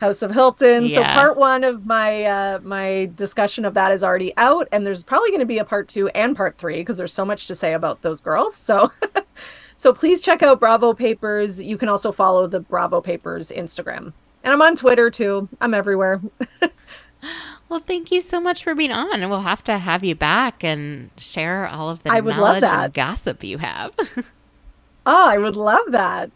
House 0.00 0.22
of 0.22 0.30
Hilton. 0.30 0.86
Yeah. 0.86 0.94
So 0.94 1.02
part 1.02 1.36
one 1.36 1.64
of 1.64 1.86
my 1.86 2.24
uh, 2.24 2.60
my 2.62 3.10
discussion 3.16 3.64
of 3.64 3.74
that 3.74 3.92
is 3.92 4.04
already 4.04 4.32
out, 4.36 4.68
and 4.72 4.86
there's 4.86 5.02
probably 5.02 5.30
going 5.30 5.40
to 5.40 5.46
be 5.46 5.58
a 5.58 5.64
part 5.64 5.88
two 5.88 6.08
and 6.08 6.36
part 6.36 6.56
three 6.58 6.76
because 6.76 6.98
there's 6.98 7.12
so 7.12 7.24
much 7.24 7.46
to 7.48 7.54
say 7.54 7.72
about 7.74 8.02
those 8.02 8.20
girls. 8.20 8.54
So, 8.54 8.92
so 9.76 9.92
please 9.92 10.20
check 10.20 10.42
out 10.42 10.60
Bravo 10.60 10.92
Papers. 10.94 11.62
You 11.62 11.76
can 11.76 11.88
also 11.88 12.12
follow 12.12 12.46
the 12.46 12.60
Bravo 12.60 13.00
Papers 13.00 13.50
Instagram, 13.50 14.12
and 14.44 14.52
I'm 14.52 14.62
on 14.62 14.76
Twitter 14.76 15.10
too. 15.10 15.48
I'm 15.60 15.74
everywhere. 15.74 16.20
well, 17.68 17.80
thank 17.80 18.12
you 18.12 18.20
so 18.20 18.40
much 18.40 18.62
for 18.62 18.74
being 18.76 18.92
on, 18.92 19.20
and 19.20 19.30
we'll 19.30 19.42
have 19.42 19.64
to 19.64 19.78
have 19.78 20.04
you 20.04 20.14
back 20.14 20.62
and 20.62 21.10
share 21.16 21.66
all 21.66 21.90
of 21.90 22.04
the 22.04 22.12
I 22.12 22.20
would 22.20 22.36
knowledge 22.36 22.62
love 22.62 22.70
that. 22.70 22.84
and 22.84 22.94
gossip 22.94 23.42
you 23.42 23.58
have. 23.58 23.92
oh, 25.06 25.28
I 25.28 25.38
would 25.38 25.56
love 25.56 25.90
that. 25.90 26.30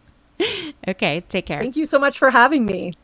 Okay, 0.89 1.22
take 1.28 1.47
care. 1.47 1.60
Thank 1.60 1.76
you 1.76 1.84
so 1.84 2.01
much 2.01 2.18
for 2.18 2.30
having 2.30 2.66
me. 2.66 2.94